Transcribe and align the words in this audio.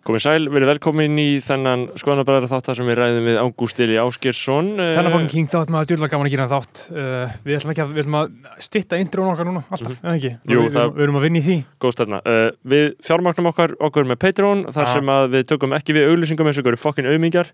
Komið 0.00 0.22
sæl, 0.24 0.46
verið 0.48 0.68
velkomin 0.70 1.18
í 1.20 1.26
þennan 1.44 1.82
skoðanabræðara 2.00 2.48
þáttar 2.48 2.76
sem 2.78 2.86
við 2.88 2.96
ræðum 2.96 3.26
við 3.28 3.34
Ágústili 3.42 3.98
Áskersson 4.00 4.70
Þennan 4.78 5.12
fangin 5.12 5.28
King 5.28 5.50
þátt 5.52 5.72
maður 5.74 5.90
djúrlega 5.90 6.14
gaman 6.14 6.28
að 6.30 6.32
gera 6.32 6.46
þátt. 6.48 6.80
Uh, 6.88 7.34
Við 7.44 7.56
ætlum 7.58 7.72
ekki 7.74 7.82
að, 7.84 7.90
við 7.92 8.00
ætlum 8.06 8.16
að 8.16 8.30
stitta 8.64 9.00
intrón 9.02 9.28
okkar 9.34 9.48
núna, 9.50 9.62
alltaf, 9.68 9.98
eða 10.00 10.14
ekki? 10.16 10.30
Jú, 10.48 10.62
við, 10.64 10.72
það- 10.78 10.94
við, 10.96 11.02
erum 11.04 11.18
að 11.20 11.26
vinna 11.26 11.42
í 11.42 11.44
því. 11.44 11.56
Góð 11.84 11.92
stefna. 11.98 12.20
Uh, 12.24 12.48
Við 12.72 12.86
fjármagnum 13.10 13.50
okkar, 13.52 13.74
okkur 13.90 14.08
með 14.08 14.20
Patreon 14.24 14.62
þar 14.72 14.86
Ja. 14.88 14.92
sem 14.96 15.12
að 15.12 15.28
við 15.36 15.44
tökum 15.52 15.76
ekki 15.76 15.96
við 15.98 16.08
auglýsingum 16.14 16.48
eins 16.48 16.60
og 16.62 16.64
okkur 16.64 16.80
fokkin 16.80 17.10
auðmingjar 17.12 17.50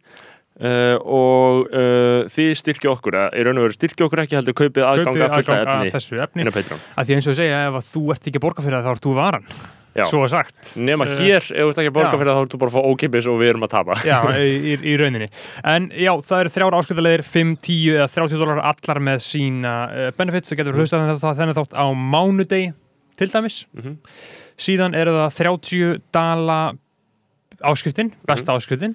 uh, 0.62 0.96
og 1.02 1.66
uh, 1.74 2.30
þið 2.30 2.52
styrkja 2.62 2.92
okkur 2.94 3.18
eða 3.24 3.32
í 3.34 3.42
raun 3.42 3.58
og 3.58 3.66
veru 3.66 3.74
styrkja 3.80 4.06
okkur 4.06 4.22
ekki 4.22 4.38
heldur 4.38 4.54
kaupið 4.62 4.86
aðgang 4.86 5.18
að 5.18 5.34
að 5.34 5.90
þessu 5.98 6.22
efni. 6.22 6.46
að 6.46 7.10
Því 7.10 7.18
eins 7.18 7.26
og 7.26 7.34
ég 7.34 7.40
segja, 7.42 7.58
ef 7.66 7.80
að 7.82 7.90
þú 7.90 8.04
ert 8.14 8.30
ekki 8.30 8.38
að 8.38 8.46
borga 8.46 8.62
fyrir 8.62 8.78
það 8.78 8.86
þá 8.86 8.94
ert 8.94 9.04
þú 9.10 9.16
varan, 9.18 9.50
Já. 9.98 10.04
svo 10.10 10.22
sagt 10.28 10.72
Nema 10.76 11.04
Uh, 11.06 11.18
hér, 11.22 11.42
ef 11.42 11.62
þú 11.62 11.68
ert 11.70 11.78
ekki 11.82 11.90
að 11.92 11.96
borga 11.96 12.10
já. 12.12 12.18
fyrir 12.20 12.30
það 12.32 12.38
þá 12.38 12.44
ertu 12.46 12.58
bara 12.62 12.70
að 12.70 12.76
fá 12.76 12.82
ókipis 12.92 13.26
og 13.30 13.38
við 13.40 13.50
erum 13.52 13.66
að 13.66 13.72
tapa 13.76 13.98
Já, 14.06 14.18
í, 14.46 14.54
í, 14.72 14.74
í 14.92 14.96
rauninni 15.00 15.28
En 15.64 15.90
já, 15.94 16.12
það 16.28 16.40
eru 16.44 16.54
þrjára 16.56 16.80
ásköldalegir 16.82 17.24
5, 17.26 17.52
10 17.68 17.96
eða 17.96 18.08
30 18.16 18.42
dólar 18.42 18.62
allar 18.72 19.02
með 19.10 19.22
sína 19.26 19.74
uh, 19.90 20.08
benefits 20.18 20.52
og 20.52 20.58
getur 20.60 20.76
hlustað 20.78 21.06
mm. 21.14 21.22
þennan 21.40 21.58
þátt 21.60 21.76
á 21.78 21.84
mánudegi 21.94 22.72
til 23.16 23.30
dæmis 23.32 23.62
Mhm. 23.76 23.94
síðan 24.60 24.94
eru 24.96 25.12
það 25.16 25.38
30 25.40 26.00
dala 26.12 26.58
áskriftin, 27.64 28.10
besta 28.28 28.52
Mhm. 28.52 28.58
áskriftin 28.60 28.94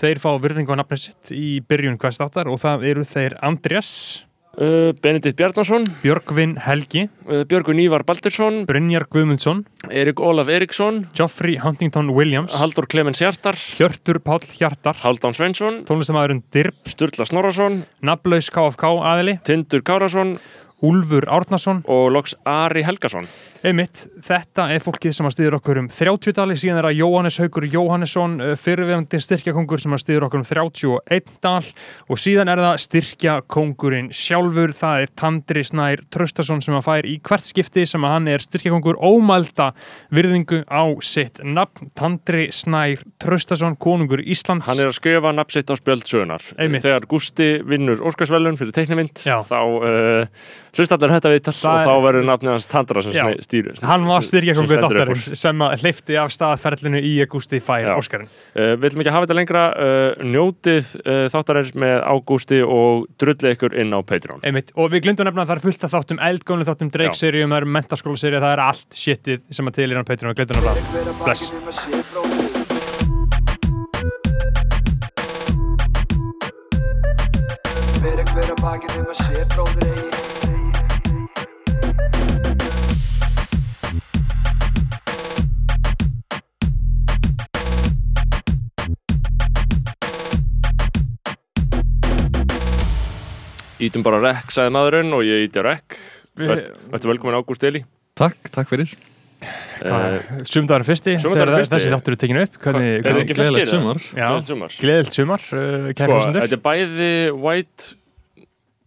þeir 0.00 0.18
fá 0.20 0.30
virðingu 0.40 0.74
á 0.76 0.80
nafnið 0.82 1.00
sitt 1.06 1.30
í 1.32 1.60
byrjun 1.64 1.96
hvers 1.96 2.18
þáttar 2.20 2.50
og 2.52 2.60
það 2.60 2.84
eru 2.90 3.04
þeir 3.08 3.38
Andrés, 3.40 4.24
Benedikt 4.52 5.38
Bjarnason, 5.38 5.86
Björgvin 6.02 6.58
Helgi. 6.60 7.06
Uh, 7.24 7.42
Björgun 7.48 7.80
Ívar 7.80 8.04
Baldursson. 8.04 8.66
Brynjar 8.68 9.06
Guðmundsson, 9.08 9.62
Erik 9.88 10.20
Ólaf 10.20 10.50
Eriksson 10.52 11.06
Geoffrey 11.16 11.56
Huntington 11.62 12.12
Williams. 12.12 12.58
Haldur 12.60 12.86
Clemens 12.86 13.22
Hjartar. 13.22 13.56
Hjörtur 13.78 14.20
Páll 14.20 14.44
Hjartar. 14.58 14.98
Haldán 15.00 15.32
Sveinsson. 15.32 15.82
Tónlistamæðurinn 15.88 16.44
Dirb, 16.52 16.76
Sturla 16.84 17.24
Snorarsson 17.28 17.82
Naflaus 18.04 18.52
KFK 18.52 18.92
aðili. 19.00 19.38
Tindur 19.48 19.80
Kárasson 19.86 20.36
Úlfur 20.82 21.24
Árnason. 21.32 21.80
Og 21.88 22.10
loks 22.12 22.36
Ari 22.44 22.84
Helgason 22.84 23.30
Einmitt, 23.62 24.08
þetta 24.26 24.64
er 24.74 24.82
fólkið 24.82 25.12
sem 25.14 25.26
að 25.28 25.34
styður 25.36 25.54
okkur 25.60 25.78
um 25.78 25.88
30 25.94 26.34
dali, 26.34 26.56
síðan 26.58 26.80
er 26.80 26.86
að 26.88 26.96
Jóhannes 26.98 27.36
Haugur 27.38 27.62
Jóhannesson, 27.70 28.32
uh, 28.42 28.54
fyrirviðandi 28.58 29.20
styrkjakongur 29.22 29.78
sem 29.78 29.92
að 29.94 30.00
styður 30.02 30.24
okkur 30.26 30.40
um 30.40 30.46
31 30.48 31.28
dal 31.46 31.68
og 32.10 32.18
síðan 32.18 32.50
er 32.50 32.62
það 32.64 32.80
styrkjakongurinn 32.82 34.08
sjálfur, 34.18 34.74
það 34.74 35.04
er 35.04 35.12
Tandri 35.22 35.62
Snær 35.68 36.02
Tröstason 36.10 36.62
sem 36.64 36.74
að 36.74 36.88
fær 36.88 37.06
í 37.06 37.14
hvert 37.22 37.46
skipti 37.46 37.84
sem 37.86 38.02
að 38.02 38.16
hann 38.16 38.26
er 38.32 38.42
styrkjakongur 38.42 38.98
ómælda 38.98 39.68
virðingu 40.10 40.64
á 40.66 40.82
sitt 41.06 41.38
nafn, 41.46 41.92
Tandri 41.94 42.48
Snær 42.50 43.06
Tröstason, 43.22 43.78
konungur 43.78 44.24
Íslands 44.26 44.66
Hann 44.72 44.82
er 44.82 44.90
að 44.90 44.98
skrifa 44.98 45.30
nafn 45.38 45.54
sitt 45.54 45.70
á 45.70 45.78
spjöld 45.78 46.10
sögunar 46.10 46.50
Einmitt. 46.58 46.82
Þegar 46.82 47.06
Gústi 47.14 47.52
vinnur 47.62 48.02
Óskarsvelun 48.10 48.58
fyrir 48.58 48.74
teiknimynd 48.74 49.22
Já. 49.22 49.38
þá 49.46 49.60
uh, 49.62 50.44
hlust 50.74 50.98
allar 50.98 51.14
þetta 51.14 51.34
viðtal 51.36 51.56
Það 51.62 51.78
og 51.78 51.86
þá 51.86 52.06
verður 52.08 52.30
nafnið 52.32 52.54
hans 52.56 52.70
Tandra 52.74 53.06
sem 53.06 53.14
Já. 53.14 53.51
Stýrir 53.52 53.80
Hann 53.84 54.06
var 54.08 54.24
styrkjakongur 54.24 54.80
þáttarins 54.86 55.28
sem 55.38 55.64
að 55.64 55.82
hleyfti 55.82 56.16
af 56.20 56.32
staðferðlinu 56.34 57.00
í 57.04 57.12
Augusti 57.24 57.60
fær. 57.62 57.92
Óskarinn. 57.98 58.30
Uh, 58.56 58.72
Við 58.78 58.88
ætlum 58.88 59.02
ekki 59.04 59.12
að 59.12 59.16
hafa 59.16 59.26
þetta 59.26 59.38
lengra 59.38 59.64
uh, 59.72 60.24
Njótið 60.32 60.92
uh, 61.02 61.26
þáttarins 61.32 61.72
með 61.82 61.96
Ágústi 62.12 62.60
og 62.64 63.06
drullið 63.20 63.56
ykkur 63.56 63.76
inn 63.82 63.92
á 63.92 64.00
Patreon 64.06 64.44
Einmitt. 64.46 64.72
Og 64.76 64.92
við 64.92 65.06
glindum 65.06 65.28
nefna 65.28 65.44
að 65.44 65.52
það 65.52 65.58
er 65.58 65.64
fullt 65.66 65.86
af 65.86 65.94
þáttum 65.96 66.22
eldgónu 66.30 66.68
þáttum 66.68 66.92
Drake-seríum, 66.94 67.52
það 67.52 67.62
eru 67.62 67.74
mentaskóla-seríu 67.76 68.42
það 68.42 68.56
er 68.56 68.64
allt 68.68 68.90
shitið 69.02 69.44
sem 69.52 69.68
að 69.68 69.78
til 69.80 69.90
er 69.90 70.00
á 70.00 70.04
Patreon 70.08 70.32
og 70.32 70.40
glindum 70.40 70.56
nefna 70.58 70.72
það. 70.72 70.78
Bless. 71.26 71.42
Fyrir 78.02 78.26
hver 78.34 78.50
að 78.50 78.58
bakið 78.64 78.98
um 78.98 79.12
að 79.12 79.22
sé 79.22 79.46
bróður 79.54 79.88
eigi 79.92 80.21
Ítum 93.82 94.04
bara 94.06 94.20
rekk, 94.22 94.52
sagði 94.54 94.72
maðurinn 94.76 95.14
og 95.16 95.24
ég 95.26 95.46
íti 95.48 95.58
á 95.58 95.64
rekk. 95.66 95.96
Við- 96.38 96.48
Vert- 96.52 96.68
Vertu 96.92 97.08
velkomin 97.10 97.38
Ágúst 97.40 97.64
Eli. 97.66 97.82
Takk, 98.16 98.38
takk 98.54 98.68
fyrir. 98.70 98.92
Uh, 99.82 100.20
Sumdagur 100.46 100.84
fyrsti. 100.86 101.16
Þessi 101.18 101.90
þáttur 101.90 102.14
er 102.14 102.18
tekinu 102.22 102.42
upp 102.46 102.58
Hvernig, 102.62 102.90
Er 103.00 103.02
hvernig, 103.02 103.24
ekki 103.24 103.34
Gleðilegt 103.34 103.66
sumar. 103.72 103.98
Gleðilegt 104.78 105.16
sumar. 105.18 105.40
uh, 105.50 105.90
Sko, 105.98 106.18
þetta 106.30 106.52
er 106.52 106.62
bæði 106.62 107.08
White 107.42 107.94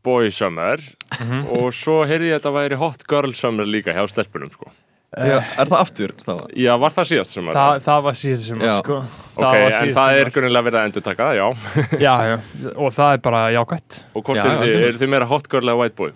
Boy 0.05 0.29
Summer 0.31 0.77
Mhm. 0.79 1.51
og 1.51 1.73
svo 1.73 2.05
heyrði 2.07 2.29
ég 2.31 2.37
að 2.37 2.39
þetta 2.39 2.53
væri 2.55 2.77
Hot 2.77 3.03
Girl 3.09 3.33
Summer 3.33 3.65
líka 3.65 3.91
hjá 3.93 4.07
stelpunum 4.07 4.49
sko. 4.53 4.71
Já, 5.15 5.37
Er 5.61 5.69
það 5.69 5.77
aftur? 5.79 6.11
Það 6.25 6.39
var? 6.41 6.47
Já, 6.59 6.71
var 6.81 6.91
það 6.95 7.05
síðast 7.11 7.35
sumar? 7.37 7.55
það, 7.55 7.77
það 7.85 7.99
var 8.07 8.15
síðast 8.19 8.47
sumar 8.49 8.71
sko. 8.81 8.95
ok, 9.35 9.43
var 9.45 9.55
en 9.55 9.91
það 9.95 10.09
er 10.15 10.17
sumar. 10.25 10.31
grunnilega 10.35 10.65
verið 10.65 10.79
að 10.81 10.87
endur 10.89 11.05
taka 11.05 11.27
það, 11.29 11.35
já 11.39 11.47
Já, 12.05 12.13
já, 12.31 12.35
og 12.75 12.89
það 12.97 13.13
er 13.15 13.21
bara 13.29 13.43
jákvætt 13.55 13.99
Og 14.11 14.25
hvort 14.27 14.39
Já, 14.41 14.43
er 14.49 14.59
þið, 14.65 14.75
er 14.89 14.97
þið 15.03 15.11
meira 15.13 15.29
Hot 15.29 15.47
Girl 15.53 15.69
eða 15.71 15.77
White 15.83 15.95
Boy 16.01 16.11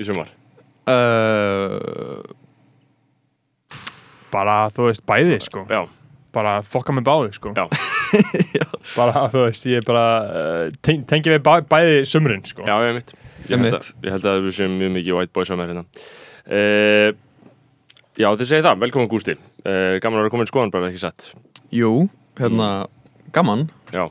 í 0.00 0.06
sumar? 0.08 0.30
Uh, 0.88 2.22
Bara, 4.34 4.56
þú 4.74 4.88
veist, 4.88 5.04
bæði 5.08 5.36
sko 5.44 5.66
Já, 5.70 5.82
Bara 6.34 6.56
fokka 6.66 6.94
með 6.96 7.04
báði 7.10 7.34
sko 7.36 7.52
Já. 7.58 8.64
Bara, 8.94 9.26
þú 9.32 9.44
veist, 9.48 9.68
ég 9.70 9.84
bara 9.86 10.06
uh, 10.24 10.64
ten, 10.86 11.04
tengi 11.08 11.32
við 11.34 11.42
bæ, 11.46 11.52
bæði 11.70 12.00
sumrin 12.08 12.42
sko 12.48 12.64
já, 12.66 12.74
ég 12.88 12.96
mitt 13.00 13.14
Ég 13.44 13.50
held, 13.52 13.58
Einmitt. 13.58 13.74
að, 13.76 13.88
ég 14.08 14.14
held 14.16 14.26
að 14.30 14.38
við 14.46 14.54
séum 14.56 14.76
mjög 14.80 14.92
mikið 14.96 15.16
White 15.18 15.34
Boy 15.36 15.44
Summer 15.48 15.68
hérna 15.68 15.82
uh, 15.84 17.08
Já, 18.14 18.28
þið 18.38 18.46
segið 18.46 18.66
það, 18.68 18.82
velkomin 18.84 19.08
Gústi 19.10 19.34
uh, 19.34 19.96
Gaman 20.02 20.20
að 20.20 20.22
vera 20.22 20.32
komin 20.34 20.50
skoðan 20.50 20.70
bara 20.74 20.90
ekki 20.92 21.02
satt 21.02 21.32
jú, 21.74 22.04
hérna, 22.38 22.68
gaman 23.34 23.64
Já, 23.90 24.04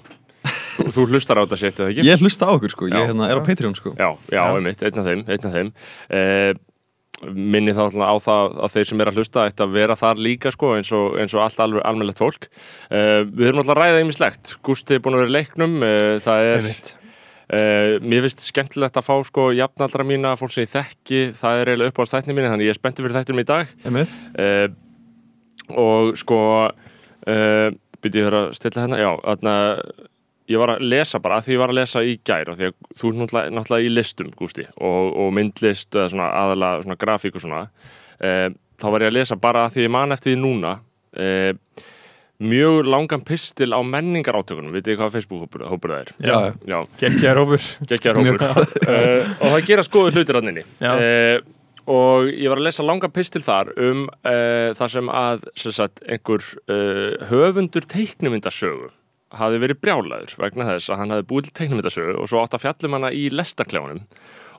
þú, 0.75 0.89
þú 0.97 1.05
hlustar 1.13 1.39
á 1.39 1.43
þetta 1.45 1.59
sétt 1.61 1.79
eða 1.79 1.93
ekki? 1.93 2.05
Ég 2.09 2.23
hlusta 2.25 2.49
á 2.49 2.55
okkur 2.57 2.73
sko, 2.73 2.89
Já. 2.91 2.97
ég 2.99 3.13
hérna, 3.13 3.29
er 3.31 3.39
á 3.39 3.43
Patreon 3.47 3.77
sko 3.79 3.93
Já, 3.95 4.09
já, 4.27 4.41
Já. 4.41 4.43
einmitt, 4.57 4.83
einn 4.83 4.99
af 4.99 5.07
þeim, 5.07 5.21
einn 5.31 5.47
af 5.47 5.55
þeim. 5.55 5.71
Eh, 6.19 6.51
minni 7.31 7.71
þá 7.77 7.83
á 8.03 8.15
það 8.19 8.57
að 8.65 8.73
þeir 8.73 8.89
sem 8.89 9.03
er 9.05 9.11
að 9.13 9.21
hlusta 9.21 9.45
ætti 9.47 9.63
að 9.63 9.75
vera 9.77 9.95
þar 9.95 10.19
líka 10.25 10.51
sko 10.51 10.73
eins 10.75 10.91
og, 10.91 11.13
eins 11.23 11.35
og 11.37 11.45
allt 11.45 11.61
alveg 11.63 11.85
almennlegt 11.87 12.19
fólk 12.19 12.49
eh, 12.91 13.21
við 13.23 13.53
erum 13.53 13.63
alltaf 13.63 13.77
að 13.77 13.79
ræða 13.85 14.03
ýmislegt 14.03 14.57
Gústi 14.67 14.97
er 14.97 15.05
búin 15.05 15.15
að 15.15 15.23
vera 15.23 15.31
í 15.31 15.35
leiknum 15.37 15.77
það 16.25 16.49
er, 16.49 16.59
Einmitt. 16.59 16.91
Eh, 17.49 17.97
mér 18.03 18.25
finnst 18.25 18.45
skemmtilegt 18.47 18.97
að 18.99 19.07
fá 19.07 19.15
sko 19.27 19.49
jafnaldra 19.55 20.05
mína, 20.07 20.35
fólk 20.39 20.53
sem 20.55 20.65
ég 20.65 20.71
þekki 20.73 21.21
það 21.39 21.59
er 21.59 21.71
eiginlega 21.71 21.93
uppáhaldstætni 21.93 22.37
mín, 22.37 22.49
þannig 22.51 22.69
ég 22.69 22.75
er 22.75 22.79
spenntur 22.79 23.07
fyrir 23.07 23.19
þættinum 23.19 23.43
í 23.43 23.47
dag. 23.49 23.75
Uh, 24.37 24.67
og 25.79 26.17
sko 26.19 26.39
uh, 26.69 27.67
byrju 28.03 28.25
ég 28.25 28.39
að 28.39 28.49
stilla 28.57 28.85
hérna. 28.85 28.99
Já, 29.01 29.11
þarna 29.23 29.55
ég 30.51 30.59
var 30.59 30.73
að 30.73 30.83
lesa 30.91 31.21
bara, 31.23 31.39
að 31.39 31.47
því 31.47 31.55
ég 31.55 31.61
var 31.61 31.71
að 31.71 31.79
lesa 31.79 32.03
í 32.03 32.17
gær 32.27 32.51
því 32.51 32.67
að 32.69 32.75
þú 32.99 33.09
er 33.09 33.19
náttúrulega, 33.21 33.53
náttúrulega 33.57 33.87
í 33.87 33.93
listum 33.93 34.33
Gústi, 34.37 34.67
og, 34.75 35.13
og 35.23 35.31
myndlist 35.35 35.95
eða 35.95 36.09
svona 36.11 36.29
aðalega 36.41 36.83
svona 36.83 36.99
grafík 36.99 37.39
og 37.39 37.45
svona. 37.45 37.63
Uh, 38.19 38.49
þá 38.81 38.87
var 38.91 39.05
ég 39.05 39.13
að 39.13 39.17
lesa 39.19 39.39
bara 39.39 39.65
að 39.67 39.77
því 39.77 39.87
ég 39.87 39.95
man 39.95 40.15
eftir 40.15 40.33
því 40.33 40.41
núna. 40.43 40.77
Uh, 41.13 41.53
mjög 42.41 42.87
langan 42.89 43.23
pistil 43.25 43.75
á 43.75 43.79
menningar 43.85 44.37
átökunum 44.39 44.73
vitið 44.73 44.99
hvað 44.99 45.17
Facebook 45.17 45.57
hópur 45.69 45.93
það 45.93 45.99
er? 45.99 46.13
Já, 46.23 46.37
já, 46.67 46.79
Gekkjaður 47.01 47.41
hópur. 47.43 47.67
Geggjar 47.91 48.19
hópur. 48.19 48.47
Uh, 48.83 49.33
og 49.37 49.53
það 49.53 49.67
gera 49.69 49.85
skoðu 49.85 50.15
hlutir 50.15 50.39
hann 50.39 50.53
inni. 50.53 50.65
Já. 50.81 50.93
uh, 50.93 51.53
og 51.93 52.29
ég 52.31 52.47
var 52.47 52.61
að 52.61 52.67
lesa 52.69 52.85
langa 52.85 53.09
pistil 53.11 53.43
þar 53.43 53.73
um 53.75 54.05
uh, 54.07 54.71
það 54.77 54.91
sem 54.95 55.09
að 55.11 55.47
sem 55.59 55.75
sagt, 55.75 56.03
einhver 56.07 56.45
uh, 56.71 57.25
höfundur 57.31 57.87
teiknumyndasögu 57.91 58.91
hafi 59.33 59.59
verið 59.61 59.81
brjálaður 59.81 60.37
vegna 60.39 60.69
þess 60.69 60.93
að 60.93 61.01
hann 61.01 61.15
hafi 61.15 61.27
búið 61.29 61.49
til 61.49 61.57
teiknumyndasögu 61.59 62.15
og 62.21 62.29
svo 62.29 62.43
átt 62.43 62.55
að 62.55 62.67
fjallum 62.67 62.97
hana 62.99 63.11
í 63.11 63.25
lestarklefanum 63.33 64.03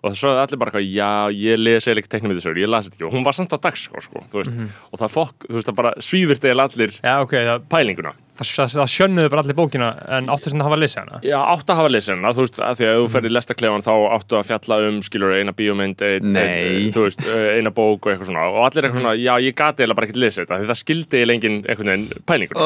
og 0.04 0.12
það 0.12 0.18
sögðu 0.20 0.42
allir 0.44 0.60
bara 0.60 0.70
eitthvað, 0.74 0.88
já, 0.92 1.08
ég 1.40 1.62
lesi 1.64 1.90
eða 1.90 2.02
ekki 2.02 2.10
teiknumyndasögur, 2.12 2.60
ég 2.60 2.68
las 2.68 2.84
þetta 2.90 2.98
ekki. 2.98 3.06
Og 3.08 3.14
hún 3.16 3.24
var 3.24 3.36
samt 3.38 3.54
á 3.56 3.58
dagskrá, 3.64 4.02
sko, 4.04 4.24
þú 4.28 4.42
veist, 4.42 4.58
og 4.92 5.00
það 5.00 5.14
fokk, 5.14 5.46
þú 5.48 5.56
veist, 5.56 5.70
það 5.70 5.78
bara 5.80 5.92
svífirt 6.04 6.44
eða 6.50 6.68
allir 6.68 6.92
Já, 7.00 7.14
ok, 7.24 7.34
það, 7.48 7.64
pælinguna. 7.72 8.12
það, 8.34 8.50
það, 8.58 8.74
það 8.74 8.90
sjönnuðu 8.94 9.32
bara 9.32 9.44
allir 9.44 9.56
bókina 9.58 9.88
en 10.18 10.28
áttu 10.34 10.52
sem 10.52 10.60
það 10.60 10.68
hafa 10.68 10.78
lesa 10.82 11.00
hana? 11.04 11.20
Já, 11.24 11.36
áttu 11.54 11.72
að 11.72 11.80
hafa 11.80 11.92
lesið 11.94 12.14
hana, 12.16 12.32
þú 12.36 12.44
veist, 12.44 12.60
að 12.68 12.78
því 12.80 12.86
að 12.88 12.94
ef 12.94 13.00
þú 13.04 13.10
ferð 13.14 13.30
í 13.30 13.34
lestarklefan 13.34 13.86
þá 13.86 13.92
áttu 14.18 14.38
að 14.40 14.48
fjalla 14.50 14.80
um, 14.90 15.00
skilur, 15.08 15.34
eina 15.38 15.54
bíómynd, 15.56 16.04
ein, 16.04 16.38
ein, 16.44 16.90
þú 16.94 17.06
veist, 17.06 17.24
eina 17.54 17.72
bók 17.74 18.04
og 18.04 18.12
eitthvað 18.12 18.30
svona. 18.32 18.46
Og 18.52 18.60
allir 18.68 18.88
eitthvað 18.88 19.00
svona, 19.00 19.14
já, 19.22 19.32
ég 19.48 19.56
gati 19.58 19.86
eða 19.86 19.96
bara 19.96 20.10
ekki 20.10 20.20
lesið 20.20 20.44
þetta 20.44 20.60
því 20.60 20.70
það 20.72 20.80
skildi 20.82 21.20
eiginlega 21.22 21.38
engin 21.38 21.60
einhvern 21.64 21.92
veginn 21.94 22.26
pælingur 22.28 22.58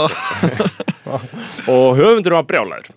og 1.76 1.98
höfundur 2.00 2.38
var 2.38 2.48
brjálæður 2.48 2.90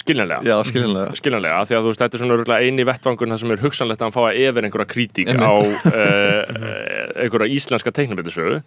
skiljanlega. 0.00 0.40
Já, 0.46 0.56
skiljanlega. 0.68 1.14
Skiljanlega, 1.18 1.60
því 1.68 1.76
að 1.76 1.84
þú 1.84 1.92
veist, 1.92 2.02
þetta 2.02 2.18
er 2.18 2.22
svona 2.22 2.58
eini 2.62 2.86
vettvangun 2.88 3.34
það 3.34 3.42
sem 3.42 3.54
er 3.54 3.62
hugsanlegt 3.64 4.02
að 4.02 4.06
hann 4.06 4.16
fá 4.16 4.20
að 4.24 4.40
yfir 4.42 4.68
einhverja 4.68 4.88
Einmitt. 5.26 5.46
á 5.46 5.54
uh, 6.00 7.22
einhverja 7.22 7.56
íslenska 7.56 7.92
teiknabindisögu 7.96 8.58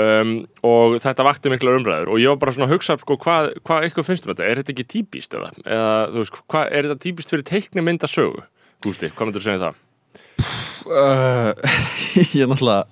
um, 0.00 0.32
og 0.66 0.96
þetta 1.04 1.26
vakti 1.26 1.52
mikla 1.52 1.76
umræður. 1.78 2.14
Og 2.14 2.22
ég 2.22 2.32
var 2.32 2.40
bara 2.42 2.56
svona 2.56 2.70
að 2.70 2.76
hugsa 2.76 2.98
sko, 3.00 3.18
hvað, 3.20 3.52
hvað 3.66 3.88
eitthvað 3.88 4.08
finnst 4.10 4.26
um 4.26 4.32
þetta, 4.34 4.48
er 4.48 4.62
þetta 4.62 4.74
ekki 4.76 4.88
típist 4.96 5.36
eða, 5.36 5.52
eða 5.66 5.92
þú 6.14 6.24
veist, 6.24 6.40
hvað, 6.54 6.72
er 6.72 6.88
þetta 6.88 7.04
típist 7.06 7.34
fyrir 7.34 7.46
teiknumyndasögu, 7.50 8.46
Gústi, 8.80 9.10
hvað 9.12 9.28
myndir 9.28 9.42
þú 9.42 9.48
segja 9.48 9.60
um 9.60 9.66
það? 9.66 9.86
uh, 10.88 11.52
Ég 12.36 12.42
er 12.44 12.50
náttúrulega 12.50 12.86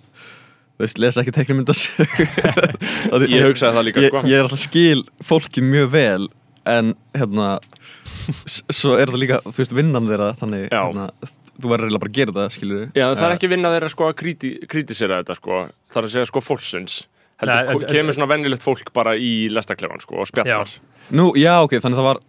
Þú 0.78 0.84
veist, 0.84 0.98
lesa 1.02 1.22
ekki 1.24 1.32
teiknumyndasögu 1.34 2.26
Ég 3.32 3.46
hugsaði 3.48 3.74
það 3.74 3.86
líka, 3.88 4.02
ég, 4.04 4.12
sko. 4.12 4.20
ég 4.30 4.36
er 4.36 4.44
alltaf 4.44 4.60
skil 4.62 5.00
fólki 5.26 5.64
mjög 5.64 5.88
vel 5.96 6.28
En 6.68 6.94
hérna 7.16 7.48
Svo 8.70 8.94
er 9.00 9.08
það 9.08 9.20
líka, 9.22 9.38
þú 9.46 9.56
veist, 9.62 9.74
vinnan 9.76 10.08
þeirra 10.08 10.30
Þannig, 10.40 10.66
Já. 10.68 10.80
hérna 10.84 11.06
Þú 11.58 11.70
verður 11.72 11.88
eiginlega 11.88 12.02
bara 12.04 12.12
að 12.12 12.18
gera 12.20 12.34
það, 12.36 12.50
skilur 12.54 12.82
Já, 12.94 13.04
það 13.18 13.22
er 13.28 13.32
ekki 13.36 13.48
vinna 13.50 13.70
þeirra 13.74 13.88
sko 13.90 14.08
að 14.08 14.16
kríti, 14.20 14.50
krítisera 14.70 15.16
þetta 15.22 15.34
sko, 15.40 15.56
það 15.90 15.98
er 15.98 16.06
að 16.06 16.12
segja 16.12 16.28
sko 16.30 16.42
fólksins. 16.44 16.98
Heldur, 17.42 17.54
Nei, 17.56 17.72
ko- 17.72 17.80
en- 17.82 17.90
kemur 17.94 18.14
svona 18.14 18.28
venjulegt 18.30 18.62
fólk 18.62 18.92
bara 18.94 19.16
í 19.18 19.32
lestaklefan 19.50 20.00
sko 20.04 20.20
og 20.22 20.28
spjallar. 20.30 20.70
Nú, 21.18 21.32
já, 21.38 21.56
ok, 21.64 21.74
þannig 21.82 21.98
það 21.98 22.06
var 22.12 22.20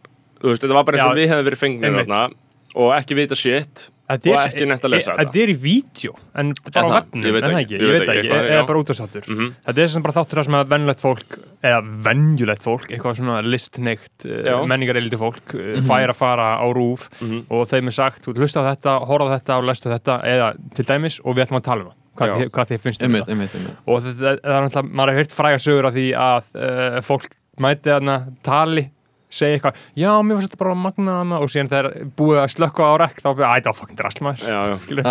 þú 0.41 0.49
veist, 0.53 0.63
þetta 0.65 0.77
var 0.79 0.87
bara 0.89 0.97
eins 0.97 1.05
og 1.05 1.13
Já, 1.13 1.19
við 1.21 1.29
hefðum 1.33 1.47
verið 1.49 1.61
fengnir 1.61 1.89
einmitt. 1.91 2.09
þarna 2.09 2.81
og 2.81 2.91
ekki 2.97 3.17
vita 3.21 3.37
shit 3.37 3.85
Þetta 4.09 4.29
og 4.31 4.39
er- 4.39 4.47
ekki 4.49 4.65
nefnt 4.65 4.85
að 4.87 4.89
lesa 4.95 5.11
þetta 5.13 5.21
Þetta 5.29 5.41
er 5.43 5.49
í 5.49 5.55
vídeo, 5.61 6.13
en 6.41 6.53
bara 6.65 6.81
á 6.81 6.89
það? 6.89 6.95
vefnum, 6.99 7.25
Ég 7.29 7.33
veit 7.35 7.43
en 7.43 7.49
það 7.49 7.59
ekki, 7.59 7.75
ekki, 7.75 7.85
ég 7.85 7.93
veit 7.93 8.09
ekki, 8.09 8.29
eða 8.49 8.65
bara 8.67 8.79
útastáttur. 8.83 9.27
Mhm. 9.29 9.49
Þetta 9.67 9.83
er 9.83 9.87
sem 9.93 10.01
bara 10.03 10.13
þáttur 10.17 10.39
það 10.39 10.45
sem 10.49 10.57
að 10.59 10.67
venjulegt 10.73 11.03
fólk, 11.03 11.37
eða 11.69 11.81
venjulegt 12.09 12.63
fólk, 12.65 12.87
eitthvað 12.89 13.15
svona 13.19 13.35
listneikt, 13.45 14.25
uh, 14.25 14.65
menningareildi 14.65 15.17
fólk, 15.21 15.53
uh, 15.53 15.81
fær 15.85 16.09
að 16.09 16.15
fara 16.15 16.47
á 16.57 16.65
rúf 16.73 17.05
Mhm. 17.21 17.45
og 17.51 17.67
þeim 17.69 17.87
er 17.87 17.91
sagt, 17.91 18.25
þú 18.25 18.33
hlusta 18.41 18.65
á 18.65 18.73
þetta, 18.73 19.05
horfa 19.05 19.29
á 19.29 19.33
þetta 19.37 19.57
og 19.59 19.63
lestu 19.69 19.89
þetta, 19.93 20.15
eða 20.25 20.49
til 20.73 20.85
dæmis, 20.85 21.19
og 21.23 21.35
við 21.35 21.45
ætlum 21.45 21.59
að 21.61 21.63
tala 21.69 21.81
um 21.81 21.87
það. 21.89 21.95
Hvað, 22.19 22.29
þið, 22.35 22.49
hvað 22.51 22.67
þið 22.67 22.79
finnst 22.83 23.03
um 23.03 23.05
Einmitt, 23.13 23.25
þetta. 23.25 23.31
einmitt, 23.31 23.53
einmitt 23.55 23.75
Og 23.87 24.01
þetta 24.03 24.19
það 24.19 24.57
er 24.57 24.61
náttúrulega, 24.65 24.91
maður 24.91 25.07
har 25.13 25.19
heyrt 25.21 25.31
fræga 25.37 25.59
sögur 25.63 25.85
af 25.87 25.93
því 25.93 26.07
að 26.19 26.43
uh, 26.57 27.01
fólk 27.01 27.29
mæti 27.61 27.87
þarna 27.93 28.15
tali, 28.43 28.89
segja 29.29 29.57
eitthvað, 29.59 29.79
já, 29.99 30.09
mér 30.25 30.39
finnst 30.39 30.49
þetta 30.49 30.61
bara 30.63 30.75
magna 30.77 31.17
hana 31.19 31.37
og 31.43 31.51
síðan 31.53 31.69
þegar 31.69 31.89
búið 32.17 32.39
að 32.41 32.53
slökka 32.55 32.87
á 32.89 32.93
rekk 33.03 33.19
þá 33.21 33.29
byrja, 33.29 33.49
æ, 33.49 33.57
það 33.59 33.69
var 33.69 33.77
fucking. 33.79 33.99
Já, 34.41 34.59
já, 34.71 34.75
Skilur. 34.85 35.09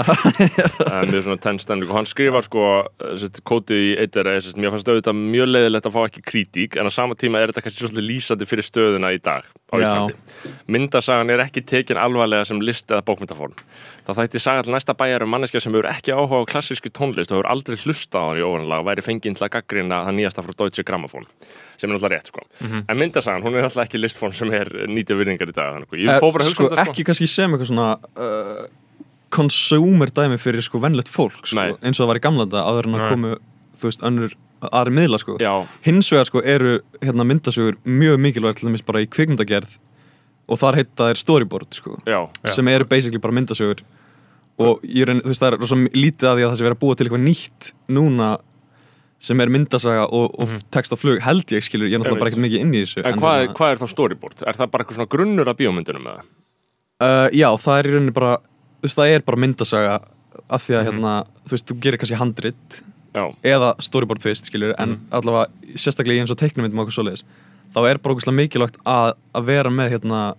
það 0.78 1.12
er 1.14 1.22
svona 1.28 1.42
tennstending 1.44 1.92
og 1.92 1.98
hann 2.00 2.08
skrifar 2.10 2.46
sko, 2.46 2.64
kótið 3.48 3.84
í 3.84 3.92
eitt 4.02 4.18
er 4.18 4.30
að 4.32 4.48
mér 4.58 4.74
fannst 4.74 4.90
auðvitað 4.90 5.20
mjög 5.22 5.50
leiðilegt 5.52 5.88
að 5.90 5.94
fá 5.94 6.00
ekki 6.08 6.24
kritík 6.32 6.78
en 6.80 6.90
á 6.90 6.92
sama 6.94 7.18
tíma 7.18 7.42
er 7.42 7.52
þetta 7.52 7.64
kannski 7.66 7.84
svolítið 7.84 8.08
lýsandi 8.10 8.48
fyrir 8.50 8.66
stöðuna 8.66 9.12
í 9.14 9.20
dag 9.22 9.46
á. 9.46 9.74
Íslandi 9.78 10.16
myndasagan 10.74 11.30
er 11.34 11.44
ekki 11.44 11.62
tekin 11.68 12.00
alvarlega 12.00 12.48
sem 12.48 12.60
list 12.64 12.90
eða 12.90 13.04
bókmyndaform 13.06 13.54
það 14.08 14.18
þætti 14.22 14.40
saga 14.40 14.62
til 14.64 14.72
næsta 14.72 14.94
bæjar 14.96 15.22
um 15.26 15.30
manneskja 15.34 15.60
sem 15.60 15.74
hefur 15.76 15.88
ekki 15.90 16.14
áhuga 16.16 16.40
á 16.40 16.48
klassíski 16.48 16.88
tónlist 16.96 17.30
og 17.32 17.38
hefur 17.42 17.48
aldrei 17.52 17.76
hlusta 17.82 18.18
á 18.18 18.24
hann 18.30 18.40
í 18.40 18.44
óvanlega 18.46 18.80
og 18.80 18.86
væri 18.88 19.04
fenginn 19.04 19.36
til 19.36 19.44
að 19.44 19.52
gaggrina 19.58 19.98
það 20.06 20.16
nýjasta 20.18 20.44
frá 20.46 20.54
Deutsche 20.62 20.84
Grammophon 20.88 21.26
sem 21.78 21.90
er 21.92 21.98
alltaf 21.98 22.10
rétt 22.14 22.30
sko. 22.32 22.42
En 22.88 22.96
myndasagan, 22.98 23.44
hún 23.44 23.54
er 23.60 23.68
alltaf 23.68 23.84
ekki 23.84 24.00
listform 24.00 24.32
sem 24.34 24.50
er 24.56 24.70
nýtja 24.88 25.14
virðingar 25.20 25.52
í 25.52 25.54
dag 25.54 25.74
þannig, 25.76 25.92
að 25.92 26.02
ég 26.02 26.12
Eh, 26.14 26.20
fór 26.24 26.32
bara 26.34 26.44
að 26.46 26.48
hugsa 26.48 26.56
sko, 26.56 26.64
um 26.64 26.72
þetta 26.72 26.84
sko. 26.88 26.92
ekki 26.96 27.04
kannski 27.10 27.28
sem 27.30 27.52
eitthvað 27.54 27.70
svona 27.70 27.90
uh, 28.16 28.66
consumer 29.30 30.10
dæmi 30.16 30.38
fyrir 30.40 30.64
sko 30.64 30.80
vennlegt 30.82 31.10
fólk 31.12 31.44
sko, 31.46 31.66
eins 31.82 31.98
og 32.00 32.04
það 32.06 32.10
var 32.14 32.20
í 32.20 32.24
gamla 32.24 32.46
þetta 32.48 32.62
áður 32.70 32.88
en 32.88 32.96
að 32.98 33.10
komu 33.12 33.34
þú 33.78 33.90
veist 33.90 34.06
önnur 34.08 34.32
aðri 34.72 34.94
miðla 34.96 35.20
sko. 35.22 35.36
Já, 35.38 35.52
hins 35.84 36.08
vegar 36.10 36.26
sko 36.26 36.40
eru 36.42 36.78
hérna 37.04 37.26
myndasögur 37.28 37.76
mjög 37.84 38.16
mikilvægt 38.24 38.58
til 38.62 38.70
dæmis 38.70 38.82
bara 38.88 39.04
í 39.04 39.06
kvikmyndagerð 39.12 39.76
og 40.48 40.58
þar 40.58 40.80
heita 40.80 41.10
þeir 41.12 41.20
storyboard 41.20 41.76
sko 41.76 41.98
já, 42.08 42.24
Já. 42.24 42.50
sem 42.56 42.68
eru 42.72 42.88
basically 42.88 43.20
bara 43.22 43.36
myndasögur 43.36 43.84
og 44.58 44.82
raun, 45.08 45.20
þú 45.22 45.30
veist 45.32 45.42
það 45.42 45.52
er 45.52 45.58
rosa 45.62 45.76
lítið 45.94 46.28
að 46.28 46.36
því 46.38 46.44
að 46.44 46.50
það 46.52 46.58
sé 46.58 46.66
verið 46.66 46.76
að 46.76 46.82
búa 46.84 46.96
til 46.98 47.06
eitthvað 47.06 47.24
nýtt 47.28 47.68
núna 47.94 48.28
sem 49.18 49.40
er 49.42 49.50
myndasaga 49.50 50.04
og, 50.14 50.34
og 50.38 50.52
text 50.74 50.94
á 50.94 50.96
flug 50.98 51.20
held 51.24 51.54
ég 51.54 51.64
skilur, 51.66 51.88
ég 51.90 51.94
er 51.98 52.02
náttúrulega 52.02 52.22
bara 52.22 52.30
ekkert 52.30 52.44
mikið 52.44 52.60
inn 52.62 52.74
í 52.74 52.82
þessu 52.84 53.02
En 53.02 53.18
hvað, 53.18 53.38
hérna- 53.42 53.56
hvað 53.58 53.72
er 53.74 53.80
þá 53.82 53.88
storyboard? 53.92 54.44
Er 54.46 54.58
það 54.58 54.70
bara 54.74 54.84
eitthvað 54.84 54.98
svona 55.00 55.10
grunnur 55.14 55.50
af 55.50 55.56
bíómyndunum 55.58 56.06
eða? 56.12 56.22
Uh, 56.98 57.26
já, 57.34 57.48
það 57.58 57.78
er 57.80 57.88
í 57.88 57.92
rauninni 57.94 58.14
bara 58.14 58.30
þú 58.38 58.86
veist, 58.86 58.98
það 58.98 59.14
er 59.16 59.24
bara 59.26 59.42
myndasaga 59.42 59.96
af 60.48 60.62
því 60.62 60.74
að 60.78 60.82
Mhm. 60.84 60.88
hérna, 60.92 61.12
þú 61.46 61.54
veist, 61.56 61.66
þú 61.66 61.78
gerir 61.82 61.98
kannski 61.98 62.18
handrit 62.22 62.82
Já, 63.14 63.24
eða 63.42 63.72
storyboard 63.82 64.20
fyrst, 64.22 64.46
skiljur 64.50 64.74
en 64.78 64.88
Mhm. 64.88 65.00
allavega, 65.10 65.46
sérstaklega 65.74 66.18
í 66.18 66.20
eins 66.22 66.30
og 66.30 66.38
teiknumyndum 66.38 66.78
og 66.78 66.86
okkur 66.86 67.02
svoleiðis, 67.02 67.24
þá 67.74 67.90
er 67.90 67.98
bara 67.98 68.14
okkur 68.14 68.34
mikilvægt 68.38 68.76
að, 68.86 69.14
að 69.34 69.44
vera 69.44 69.70
með 69.70 69.90
hérna 69.98 70.34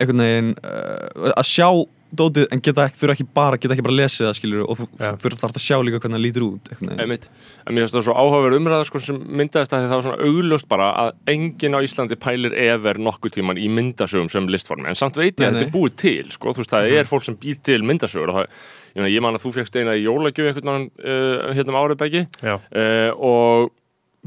einhvern 0.00 0.18
veginn 0.24 0.50
uh, 0.64 1.32
að 1.36 1.46
sjá 1.46 1.68
dótið 2.14 2.46
en 2.54 2.62
geta 2.62 2.86
ekki, 2.86 2.98
þurfa 3.00 3.14
ekki 3.16 3.26
bara, 3.36 3.58
geta 3.60 3.74
ekki 3.74 3.84
bara 3.86 3.96
lesið 3.98 4.26
það, 4.26 4.36
skiljur 4.38 4.64
og 4.66 4.78
þú 4.78 5.30
þarf 5.40 5.46
að 5.48 5.62
sjá 5.64 5.76
líka 5.82 6.00
hvernig 6.00 6.16
það 6.16 6.24
lítur 6.24 6.46
út 6.46 6.70
einmitt. 6.76 7.28
En 7.66 7.74
mér 7.74 7.84
finnst 7.84 7.96
það 7.96 8.04
svo 8.06 8.16
áhugaverð 8.16 8.58
umræða 8.60 8.88
sko, 8.88 9.02
sem 9.02 9.20
myndaðist 9.40 9.74
að 9.74 9.82
því 9.82 9.90
það 9.90 9.96
var 9.96 10.06
svona 10.06 10.28
augljóst 10.30 10.68
bara 10.70 10.90
að 11.02 11.10
enginn 11.34 11.78
á 11.78 11.80
Íslandi 11.86 12.18
pælir 12.22 12.58
efer 12.66 13.00
nokkuð 13.02 13.36
tíman 13.38 13.60
í 13.60 13.70
myndasögum 13.78 14.30
sem 14.32 14.50
listformi. 14.52 14.90
En 14.90 14.98
samt 14.98 15.18
veit 15.18 15.34
ég 15.34 15.42
Nei, 15.42 15.48
að 15.48 15.58
þetta 15.58 15.68
er 15.68 15.74
búið 15.74 15.96
til 16.04 16.34
sko, 16.34 16.54
þú 16.54 16.62
veist, 16.62 16.74
það 16.76 16.98
er 17.00 17.10
fólk 17.10 17.26
sem 17.26 17.38
býr 17.42 17.58
til 17.66 17.80
myndasögur 17.86 18.32
og 18.32 18.38
það, 18.40 18.60
ég, 18.92 19.00
meina, 19.00 19.14
ég 19.16 19.26
man 19.26 19.38
að 19.38 19.46
þú 19.46 19.56
fegst 19.58 19.80
eina 19.80 19.96
í 19.96 20.06
jólagjöf 20.06 20.52
einhvern 20.52 20.72
veginn 20.72 20.88
uh, 21.02 21.50
hérna 21.58 21.74
um 21.74 21.80
árið 21.82 22.22
Já. 22.46 22.54
uh, 22.54 23.10
og 23.16 23.74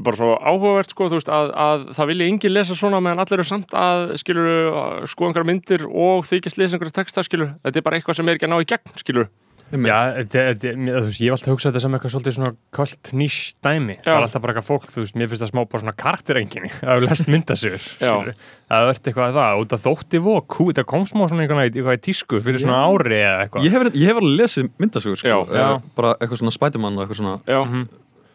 bara 0.06 0.16
svo 0.20 0.30
áhugavert 0.38 0.94
sko, 0.94 1.08
veist, 1.12 1.28
að, 1.32 1.52
að 1.66 1.84
það 1.98 2.10
vilja 2.14 2.30
enginn 2.32 2.54
lesa 2.56 2.78
svona 2.78 3.02
meðan 3.04 3.22
allir 3.24 3.38
eru 3.40 3.48
samt 3.50 3.76
að 3.76 4.16
skilur 4.22 5.06
skoða 5.10 5.30
einhverja 5.32 5.50
myndir 5.52 5.86
og 5.90 6.26
þykist 6.30 6.58
lesa 6.60 6.76
einhverja 6.78 6.98
texta 7.02 7.24
skilur, 7.26 7.54
þetta 7.64 7.80
er 7.82 7.86
bara 7.90 8.00
eitthvað 8.00 8.20
sem 8.20 8.28
er 8.32 8.40
ekki 8.40 8.48
að 8.48 8.54
ná 8.54 8.60
í 8.64 8.68
gegn 8.74 8.98
skilur. 9.04 9.30
Já, 9.70 9.98
þetta- 10.16 10.44
þetta- 10.50 10.70
þú 10.74 11.02
veist, 11.06 11.20
ég 11.22 11.28
hef 11.30 11.34
alltaf 11.36 11.52
hugsað 11.54 11.68
þetta 11.70 11.80
sem 11.84 11.92
eitthvað 11.94 12.10
svolítið 12.10 12.34
svona 12.34 12.48
kvöld 12.74 13.10
nýs 13.20 13.36
dæmi 13.62 13.94
það 14.02 14.16
er 14.16 14.24
alltaf 14.24 14.42
bara 14.42 14.54
eitthvað 14.56 14.66
fólk, 14.66 14.88
þú 14.90 15.04
veist, 15.04 15.14
mér 15.20 15.28
finnst 15.30 15.44
það 15.44 15.52
smá 15.52 15.60
bara 15.70 15.82
svona 15.84 15.94
karakterenginni 16.02 16.70
að 16.82 16.90
hafa 16.90 17.04
lest 17.06 17.30
myndasögur 17.30 17.84
Já. 18.02 18.10
að 18.18 18.34
það 18.66 18.90
ert 18.90 19.06
eitthvað 19.12 19.28
að 19.30 19.38
það, 19.38 19.60
út 19.62 19.76
að 19.76 19.84
þótti 19.86 20.22
vó 20.26 20.34
kú, 20.42 20.66
það 20.74 20.88
kom 20.90 21.06
smá 21.06 21.22
svona 21.30 21.46
eitthvað, 21.46 21.62
eitthvað 21.70 22.00
í 22.00 22.02
tísku 22.08 22.42
fyrir 22.42 22.64
svona 22.64 22.80
ári 22.90 23.20
eða 23.22 23.38
eitthvað 23.46 23.68
Ég 23.68 23.76
hef, 23.78 23.86
ég 23.94 24.10
hef 24.10 24.20
alveg 24.24 24.38
lesið 24.42 24.70
myndasögur, 24.82 25.22
sko, 25.22 25.28
Já. 25.30 25.38
Já. 25.54 25.70
bara 26.02 26.16
eitthvað 26.18 26.42
svona 26.42 26.56
Spiderman 26.58 26.98
og 26.98 27.06
eitthvað 27.06 27.20
svona 27.22 27.38
já 27.46 27.60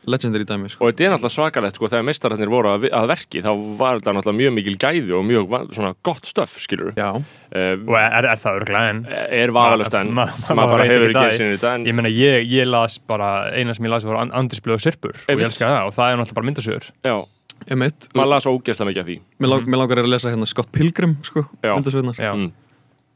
legendary 0.08 0.46
dæmi, 0.46 0.70
sko. 0.70 0.86
og 0.86 0.92
þetta 0.94 1.06
er 1.08 1.14
náttúrulega 1.16 1.34
svakalegt 1.36 1.76
sko 1.80 1.90
þegar 1.92 2.06
meistararnir 2.08 2.52
voru 2.54 2.70
að, 2.76 2.86
að 2.94 3.08
verki 3.12 3.42
þá 3.46 3.50
var 3.80 4.00
þetta 4.00 4.14
náttúrulega 4.18 4.40
mjög 4.42 4.54
mikil 4.60 4.76
gæði 4.86 5.14
og 5.18 5.24
mjög 5.26 5.56
svona 5.76 5.94
gott 6.06 6.30
stöf 6.30 6.56
skilur 6.62 6.94
Já, 6.98 7.10
uh, 7.16 7.74
og 7.88 7.96
er, 8.00 8.28
er 8.34 8.42
það 8.44 8.60
örglega 8.62 8.92
en 8.94 9.04
er 9.42 9.54
vafalust 9.56 9.98
en 10.00 10.12
Ma- 10.14 10.26
maður 10.30 10.50
ma- 10.50 10.58
maður 10.62 10.76
bara 10.76 10.90
hefur 10.92 11.10
ekki 11.14 11.26
og 11.26 11.56
þetta 11.56 11.74
en 11.80 11.86
ég 11.90 11.98
meina, 11.98 12.12
ég, 12.14 12.50
ég 12.54 12.70
las 12.70 13.00
bara 13.00 13.32
eina 13.56 13.74
sem 13.74 13.86
ég 13.90 13.96
las 13.96 14.06
var 14.06 14.22
Andrisblöð 14.30 14.78
og 14.80 14.86
Sirpur 14.86 15.16
og 15.26 15.34
ég 15.40 15.46
elska 15.50 15.70
það 15.72 15.90
og 15.90 15.96
það 15.98 16.12
er 16.14 16.22
náttúrulega 16.22 16.40
bara 16.42 16.50
myndasögur. 16.52 16.90
Já, 17.06 17.16
maður 18.14 18.30
las 18.36 18.46
ógeðslega 18.50 18.90
mikið 18.92 19.02
af 19.02 19.08
því. 19.10 19.18
Mér, 19.42 19.50
lang, 19.56 19.68
mér 19.72 19.80
langar 19.82 20.02
að 20.04 20.10
lesa 20.12 20.30
hérna 20.34 20.48
Scott 20.50 20.70
Pilgrim, 20.76 21.16
sko, 21.26 21.46
myndasögurnar. 21.64 22.20
Já. 22.20 22.34
Mm. 22.36 22.52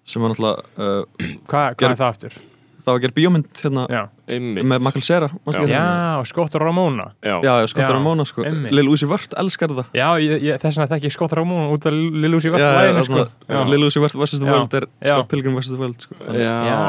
sem 0.10 0.24
var 0.24 0.32
náttúrulega, 0.32 0.64
uh, 0.80 1.28
Hva, 1.46 1.64
hvað 1.76 1.76
Gerð- 1.78 1.92
er 1.92 2.00
það 2.00 2.14
aftur? 2.14 2.38
það 2.80 2.88
var 2.90 2.96
að 2.98 3.04
gera 3.04 3.16
bíómynd 3.20 3.60
hérna 3.62 3.84
með 4.30 4.80
Michael 4.86 5.04
Cera, 5.06 5.30
Já. 5.70 6.22
Scott 6.30 6.56
Ramona 6.62 7.10
já, 7.24 7.40
Já, 7.44 7.54
já, 7.62 7.68
Scott 7.68 7.86
Já, 7.88 7.94
Ramona, 7.94 8.26
sko. 8.26 8.44
Lil 8.46 8.90
Uzi 8.92 9.08
Vert 9.10 9.34
elskar 9.42 9.72
það 9.74 9.86
Já, 9.98 10.08
ég, 10.22 10.44
ég, 10.46 10.60
þess 10.62 10.78
vegna 10.78 10.90
þekki 10.94 11.10
ég 11.10 11.16
Scott 11.16 11.34
Ramona 11.38 11.70
út 11.74 11.88
af 11.90 11.94
Lil 11.96 12.36
Uzi 12.38 12.52
Vert 12.54 12.62
Já, 12.62 12.70
læginu, 12.78 13.06
sko. 13.08 13.66
Lil 13.74 13.88
Uzi 13.88 14.04
Vert 14.04 14.16
vs. 14.20 14.40
The. 14.40 14.50
World 14.50 14.74
er 14.80 14.88
Já. 15.02 15.16
Scott 15.16 15.30
Pilgrim 15.34 15.58
vs. 15.60 15.72
The 15.74 15.80
World, 15.82 16.06
sko 16.06 16.16
já. 16.30 16.56
Já, 16.70 16.80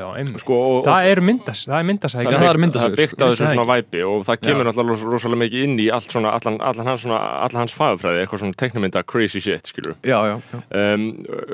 já, 0.00 0.06
einmitt 0.20 0.40
Sko, 0.44 0.58
og, 0.80 0.84
Það 0.88 1.10
er 1.12 1.20
myndas, 1.30 1.64
það 1.68 1.78
er 1.78 1.88
myndas 1.90 2.16
það 2.16 2.46
er 2.50 2.60
myndasögur, 2.64 2.80
það 2.80 2.98
er 2.98 3.02
byggt 3.04 3.14
sko. 3.16 3.22
á 3.22 3.26
Vissi 3.30 3.42
þessu 3.44 3.54
svona 3.54 3.68
væpi 3.70 4.02
og 4.06 4.24
það 4.28 4.40
kemur 4.46 4.70
ros- 4.70 5.06
rosalega 5.14 5.42
mikið 5.44 5.64
inn 5.66 5.76
í 5.78 5.88
allt 5.94 6.10
svona, 6.10 6.32
allan, 6.38 6.58
allan 6.60 6.90
hans 6.90 7.04
svona, 7.06 7.20
allan 7.46 7.60
hans 7.64 7.74
fagfræði, 7.76 8.24
eitthvað 8.24 8.42
svona 8.44 8.58
teknumynda 8.60 9.04
crazy 9.06 9.40
shit, 9.40 9.70
skilur 9.70 9.94
Já, 10.02 10.18
já, 10.30 10.36
já 10.50 10.60
um, 10.94 11.06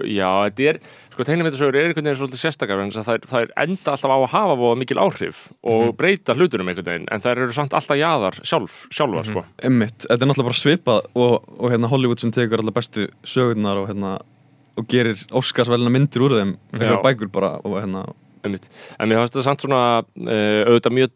já, 0.07 0.31
þetta 0.49 0.71
er 0.73 0.81
sko 1.17 1.25
teiknumyndasögur 1.25 1.77
er 1.81 1.89
einhvern 1.91 2.05
veginn 2.11 2.21
svolítið 2.21 2.43
sérstakar 2.45 2.83
en 2.85 2.93
það, 2.93 3.27
er 3.47 3.53
enda 3.65 3.95
alltaf 3.95 4.13
á 4.13 4.19
að 4.21 4.27
hafa 4.35 4.57
voða 4.61 4.79
mikil 4.83 5.01
áhrif 5.27 5.49
og 5.63 5.87
Mhm. 5.87 5.97
breyta 5.97 6.35
hlutunum 6.35 6.69
einhvern 6.69 6.85
veginn 6.87 7.09
en 7.11 7.21
það 7.21 7.37
eru 7.37 7.53
samt 7.53 7.73
alltaf 7.75 7.97
jaðar 7.99 8.39
sjálf, 8.43 8.87
sjálfa 8.91 9.23
Mhm. 9.23 9.31
sko. 9.31 9.45
Emmitt, 9.63 10.07
þetta 10.07 10.23
er 10.23 10.27
náttúrulega 10.27 10.51
bara 10.51 10.63
svipað 10.63 11.01
og, 11.15 11.45
og 11.61 11.71
hérna 11.71 11.89
Hollywood 11.89 12.19
sem 12.19 12.31
tekur 12.31 12.59
allar 12.61 12.73
bestu 12.73 13.09
sögurnar 13.25 13.77
og 13.77 13.89
hérna 13.89 14.21
og 14.77 14.87
gerir 14.89 15.17
Óskarsvelina 15.33 15.91
myndir 15.91 16.21
úr 16.21 16.31
þeim 16.33 16.57
Já. 16.81 17.03
bækur 17.03 17.33
bara 17.33 17.61
og 17.65 17.83
hérna 17.83 18.13
einmitt. 18.45 18.69
En 19.01 19.09
mér 19.09 19.17
fannst 19.19 19.35
þetta 19.35 19.43
samt 19.43 19.61
svona 19.65 20.05
uh, 20.05 20.71
auðvitað 20.71 20.95
mjög 20.95 21.13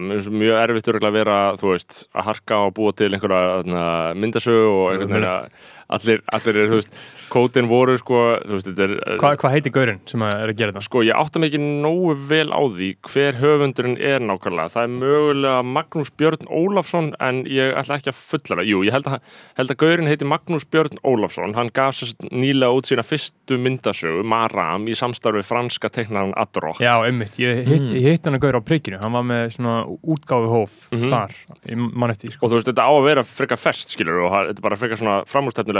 Mér 0.00 0.20
finnst 0.22 0.30
mjög 0.32 0.60
erfitt 0.62 0.88
að 1.04 1.12
vera, 1.12 1.56
þú 1.56 1.72
veist, 1.74 2.06
að 2.14 2.24
harka 2.24 2.56
og 2.66 2.74
búa 2.74 2.94
til 2.96 3.10
einhverja 3.10 3.62
þarna, 3.64 4.14
myndasögu 4.16 4.70
og 4.70 4.92
einhvern 4.94 5.12
veginn 5.12 5.28
að 5.28 5.50
allir, 5.90 6.22
allir 6.34 6.56
er, 6.56 6.68
þú 6.70 6.78
veist, 6.80 6.96
kótin 7.30 7.66
voru, 7.70 7.96
sko, 7.98 8.18
þú 8.46 8.54
veist, 8.56 8.66
þetta 8.70 8.84
er... 8.86 8.92
uh, 9.02 9.16
Hvað 9.20 9.36
hva 9.42 9.50
heiti 9.54 9.70
gaurinn 9.74 10.00
sem 10.06 10.22
að 10.26 10.34
er 10.44 10.52
að 10.52 10.58
gera 10.60 10.72
þetta? 10.74 10.84
Sko, 10.86 11.02
ég 11.06 11.18
átta 11.18 11.38
mig 11.42 11.50
ekki 11.52 11.60
nógu 11.82 12.14
vel 12.30 12.48
á 12.54 12.60
því 12.66 12.88
hver 13.10 13.38
höfundurinn 13.40 13.96
er 14.00 14.20
nákvæmlega. 14.22 14.72
Það 14.76 14.86
er 14.86 14.94
mögulega 14.96 15.62
Magnús 15.76 16.10
Björn 16.18 16.46
Ólafsson 16.50 17.12
en 17.20 17.42
ég 17.50 17.74
ætla 17.78 17.98
ekki 18.00 18.12
að 18.12 18.20
fulla 18.32 18.58
það. 18.60 18.70
Jú, 18.70 18.82
ég 18.86 18.94
held 18.96 19.10
að, 19.10 19.18
held 19.60 19.74
að 19.74 19.80
gaurinn 19.84 20.10
heiti 20.10 20.28
Magnús 20.30 20.66
Björn 20.70 21.00
Ólafsson. 21.06 21.54
Hann 21.58 21.72
gaf 21.76 21.98
sér 21.98 22.14
nýlega 22.30 22.70
út 22.78 22.90
sína 22.90 23.04
fyrstu 23.06 23.58
myndasögu, 23.62 24.22
Maram, 24.26 24.86
í 24.90 24.94
samstarfi 24.98 25.42
franska 25.46 25.90
teiknaran 25.92 26.34
Adrock. 26.38 26.80
Já, 26.82 26.94
einmitt, 27.06 27.38
ég 27.42 27.62
hitt, 27.66 27.90
hitt 28.06 28.26
hann 28.26 28.38
að 28.38 28.46
gaur 28.46 28.58
á 28.58 28.62
prikkinu 28.66 28.98
hann 29.02 29.14
var 29.14 29.26
með 29.26 29.54
svona 29.58 29.76
útgáfu 30.02 30.48
hóf 30.52 30.74
Mhm. 30.92 31.08
þar, 31.10 31.32
ég 31.68 31.76
mann 31.94 32.10
eftir 32.10 32.30
sko. 32.32 32.46
og 32.46 32.52
þú 32.52 32.58
veist, 32.60 32.68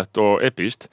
að 0.03 0.11
skilur 0.11 0.26
og 0.26 0.37
það- 0.41 0.50
epíst 0.50 0.88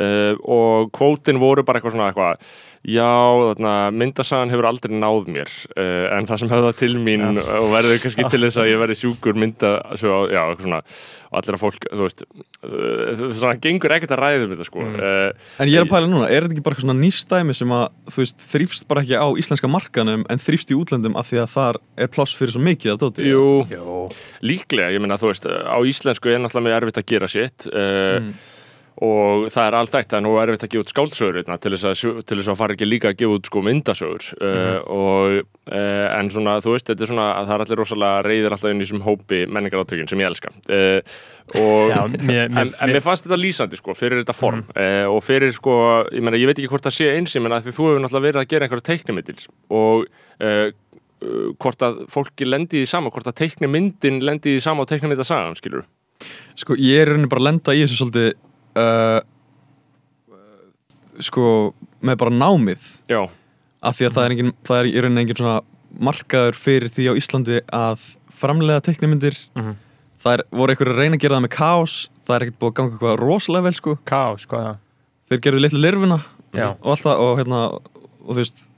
uh, 0.00 0.34
og 0.44 0.92
kvótin 0.96 1.40
voru 1.42 1.64
bara 1.64 1.80
eitthvað 1.80 1.96
svona 1.96 2.10
eitthvað 2.12 2.52
já, 2.82 3.06
þarna, 3.52 3.72
myndasagan 3.94 4.50
hefur 4.50 4.66
aldrei 4.66 4.94
náð 4.98 5.28
mér 5.30 5.50
uh, 5.76 6.06
en 6.18 6.26
það 6.26 6.40
sem 6.42 6.50
höfða 6.50 6.72
til 6.80 6.94
mín 6.98 7.26
og 7.38 7.68
verður 7.70 8.00
kannski 8.02 8.24
til 8.32 8.40
þess 8.46 8.58
að 8.58 8.70
ég 8.72 8.80
verði 8.80 8.96
sjúkur 8.98 9.36
mynda, 9.38 9.74
svo, 10.00 10.24
já, 10.32 10.40
eitthvað 10.48 10.66
svona 10.66 10.80
og 11.32 11.38
allir 11.40 11.56
að 11.56 11.62
fólk, 11.62 11.84
þú 11.88 12.02
veist 12.04 12.24
uh, 12.28 13.22
svona 13.38 13.54
gengur 13.62 13.94
ekkert 13.96 14.10
að 14.16 14.20
ræða 14.20 14.42
um 14.46 14.50
þetta, 14.56 14.66
sko 14.68 14.80
Mm. 14.82 14.96
uh, 14.98 15.30
En 15.62 15.70
ég 15.70 15.78
er 15.78 15.84
að 15.86 15.92
pæla 15.92 16.08
núna, 16.10 16.26
er 16.28 16.42
þetta 16.44 16.56
ekki 16.56 16.64
bara 16.66 16.74
eitthvað 16.74 16.88
svona 16.88 16.98
nýstæmi 17.04 17.54
sem 17.56 17.72
að, 17.76 17.84
þú 18.10 18.20
veist, 18.24 18.42
þrýfst 18.50 18.86
bara 18.90 19.04
ekki 19.04 19.14
á 19.22 19.26
íslenska 19.40 19.70
markanum 19.70 20.24
en 20.28 20.42
þrýfst 20.42 20.72
í 20.74 20.76
útlöndum 20.80 21.14
af 21.20 21.30
því 21.30 21.38
að 21.44 21.52
þar 21.54 21.78
er 22.02 22.10
pláss 22.12 22.34
fyrir 22.36 22.52
svo 22.56 22.64
mikið 22.66 22.92
af 22.96 23.00
dóti? 23.04 23.28
Jú, 23.30 23.46
Jó, 23.70 24.08
líklega, 24.44 24.90
ég 24.92 25.00
meina, 25.04 25.16
þú 25.22 25.30
veist 25.30 25.46
á 25.46 25.78
íslensku 25.86 26.32
er 26.34 26.42
náttúrulega 26.42 26.66
mjög 26.68 26.80
erfitt 26.82 27.00
að 27.04 27.08
gera 27.14 27.30
sitt 27.30 27.68
uh, 27.70 28.18
Mm. 28.22 28.34
Og 29.02 29.48
það 29.52 29.66
er 29.66 29.76
allt 29.78 29.96
eitt 29.98 30.12
að 30.12 30.24
nú 30.26 30.34
er 30.36 30.52
erfitt 30.52 30.66
að 30.66 30.74
gefa 30.74 30.84
út 30.84 30.92
skáldsögur 30.92 31.38
hérna, 31.40 31.58
til 31.62 31.72
þess 31.74 31.88
að, 31.88 32.20
til 32.28 32.38
þess 32.38 32.52
að 32.52 32.58
fara 32.60 32.76
ekki 32.76 32.88
líka 32.88 33.12
að 33.12 33.18
gefa 33.22 33.38
út 33.38 33.48
sko 33.48 33.62
myndasögur. 33.66 34.28
Uh, 34.36 34.78
og 34.92 35.38
uh, 35.72 36.06
en 36.18 36.32
svona, 36.34 36.58
þú 36.64 36.76
veist, 36.76 36.90
þetta 36.90 37.06
er 37.06 37.12
svona 37.12 37.28
að 37.38 37.48
það 37.48 37.56
er 37.56 37.64
allir 37.66 37.82
rosalega 37.82 38.26
reyðir 38.26 38.56
alltaf 38.56 38.74
inn 38.74 38.82
í 38.82 38.86
þessum 38.86 39.06
hópi 39.06 39.42
menningarátökin 39.48 40.12
sem 40.12 40.22
ég 40.22 40.30
elska. 40.30 40.52
Uh, 40.68 41.00
og 41.56 41.92
já, 41.92 42.02
mér, 42.20 42.44
En, 42.44 42.54
mér, 42.54 42.74
en 42.76 42.92
mér 42.92 43.04
fannst 43.04 43.26
þetta 43.26 43.40
lýsandi 43.40 43.80
sko, 43.80 43.96
fyrir 43.96 44.22
þetta 44.22 44.36
form. 44.36 44.62
Eh, 44.78 45.06
og 45.08 45.22
fyrir 45.24 45.52
sko, 45.56 45.74
ég 46.12 46.24
meina, 46.24 46.38
ég 46.40 46.50
veit 46.50 46.58
ekki 46.58 46.70
hvort 46.72 46.86
það 46.86 46.96
sé 46.98 47.10
eins, 47.16 47.34
ég 47.36 47.44
meina, 47.44 47.60
því 47.62 47.74
þú 47.76 47.88
hefur 47.88 48.04
náttúrulega 48.04 48.28
verið 48.28 48.42
að 48.42 48.52
gera 48.52 48.68
einhverja 48.68 48.86
teiknimyndir 48.88 49.42
og 49.72 50.06
eh, 50.42 50.68
uh, 50.70 51.50
hvort 51.62 51.84
að 51.86 52.04
fólki 52.12 52.48
lendi 52.48 52.80
í 52.80 52.84
því 52.84 52.92
sama, 52.92 53.12
hvort 53.14 53.30
að 53.30 53.38
teiknimyndin 53.42 54.22
lendi 54.24 54.54
í 54.54 54.58
því 54.58 54.64
sama 54.64 54.86
og 54.86 55.60
skilur 55.60 55.84
Sko, 56.54 56.76
ég 56.78 57.02
er 57.02 57.08
í 57.08 57.14
rauninni 57.16 57.30
bara 57.30 57.42
að 57.42 57.48
lenda 57.48 57.74
í 57.74 57.80
þessu 57.82 57.98
svolítið, 57.98 58.28
uh, 58.76 59.20
sko, 61.22 61.44
með 62.02 62.18
bara 62.22 62.34
námið 62.34 62.82
Já, 63.10 63.22
af 63.82 63.98
því 63.98 64.08
að 64.08 64.16
það 64.16 64.24
er, 64.28 64.34
engin, 64.36 64.52
það 64.66 64.80
er 64.82 64.88
í 64.90 64.94
rauninni 65.04 65.24
engin 65.26 65.40
svona 65.42 65.56
markaður 66.02 66.56
fyrir 66.56 66.88
því 66.92 67.08
á 67.10 67.18
Íslandi 67.20 67.58
að 67.76 68.04
framlega 68.32 68.80
teiknimyndir 68.88 69.36
Mhm. 69.58 69.74
það 70.22 70.32
er, 70.38 70.42
voru 70.54 70.72
einhverju 70.72 70.94
að 70.94 71.00
reyna 71.02 71.16
að 71.18 71.22
gera 71.24 71.36
það 71.36 71.44
með 71.46 71.54
kaos 71.56 71.96
það 72.26 72.34
er 72.36 72.44
ekkert 72.46 72.58
búið 72.62 72.70
að 72.70 72.76
ganga 72.78 72.92
eitthvað 72.96 73.18
rosalega 73.20 73.66
vel 73.66 73.74
sko 73.74 73.96
kaos, 74.08 74.46
hvað 74.46 74.62
það? 74.68 74.76
þeir 75.28 75.40
gerðu 75.46 75.60
litlu 75.66 75.80
lirfuna 75.82 76.18
Já. 76.54 76.68
og 76.80 76.90
alltaf 76.94 77.18
og 77.26 77.38
hérna 77.40 77.60
og 77.72 78.30
þú 78.32 78.38
veist 78.40 78.68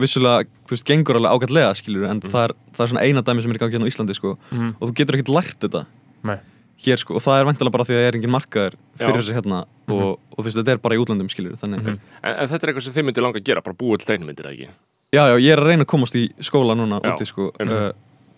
vissulega, 0.00 0.44
þú 0.64 0.72
veist, 0.72 0.86
gengur 0.88 1.16
alveg 1.18 1.32
ágætlega 1.36 1.74
skilur, 1.76 2.06
en 2.08 2.20
það, 2.24 2.44
er, 2.48 2.52
það 2.72 2.84
er 2.86 2.88
svona 2.92 3.02
eina 3.04 3.20
dæmi 3.22 3.42
sem 3.44 3.50
er 3.52 3.56
í 3.58 3.60
gangi 3.60 3.76
hérna 3.76 3.84
á 3.84 3.92
Íslandi 3.92 4.14
sko, 4.16 4.38
Mhm. 4.50 4.70
og 4.80 4.88
þú 4.88 4.94
getur 4.96 5.14
ekkert 5.18 5.28
lært 5.34 5.58
þetta 5.60 5.86
Nei. 6.24 6.38
Hér 6.84 6.96
sko, 7.02 7.14
og 7.18 7.22
það 7.24 7.40
er 7.40 7.48
vantilega 7.50 7.74
bara 7.76 7.84
því 7.84 7.94
að 7.96 8.00
það 8.00 8.08
er 8.10 8.16
engin 8.18 8.32
markaður 8.34 8.76
fyrir 9.00 9.14
Já. 9.14 9.20
þessi 9.20 9.34
hérna 9.36 9.58
og, 9.90 10.12
og 10.16 10.38
þú 10.38 10.44
veist, 10.46 10.58
þetta 10.60 10.72
er 10.76 10.80
bara 10.84 10.94
í 10.96 11.00
útlandum 11.02 11.30
skilur, 11.32 11.56
þannig 11.60 11.82
Mhm. 11.82 11.98
en, 12.22 12.34
en 12.34 12.48
þetta 12.48 12.62
er 12.64 12.72
eitthvað 12.72 12.86
sem 12.86 12.94
þið 12.96 13.04
myndir 13.08 13.22
langa 13.26 13.38
að 13.40 13.44
gera, 13.50 13.60
bara 13.62 13.76
búið 13.76 13.98
til 14.04 14.08
teiknimyndir, 14.14 14.46
eða 14.46 14.54
ekki? 14.54 14.68
já, 15.12 15.22
já, 15.28 15.36
ég 15.42 15.52
er 15.52 15.58
að 15.60 15.66
reyna 15.70 15.84
að 15.84 15.90
komast 15.92 16.14
í 16.16 16.24
skóla 16.40 16.76
núna 16.78 17.00
Já, 17.02 17.12
úti 17.12 17.26
sko, 17.26 17.50
uh, 17.60 17.92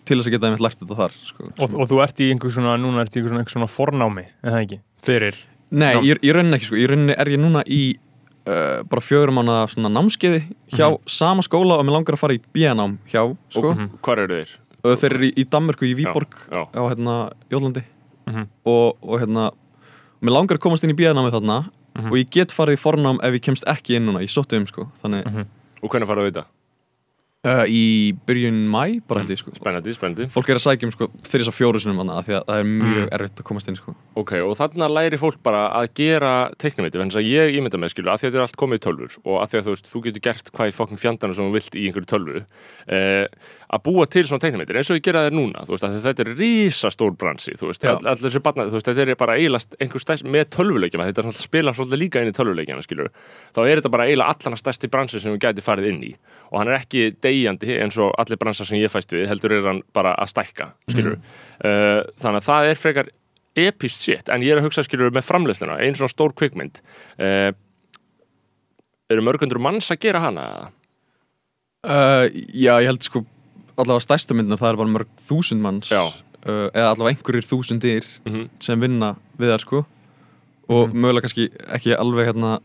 til 0.05 0.17
þess 0.19 0.27
að 0.27 0.33
geta 0.35 0.47
einmitt 0.49 0.63
lært 0.65 0.79
þetta 0.81 0.95
þar 0.99 1.11
sko. 1.23 1.43
Og, 1.63 1.73
og 1.79 1.87
þú 1.87 1.99
ert 2.03 2.19
í 2.19 2.31
einhver 2.33 2.51
svona, 2.51 2.77
núna 2.81 3.01
ert 3.05 3.13
í 3.15 3.19
einhver 3.21 3.29
svona, 3.31 3.43
einhver 3.45 3.55
svona 3.55 3.71
fornámi, 3.71 4.25
það 4.43 4.61
ekki, 4.65 4.79
fyrir 5.03 5.35
Nei, 5.73 5.93
Já. 5.95 6.01
ég, 6.05 6.19
ég 6.21 6.33
rauninni 6.35 6.57
ekki 6.59 6.67
sko, 6.69 6.75
ég 6.77 6.89
rauninni 6.91 7.15
er 7.17 7.29
ég 7.33 7.39
núna 7.39 7.63
í 7.65 7.95
uh, 8.45 8.83
bara 8.83 9.01
fjögur 9.01 9.31
mánu 9.33 9.55
svona 9.71 9.89
námskeiði 9.89 10.43
hjá 10.75 10.89
Mhm. 10.91 10.99
sama 11.07 11.41
skóla 11.41 11.79
og 11.79 11.85
mér 11.87 11.95
langar 11.95 12.13
að 12.17 12.19
fara 12.19 12.33
í 12.35 12.41
B-nám 12.53 12.97
hjá 13.09 13.23
sko. 13.49 13.71
Og 13.71 14.01
hvar 14.03 14.19
eru 14.19 14.43
þeir? 14.43 14.51
eru 14.83 15.23
í, 15.23 15.31
í 15.39 15.45
Danmörku 15.47 15.87
í 15.87 15.95
Víborg 15.95 16.35
Já, 16.51 16.67
á 16.67 16.81
hérna 16.91 17.31
Jólandi 17.49 17.83
Mhm. 18.27 18.47
og, 18.65 18.97
og 19.03 19.19
hérna 19.21 19.51
mér 20.23 20.31
langar 20.37 20.57
að 20.57 20.63
komast 20.63 20.83
inn 20.83 20.91
í 20.91 20.97
B-námi 20.97 21.31
þarna 21.31 21.69
Mhm. 21.95 22.07
og 22.09 22.13
ég 22.17 22.29
get 22.31 22.49
farið 22.55 22.73
í 22.77 22.81
fornám 22.81 23.19
ef 23.21 23.33
ég 23.33 23.41
kemst 23.41 23.63
ekki 23.69 23.95
inn 23.95 24.05
núna 24.07 24.21
ég 24.23 24.31
sótti 24.31 24.57
um 24.57 24.65
sko, 24.65 24.87
þannig 25.03 25.25
Mhm. 25.25 25.45
og 25.83 25.89
hvernig 25.91 26.07
fara 26.07 26.21
við 26.23 26.31
þetta? 26.33 26.45
uh, 27.45 27.65
í 27.67 28.13
byrjun 28.25 28.69
mæ 28.71 29.01
bara 29.05 29.19
held 29.19 29.29
ég 29.33 29.37
sko 29.41 29.51
Spennandi, 29.51 29.91
spennandi 29.93 30.29
fólk 30.31 30.47
er 30.47 30.55
að 30.55 30.63
sækja 30.63 30.87
um 30.87 30.91
sko 30.95 31.07
þrjus 31.27 31.49
og 31.51 31.53
fjóru 31.57 31.81
sinum 31.83 31.99
af 32.09 32.25
því 32.25 32.37
að 32.39 32.45
það 32.47 32.59
er 32.61 32.63
mjög 32.63 33.03
Mm. 33.03 33.09
erfitt 33.11 33.35
að 33.41 33.43
komast 33.43 33.67
inn 33.67 33.75
sko 33.75 33.95
Ok, 34.15 34.31
og 34.39 34.55
þarna 34.55 34.87
læri 34.89 35.17
fólk 35.19 35.43
bara 35.43 35.69
að 35.75 35.93
gera 35.93 36.47
en 36.47 37.09
þess 37.09 37.19
að 37.19 37.27
ég 37.27 37.57
ímynda 37.59 37.77
með 37.77 37.91
skilu 37.91 38.07
að 38.07 38.19
því 38.21 38.23
að 38.23 38.31
þetta 38.31 38.39
er 38.39 38.45
allt 38.47 38.55
komið 38.55 38.79
í 38.79 38.83
tölfur 38.87 39.17
og 39.25 39.41
að 39.43 39.49
því 39.51 39.59
að 39.59 39.63
þú 39.67 39.73
veist, 39.75 39.91
þú 39.91 40.03
getur 40.03 40.21
gert 40.21 40.51
hvað 40.53 40.67
í 40.71 40.73
fokkin 40.73 40.97
fjandana 41.03 41.33
sem 41.35 41.45
þú 41.45 41.51
vilt 41.51 41.75
í 41.75 41.85
einhverju 41.91 42.07
tölvu 42.07 42.45
eh, 42.87 43.27
að 43.73 43.81
búa 43.87 44.05
til 44.11 44.23
svona 44.27 44.43
teiknumyndir 44.43 44.77
eins 44.79 44.91
og 44.93 44.99
ég 44.99 45.05
gera 45.07 45.23
þér 45.25 45.35
núna, 45.35 45.63
þú 45.65 45.73
veist, 45.73 45.85
að 45.87 45.95
þetta 46.03 46.23
er 46.23 46.29
risastór 46.37 47.15
bransi, 47.19 47.55
þú 47.57 47.69
veist, 47.69 47.85
Já. 47.85 47.93
all, 47.93 48.09
allir 48.11 48.27
þessi 48.27 48.41
barna, 48.45 48.65
þú 48.69 48.77
veist, 48.77 48.89
þetta 48.89 49.05
er 49.05 49.19
bara 49.19 49.37
einhver 49.39 50.03
stærst 50.03 50.27
með 50.27 50.45
tölvuleikjana, 50.53 51.07
þetta 51.09 51.25
er 51.25 51.37
spila 51.39 51.73
svolítið 51.73 52.01
líka 52.03 52.21
inn 52.21 52.29
í 52.29 52.35
tölvuleikjana, 52.37 52.85
skilur 52.85 53.09
þá 53.55 53.61
er 53.63 53.81
þetta 53.81 53.93
bara 53.95 54.07
eiginlega 54.09 54.35
allana 54.35 54.59
stærsti 54.61 54.91
bransi 54.93 55.23
sem 55.23 55.33
við 55.33 55.41
gæti 55.47 55.65
farið 55.65 55.89
inn 55.89 56.05
í. 56.05 56.11
Og 56.51 56.61
hann 56.61 56.69
er 56.69 56.77
ekki 56.77 57.07
deyjandi 57.23 57.79
eins 57.81 57.97
og 58.01 58.13
allir 58.21 58.41
bransar 58.41 58.69
sem 58.69 58.81
ég 58.81 58.93
fæst 58.93 59.15
við, 59.15 59.25
heldur 59.31 59.57
er 59.57 59.67
hann 59.71 59.81
bara 59.95 60.13
að 60.21 60.33
stækka, 60.35 60.69
skilur 60.93 61.17
uh, 61.17 62.05
þannig 62.21 62.39
að 62.43 62.47
það 62.51 62.69
er 62.69 62.81
frekar 62.83 63.11
epist 63.63 64.05
shit, 64.05 64.29
en 64.33 64.45
ég 64.45 64.53
er 64.53 64.61
að 64.61 64.69
hugsa 64.69 64.85
skilur 64.85 65.13
með 65.13 65.27
framleiðsluna, 65.27 65.81
einn 65.81 65.97
svona 65.97 66.13
stór 66.13 66.33
kvikmynd. 66.37 66.81
Uh, 67.17 67.51
eru 69.13 69.25
mörgundur 69.25 69.61
manns 69.61 69.91
að 69.93 70.01
gera 70.07 70.23
hana? 70.23 70.47
Uh, 71.83 72.29
já, 72.55 72.77
ég 72.79 72.87
held 72.87 73.03
sko 73.03 73.25
allavega 73.77 74.05
stærsta 74.05 74.33
myndina 74.37 74.57
það 74.59 74.69
er 74.73 74.77
bara 74.81 74.93
mörg 74.97 75.07
þúsund 75.27 75.61
manns 75.63 75.89
Já. 75.91 76.03
uh, 76.45 76.69
eða 76.73 76.91
allavega 76.93 77.15
einhverjir 77.17 77.47
þúsundir 77.49 78.05
Mhm. 78.25 78.49
sem 78.59 78.79
vinna 78.79 79.15
við 79.39 79.53
það 79.53 79.59
sko 79.65 79.85
og 80.69 80.89
Mhm. 80.89 80.99
mögulega 81.01 81.21
kannski 81.25 81.49
ekki 81.73 81.95
alveg 81.97 82.27
hérna 82.33 82.59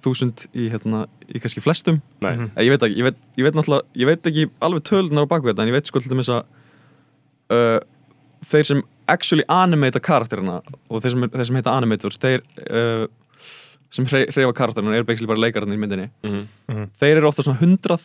þúsund 0.00 0.46
í 0.54 0.70
hérna 0.72 1.06
í 1.28 1.40
kannski 1.40 1.60
flestum 1.60 2.00
Nei, 2.20 2.36
Mhm. 2.36 2.50
Ég 2.56 2.70
veit 2.70 2.80
ekki, 2.82 2.96
ég 2.96 3.02
veit, 3.04 3.16
ég 3.36 3.44
veit 3.44 3.54
náttúrulega 3.54 3.82
ég 3.96 4.06
veit 4.06 4.22
ekki 4.26 4.50
alveg 4.62 4.82
tölunar 4.82 5.24
á 5.26 5.28
baku 5.28 5.46
þetta 5.48 5.62
en 5.62 5.68
ég 5.68 5.72
veit 5.72 5.86
sko 5.86 6.00
til 6.00 6.10
dæmis 6.10 6.28
að 6.28 6.44
uh, 7.50 7.80
þeir 8.44 8.64
sem 8.66 8.82
actually 9.08 9.44
animata 9.48 10.00
karakterina 10.00 10.62
og 10.88 11.02
þeir 11.02 11.10
sem, 11.10 11.20
þeir 11.28 11.46
sem 11.46 11.56
heita 11.56 11.72
animators 11.76 12.16
þeir 12.18 12.40
uh, 12.70 13.06
sem 13.90 14.06
hreyfa 14.06 14.52
karakterina 14.54 14.94
eru 14.94 15.04
basically 15.04 15.26
bara 15.26 15.40
leikararnir 15.42 15.74
í 15.74 15.82
myndinni 15.82 16.10
Mhm. 16.24 16.90
þeir 17.00 17.16
eru 17.18 17.28
ofta 17.28 17.42
svona 17.42 17.58
hundrað 17.58 18.04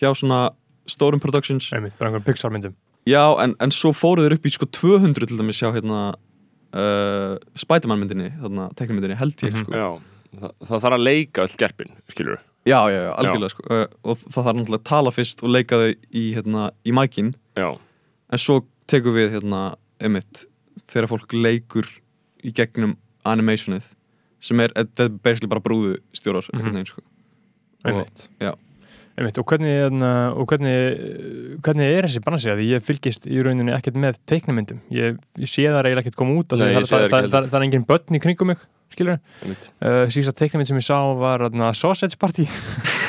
hjá 0.00 0.12
svona 0.14 0.50
stórum 0.86 1.20
productions. 1.20 1.70
Einmitt, 1.72 1.96
bara 1.98 2.10
einhver 2.10 2.24
Pixar 2.26 2.50
myndum. 2.52 2.74
Já, 3.06 3.24
en, 3.42 3.54
en 3.60 3.70
svo 3.74 3.90
fóru 3.92 4.22
þeir 4.22 4.36
upp 4.38 4.46
í 4.46 4.52
sko 4.54 4.66
200 4.66 5.26
til 5.26 5.38
dæmis 5.38 5.58
hjá 5.62 5.72
hérna 5.74 6.14
uh, 6.74 7.36
Spiderman 7.58 7.98
myndinni, 8.02 8.30
þarna 8.40 8.68
teknimyndinni 8.78 9.16
held 9.18 9.36
ég 9.42 9.52
Mhm. 9.52 9.64
sko. 9.64 9.72
Já 9.72 9.90
Þa, 10.32 10.48
það 10.64 10.78
þarf 10.80 10.94
að 10.96 11.02
leika 11.04 11.42
öll 11.44 11.56
gerpin, 11.60 11.90
skilur 12.08 12.38
já, 12.64 12.78
já, 12.88 13.00
já, 13.04 13.10
algjörlega 13.20 13.50
sko 13.52 13.64
uh, 13.68 13.82
og 14.08 14.16
það 14.32 14.44
þarf 14.46 14.56
náttúrulega 14.56 14.80
að 14.80 14.86
tala 14.88 15.10
fyrst 15.12 15.42
og 15.44 15.50
leika 15.52 15.76
þau 15.76 15.90
í 16.08 16.22
hérna, 16.32 16.62
í 16.88 16.92
mækin, 16.96 17.34
Já, 17.58 17.66
en 18.32 18.38
svo 18.40 18.62
tekum 18.88 19.12
við 19.12 19.34
hérna, 19.34 19.74
emitt 20.00 20.46
þegar 20.88 21.10
fólk 21.10 21.34
leikur 21.36 21.84
í 22.42 22.52
gegnum 22.56 22.94
animationið 23.28 23.90
sem 24.40 24.58
er, 24.64 24.72
þetta 24.72 25.04
er 25.04 25.12
basically 25.20 25.48
bara 25.52 25.60
brúðu 25.60 25.98
stjórar 26.16 26.48
Mhm. 26.48 26.56
einhvern 26.56 26.72
veginn 26.80 26.86
sko. 26.94 27.02
Og, 27.84 27.92
einmitt. 27.92 28.28
já. 28.40 28.54
Einmitt, 29.12 29.36
og 29.36 29.44
hvernig, 29.50 29.72
hérna, 29.76 30.10
og 30.32 30.46
hvernig, 30.48 30.74
hvernig 31.64 31.88
er 31.98 32.06
þessi 32.08 32.22
bransi? 32.24 32.48
Að 32.48 32.62
ég 32.64 32.84
fylgist 32.86 33.26
í 33.28 33.42
rauninni 33.44 33.74
ekkert 33.76 33.98
með 34.00 34.20
teiknumyndum 34.30 34.80
ég, 34.94 35.18
ég 35.36 35.50
sé 35.50 35.66
það 35.66 35.82
eiginlega 35.82 36.06
ekkert 36.06 36.20
koma 36.22 36.38
út 36.40 36.54
það, 36.54 36.78
það, 36.88 37.08
það 37.12 37.28
það, 37.34 37.58
er 37.58 37.66
engin 37.66 37.84
börn 37.90 38.16
í 38.16 38.22
kringum 38.22 38.52
mig 38.54 38.62
skilur 38.94 39.18
uh, 39.18 40.04
síðast 40.12 40.38
teiknumynd 40.38 40.70
sem 40.70 40.78
ég 40.78 40.86
sá 40.86 40.96
var 41.18 41.46
uh, 41.48 41.70
Sausage 41.76 42.18
Party. 42.20 42.46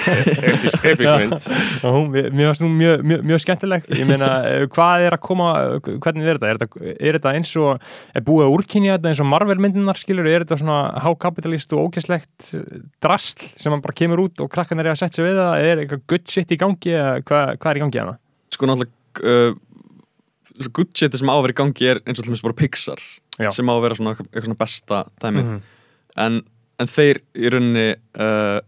Episk, 0.04 0.84
episk 0.84 1.08
mynd. 1.08 1.46
Og 1.88 1.94
hún, 1.96 2.10
mér 2.12 2.50
fannst 2.50 2.63
hún 2.66 2.74
mjög, 2.75 3.04
mjög, 3.08 3.22
mjög 3.30 3.40
skemmtileg. 3.40 3.86
Ég 3.96 4.10
meina, 4.10 4.32
eh, 4.50 4.66
hvað 4.68 5.06
er 5.06 5.16
að 5.16 5.22
koma 5.24 5.52
eh, 5.62 5.92
hvernig 6.04 6.28
er 6.28 6.42
þetta? 6.42 6.82
Er 6.98 7.16
þetta, 7.16 7.32
eins 7.38 7.54
og 7.62 7.86
er 8.12 8.25
búið 8.28 8.50
að 8.50 8.56
úrkynja 8.58 8.98
þetta 8.98 9.13
eins 9.13 9.22
og 9.24 9.30
Marvel 9.32 9.56
myndinar 9.63 10.02
skilur, 10.02 10.28
er 10.28 10.44
þetta 10.44 10.58
svona 10.60 10.82
hákapitalist 11.06 11.72
og 11.78 11.88
ógæslegt 11.88 12.50
drastl 13.00 13.48
sem 13.56 13.78
bara 13.80 13.96
kemur 13.96 14.25
út 14.25 14.44
og 14.44 14.52
krakkan 14.52 14.84
er 14.84 14.92
að 14.92 15.00
setja 15.06 15.22
sig 15.22 15.30
við 15.30 15.40
það? 15.40 15.70
Er 15.70 15.84
eitthvað 15.86 16.04
good 16.12 16.28
shit 16.36 16.52
í 16.52 16.60
gangi 16.60 16.98
eða 16.98 17.16
hvað, 17.24 17.56
hvað 17.63 17.72
er 17.72 17.80
í 17.80 17.86
gangi 17.86 18.04
hana? 18.04 18.18
sko 18.54 18.70
náttúrulega 18.70 18.94
uh, 19.24 20.70
good 20.75 20.92
shit 20.98 21.16
sem 21.18 21.30
á 21.30 21.36
að 21.36 21.46
vera 21.48 21.56
í 21.56 21.60
gangi 21.60 21.90
er 21.90 22.02
eins 22.04 22.20
og 22.20 22.25
til 22.25 22.32
dæmis 22.32 22.44
bara 22.46 22.58
Pixar 22.58 23.06
Já. 23.42 23.50
sem 23.54 23.70
á 23.70 23.74
að 23.74 23.86
vera 23.88 23.98
svona, 23.98 24.16
eitthvað 24.20 24.50
svona 24.50 24.60
besta 24.60 25.04
dæmið. 25.24 25.46
Mhm. 25.48 25.62
En, 26.22 26.41
en 26.82 26.89
þeir 26.89 27.20
í 27.38 27.51
rauninni 27.53 27.88
uh, 28.22 28.60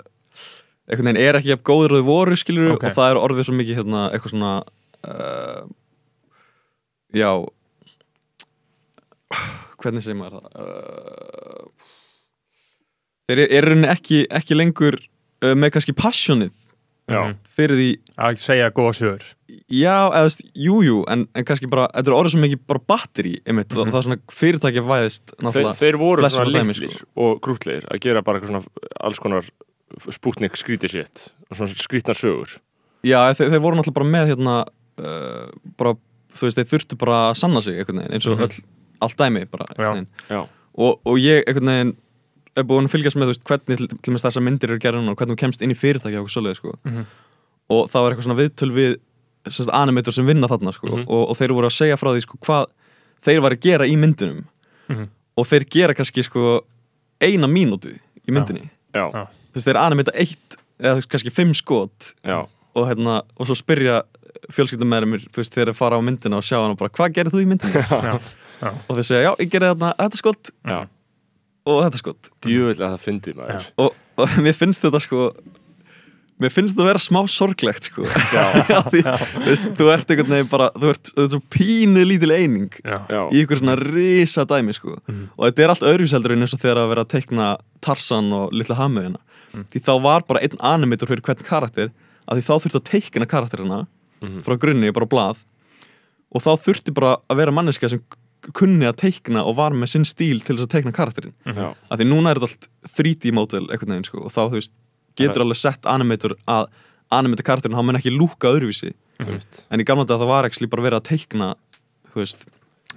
einhvern 0.86 1.10
veginn 1.10 1.22
er 1.24 1.40
ekki 1.40 1.52
jafn 1.54 1.66
góður 1.66 1.96
og 1.96 2.02
þau 2.02 2.08
voru 2.10 2.38
skilur 2.40 2.72
Ok. 2.76 2.86
og 2.90 2.96
það 2.98 3.12
er 3.12 3.22
orðið 3.22 3.48
svo 3.50 3.58
mikið 3.58 3.80
hérna, 3.82 4.04
eitthvað 4.14 4.34
svona 4.36 4.54
uh, 5.10 5.64
já 7.16 7.30
hvernig 9.82 10.06
segir 10.06 10.20
maður 10.20 10.40
það 10.40 10.46
uh, 10.62 11.66
þeir 13.30 13.44
eru 13.46 13.66
rauninni 13.70 13.92
ekki, 13.94 14.22
ekki 14.42 14.58
lengur 14.58 14.98
uh, 15.02 15.54
með 15.58 15.76
kannski 15.76 15.98
passionið 15.98 16.65
Já. 17.08 17.22
Mhm. 17.22 17.36
fyrir 17.46 17.78
því 17.78 17.90
að 18.18 18.38
segja 18.42 18.72
góða 18.74 18.94
sögur 18.98 19.26
Já, 19.70 20.10
eða 20.10 20.22
þú 20.24 20.30
veist, 20.30 20.42
jú, 20.58 20.76
jú, 20.84 20.96
en, 21.08 21.28
en 21.36 21.46
kannski 21.46 21.70
bara, 21.70 21.88
þetta 21.94 22.10
er 22.12 22.16
orðið 22.18 22.34
svo 22.34 22.42
mikið 22.42 22.60
bara 22.68 22.80
batteri, 22.88 23.34
einmitt, 23.46 23.70
Mhm. 23.76 23.80
og 23.82 23.88
það 23.94 23.98
er 24.00 24.06
svona 24.08 24.18
fyrirtæki 24.34 24.82
væðist, 24.86 25.36
þeir, 25.38 25.70
þeir 25.78 25.98
voru 26.02 26.30
svona 26.30 26.50
litlir 26.50 26.92
sko. 26.96 27.06
og 27.16 27.42
grútlegir 27.42 27.86
að 27.94 28.00
gera 28.02 28.22
bara 28.24 28.40
eitthvað 28.40 28.50
svona 28.50 28.66
alls 29.02 29.20
konar 29.20 29.44
spútnik 30.10 30.58
skríti 30.58 30.90
sitt 30.90 31.30
og 31.50 31.58
svona 31.58 31.76
skrítnar 31.78 32.18
sögur 32.18 32.58
Já, 33.06 33.22
þeir, 33.38 33.52
þeir 33.54 33.62
voru 33.62 33.78
náttúrulega 33.78 33.94
bara 33.94 34.10
með, 34.10 34.28
hérna, 34.34 34.56
uh, 34.98 35.52
bara, 35.78 35.94
þú 36.34 36.42
veist, 36.50 36.58
þeir 36.58 36.72
þurftu 36.74 36.98
bara 36.98 37.20
að 37.32 37.38
sanna 37.38 37.62
sig, 37.62 37.78
einhvern 37.78 38.02
veginn, 38.02 38.14
eins 38.18 38.26
og 38.28 38.40
Mhm. 38.40 38.48
öll, 38.50 38.64
allt 39.02 39.18
dæmi, 39.18 39.46
bara, 39.52 39.66
Já. 39.78 40.06
já, 40.30 40.48
Og, 40.78 41.00
og 41.06 41.16
ég, 41.18 41.44
einhvern 41.48 41.70
veginn, 41.70 41.96
er 42.56 42.64
búin 42.68 42.88
að 42.88 42.94
fylgjast 42.96 43.18
með, 43.20 43.32
veist, 43.34 43.44
hvernig 43.50 43.78
til, 43.78 43.88
til 43.88 44.14
þess 44.16 44.26
þessar 44.28 44.44
myndir 44.46 44.72
eru 44.72 44.80
gerðin 44.80 45.10
og 45.12 45.18
hvernig 45.20 45.36
þú 45.36 45.42
kemst 45.44 45.62
inn 45.66 45.72
í 45.74 45.78
fyrirtæki 45.80 46.16
og 46.20 46.26
okkur 46.26 46.36
svoleiði, 46.36 46.56
sko. 46.62 46.76
Mhm. 46.88 47.06
Og 47.76 47.88
það 47.92 48.02
var 48.06 48.12
eitthvað 48.14 48.28
svona 48.28 48.40
viðtöl 48.42 48.72
við, 48.76 48.96
sérst, 49.50 49.72
animator 49.74 50.14
sem 50.14 50.26
vinna 50.26 50.48
þarna, 50.48 50.74
sko, 50.74 50.88
Mhm. 50.92 51.06
og, 51.10 51.30
og 51.30 51.36
þeir 51.38 51.54
voru 51.58 51.68
að 51.68 51.76
segja 51.78 51.98
frá 51.98 52.12
því, 52.14 52.22
sko, 52.28 52.38
hvað 52.46 52.66
þeir 53.26 53.42
var 53.42 53.52
að 53.56 53.60
gera 53.66 53.86
í 53.90 53.96
myndunum. 53.98 54.46
Mhm. 54.90 55.08
og 55.38 55.46
þeir 55.50 55.64
gera 55.70 55.94
kannski 55.94 56.24
sko 56.24 56.62
eina 57.20 57.48
mínútu 57.50 57.90
í 58.24 58.32
myndinni 58.32 58.70
já, 58.94 59.12
Já. 59.12 59.26
þú 59.52 59.56
veist 59.58 59.68
þeir 59.68 59.80
animita 59.82 60.12
eitt 60.16 60.56
eða 60.80 61.02
kannski 61.12 61.32
fimm 61.34 61.52
skot 61.54 62.14
og, 62.24 62.88
hérna, 62.88 63.22
og 63.36 63.48
svo 63.50 63.56
spyrja 63.58 64.04
fjölskyldum 64.54 64.88
með 64.88 65.08
mér 65.10 65.26
veist 65.36 65.52
þeir 65.58 65.74
að 65.74 65.76
fara 65.76 65.98
á 65.98 66.02
myndina 66.06 66.38
og 66.38 66.44
sjá 66.46 66.56
hann 66.62 66.72
og 66.72 66.78
bara 66.78 66.90
hvað 66.94 67.14
gerir 67.18 67.32
þú 67.34 67.42
í 67.44 67.48
myndinni 67.50 67.74
Já, 67.90 68.20
já. 68.62 68.72
og 68.88 68.96
þeir 68.96 69.04
segja 69.10 69.24
já 69.26 69.34
ég 69.44 69.50
gerir 69.52 69.74
þarna 69.74 69.92
þetta 70.00 70.22
skot 70.22 70.52
og 71.66 71.84
þetta 71.86 72.02
skot. 72.02 72.32
Djúvilega 72.46 72.96
það 72.96 73.06
fyndi 73.06 73.36
maður. 73.38 73.70
Og, 73.82 74.02
og 74.22 74.36
mér 74.46 74.58
finnst 74.58 74.86
þetta 74.86 75.02
sko 75.04 75.30
mér 76.42 76.52
finnst 76.52 76.76
þetta 76.76 76.84
að 76.84 76.90
vera 76.90 77.02
smá 77.04 77.20
sorglegt 77.32 77.90
sko. 77.90 78.06
Já, 78.72 78.80
Því, 78.92 79.04
þú 79.06 79.46
veist 79.48 79.70
þú 79.80 79.90
ert 79.94 80.14
einhvern 80.14 80.34
veginn 80.36 80.52
bara 80.52 80.70
þú 80.76 80.92
ert, 80.92 81.12
þú 81.14 81.26
ert 81.26 81.36
svo 81.38 81.42
pínu 81.56 82.06
lítil 82.08 82.34
eining 82.36 82.70
Já. 82.84 82.98
í 83.32 83.44
ykkur 83.44 83.62
svona 83.62 83.78
risa 83.80 84.44
dæmi 84.50 84.76
sko. 84.76 84.98
og 85.00 85.46
þetta 85.46 85.64
er 85.66 85.74
allt 85.76 85.88
öðruvíseldur 85.92 86.36
en 86.36 86.46
eins 86.46 86.56
og 86.58 86.64
þegar 86.64 86.84
að 86.84 86.92
vera 86.92 87.06
að 87.08 87.14
teikna 87.16 87.52
Tarsan 87.86 88.34
og 88.36 88.52
Lilla 88.56 88.78
Hamöðina 88.82 89.22
því 89.72 89.82
þá 89.86 89.94
var 90.04 90.26
bara 90.28 90.42
einn 90.44 90.60
animator 90.60 91.08
fyrir 91.08 91.24
hvern 91.24 91.46
karakter 91.48 91.92
að 92.26 92.40
því 92.40 92.46
þá 92.48 92.54
þurfti 92.56 92.80
að 92.82 92.88
teikna 92.90 93.28
karakterina 93.30 93.78
frá 94.44 94.56
grunni, 94.60 94.92
bara 94.96 95.08
blað. 95.10 95.42
Og 96.34 96.42
þá 96.44 96.52
þurfti 96.66 96.94
bara 96.96 97.16
að 97.30 97.40
vera 97.42 97.54
manneska 97.54 97.90
sem 97.92 98.02
kunni 98.54 98.86
að 98.86 98.98
teikna 99.02 99.44
og 99.48 99.56
var 99.58 99.72
með 99.74 99.90
sinn 99.96 100.06
stíl 100.06 100.40
til 100.44 100.56
þess 100.58 100.68
að 100.68 100.74
teikna 100.76 100.92
karakterin 100.96 101.34
já, 101.46 101.74
að 101.90 102.02
því 102.02 102.08
núna 102.10 102.32
er 102.32 102.40
þetta 102.42 102.50
allt 102.52 102.68
3D 102.98 103.32
mótel 103.34 103.68
sko, 104.06 104.26
og 104.26 104.32
þá 104.32 104.42
þú 104.50 104.58
veist 104.60 104.74
getur 105.16 105.42
alveg 105.46 105.58
sett 105.58 105.86
animator 105.86 106.36
að 106.48 106.68
animator 107.12 107.44
karakterin, 107.48 107.76
hann 107.76 107.86
mun 107.86 107.96
ekki 107.96 108.12
lúka 108.12 108.50
öðruvísi. 108.52 108.94
Einmitt. 109.20 109.64
en 109.72 109.80
í 109.80 109.86
gamla 109.88 110.04
dag 110.06 110.20
það 110.20 110.28
var 110.28 110.44
ekki 110.50 110.68
bara 110.68 110.84
verið 110.84 111.00
að 111.00 111.08
teikna 111.08 111.56
þú 112.12 112.20
veist, 112.20 112.46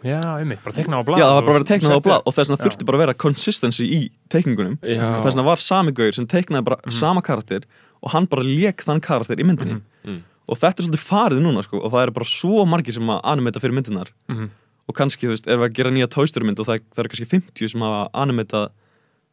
Já, 0.03 0.21
einmitt, 0.39 0.61
bara 0.63 0.75
teikna 0.75 0.99
á 0.99 1.03
blað 1.03 1.19
Já, 1.19 1.27
það 1.27 1.35
var 1.35 1.43
bara 1.47 1.55
að 1.55 1.59
vera 1.59 1.69
teiknað 1.73 1.95
á 1.99 2.03
blað 2.07 2.23
og 2.27 2.35
þess 2.35 2.49
vegna 2.51 2.63
þurfti 2.65 2.87
bara 2.87 2.99
að 2.99 3.03
vera 3.03 3.15
consistency 3.19 3.85
í 3.87 4.01
teikningunum. 4.31 4.77
Já. 4.83 5.03
og 5.19 5.23
þess 5.25 5.35
vegna 5.35 5.47
var 5.49 5.63
sami 5.63 5.93
gauður 5.93 6.15
sem 6.19 6.27
teiknaði 6.27 6.65
bara 6.69 6.93
sama 6.95 7.23
karakter 7.23 7.65
og 8.03 8.13
hann 8.15 8.27
bara 8.31 8.43
lék 8.47 8.85
þann 8.87 9.01
karakter 9.03 9.39
í 9.39 9.47
myndinni. 9.47 9.81
Mm. 10.07 10.21
og 10.49 10.57
þetta 10.59 10.81
er 10.83 10.87
svolítið 10.87 11.03
farið 11.07 11.43
núna 11.45 11.63
sko 11.67 11.81
og 11.83 11.91
það 11.93 12.03
eru 12.07 12.13
bara 12.19 12.31
svo 12.31 12.65
margir 12.67 12.95
sem 12.95 13.11
að 13.11 13.21
animata 13.25 13.61
fyrir 13.61 13.75
myndinar 13.79 14.11
Mhm. 14.31 14.51
Og 14.89 14.97
kannski, 14.97 15.29
þú 15.29 15.35
veist, 15.35 15.49
er 15.49 15.61
við 15.61 15.69
að 15.69 15.79
gera 15.79 15.95
nýja 15.95 16.11
Toy 16.13 16.31
Story 16.31 16.49
mynd 16.49 16.63
og 16.63 16.69
það, 16.69 16.85
það 16.95 17.03
eru 17.05 17.13
kannski 17.15 17.31
50 17.33 17.73
sem 17.75 17.87
hafa 17.87 18.05
animata 18.25 18.63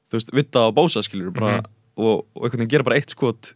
þú 0.09 0.19
veist, 0.19 0.33
Vitta 0.35 0.65
og 0.69 0.75
Bósa 0.77 1.03
skilur 1.05 1.35
bara, 1.35 1.59
og, 1.97 2.25
og 2.35 2.47
einhvern 2.47 2.65
veginn 2.65 2.74
gera 2.75 2.88
bara 2.88 3.00
eitt 3.00 3.13
skot 3.15 3.53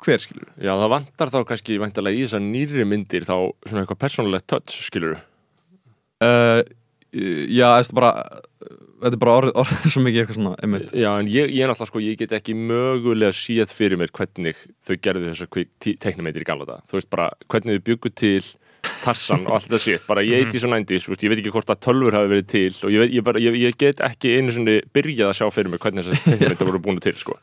hver 0.00 0.22
skilur 0.22 0.48
já, 0.56 0.72
það 0.72 0.92
vantar 0.94 1.32
þá 1.34 1.40
kannski 1.48 1.80
væntalega 1.82 2.20
í 2.20 2.26
þessar 2.26 2.44
nýri 2.44 2.86
myndir 2.88 3.26
þá 3.28 3.34
svona 3.66 3.84
eitthvað 3.84 4.02
persónulegt 4.06 4.48
touch, 4.50 4.78
skilur 4.86 5.18
uh, 5.18 6.62
Já, 7.10 7.66
er 7.74 7.88
bara 7.96 8.12
þetta 9.00 9.16
er 9.16 9.20
bara 9.22 9.36
orðið, 9.40 9.56
orðið 9.62 9.92
svo 9.94 10.02
mikið 10.04 10.22
eitthvað 10.22 10.38
svona 10.38 10.52
einmitt. 10.62 10.92
Já, 10.94 11.08
en 11.16 11.30
ég, 11.30 11.52
ég 11.56 11.64
er 11.64 11.70
náttúrulega 11.70 11.90
sko, 11.90 12.02
ég 12.04 12.18
get 12.20 12.34
ekki 12.36 12.54
mögulega 12.58 13.34
séð 13.34 13.72
fyrir 13.74 14.00
mér 14.00 14.12
hvernig 14.14 14.60
þau 14.86 14.96
gerðu 15.02 15.32
þessar 15.32 15.50
teiknumeindir 16.04 16.44
í 16.44 16.48
gamla 16.48 16.68
dag. 16.68 16.84
Þú 16.90 16.98
veist 16.98 17.10
bara, 17.12 17.30
hvernig 17.50 17.80
þau 17.80 17.86
byggu 17.88 18.12
til 18.20 18.50
Tarsan 19.00 19.46
og 19.46 19.56
allt 19.56 19.66
þetta 19.68 19.80
sétt, 19.82 20.04
bara 20.08 20.22
ég 20.24 20.44
eitthvað 20.44 20.62
svo 20.64 20.70
nændis, 20.72 21.06
ég 21.08 21.32
veit 21.32 21.40
ekki 21.40 21.52
hvort 21.54 21.72
að 21.72 21.80
tölfur 21.86 22.16
hafi 22.16 22.30
verið 22.30 22.46
til 22.50 22.70
og 22.86 22.94
ég, 22.94 23.02
veit, 23.04 23.12
ég, 23.16 23.24
bara, 23.26 23.42
ég, 23.42 23.56
ég 23.60 23.76
get 23.80 24.02
ekki 24.04 24.34
einu 24.36 24.54
svona 24.54 24.76
byrjað 24.96 25.32
að 25.32 25.36
sjá 25.38 25.46
fyrir 25.54 25.72
mér 25.72 25.82
hvernig 25.82 26.06
þessar 26.06 26.24
teiknumeindir 26.26 26.70
voru 26.70 26.82
búin 26.84 27.00
til, 27.04 27.14
sko. 27.20 27.36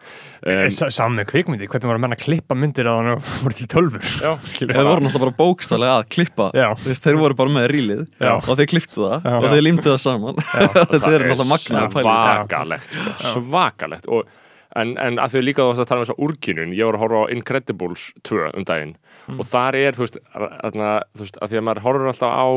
Um, 0.47 0.69
Saman 0.71 1.17
með 1.19 1.29
kvikmyndi, 1.31 1.69
hvernig 1.69 1.91
var 1.91 1.99
að 1.99 2.03
menna 2.05 2.17
að 2.17 2.23
klippa 2.25 2.57
myndir 2.57 2.89
að 2.89 3.01
hann 3.01 3.21
voru 3.43 3.57
til 3.57 3.69
tölfur 3.73 4.09
já, 4.21 4.31
Skilur 4.53 4.77
Þeir 4.77 4.89
voru 4.89 5.05
náttúrulega 5.05 5.23
bara 5.25 5.35
bókstæðlega 5.41 5.99
að 5.99 6.09
klippa. 6.15 6.49
Já. 6.57 6.67
Þú 6.77 6.91
veist, 6.91 7.05
Þeir 7.07 7.19
voru 7.21 7.37
bara 7.37 7.55
með 7.57 7.69
rílið 7.73 8.03
Já. 8.21 8.33
og 8.37 8.51
þeir 8.59 8.69
klipptu 8.73 9.03
það 9.03 9.27
Já. 9.27 9.37
og 9.37 9.47
þeir 9.51 9.63
límdu 9.65 9.87
það 9.91 10.01
saman. 10.03 10.41
Þetta 10.91 11.13
er 11.13 11.25
náttúrulega 11.31 11.87
pæling 11.95 12.11
svakalegt, 12.17 12.97
sko, 12.97 13.43
svakalegt. 13.47 14.09
Og 14.11 14.35
En, 14.77 14.93
en 15.01 15.17
að 15.17 15.33
því 15.33 15.43
líka 15.43 15.63
þú 15.63 15.71
varst 15.71 15.81
að 15.83 15.89
tala 15.89 16.03
um 16.03 16.05
þess 16.05 16.15
að 16.15 16.23
úrkynun 16.27 16.73
ég 16.77 16.85
var 16.89 16.97
að 16.97 17.03
horfa 17.03 17.21
á 17.25 17.31
Incredibles 17.33 18.07
2 18.29 18.49
um 18.51 18.65
daginn. 18.67 18.95
Og 19.33 19.45
þar 19.49 19.77
er, 19.79 19.97
þú 19.97 20.03
veist, 20.05 20.19
þarna, 20.33 20.89
þú 21.15 21.23
veist 21.25 21.39
að 21.41 21.53
því 21.53 21.59
að 21.61 21.65
maður 21.69 21.85
horfur 21.87 22.11
alltaf 22.11 22.35
á 22.37 22.47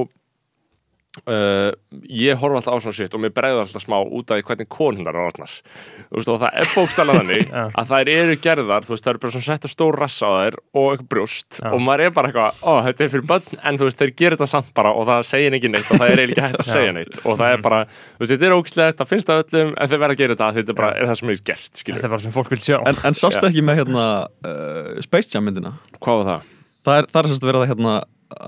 uh, 1.26 1.70
ég 2.06 2.38
horfa 2.38 2.60
alltaf 2.60 2.76
á 2.76 2.82
svona 2.84 2.96
sitt 2.96 3.14
og 3.16 3.22
mér 3.24 3.32
bregður 3.34 3.64
alltaf 3.64 3.82
smá 3.82 3.96
út 3.98 4.30
af 4.30 4.42
hvernig 4.46 4.68
konundar 4.70 5.16
er 5.16 5.26
orðnar 5.26 5.54
þú 5.56 6.20
veist, 6.20 6.30
og 6.30 6.38
það 6.42 6.58
er 6.60 6.70
bókstæla 6.74 7.16
þannig 7.18 7.54
að 7.80 7.90
þær 7.90 8.10
eru 8.14 8.36
gerðar, 8.44 8.86
þú 8.86 8.94
veist, 8.94 9.04
það 9.06 9.12
eru 9.12 9.22
bara 9.24 9.34
svona 9.34 9.48
setta 9.48 9.70
stór 9.72 9.98
rass 10.00 10.20
á 10.22 10.30
þær 10.30 10.58
og 10.60 10.86
eitthvað 10.92 11.10
brjóst 11.14 11.58
Já. 11.58 11.68
og 11.70 11.82
maður 11.86 12.04
er 12.06 12.14
bara 12.16 12.30
eitthvað, 12.30 12.62
ó, 12.62 12.72
þetta 12.86 13.06
er 13.06 13.12
fyrir 13.14 13.26
börn 13.32 13.62
en 13.70 13.80
þú 13.80 13.88
veist, 13.88 14.00
þeir 14.04 14.14
gerir 14.22 14.38
þetta 14.38 14.50
samt 14.54 14.70
bara 14.78 14.94
og 14.94 15.08
það 15.10 15.26
segir 15.30 15.58
ekki 15.58 15.72
neitt 15.74 15.90
og 15.90 16.02
það 16.02 16.14
er 16.14 16.22
eiginlega 16.24 16.46
hægt 16.46 16.62
að 16.62 16.70
segja 16.70 16.94
neitt 16.96 17.20
og 17.24 17.40
það 17.40 17.56
er 17.56 17.64
bara, 17.66 17.82
þú 17.90 18.24
veist, 18.24 18.34
þetta 18.34 18.48
er 18.50 18.56
ógæslegt, 18.56 19.00
það 19.00 19.10
finnst 19.10 19.30
það 19.30 19.42
öllum 19.44 19.74
en 19.74 19.90
þeir 19.90 20.02
verða 20.04 20.16
að 20.16 20.22
gera 20.22 20.36
þetta, 20.36 20.52
þetta 20.60 20.74
er 20.74 20.80
bara, 20.80 20.92
er 20.94 21.10
það 21.10 21.20
sem 21.20 21.34
er 21.34 21.42
gert 21.50 21.82
skilur, 21.82 22.00
Þetta 22.00 22.08
er 22.08 22.14
bara 22.14 22.24
sem 22.24 22.32
fólk 22.34 22.54
vil 22.54 22.60
sjá. 22.62 22.76
En, 22.86 23.02
en 23.10 23.16
sástu 23.18 23.42
Já. 23.44 23.50
ekki 23.50 23.64
með 23.66 23.80
hérna 23.82 24.06
uh, 24.46 25.02
Space 25.04 25.34
Jam 25.34 25.44
myndina? 25.48 25.74
Hvað 25.98 26.22
var 26.22 26.30
það? 26.30 26.48
Það 26.86 27.00
er, 27.00 27.08
það 27.12 27.20
er 27.20 27.30
sérst 27.30 27.46
verið 27.50 27.64
að 27.64 27.70
hérna 27.74 27.94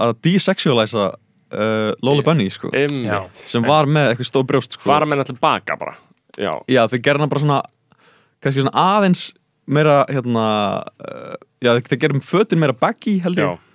að 0.07 0.14
desexualisa 0.25 1.07
uh, 1.53 1.93
Lola 2.05 2.25
Bunny 2.27 2.49
sko. 2.53 2.73
Einmitt. 2.75 3.37
sem 3.53 3.65
var 3.67 3.88
með 3.91 4.12
eitthvað 4.12 4.31
stór 4.33 4.49
brjóst 4.49 4.77
sko. 4.79 4.87
Fara 4.88 5.09
með 5.09 5.23
náttúrulega 5.23 5.45
baka 5.45 5.79
bara. 5.81 5.95
Já, 6.41 6.53
Já, 6.71 6.83
þeir 6.88 7.05
gerði 7.05 7.21
hana 7.25 7.33
bara 7.33 7.45
svona 7.45 7.61
kannski 8.43 8.65
svona 8.65 8.87
aðeins 8.97 9.27
meira 9.69 10.03
hérna 10.11 10.47
uh, 10.83 11.35
Já, 11.62 11.77
þeir 11.79 12.01
gerði 12.03 12.23
fötin 12.27 12.59
meira 12.59 12.75
baggy 12.75 13.21
held 13.23 13.38
já, 13.38 13.45
ég. 13.45 13.51
Einmitt 13.53 13.71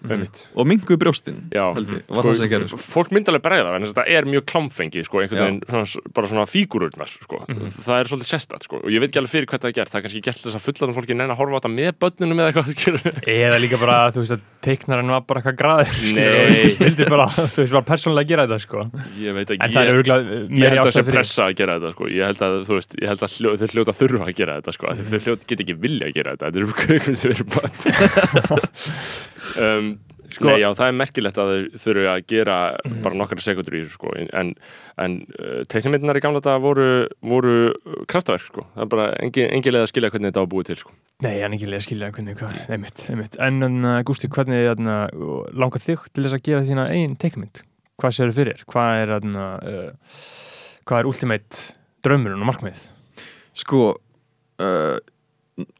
og 0.53 0.63
minguðu 0.69 0.99
brjóstin 1.01 1.38
Já, 1.53 1.63
held 1.73 1.89
ég, 1.95 2.01
var 2.12 2.23
það 2.27 2.36
sem 2.39 2.49
gerði 2.51 2.67
sko. 2.69 2.77
fólk 2.83 3.10
myndi 3.15 3.27
alveg 3.31 3.43
bregða 3.47 3.71
en 3.77 3.83
þetta 3.88 4.03
er 4.13 4.23
mjög 4.29 4.43
klámfengi 4.51 5.01
sko, 5.07 5.15
veginn, 5.23 5.60
svona, 5.67 5.88
bara 6.13 6.25
svona 6.31 6.45
fígururnar 6.49 7.10
sko. 7.12 7.38
það 7.47 7.97
er 7.97 8.05
svolítið 8.12 8.29
sestat 8.29 8.62
sko. 8.67 8.75
og 8.83 8.89
ég 8.93 8.99
veit 9.01 9.10
ekki 9.10 9.21
alveg 9.23 9.33
fyrir 9.33 9.47
hvað 9.49 9.62
það 9.65 9.71
er 9.71 9.77
gert, 9.79 9.91
það 9.93 9.99
er 9.99 10.03
kannski 10.07 10.25
gert 10.27 10.41
þess 10.43 10.57
að 10.60 10.65
fullan 10.67 10.95
fólki 10.97 11.13
neina 11.17 11.33
að 11.33 11.39
horfa 11.41 11.53
á 11.53 11.55
þetta 11.57 11.71
með 11.73 11.91
börnunum 12.03 12.41
eða 12.43 12.49
eitthvað. 12.53 12.67
Eða 13.38 13.57
líka 13.63 13.77
bara, 13.81 13.95
þú 14.13 14.19
veist 14.23 14.36
að 14.38 14.41
teiknarinn 14.67 15.13
var 15.13 15.23
bara 15.27 15.39
eitthvað 15.41 15.57
bara, 17.12 17.27
þú 17.31 17.57
veist, 17.62 17.73
bara 17.73 17.86
persónulega 17.88 18.27
gera 18.31 18.43
þetta 18.47 18.60
sko 18.63 18.79
ég 19.21 19.31
veit 19.38 19.49
ekki, 19.55 19.71
er 19.81 19.88
ég, 20.01 20.07
ég 20.51 20.67
held 20.67 20.79
að 20.81 20.88
það 20.89 20.97
sé 20.97 21.03
pressa 21.07 21.41
að 21.47 21.53
gera 21.62 21.73
þetta 21.77 21.91
sko. 21.95 22.03
ég 22.12 22.23
held 22.31 22.41
að, 22.47 22.53
þú 22.67 22.73
veist, 22.79 22.91
ég 22.99 23.07
held 23.12 23.21
að 23.27 23.31
hljó, 23.38 23.49
þau 23.62 23.69
hljóta 23.73 23.91
að 23.93 23.99
þurfa 24.01 24.25
að 24.27 24.38
gera 24.41 24.53
þetta 24.60 24.71
sko. 24.75 24.86
mm. 24.91 24.97
þau 25.07 25.19
hljóta 25.27 25.43
get 25.51 25.60
ekki 25.65 25.75
vilja 25.86 26.05
að 26.10 26.15
gera 26.17 26.29
þetta 26.36 26.47
um, 29.62 29.89
sko, 30.27 30.49
Nei, 30.49 30.57
já, 30.60 30.67
það 30.75 30.89
er 30.91 30.95
merkilegt 30.99 31.38
að 31.39 31.51
þau 31.51 31.79
þurfu 31.83 32.07
að 32.12 32.23
gera 32.27 32.55
bara 33.05 33.15
nokkra 33.21 33.43
sekundur 33.45 33.77
í 33.77 33.83
þessu 33.86 33.95
sko 33.95 34.12
en, 34.19 34.51
en 34.99 35.15
uh, 35.39 35.62
teiknumyndinar 35.71 36.19
í 36.19 36.23
gamla 36.25 36.41
þetta 36.41 36.57
voru, 36.65 36.88
voru 37.23 37.53
kraftverk 38.12 38.49
sko 38.49 38.65
það 38.75 38.83
er 38.86 38.91
bara 38.91 39.05
engin, 39.23 39.47
engin 39.55 39.75
leið 39.77 39.86
að 39.86 39.91
skilja 39.93 40.12
hvernig 40.12 40.33
þetta 40.33 40.43
á 40.43 40.51
búið 40.51 40.69
til 40.71 40.79
sko 40.81 40.91
Nei, 41.25 41.38
en 41.41 41.55
ekki 41.57 41.69
lega 41.71 41.81
skilja 41.88 42.12
hvernig, 42.13 42.36
hvað, 42.38 42.57
einmitt, 42.75 43.05
einmitt. 43.10 43.38
En 43.41 43.63
uh, 43.81 43.95
Gústi, 44.05 44.27
hvernig 44.29 44.67
uh, 44.69 45.47
langar 45.57 45.81
þig 45.81 46.03
til 46.13 46.27
þess 46.27 46.36
að 46.38 46.43
gera 46.45 46.65
þína 46.67 46.83
eigin 46.93 47.15
teikmynd? 47.17 47.63
Hvað 47.97 48.13
séu 48.13 48.27
þið 48.27 48.38
fyrir? 48.38 48.60
Hvað 48.69 48.99
er, 49.01 49.13
uh, 49.25 50.27
hvað 50.86 50.99
er 51.01 51.10
ultimate 51.10 51.63
draumurinn 52.05 52.43
og 52.45 52.51
markmið? 52.51 52.83
Sko 53.57 53.79
uh, 54.62 54.97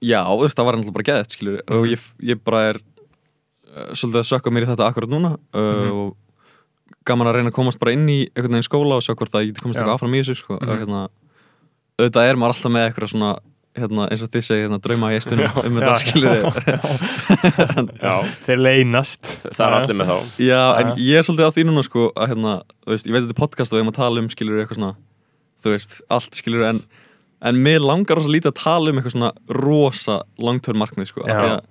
Já, 0.01 0.23
þú 0.25 0.41
veist, 0.41 0.58
það 0.58 0.65
var 0.71 0.80
náttúrulega 0.80 0.97
bara 0.97 1.08
geðið 1.12 1.36
skilur, 1.36 1.60
og 1.67 1.84
Mhm. 1.84 1.91
ég, 1.93 2.08
ég 2.32 2.39
bara 2.49 2.62
er 2.71 2.80
uh, 2.82 2.97
svolítið 3.98 4.22
að 4.24 4.30
sökka 4.32 4.54
mér 4.54 4.66
í 4.68 4.70
þetta 4.72 4.88
akkurat 4.92 5.10
núna 5.13 5.34
uh, 5.38 5.60
Mhm. 5.62 5.92
og 5.92 6.16
gaman 7.08 7.28
að 7.28 7.36
reyna 7.40 7.52
að 7.52 7.58
komast 7.60 7.80
bara 7.80 7.92
inn 7.96 8.08
í 8.12 8.20
einhvern 8.36 8.58
veginn 8.58 8.68
skóla 8.68 8.98
og 9.00 9.04
sjá 9.06 9.13
hvort 9.16 9.32
að 9.36 9.46
ég 9.46 9.52
geti 9.54 9.63
komast 9.63 9.80
eitthvað 9.80 9.96
áfram 9.98 10.16
í 10.16 10.24
þessu 10.24 10.36
sko. 10.42 10.58
Mhm. 10.60 10.70
og 10.70 10.82
hérna, 10.82 11.02
auðvitað 12.00 12.30
er 12.30 12.36
maður 12.42 12.54
alltaf 12.56 12.72
með 12.76 12.88
eitthvað 12.90 13.12
svona 13.13 13.32
hérna, 13.78 14.08
eins 14.10 14.22
og 14.26 14.30
þið 14.34 14.42
segið, 14.48 14.63
hérna, 14.66 14.80
drauma 14.82 15.12
í 15.13 15.18
estunum 15.20 15.58
um 15.62 15.76
þetta 15.78 15.98
skilur 16.02 16.38
Já, 18.02 18.13
Þeir 18.48 18.62
leynast. 18.63 19.34
Það 19.54 19.63
er 19.68 19.76
allir 19.78 19.98
með 20.00 20.10
þá. 20.12 20.18
Já, 20.42 20.62
en 20.82 20.92
ég 20.98 21.20
er 21.20 21.26
svolítið 21.28 21.46
á 21.46 21.54
því 21.54 21.66
núna 21.70 21.84
sko 21.86 22.08
að 22.18 22.32
hérna, 22.34 22.54
þú 22.86 22.94
veist, 22.96 23.08
ég 23.10 23.13
veit 23.13 23.22
þetta 23.28 23.36
er 23.36 23.42
podcast 23.44 23.72
og 23.74 23.78
við 23.78 23.84
erum 23.84 23.92
að 23.94 24.00
tala 24.00 24.24
um 24.24 24.30
skilur 24.34 24.62
eitthvað 24.63 24.80
svona, 24.80 24.92
þú 25.63 25.74
veist, 25.76 25.98
allt 26.18 26.40
skilur 26.42 26.66
en, 26.72 26.82
en 27.52 27.62
mér 27.68 27.86
langar 27.86 28.18
rosa 28.18 28.34
lítið 28.34 28.52
að 28.54 28.60
tala 28.63 28.90
um 28.94 28.98
eitthvað 29.02 29.16
svona 29.18 29.32
rosa 29.62 30.18
langtörn 30.42 30.82
markmið 30.82 31.12
sko, 31.12 31.26
af 31.28 31.38
því 31.38 31.52
að 31.54 31.62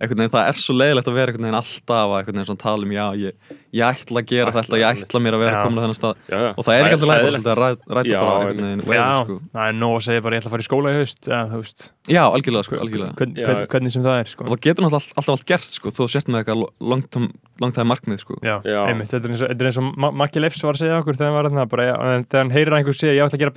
veginn 0.00 0.30
það 0.32 0.48
er 0.50 0.58
svo 0.60 0.74
leiðilegt 0.76 1.08
að 1.10 1.16
vera 1.16 1.32
einhvern 1.32 1.46
veginn 1.46 1.58
alltaf 1.60 1.96
að 1.96 2.16
einhvern 2.18 2.36
veginn 2.36 2.48
svona 2.50 2.62
tala 2.62 2.84
um 2.86 2.92
já, 2.96 3.06
ég, 3.16 3.54
ég 3.76 3.84
ætla 3.86 4.20
að 4.22 4.26
gera 4.32 4.50
Ætla, 4.52 4.62
þetta, 4.66 4.80
ég 4.82 5.00
ætla 5.06 5.20
mér 5.24 5.36
að 5.38 5.42
vera 5.46 5.62
komin 5.64 5.78
á 5.78 5.82
þennan 5.86 5.98
stað 5.98 6.14
já, 6.28 6.36
já. 6.36 6.50
og 6.56 6.62
það 6.66 6.74
er 6.76 6.82
ekki 6.86 6.96
alltaf 6.96 7.08
leið 7.08 7.16
bara 7.16 7.22
hræðilegt. 7.22 7.36
svolítið 7.36 7.52
að 7.52 7.62
ræ- 7.62 7.96
ræta 7.96 8.20
bara 8.20 8.50
einhvern 8.50 8.82
veginn 8.86 8.96
Já, 8.96 9.08
sko. 9.24 9.38
það 9.56 9.70
er 9.70 9.78
nóg 9.80 9.94
að 9.96 10.04
segja 10.06 10.24
bara 10.26 10.36
ég 10.36 10.42
ætla 10.44 10.50
að 10.50 10.56
fara 10.56 10.66
í 10.66 10.68
skóla 10.70 10.92
í 10.92 10.98
haust 11.00 11.22
eða, 11.30 11.42
þú 11.54 11.60
veist, 11.62 11.86
Já, 12.06 12.22
algjörlega 12.30 12.62
sko, 12.68 12.76
algjörlega 12.78 13.14
hvern, 13.18 13.32
Já. 13.36 13.46
hvern, 13.48 13.66
hvernig 13.72 13.92
sem 13.96 14.02
það 14.04 14.18
er 14.20 14.28
sko. 14.30 14.44
og 14.46 14.50
það 14.52 14.60
getur 14.66 14.84
náttúrulega 14.86 15.16
alltaf, 15.16 15.30
allt 15.34 15.46
gerst 15.50 15.78
sko, 15.80 15.90
þó 15.90 16.00
þú 16.04 16.08
sért 16.12 16.28
með 16.30 16.42
eitthvað 16.44 17.30
langtæði 17.62 17.86
markmið 17.90 18.20
sko 18.22 18.36
Já, 18.46 18.56
Já. 18.62 18.78
einmitt, 18.90 19.10
þetta 19.10 19.26
er 19.26 19.34
eins 19.34 19.42
og, 19.42 19.50
þetta 19.50 19.64
er 19.66 19.70
eins 19.72 19.80
og 19.82 19.88
Ma- 20.04 20.12
Maggi 20.22 20.42
Leifs 20.44 20.62
var 20.62 20.76
að 20.78 20.82
segja 20.84 21.00
okkur 21.00 21.18
þegar 21.18 21.30
hann 21.32 21.36
var 21.40 21.48
þarna, 21.50 21.64
bara, 21.72 21.88
en 22.14 22.24
þegar 22.28 22.44
hann 22.44 22.54
heyrir 22.54 22.72
að 22.76 22.78
einhver 22.82 22.98
segja 23.00 23.16
ég 23.16 23.26
ætla 23.26 23.38
að 23.38 23.44
gera 23.44 23.54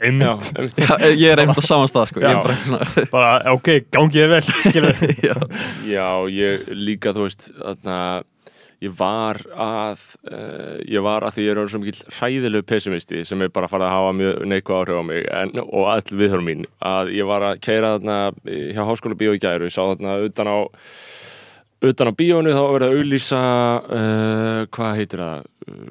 Já, 0.00 0.32
einmitt. 0.56 0.80
Já, 0.80 0.94
ég 1.12 1.28
er 1.34 1.42
einmitt 1.44 1.60
á 1.60 1.64
saman 1.68 1.90
stað 1.92 2.08
sko, 2.14 2.22
er 2.24 2.40
bara 2.40 3.06
bara, 3.12 3.52
ok, 3.52 3.68
gangi 3.92 4.22
þið 4.22 4.30
vel 4.32 4.42
skilur 4.48 5.02
Já. 5.28 5.34
Já, 5.90 6.06
ég 6.32 6.64
líka, 6.72 7.12
þú 7.12 7.26
veist, 7.28 7.50
þarna, 7.60 7.98
ég 8.80 8.92
var 8.96 9.40
að, 9.52 10.02
uh, 10.30 10.80
ég 10.88 11.04
var 11.04 11.26
að 11.26 11.36
því 11.36 11.44
ég 11.44 11.52
er 11.52 11.60
orðið 11.60 11.74
svo 11.74 11.80
mikill 11.82 12.14
hræðilegu 12.16 12.66
pessimisti 12.70 13.22
sem 13.28 13.44
er 13.44 13.52
bara 13.52 13.68
að 13.68 13.74
fara 13.74 13.88
að 13.90 13.96
hafa 13.96 14.12
mjög 14.16 14.42
neikvæð 14.48 14.80
áhrif 14.80 15.00
á 15.00 15.04
mig 15.04 15.24
en, 15.36 15.54
og 15.66 15.88
all 15.92 16.18
viðhörum 16.22 16.48
mín, 16.48 16.66
að 16.80 17.14
ég 17.18 17.28
var 17.28 17.44
að 17.50 17.62
keira 17.66 17.94
þarna 17.98 18.18
eh, 18.48 18.68
hjá 18.72 18.84
Háskóla 18.88 19.18
Bíó 19.20 19.34
í 19.36 19.40
gæru, 19.42 19.68
ég 19.68 19.74
sá 19.74 19.82
þarna 19.82 20.14
utan 20.24 20.48
á, 20.48 20.58
utan 21.90 22.08
á 22.08 22.12
bíónu 22.16 22.54
þá 22.56 22.60
var 22.62 22.76
verið 22.78 22.86
að 22.86 23.00
auðlýsa, 23.00 23.40
uh, 23.98 24.62
hvað 24.72 24.94
heitir 25.00 25.24
það, 25.26 25.50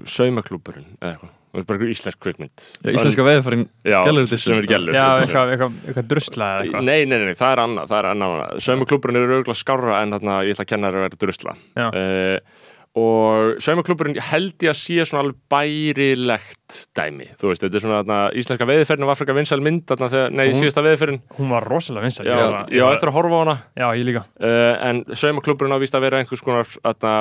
saumaklúburinn 0.10 0.88
eða 0.98 1.12
eitthvað, 1.12 1.36
það 1.50 1.62
er 1.62 1.68
bara 1.70 1.78
einhver 1.78 1.94
íslensk 1.94 2.20
kvikmynd. 2.26 2.66
Já, 2.82 2.90
íslenska 2.96 4.38
sem 4.42 4.58
er 4.58 4.70
gellur. 4.70 4.98
Já, 4.98 5.06
eitthvað, 5.22 5.54
eitthvað, 5.54 5.78
eitthvað 5.86 6.10
drusla 6.10 6.50
eða 6.56 6.66
eitthvað. 6.66 6.90
Nei, 6.90 7.06
nei, 7.10 7.18
nei, 7.26 7.38
það 7.38 7.54
er 7.54 7.62
annað, 7.64 7.90
það 7.90 8.02
er 8.02 8.10
annað. 8.12 8.44
Saumaklúburinn 8.66 9.22
eru 9.22 9.38
auðvitað 9.40 9.62
skárra 9.62 10.02
en 10.04 10.18
þarna 10.18 10.40
ég 10.46 10.58
ætla 10.58 10.66
að 10.68 10.72
kenna 10.74 10.92
þér 10.92 11.00
að 11.00 11.08
vera 11.08 11.22
drusla. 11.26 11.56
Uh, 11.80 12.68
og 13.00 13.60
saumaklúburinn 13.64 14.18
held 14.30 14.56
ég 14.66 14.72
að 14.74 14.78
sé 14.80 15.06
svona 15.08 15.24
alveg 15.24 15.40
bærilegt 15.54 16.78
dæmi, 16.98 17.28
þú 17.40 17.52
veist, 17.52 17.64
þetta 17.66 17.80
er 17.80 17.84
svona 17.86 18.00
þarna, 18.02 18.20
íslenska 18.42 18.68
veðiferðin 18.70 19.10
var 19.10 19.20
frekar 19.20 19.38
vinsæl 19.40 19.62
mynd 19.66 19.86
þarna, 19.90 20.10
þegar, 20.14 20.36
nei, 20.36 20.46
Hún- 20.50 20.60
síðasta 20.62 20.84
veðiferðin 20.86 21.22
Hún 21.40 21.50
var 21.56 21.68
rosalega 21.70 22.06
vinsæl. 22.08 22.26
Já, 22.28 22.36
ég 22.36 22.78
já, 22.78 22.84
var- 22.86 22.96
eftir 22.98 23.10
að 23.12 23.18
horfa 23.18 23.36
á 23.36 23.42
hana. 23.44 23.58
Já, 23.78 23.88
ég 23.98 24.06
líka. 24.10 24.24
Uh, 24.40 24.74
en 24.90 25.04
saumaklúburinn 25.14 25.76
á 25.76 25.80
víst 25.82 25.96
að 25.98 26.06
vera 26.08 26.20
einhvers 26.22 26.44
konar 26.46 26.68
þarna, 26.84 27.14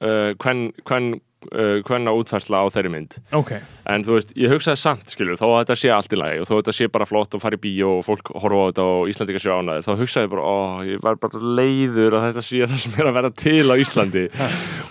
uh, 0.00 0.34
hvern, 0.40 1.20
hvern 1.48 2.10
á 2.10 2.12
útfærsla 2.12 2.60
á 2.60 2.66
þeirri 2.72 2.92
mynd. 2.92 3.16
Ok, 3.36 3.54
En 3.90 4.04
þú 4.06 4.14
veist, 4.18 4.32
ég 4.38 4.52
hugsaði 4.52 4.78
samt, 4.78 5.10
skilur, 5.10 5.38
þó 5.40 5.46
að 5.48 5.56
þetta 5.64 5.76
sé 5.80 5.88
allt 5.90 6.12
í 6.14 6.18
lagi 6.20 6.40
og 6.42 6.46
þó 6.46 6.52
að 6.52 6.58
þetta 6.60 6.74
sé 6.76 6.86
bara 6.94 7.06
flott 7.08 7.32
og 7.34 7.42
fara 7.42 7.56
í 7.58 7.62
bíó 7.62 7.88
og 7.96 8.04
fólk 8.06 8.28
horfa 8.38 8.60
á 8.60 8.68
þetta 8.68 8.84
og 8.86 9.08
Íslandika 9.10 9.40
sé 9.42 9.50
ánæður, 9.50 9.86
þá 9.86 9.90
hugsaði 10.02 10.28
ég 10.28 10.32
bara, 10.34 10.44
ó, 10.46 10.56
ég 10.86 11.02
var 11.02 11.18
bara 11.24 11.40
leiður 11.58 12.18
að 12.18 12.26
þetta 12.28 12.44
sé 12.46 12.60
það 12.70 12.84
sem 12.84 12.98
er 13.00 13.10
að 13.10 13.16
vera 13.18 13.32
til 13.42 13.64
á 13.66 13.74
Íslandi. 13.82 14.24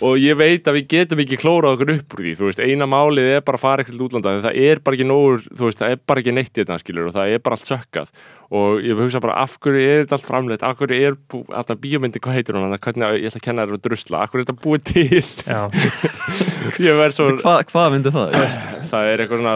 Og 0.09 0.17
ég 0.19 0.39
veit 0.39 0.67
að 0.67 0.79
við 0.79 0.89
getum 0.95 1.23
ekki 1.23 1.39
klórað 1.39 1.77
okkur 1.77 1.93
upp 1.95 2.17
úr 2.17 2.25
því, 2.25 2.35
þú 2.39 2.49
veist, 2.49 2.63
eina 2.65 2.89
málið 2.89 3.31
er 3.37 3.45
bara 3.47 3.61
að 3.61 3.63
fara 3.63 3.87
til 3.87 4.01
útlanda, 4.09 4.35
það 4.43 4.59
er 4.65 4.83
bara 4.83 4.99
ekki 4.99 5.07
nógur, 5.07 5.45
þú 5.53 5.69
veist, 5.69 5.79
það 5.79 5.95
er 5.95 6.03
bara 6.11 6.23
ekki 6.25 6.35
neitt 6.35 6.51
í 6.51 6.59
þetta, 6.63 6.81
skilur, 6.83 7.07
og 7.11 7.15
það 7.15 7.35
er 7.37 7.45
bara 7.45 7.59
allt 7.59 7.71
sökkað 7.71 8.11
og 8.49 8.79
ég 8.81 8.97
hugsa 8.97 9.21
bara, 9.23 9.35
af 9.43 9.57
hverju 9.61 9.81
er 9.85 10.03
þetta 10.05 10.17
allt 10.17 10.25
framleitt, 10.29 10.63
af 10.65 10.79
hverju 10.79 10.99
er, 11.09 11.17
þetta 11.29 11.75
bíómyndi, 11.83 12.21
hvað 12.23 12.37
heitir 12.39 12.57
hún, 12.57 12.73
hvernig, 12.81 13.05
ég 13.21 13.29
ætla 13.29 13.41
að 13.41 13.45
kenna 13.49 13.65
þér 13.67 13.77
að 13.77 13.83
drusla, 13.89 14.23
af 14.25 14.31
hverju 14.33 14.41
er 14.41 14.47
þetta 14.49 14.63
búið 14.65 14.81
til, 14.89 15.23
já. 15.45 15.61
Svo, 16.69 17.25
Hvað 17.39 17.71
hva 17.73 17.83
myndi 17.91 18.11
það? 18.13 18.33
það 18.89 19.03
er 19.09 19.21
eitthvað 19.23 19.39
svona 19.41 19.53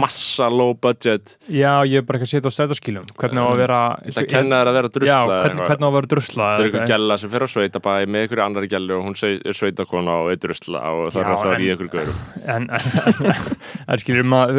massa 0.00 0.46
low 0.50 0.72
budget. 0.80 1.34
Já, 1.52 1.72
ég 1.86 1.98
er 2.00 2.04
bara 2.06 2.18
ekki 2.20 2.28
að 2.28 2.32
setja 2.32 2.50
á 2.50 2.56
strætóskílum 2.56 3.06
Hvernig 3.18 3.42
á 3.42 3.46
að 3.50 3.58
vera 3.60 3.78
ég 4.00 4.10
ætla 4.14 4.22
að 4.24 4.28
kenna 4.32 4.54
þér 4.60 4.68
að 4.70 4.76
vera 4.78 4.88
Já, 4.88 4.94
drusla 4.94 5.18
eða 5.18 5.38
hvernig, 5.44 5.62
hvernig 5.68 5.84
á 5.84 5.88
að 5.90 5.96
vera 5.98 6.10
drusla 6.14 6.44
það 6.44 6.54
er 6.54 6.64
eitthvað. 6.68 6.86
gælla 6.92 7.14
sem 7.20 7.30
fer 7.34 7.42
á 7.44 7.48
sveitabæ 7.54 7.94
með 8.06 8.20
einhverju 8.24 8.44
annari 8.46 8.68
gælu 8.72 8.94
og 8.96 9.02
hún 9.08 9.16
er 9.34 9.54
sveitakona 9.58 10.12
og 10.22 10.26
er 10.34 10.38
drusla 10.44 10.80
og 10.94 11.02
það 11.10 11.18
Já, 11.18 11.24
er 11.24 11.30
alltaf 11.34 11.54
en- 11.54 11.64
í 11.64 11.68
einhverju 11.74 11.92
maður 14.34 14.58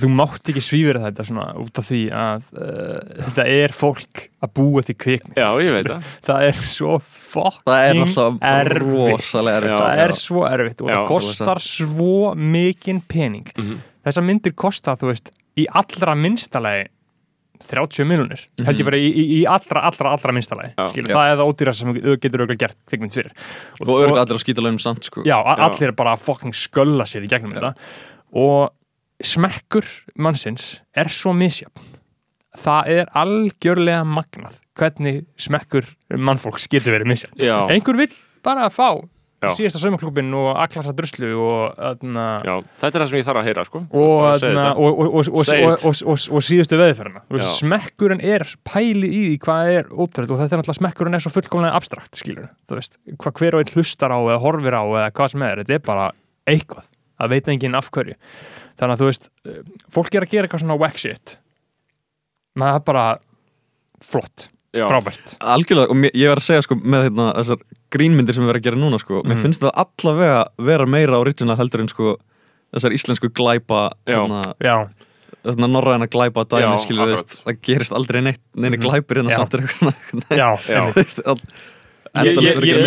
Þú 0.00 0.08
mátt 0.14 0.50
ekki 0.52 0.62
svífira 0.64 1.04
þetta 1.08 1.26
svona 1.28 1.46
út 1.64 1.80
af 1.80 1.88
því 1.88 2.02
að 2.14 2.42
uh, 2.60 2.98
þetta 3.04 3.44
er 3.50 3.74
fólk 3.74 4.22
að 4.44 4.52
búa 4.58 4.82
til 4.86 4.94
kvikmynd. 5.00 5.36
Já, 5.38 5.48
ég 5.64 5.76
veit 5.76 5.88
það. 5.90 6.08
Það 6.28 6.46
er 6.48 6.62
svo 6.68 6.96
fucking 7.02 8.12
Það 8.14 8.38
er 8.50 8.70
erfitt. 8.72 8.88
rosalega 8.88 9.60
erfitt. 9.60 9.74
Já, 9.74 9.78
það 9.84 10.02
er 10.06 10.16
svo 10.24 10.44
erfitt 10.48 10.82
og 10.84 10.90
Já, 10.90 10.96
það 10.96 11.06
kostar 11.12 11.62
svo 11.64 12.16
mikinn 12.38 13.02
pening. 13.08 13.48
Mhm. 13.56 13.78
þessar 14.04 14.26
myndir 14.26 14.52
kosta, 14.52 14.96
þú 15.00 15.08
veist, 15.12 15.30
í 15.56 15.64
allra 15.72 16.14
minnstalagi 16.18 16.90
30 17.64 18.04
miljonir 18.04 18.40
held 18.66 18.80
ég 18.82 18.84
bara 18.84 18.98
í, 18.98 19.06
í, 19.08 19.22
í 19.38 19.40
allra, 19.48 19.84
allra, 19.88 20.10
allra 20.16 20.32
minnstalagi 20.34 20.74
það 20.74 21.28
er 21.30 21.36
það 21.38 21.44
ódýra 21.46 21.72
sem 21.78 21.92
þú 21.94 22.16
getur 22.20 22.42
auðvitað 22.42 22.58
gert 22.64 22.78
kvikmynd 22.90 23.14
fyrir. 23.14 23.30
Og 23.80 23.92
örgulega 23.94 24.24
allir 24.26 24.36
á 24.36 24.42
skítalöfum 24.42 24.80
samt 24.82 25.06
sko. 25.06 25.22
Já, 25.24 25.38
allir 25.54 25.94
bara 25.96 26.16
að 26.18 26.24
fucking 26.26 26.52
skölla 26.58 27.06
sér 27.08 27.24
í 27.24 27.30
gegnum 27.30 27.54
þetta. 27.54 27.70
Og 28.36 28.74
smekkur 29.24 29.86
mannsins 30.18 30.80
er 30.98 31.08
svo 31.14 31.32
misjafn 31.36 31.93
það 32.58 32.92
er 32.98 33.10
algjörlega 33.22 34.04
magnað 34.06 34.60
hvernig 34.78 35.24
smekkur 35.40 35.88
mannfólks 36.14 36.68
getur 36.70 36.96
verið 36.96 37.10
misjafn. 37.14 37.36
Já, 37.42 37.58
einhver 37.70 37.98
vill 37.98 38.14
bara 38.44 38.70
fá 38.72 39.02
Já. 39.44 39.50
síðasta 39.58 39.80
saumaklubin 39.82 40.30
og 40.38 40.54
að-klassa 40.56 40.94
druslu 40.96 41.30
og, 41.44 41.74
öðna, 41.90 42.24
já, 42.46 42.54
þetta 42.80 42.90
er 42.90 43.02
það 43.02 43.10
sem 43.10 43.18
ég 43.18 43.26
þarf 43.26 43.40
að 43.40 43.48
heyra 43.50 43.64
sko. 43.68 43.82
og, 43.90 44.22
öðna, 44.30 44.64
og, 44.80 45.02
og, 45.04 45.92
og, 45.92 46.44
síðustu 46.46 46.78
veðferðina 46.80 47.44
smekkurinn 47.58 48.24
er 48.24 48.46
pælið 48.64 49.16
í 49.18 49.22
hvað 49.44 49.72
er 49.74 49.92
ótrúlega 49.92 50.36
og 50.36 50.42
þetta 50.42 50.56
er 50.56 50.62
náttúrulega 50.62 50.80
smekkurinn 50.80 51.18
er 51.18 51.24
svo 51.24 51.34
fullkomlega 51.34 51.76
abstrakt 51.76 52.20
skilur, 52.20 52.50
þú 52.68 52.80
veist, 52.80 52.98
hvað 53.20 53.38
hver 53.40 53.58
og 53.58 53.64
einn 53.64 53.76
hlustar 53.76 54.16
á 54.16 54.18
eða 54.22 54.40
horfir 54.46 54.78
á 54.80 54.84
eða 54.84 55.14
hvað 55.18 55.32
sem 55.34 55.46
er, 55.50 55.64
þetta 55.64 55.76
er 55.76 55.86
bara 55.92 56.10
eitthvað, 56.54 56.90
það 57.20 57.34
veit 57.34 57.54
enginn 57.54 57.78
af 57.78 57.90
hverju. 57.92 58.18
Þannig 58.80 58.96
að 58.96 59.02
þú 59.02 59.10
veist, 59.10 59.28
eh, 59.46 59.60
fólk 59.92 60.14
er 60.16 60.24
að 60.24 60.32
gera 60.32 60.48
eitthvað 60.48 60.64
svona 60.64 60.80
whack 60.80 60.98
shit 60.98 61.36
maður 62.58 62.80
er 62.80 62.84
bara 62.88 63.04
flott, 64.04 64.48
já, 64.74 64.84
frábært 64.90 65.36
Algjörlega, 65.40 65.90
og 65.90 65.96
mér, 65.96 66.10
ég 66.14 66.28
verð 66.32 66.42
að 66.42 66.48
segja 66.48 66.62
sko 66.66 66.76
með 66.82 67.08
hérna, 67.08 67.28
þessar 67.38 67.62
grínmyndir 67.94 68.34
sem 68.36 68.44
við 68.44 68.50
verðum 68.52 68.62
að 68.62 68.68
gera 68.68 68.80
núna 68.82 68.98
sko, 69.02 69.22
mér 69.24 69.36
Mhm. 69.36 69.42
finnst 69.46 69.62
það 69.62 69.74
allavega 69.84 70.44
vera 70.58 70.86
meira 70.86 71.18
original 71.22 71.56
heldur 71.56 71.80
en 71.84 71.88
sko 71.88 72.16
þessar 72.74 72.92
íslensku 72.96 73.30
glæpa 73.30 73.92
Já. 74.06 74.18
hérna, 74.18 74.42
já, 74.60 74.88
þessar 75.44 75.70
norræna 75.70 76.06
glæpa 76.10 76.44
dæmi 76.44 76.74
Já, 76.74 76.78
skilur, 76.82 77.06
þú 77.06 77.14
veist, 77.14 77.44
það 77.44 77.60
gerist 77.62 77.92
aldrei 77.92 78.20
neitt 78.22 78.40
neini 78.56 78.76
Mhm. 78.78 78.82
glæpir 78.82 79.16
hérna 79.22 79.30
Já. 79.30 79.36
samt 79.36 79.54
er 79.54 79.60
eitthvað 79.60 79.94
svona 80.10 80.36
já, 80.36 80.50
þú 80.92 80.94
veist, 80.94 81.20
all- 81.26 81.40
Ég, 82.14 82.36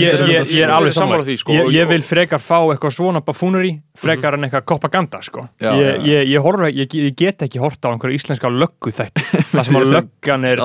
er 0.07 0.21
þetta, 0.23 0.75
alveg 0.77 0.93
sammála 0.95 1.23
því, 1.27 1.35
sko. 1.41 1.51
ég, 1.51 1.65
Og- 1.65 1.73
ég 1.75 1.87
vil 1.89 2.03
frekar 2.07 2.39
fá 2.39 2.57
eitthvað 2.71 2.93
svona 2.95 3.19
buffoonery 3.25 3.73
frekar 3.97 4.37
en 4.37 4.45
eitthvað 4.47 4.63
propaganda 4.69 5.19
sko. 5.25 5.47
Já, 5.59 5.71
ég, 5.75 6.05
ég, 6.07 6.29
ég, 6.71 6.93
ég 7.09 7.15
get 7.17 7.41
ekki 7.43 7.59
hort 7.59 7.81
á 7.83 7.89
einhverju 7.91 8.15
íslenska 8.15 8.47
löggu 8.53 8.93
þætti 8.93 9.25
það 9.51 9.63
sem 9.67 9.79
að 9.81 9.91
löggan 9.97 10.45
er 10.47 10.61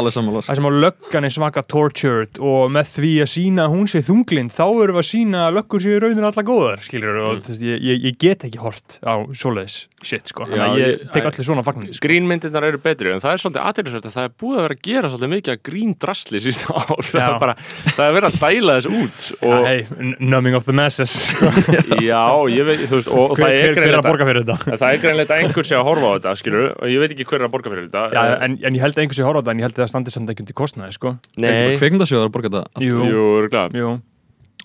löggan 0.87 1.25
er 1.25 1.35
svaka 1.35 1.63
tortured 1.67 2.39
og 2.39 2.71
með 2.71 2.93
því 2.95 3.13
að 3.25 3.31
sína 3.35 3.67
hún 3.73 3.89
sé 3.91 4.03
þunglind 4.07 4.53
þá 4.55 4.65
erum 4.69 4.99
við 4.99 5.03
að 5.03 5.09
sína 5.11 5.47
að 5.49 5.57
löggur 5.59 5.83
séu 5.87 5.99
raunin 6.05 6.29
alla 6.31 6.43
góðar 6.47 6.85
skilur 6.87 7.19
og 7.25 7.31
Mm. 7.33 7.41
mm. 7.49 7.63
ég, 7.67 7.83
ég, 7.89 8.03
ég 8.13 8.19
get 8.21 8.45
ekki 8.45 8.61
hort 8.63 8.99
á 9.03 9.15
svoleiðis 9.33 9.87
shit 10.09 10.31
sko, 10.33 10.47
Já, 10.47 10.53
þannig 10.53 10.73
að 10.73 10.81
ég 10.83 11.05
tek 11.15 11.27
allir 11.31 11.47
svona 11.47 11.65
fagnandi 11.67 11.97
sko. 11.97 12.05
grínmyndirnar 12.07 12.67
eru 12.69 12.81
betri 12.83 13.13
en 13.13 13.23
það 13.23 13.35
er 13.37 13.43
svolítið 13.43 13.63
aðeinsvært 13.69 14.09
að 14.11 14.17
það 14.17 14.27
er 14.29 14.35
búið 14.43 14.59
að 14.59 14.63
vera 14.67 14.77
að 14.77 14.83
gera 14.89 15.11
svolítið 15.13 15.33
mikið 15.33 15.53
að 15.55 15.61
grín 15.69 15.95
drasli 16.03 16.43
síðan 16.43 16.77
ár. 16.83 17.05
Það 17.13 17.23
er 17.27 17.39
bara, 17.43 17.55
það 17.93 18.05
er 18.07 18.17
verið 18.19 18.29
að 18.29 18.39
dæla 18.43 18.77
þess 18.79 18.91
út 19.03 19.29
og, 19.49 19.67
hey, 19.69 19.87
numbing 20.19 20.57
of 20.59 20.67
the 20.69 20.77
masses 20.77 21.17
sko. 21.33 21.53
já, 22.11 22.23
ég 22.53 22.69
veit, 22.69 22.85
þú 22.91 23.01
veist 23.01 23.13
og, 23.13 23.23
og 23.23 23.37
hver, 23.39 23.47
það 23.47 23.53
hver, 23.53 23.71
er 23.71 23.81
hver 23.81 23.89
er 23.93 23.99
að 24.01 24.09
borga 24.11 24.29
fyrir 24.31 24.47
þetta? 24.49 24.77
það 24.83 24.89
er 24.97 25.03
greinlega 25.07 25.37
að 25.37 25.45
einhver 25.47 25.69
sé 25.71 25.79
að 25.79 25.87
horfa 25.91 26.07
á 26.09 26.13
þetta 26.19 26.37
skilur, 26.43 26.69
og 26.79 26.93
ég 26.93 27.03
veit 27.05 27.15
ekki 27.17 27.29
hver 27.31 27.41
er 27.43 27.49
að 27.49 27.55
borga 27.57 27.75
fyrir 27.75 27.89
þetta 27.89 28.07
Já, 28.13 28.23
Eh, 28.23 28.39
en, 28.47 28.55
en 28.67 28.77
ég 28.77 28.83
held 28.85 28.97
að 28.97 29.03
einhversu 29.07 29.25
horfa 29.27 29.41
á 29.41 29.43
þetta 29.43 29.53
en 29.57 29.61
ég 29.63 29.67
held 29.69 29.77
að 29.77 29.83
það 29.85 29.93
standi 29.93 30.13
samt 30.15 30.31
ekki 30.33 30.45
undir 30.47 30.57
kostnaði 30.59 30.97
sko. 30.97 31.17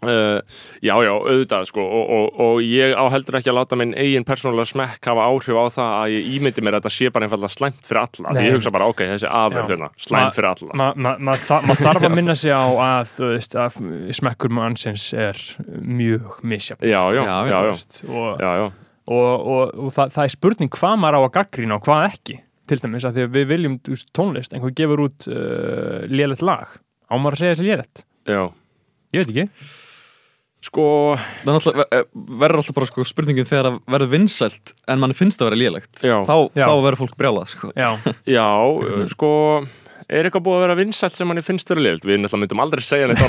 Uh, 0.05 0.38
já, 0.86 0.93
já, 1.01 1.10
auðvitað 1.10 1.63
sko 1.71 1.81
og, 1.81 2.10
og, 2.13 2.36
og 2.45 2.57
ég 2.62 2.91
á 2.93 3.01
heldur 3.10 3.39
ekki 3.39 3.49
að 3.49 3.55
láta 3.57 3.77
minn 3.79 3.95
eigin 3.97 4.25
persónulega 4.27 4.69
smekk 4.69 5.07
hafa 5.10 5.23
áhrif 5.25 5.57
á 5.57 5.65
það 5.73 5.93
að 5.97 6.12
ég 6.13 6.27
ímyndi 6.38 6.62
mér 6.62 6.75
að 6.77 6.83
þetta 6.83 6.91
sé 6.93 7.10
bara 7.15 7.25
einfallega 7.25 7.49
slæmt 7.49 7.79
fyrir 7.89 8.01
alla. 8.03 8.33
Nei, 8.36 8.38
því 8.38 8.43
ég 8.51 8.57
hugsa 8.60 8.73
bara, 8.75 8.89
ok, 8.93 9.01
þessi 9.15 9.25
Já. 9.25 9.31
afurð 9.41 9.71
hérna, 9.73 9.89
slæmt 9.97 10.27
Ma- 10.27 10.36
fyrir 10.36 10.49
alla. 10.51 10.77
maður 10.83 11.01
ma, 11.07 11.13
ma, 11.17 11.36
þa 11.47 11.57
ma 11.65 11.77
þarf 11.81 12.05
að 12.05 12.15
minna 12.19 12.36
sig 12.38 12.53
á 12.53 12.62
að, 12.67 13.15
veist, 13.23 13.57
að 13.57 13.79
smekkur 14.19 14.53
mannsins 14.60 15.07
er 15.17 15.41
mjög 15.81 16.38
misjafn. 16.53 16.86
Já, 16.86 17.01
já, 17.17 17.23
Já, 17.25 17.38
já, 17.49 17.57
og, 17.65 18.43
já, 18.45 18.51
já. 18.62 18.67
og, 19.17 19.49
og, 19.55 19.73
og 19.88 19.89
það, 19.97 20.13
það 20.19 20.27
er 20.29 20.36
spurning 20.38 20.71
hvað 20.77 21.01
maður 21.01 21.17
á 21.17 21.21
að 21.25 21.33
gaggrýna 21.39 21.79
og 21.81 21.89
hvað 21.89 22.05
ekki 22.12 22.38
til 22.69 22.79
dæmis 22.86 23.05
að 23.07 23.17
því 23.17 23.25
að 23.25 23.33
við 23.39 23.49
viljum 23.55 23.81
veist, 23.89 24.13
tónlist, 24.13 24.53
einhver 24.53 24.77
gefur 24.77 25.05
út 25.07 25.25
uh, 25.31 26.05
lélegt 26.12 26.45
lag, 26.45 26.77
á 27.10 27.13
maður 27.17 27.38
að 27.38 27.41
segja 27.41 27.57
þessi 27.57 27.67
lélegt 27.71 28.05
já. 28.29 28.41
ég 29.15 29.23
veit 29.25 29.29
ekki 29.33 29.49
Sko, 30.65 30.84
Það 31.46 31.67
er 31.70 31.84
eh, 31.93 32.06
verður 32.41 32.63
alltaf 32.63 32.76
bara 32.76 32.88
sko, 32.89 33.04
spurningin 33.08 33.46
þegar 33.48 33.67
það 33.70 33.76
verður 33.93 34.13
vinsælt 34.15 34.74
en 34.89 35.02
manni 35.04 35.15
finnst 35.17 35.38
það 35.38 35.46
að 35.46 35.52
vera 35.52 35.62
lélegt. 35.62 35.91
Já, 36.02 36.15
þá, 36.26 36.38
þá 36.58 36.72
verður 36.84 37.02
fólk 37.04 37.20
brjálað 37.20 37.52
sko. 37.54 37.70
já, 37.78 37.89
já, 38.38 38.48
uh, 38.65 39.04
sko 39.13 39.34
er 40.08 40.28
eitthvað 40.28 40.43
búið 40.46 40.56
að 40.58 40.62
vera 40.63 40.76
vinsælt 40.80 41.15
sem 41.17 41.28
manni 41.28 41.41
finnst 41.43 41.67
vera 41.72 41.84
liðt 41.84 42.06
við 42.08 42.22
náttúrulega 42.22 42.43
myndum 42.46 42.62
aldrei 42.63 42.84
segja 42.88 43.08
neitt 43.10 43.20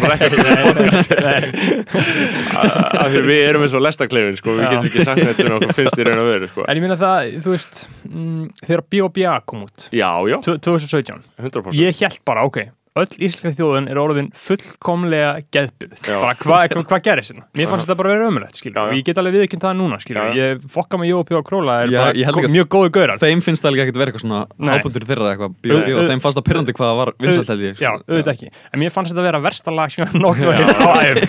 af 3.03 3.09
því 3.11 3.23
við 3.27 3.41
erum 3.49 3.64
eins 3.67 3.75
og 3.75 3.83
lestakleifin 3.83 4.38
sko, 4.38 4.55
við 4.55 4.62
Já. 4.62 4.69
getum 4.71 4.87
ekki 4.91 5.07
sagt 5.09 5.23
neitt 5.25 5.41
sem 5.43 5.57
okkur 5.57 5.75
finnst 5.75 5.99
í 5.99 6.07
raun 6.07 6.23
og 6.23 6.29
veru 6.31 6.51
sko. 6.53 6.67
en 6.69 6.79
ég 6.79 6.85
minna 6.85 6.99
það, 7.01 7.33
þú 7.43 7.55
veist 7.57 7.83
mm, 8.07 8.45
þegar 8.62 8.85
B.O.B.A. 8.95 9.35
kom 9.51 9.67
út 9.67 9.88
já, 9.91 10.11
já, 10.31 10.38
2017 10.47 11.19
100% 11.49 11.81
ég 11.81 12.03
held 12.07 12.21
bara, 12.31 12.47
ok, 12.47 12.59
öll 13.02 13.14
íslenska 13.28 13.52
þjóðin 13.58 13.87
er 13.92 13.98
orðin 14.02 14.28
fullkomlega 14.34 15.30
geðbyrð 15.54 16.00
bara 16.08 16.34
hvað 16.38 16.74
hva, 16.74 16.82
hva 16.92 16.98
gerist 17.04 17.32
hérna? 17.32 17.44
Mér 17.58 17.66
fannst 17.70 17.84
þetta 17.87 17.96
bara 17.98 18.08
að 18.08 18.14
vera 18.18 18.28
ömulegt, 18.32 18.56
og 18.68 18.92
ég 18.96 19.02
get 19.08 19.18
alveg 19.22 19.34
viðkynnt 19.38 19.64
það 19.64 19.74
núna, 19.78 19.96
Já, 19.98 20.04
já. 20.18 20.32
ég 20.38 20.62
fokka 20.72 20.94
með 21.00 21.06
Jói 21.12 21.22
P. 21.28 21.30
og 21.38 21.44
Króla 21.48 21.72
er 21.84 21.88
Já, 21.92 21.98
bara 22.00 22.12
ekki 22.14 22.44
að- 22.48 22.54
mjög 22.58 22.68
góði 22.74 22.90
gaurar. 22.98 23.16
Þeim 23.22 23.40
finnst 23.44 23.62
það 23.64 23.72
líka 23.74 23.82
ekkert 23.87 23.98
vera 24.02 24.08
eitthvað 24.12 24.24
svona 24.26 24.40
Nei. 24.58 24.72
hápundur 24.74 25.04
þeirra 25.08 25.28
eitthvað 25.34 25.52
bíó, 25.62 25.74
Au- 25.78 26.08
þeim 26.11 26.20
fannst 26.24 26.37
það 26.38 26.46
pyrrandi 26.48 26.72
hvað 26.78 26.92
var 26.98 27.08
vinsælt 27.22 27.48
held 27.52 27.62
ég 27.68 27.74
Já, 27.78 27.90
sko. 27.94 28.04
auðvitað 28.08 28.32
ekki. 28.34 28.48
En 28.72 28.78
mér 28.82 28.90
fannst 28.94 29.11
þetta 29.12 29.22
að 29.22 29.28
vera 29.28 29.40
versta 29.48 29.70
lag 29.74 29.88
sem 29.90 30.04
ég 30.04 30.11
nokkuð 30.18 30.48
að 30.48 30.56
hitta 30.58 30.82
á 30.84 30.90
æfum 31.08 31.28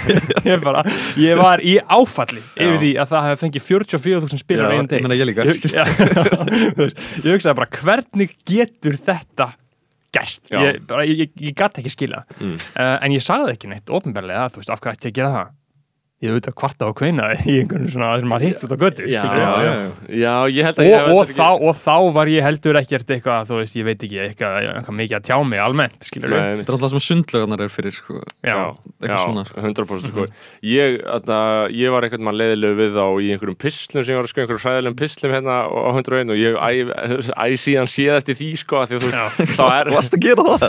Ég 1.30 1.36
var 1.40 1.60
í 1.64 1.76
áfalli 1.88 2.42
yfir 2.56 2.80
því 2.82 2.92
að 3.00 3.08
það 3.14 3.22
hefði 3.30 3.40
fengið 3.46 3.64
44.000 3.70 4.38
gerst? 10.16 10.50
Ég, 10.52 10.82
ég, 11.06 11.18
ég, 11.26 11.32
ég 11.50 11.54
gatt 11.56 11.78
ekki 11.82 11.90
skila 11.94 12.24
Mm. 12.40 12.56
uh, 12.76 12.98
En 13.06 13.12
ég 13.12 13.22
sagði 13.26 13.54
ekki 13.56 13.68
neitt, 13.72 13.90
ofinbarlega 13.90 14.48
Þú 14.50 14.62
veist, 14.64 14.70
af 14.74 14.80
hvað 14.82 14.98
ætti 14.98 15.10
ég 15.10 15.14
að 15.14 15.20
gera 15.22 15.32
það? 15.38 15.56
Ég 16.20 16.34
auðvitað 16.34 16.56
kvarta 16.60 16.84
á 16.84 16.92
kveina 16.92 17.30
í 17.48 17.54
einhvern 17.62 17.86
svona 17.88 18.10
sem 18.20 18.28
maður 18.28 18.50
hitt 18.50 18.64
út 18.66 18.74
á 18.76 18.78
götu 18.82 19.06
já, 19.08 19.22
já, 19.24 19.52
já, 19.64 19.76
já, 20.20 20.34
ég 20.52 20.66
held 20.68 20.80
að 20.84 20.88
ég 20.90 20.96
og, 21.00 21.06
hef 21.08 21.14
og, 21.16 21.30
þá, 21.38 21.48
og 21.64 21.78
þá 21.80 21.96
var 22.18 22.28
ég 22.28 22.44
heldur 22.44 22.76
ekkert 22.76 23.14
eitthvað, 23.16 23.46
þú 23.48 23.60
veist, 23.62 23.78
ég 23.80 23.86
veit 23.88 24.04
ekki 24.04 24.20
eitthvað, 24.26 24.58
eitthvað 24.68 24.98
mikið 25.00 25.16
að 25.16 25.24
tjá 25.30 25.38
mig 25.48 25.62
almennt, 25.64 25.96
skilur 26.04 26.34
Nei, 26.36 26.60
Þetta 26.60 26.68
er 26.68 26.76
alltaf 26.76 26.92
sem 26.92 27.04
sundlögarnar 27.06 27.64
er 27.64 27.72
fyrir 27.72 27.96
sko. 27.96 28.20
Já, 28.44 28.58
eitthvað 29.00 29.14
já, 29.14 29.24
svona, 29.24 29.44
sko. 29.48 29.64
100% 29.64 30.12
sko. 30.12 30.26
ég, 30.68 30.98
atna, 31.16 31.38
ég 31.72 31.96
var 31.96 32.04
einhvern 32.04 32.28
mann 32.28 32.36
leiðilegu 32.42 32.76
við 32.82 32.92
þá 33.00 33.06
í 33.08 33.32
einhverjum 33.38 33.60
pislum 33.64 34.04
sem 34.04 34.12
ég 34.12 34.20
var 34.20 34.28
að 34.28 34.34
sko 34.34 34.44
einhverjum 34.44 34.64
hræðilegum 34.66 35.00
pislum 35.00 35.32
hérna 35.38 35.56
á 35.72 35.88
101 35.96 36.36
og 36.36 36.44
ég 36.44 36.60
æ, 36.60 36.68
æ 37.32 37.48
síðan 37.56 37.88
séð 37.96 38.20
eftir 38.20 38.36
því 38.42 38.50
sko 38.66 38.84
því 38.92 39.00
að 39.00 39.08
þú, 39.08 39.12
þá 39.56 39.64
er 39.72 39.94
Varst 39.96 40.20
að 40.20 40.28
gera 40.28 40.44
það? 40.52 40.68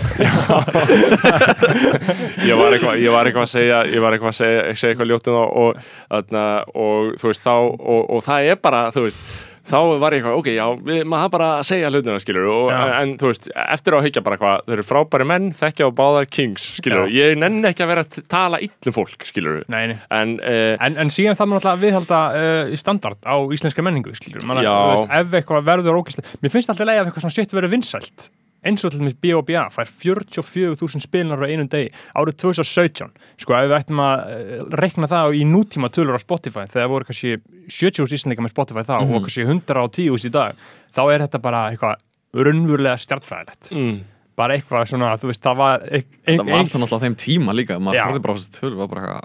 ég 2.46 2.54
var 2.54 2.78
eitthvað 2.78 3.02
ég 3.02 3.10
að 3.18 3.50
segja 3.50 3.82
ég 3.90 4.02
var 4.04 4.14
eitthvað 4.14 4.30
að 4.30 4.38
segja, 4.38 4.90
eitthvað 4.92 5.10
ljótum 5.10 5.34
þá 5.36 5.39
og, 5.40 5.87
atna, 6.20 6.48
og 6.74 7.14
þú 7.20 7.33
veist 7.33 7.46
þá 7.46 7.55
og, 7.57 8.03
og 8.09 8.26
það 8.26 8.50
er 8.50 8.61
bara 8.62 8.88
þú 8.94 9.07
veist 9.09 9.46
þá 9.70 9.79
var 10.00 10.14
ég 10.14 10.20
eitthvað, 10.20 10.38
ok, 10.40 10.48
já, 10.55 10.64
við, 10.87 11.00
maður 11.09 11.33
bara 11.35 11.48
að 11.59 11.66
segja 11.68 11.90
hlutina, 11.92 12.16
skilur, 12.22 12.48
og, 12.50 12.64
Já. 12.72 12.81
en 13.00 13.12
þú 13.20 13.31
veist 13.31 13.48
eftir 13.53 13.96
að 13.96 14.07
hyggja 14.07 14.22
bara 14.26 14.38
hvað, 14.40 14.64
þau 14.66 14.74
eru 14.76 14.87
frábæri 14.87 15.26
menn 15.31 15.48
þekkja 15.61 15.88
á 15.88 15.90
báðar 16.00 16.29
kings, 16.33 16.66
skilur, 16.81 17.07
Já. 17.07 17.14
ég 17.20 17.38
nenni 17.40 17.70
ekki 17.70 17.85
að 17.85 17.92
vera 17.92 18.05
að 18.07 18.18
tala 18.33 18.61
illum 18.64 18.96
fólk, 18.96 19.29
nei 19.70 19.83
en, 19.94 20.37
uh, 20.40 20.74
En, 20.81 20.98
en 21.05 21.12
síðan 21.12 21.38
það 21.38 21.53
maður 21.53 21.61
alltaf 21.61 21.83
viðhalda 21.85 22.20
uh, 22.40 22.74
standard 22.81 23.20
á 23.26 23.37
íslenska 23.55 23.85
menningu, 23.85 24.14
skiljur 24.16 24.46
Man, 24.48 24.62
Já. 24.64 24.74
veist, 24.94 25.14
ef 25.20 25.38
eitthvað 25.40 25.66
verður 25.70 26.00
ógæslega 26.00 26.40
Mér 26.40 26.55
finnst 26.55 26.72
alltaf 26.72 26.88
leið 26.88 27.03
að 27.03 27.11
eitthvað 27.11 27.26
svona 27.26 27.37
shit 27.37 27.55
verður 27.55 27.74
vinsælt 27.76 28.31
eins 28.66 28.85
og 28.85 28.92
til 28.92 29.01
dæmis 29.01 29.16
B.O.B.A. 29.20 29.66
fær 29.73 29.88
44.000 29.88 31.05
spilnar 31.05 31.40
á 31.40 31.46
einum 31.49 31.70
degi 31.70 31.90
árið 32.18 32.38
2017 32.44 33.11
sko 33.40 33.57
ef 33.57 33.70
við 33.70 33.77
ættum 33.79 34.03
að 34.05 34.23
uh, 34.37 34.62
reikna 34.83 35.11
það 35.11 35.38
í 35.40 35.42
nútíma 35.49 35.90
tölur 35.94 36.18
á 36.18 36.20
Spotify 36.20 36.66
þegar 36.70 36.92
voru 36.92 37.09
kannski 37.09 37.38
70.000 37.70 38.18
íslendingar 38.18 38.46
með 38.46 38.55
Spotify 38.55 38.87
þá 38.87 38.94
og 39.01 39.16
kannski 39.27 39.49
110.000 39.49 40.31
í 40.31 40.35
dag 40.35 40.64
þá 40.96 41.03
er 41.07 41.27
þetta 41.27 41.42
bara 41.42 41.66
eitthvað 41.73 42.07
raunverulega 42.37 43.01
stjartfræðilegt 43.01 43.73
mm, 43.75 43.99
bara 44.38 44.57
eitthvað 44.57 44.88
svona, 44.92 45.14
þú 45.20 45.33
veist, 45.33 45.42
það 45.44 45.61
var 45.61 45.85
ein, 45.88 46.07
ein, 46.25 46.40
Það 46.40 46.46
var 46.46 46.70
það 46.70 46.83
náttúrulega 46.85 47.05
þeim 47.07 47.18
tíma 47.25 47.57
líka 47.57 47.79
maður 47.83 48.05
horfði 48.07 48.25
bara 48.27 48.35
á 48.35 48.38
þessi 48.38 48.57
tölu 48.59 48.81
var 48.81 48.90
bara 48.92 49.20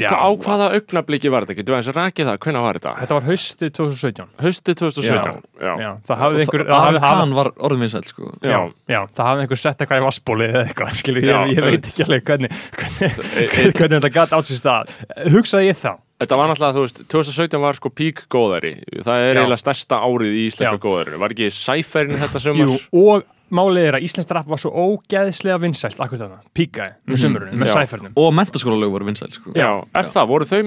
já, 0.00 0.10
á 0.16 0.28
hvaða 0.40 0.66
augnabliki 0.76 1.30
var 1.32 1.44
þetta? 1.46 1.56
Getur 1.60 1.74
við 1.74 1.78
eins 1.80 1.90
að 1.92 1.98
rækja 2.00 2.26
það? 2.30 2.38
Hvenær 2.44 2.64
var 2.66 2.78
þetta? 2.80 2.92
þetta 3.00 3.16
var 3.18 3.26
haustið 3.30 3.72
2017 3.78 4.28
Haustið 4.44 4.78
2017 4.80 5.40
Já, 5.60 5.72
já, 5.84 5.90
það 6.08 6.20
hafði 6.24 6.44
einhver 6.44 6.64
það 6.70 6.84
hafði- 6.86 7.02
Akan 7.10 7.34
var 7.40 7.50
orðin 7.68 7.84
vinsælt 7.84 8.08
sko. 8.10 8.30
Já. 8.40 8.50
já, 8.50 8.60
já, 8.94 9.00
það 9.16 9.28
hafði 9.30 9.44
einhver 9.46 9.60
sett 9.64 9.78
eitthvað 9.84 10.00
í 10.00 10.06
vassbóli 10.08 10.46
eða 10.50 10.62
eitthvað, 10.68 10.94
skilur, 11.00 11.24
ég, 11.24 11.30
Já, 11.30 11.40
ég 11.54 11.64
veit 11.68 11.90
ekki 11.90 12.04
alveg 12.06 12.24
hvernig, 12.30 12.54
hvernig, 12.76 13.02
E- 13.10 13.48
hvernig, 13.50 13.74
hvernig 13.80 13.96
þetta 14.00 14.12
gæti 14.16 14.38
átt 14.40 14.48
sér 14.50 14.60
stað 14.62 14.94
hugsaði 15.36 15.70
ég 15.72 15.80
þá 15.80 15.92
Þetta 16.20 16.36
var 16.36 16.50
náttúrulega, 16.50 16.76
þú 16.76 16.82
veist, 16.84 16.98
2017 17.08 17.60
var 17.62 17.76
sko 17.78 17.88
pík 17.96 18.18
góðari 18.28 18.74
Það 19.00 19.20
er 19.24 19.30
Já. 19.30 19.40
eiginlega 19.40 19.60
stærsta 19.62 20.00
árið 20.04 20.34
í 20.36 20.42
íslenska 20.50 20.76
Já. 20.76 20.82
góðarinu 20.84 21.20
Var 21.22 21.32
ekki 21.32 21.46
sæferin 21.56 22.18
þetta 22.20 22.42
sumar? 22.44 22.68
Jú, 22.68 22.76
og 22.92 23.24
málið 23.54 23.86
er 23.90 23.98
að 23.98 24.04
Íslands 24.06 24.30
rap 24.36 24.46
var 24.50 24.60
svo 24.62 24.70
ógeðslega 24.72 25.58
vinsælt 25.62 26.00
akkur 26.00 26.20
þarna, 26.22 26.40
píkaði 26.56 26.94
með 27.10 27.20
sumurinn, 27.24 27.58
með 27.60 27.70
Já. 27.70 27.74
sæfernum 27.80 28.12
og 28.20 28.32
mentaskólalög 28.38 28.92
voru 28.94 29.08
vinsælt 29.10 29.36
sko. 29.38 29.52
Já, 29.58 29.70
er 29.94 30.10
það? 30.14 30.28
Voru 30.30 30.48
þau 30.50 30.60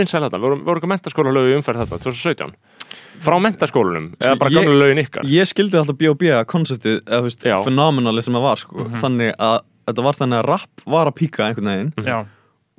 vinsæl 0.00 0.24
þetta? 0.26 0.40
Voru, 0.40 0.58
voru 0.64 0.80
ekki 0.82 0.90
mentaskóla 0.94 1.34
lögu 1.36 1.56
umferð 1.58 1.84
þetta 1.84 2.00
2017? 2.06 2.54
Frá 3.20 3.36
mentaskólanum? 3.44 4.10
Eða 4.18 4.38
bara 4.40 4.50
Ég- 4.50 4.64
gamla 4.64 4.78
lögin 4.80 5.02
ykkar? 5.04 5.24
Ég 5.28 5.46
skildi 5.50 5.76
alltaf 5.76 5.98
B.O.B. 6.00 6.30
konseptið 6.48 7.02
eða 7.04 7.20
þú 7.20 7.28
veist, 7.28 7.44
Já. 7.44 7.56
fenomenali 7.66 8.22
sem 8.24 8.34
það 8.34 8.46
var 8.48 8.56
sko. 8.64 8.86
þannig 9.02 9.34
að 9.36 9.58
þetta 9.90 10.04
var 10.06 10.14
þannig 10.20 10.38
að 10.40 10.48
rap 10.48 10.84
var 10.86 11.06
að 11.10 11.16
píka 11.20 11.46
einhvern 11.48 11.70
veginn 11.70 11.92
já, 12.06 12.18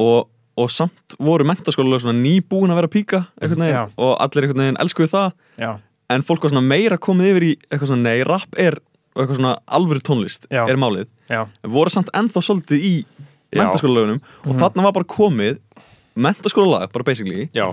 og, 0.02 0.30
og 0.58 0.70
samt 0.72 1.16
voru 1.20 1.46
mentaskólalög 1.50 2.02
svona 2.04 2.18
nýbúin 2.22 2.72
að 2.72 2.80
vera 2.82 2.90
að 2.90 2.96
píka 2.96 3.20
einhvern 3.42 3.64
veginn 3.66 3.76
Já. 3.76 3.84
og 3.98 4.14
allir 4.24 4.48
einhvern 4.48 4.64
veginn 4.64 4.80
elskuðu 4.82 5.12
það 5.12 5.32
já, 5.62 5.72
en 6.16 6.26
fólk 6.28 6.46
var 6.46 6.54
svona 6.54 6.64
meira 6.68 6.98
komið 7.02 7.30
yfir 7.34 7.46
í 7.50 7.52
eitthvað 7.70 7.92
svona 7.92 8.06
nei, 8.08 8.24
rap 8.28 8.58
er 8.58 8.80
og 9.16 9.24
eitthvað 9.24 9.40
svona 9.40 9.54
alvöru 9.68 10.04
tónlist 10.06 10.48
Já. 10.52 10.64
er 10.70 10.80
málið. 10.80 11.10
Já, 11.32 11.46
en 11.48 11.74
voru 11.74 11.92
samt 11.94 12.12
ennþá 12.16 12.44
svolítið 12.48 12.86
í 12.88 12.94
Já. 13.52 13.62
mentaskólalögunum 13.62 14.22
og 14.22 14.62
þarna 14.62 14.86
var 14.88 14.96
bara 14.96 15.10
komið 15.12 15.60
mentaskólalag, 16.16 16.92
bara 16.94 17.08
basically 17.08 17.50
Já, 17.56 17.68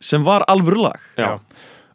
sem 0.00 0.22
var 0.26 0.46
alvöru 0.50 0.86
lag. 0.86 1.02
Já, 1.18 1.38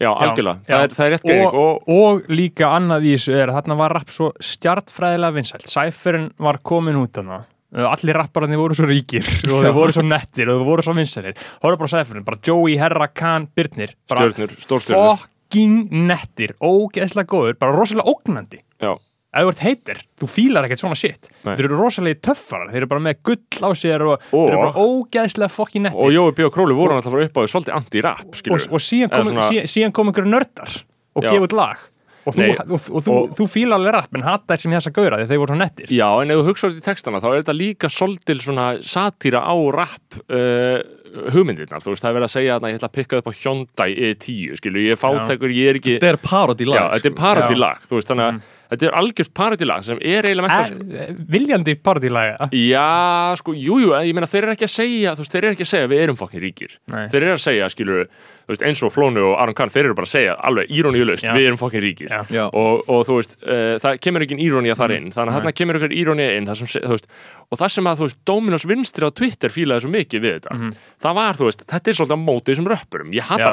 já, 0.01 0.12
algjörlega. 0.12 0.60
Já. 0.67 0.75
Það 0.75 0.84
er, 0.84 0.97
það 0.97 1.06
er 1.06 1.15
rétt 1.15 1.32
og, 1.38 1.56
og, 1.62 1.95
og 1.95 2.30
líka 2.34 2.73
annað 2.75 3.08
í 3.08 3.15
þessu 3.15 3.38
er 3.38 3.51
að 3.51 3.62
þarna 3.62 3.80
var 3.84 3.97
rap 3.99 4.13
svo 4.13 4.32
stjartfræðilega 4.43 5.38
vinsælt. 5.39 5.67
Sæferinn 5.71 6.30
var 6.41 6.60
komin 6.63 6.99
út 6.99 7.15
þarna. 7.19 7.43
Uh, 7.71 7.86
allir 7.88 8.17
rappararnir 8.19 8.60
voru 8.60 8.75
svo 8.75 8.84
ríkir 8.89 9.23
og 9.47 9.62
þeir 9.63 9.75
voru 9.77 9.93
svo 9.95 10.04
nettir 10.04 10.49
og 10.51 10.58
þeir 10.60 10.67
voru 10.67 10.84
svo 10.84 10.95
vinsælir. 10.97 11.38
Horfðu 11.63 11.80
bara 11.86 11.91
sæferinn, 11.93 12.25
bara 12.27 12.41
Joey, 12.43 12.75
Herra, 12.82 13.08
Khan, 13.08 13.47
Birnir. 13.56 13.93
Bara 14.12 14.25
stjörnur, 14.27 14.58
stórstjörnur. 14.60 15.21
fucking 15.51 15.91
nettir, 16.10 16.54
ógeðslega 16.60 17.27
góður 17.32 17.58
bara 17.60 17.75
rosalega 17.75 18.12
ógnandi 18.12 18.62
Já, 18.82 18.91
ef 19.32 19.46
þú 19.46 19.52
ert 19.54 19.62
heitir, 19.63 20.00
þú 20.20 20.28
fílar 20.28 20.65
ekkert 20.67 20.82
svona 20.84 20.98
shit. 21.00 21.30
Nei. 21.46 21.54
þeir 21.56 21.65
eru 21.70 21.78
rosalega 21.80 22.20
töffarar, 22.28 22.72
þeir 22.74 22.82
eru 22.82 22.89
bara 22.91 23.06
með 23.06 23.22
gull 23.24 23.63
á 23.63 23.70
sér 23.80 24.02
og, 24.08 24.17
Og- 24.32 24.50
þeir 24.50 24.56
eru 24.58 24.63
bara 24.65 24.86
ógeðslega 24.88 25.52
fucking 25.56 25.86
nettir. 25.88 26.02
Og 26.04 26.12
Jói 26.12 26.36
B. 26.36 26.44
og 26.50 26.54
Króli 26.58 26.76
voru 26.76 26.98
náttúrulega 26.98 27.30
frá 27.30 27.30
upp 27.30 27.38
á 27.38 27.41
því 27.46 27.54
svolítið 27.56 27.78
anti-rap, 27.80 28.26
og, 28.28 28.36
skilur 28.36 28.67
og 28.72 28.84
síðan, 28.84 29.10
kom, 29.15 29.24
svona- 29.32 29.48
síðan, 29.50 29.72
síðan 29.76 29.94
kom 29.94 30.08
einhverju 30.12 30.34
nördar 30.36 30.84
og 31.15 31.24
Já. 31.24 31.30
gefa 31.32 31.48
út 31.48 31.54
lag. 31.62 31.78
Og 32.22 32.36
þú, 32.36 32.44
og, 32.54 32.82
og 32.94 33.02
þú, 33.02 33.12
og- 33.17 33.30
þú 33.34 33.46
fíla 33.50 33.74
alveg 33.80 33.94
rapp 33.96 34.13
en 34.13 34.22
hata 34.22 34.54
þessum 34.54 34.76
þessa 34.76 34.91
gauðra 34.94 35.17
því 35.17 35.26
þeir 35.32 35.39
voru 35.41 35.54
svo 35.56 35.58
nettir. 35.58 35.88
Já, 35.89 36.10
en 36.22 36.30
ef 36.30 36.38
þú 36.38 36.44
hugsaður 36.52 36.78
í 36.78 36.84
textana 36.86 37.17
þá 37.24 37.28
er 37.32 37.41
þetta 37.41 37.56
líka 37.58 37.89
svolítil 37.89 38.38
svona 38.46 38.65
satýra 38.86 39.41
á 39.41 39.56
rap 39.74 40.20
uh, 40.30 40.78
hugmyndirnar, 41.34 41.82
þú 41.82 41.96
veist, 41.96 42.04
það 42.06 42.12
er 42.12 42.15
verið 42.20 42.28
að 42.30 42.34
segja 42.36 42.56
að 42.60 42.67
ég 42.70 42.78
ætla 42.78 42.89
að 42.91 42.96
pikka 43.00 43.17
upp 43.17 43.26
á 43.28 43.34
Hyundai 43.41 43.89
E10, 43.98 44.56
skilu, 44.62 44.84
ég 44.86 44.94
er 44.94 45.02
fátækur, 45.02 45.50
ég 45.56 45.70
er 45.74 45.80
ekki 45.82 45.96
Þetta 45.98 46.13
er 46.13 46.20
parodi 46.22 46.67
lag 46.70 46.78
Já, 46.78 46.86
þetta 47.00 47.10
er 47.10 47.17
parodi 47.17 47.50
Já. 47.50 47.58
Mm. 47.58 47.63
lag, 47.65 47.82
þú 47.89 47.98
veist, 47.98 48.12
þannig 48.13 48.28
að 48.30 48.41
þetta 48.71 48.88
er 48.88 48.95
algjört 49.01 49.34
parodi 49.36 49.67
lag 49.67 49.84
sem 49.86 49.99
er 50.01 50.25
eiginlega 50.29 50.47
mennt 50.47 50.95
Eh, 51.01 51.13
viljandi 51.31 51.75
partílaga 51.75 52.47
Já, 52.55 53.36
sko, 53.39 53.53
jú, 53.53 53.77
jú, 53.84 53.91
ég 53.93 54.15
meina 54.15 54.27
þeir 54.31 54.43
eru 54.47 54.55
ekki 54.55 54.67
að 54.67 54.73
segja, 54.73 55.13
þú 55.15 55.23
veist, 55.25 55.31
þeir 55.36 55.43
eru 55.43 55.55
ekki 55.57 55.67
að 55.67 55.71
segja 55.75 55.91
við 55.91 56.01
erum 56.05 56.17
fokkin 56.19 56.41
ríkir. 56.43 56.77
Nei. 56.91 57.05
Þeir 57.12 57.21
eru 57.27 57.36
að 57.36 57.43
segja, 57.45 57.69
skilur, 57.69 58.07
þú 58.40 58.40
veist, 58.54 58.66
eins 58.68 58.84
og 58.86 58.94
Flónu 58.94 59.24
og 59.32 59.36
Aron 59.42 59.58
Kahn, 59.58 59.72
þeir 59.74 59.90
eru 59.90 59.98
bara 59.98 60.10
að 60.10 60.14
segja 60.14 60.38
alveg 60.50 60.72
íróníulaust, 60.72 61.28
Já. 61.28 61.34
við 61.38 61.50
erum 61.50 61.62
fokkin 61.62 61.86
ríkir. 61.86 62.12
Já. 62.12 62.22
Já. 62.32 62.44
og, 62.48 62.84
og 62.92 63.06
þú 63.08 63.20
veist, 63.20 63.38
uh, 63.44 63.76
það 63.84 64.00
kemur 64.06 64.26
ekki 64.26 64.40
írónía 64.48 64.78
þar 64.80 64.96
inn, 64.98 65.12
þannig 65.16 65.34
að 65.34 65.40
þarna 65.40 65.56
kemur 65.62 65.80
ykkur 65.82 65.96
írónía 66.02 66.36
inn, 66.38 66.50
sem, 66.56 66.70
veist, 66.92 67.10
og 67.52 67.60
það 67.60 67.74
sem 67.76 67.90
að, 67.92 68.00
þú 68.00 68.08
veist, 68.08 68.20
Dominos 68.28 68.66
vinstri 68.70 69.08
á 69.08 69.12
Twitter 69.12 69.52
fílaði 69.52 69.86
svo 69.86 69.92
mikið 69.92 70.24
við 70.24 70.36
þetta, 70.38 70.58
það 71.04 71.18
var, 71.18 71.40
þú 71.40 71.48
veist, 71.50 71.66
þetta 71.72 71.92
er 71.92 71.98
svolítið 72.00 72.16
á 72.16 72.26
móti 72.26 72.54
þessum 72.54 72.70
röppurum, 72.72 73.12
ég 73.18 73.28
hata 73.28 73.50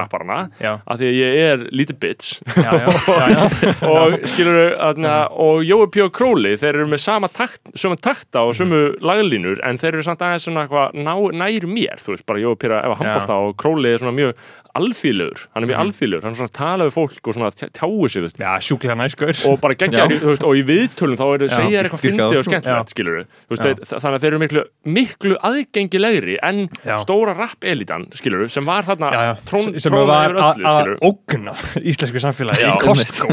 Já. 0.62 0.72
af 0.86 1.00
því 1.00 1.08
að 1.08 1.16
ég 1.18 1.38
er 1.48 1.64
lítið 1.74 1.98
bitch, 2.04 2.38
já, 2.54 2.70
já, 2.78 2.86
já, 3.34 3.42
og 3.88 4.16
skilur 4.30 4.60
þarna, 4.78 5.14
og 5.34 5.64
Jói 5.66 5.88
P. 5.90 6.04
og 6.06 6.14
Króli 6.14 6.54
þeir 6.60 6.78
eru 6.78 6.88
með 6.92 7.02
sama 7.02 7.30
takt, 7.32 7.62
sömu 7.78 7.98
takta 8.00 8.44
og 8.46 8.54
sömu 8.58 8.80
laglínur 9.04 9.60
en 9.66 9.80
þeir 9.80 9.98
eru 9.98 10.06
samt 10.06 10.22
aðeins 10.24 10.46
svona 10.46 10.66
eitthvað 10.66 10.96
ná, 11.02 11.12
nær 11.42 11.68
mér, 11.68 11.98
þú 12.02 12.14
veist, 12.14 12.26
bara 12.28 12.42
Jói 12.42 12.54
P. 12.54 12.70
eða 12.70 12.96
handbólta 13.00 13.40
og 13.48 13.58
Króli 13.60 13.92
er 13.94 14.02
svona 14.02 14.14
mjög 14.16 14.38
alþýðlegur 14.78 15.44
hann 15.54 15.64
er 15.64 15.70
mjög 15.72 15.80
alþýðlegur, 15.84 16.24
hann 16.26 16.34
er 16.34 16.38
svona 16.40 16.50
að 16.52 16.58
tala 16.58 16.86
við 16.88 16.94
fólk 16.96 17.28
og 17.30 17.36
svona 17.36 17.50
tjá- 17.54 17.70
tjáu 17.78 18.08
sig, 18.08 18.22
þú 18.22 18.26
veist 18.28 18.40
já 18.42 18.52
sjúklega 18.68 18.96
næskur 18.98 19.42
og 19.50 19.60
bara 19.62 19.74
þú 19.78 20.30
veist, 20.32 20.46
og 20.48 20.58
í 20.58 20.64
viðtölum 20.68 21.18
þá 21.18 21.24
er 21.28 21.44
Já. 21.48 21.54
segja 21.58 21.78
þér 21.78 21.88
eitthvað 21.88 22.04
fyndið 22.04 22.38
og 22.38 22.46
skemmtilegt, 22.48 22.88
Já. 22.88 22.94
skilur 22.94 23.16
þeir, 23.58 23.82
þannig 23.88 24.16
að 24.18 24.22
þeir 24.24 24.28
eru 24.32 24.40
miklu, 24.42 24.64
miklu 24.98 25.38
aðgengilegri 25.48 26.36
en 26.48 26.60
Já. 26.84 26.96
stóra 27.02 27.34
rap-elitan, 27.38 28.06
skilur 28.18 28.48
sem 28.52 28.64
var 28.68 28.86
þarna 28.88 29.10
já, 29.12 29.22
já. 29.28 29.34
trón, 29.48 29.78
sem 29.80 29.92
var 29.98 30.36
að 30.38 30.62
að 30.68 30.92
ógna 31.08 31.54
íslensku 31.82 32.22
samfélagi 32.22 32.66
í 32.68 32.74
Costco 32.82 33.28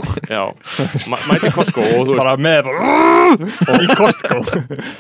mæti 1.29 1.51
Costco 1.55 1.81
og 1.85 2.07
þú 2.09 2.15
veist, 2.15 2.21
bara 2.23 2.35
með 2.41 2.69
bara 2.69 3.81
í 3.83 3.89
Costco 3.97 4.39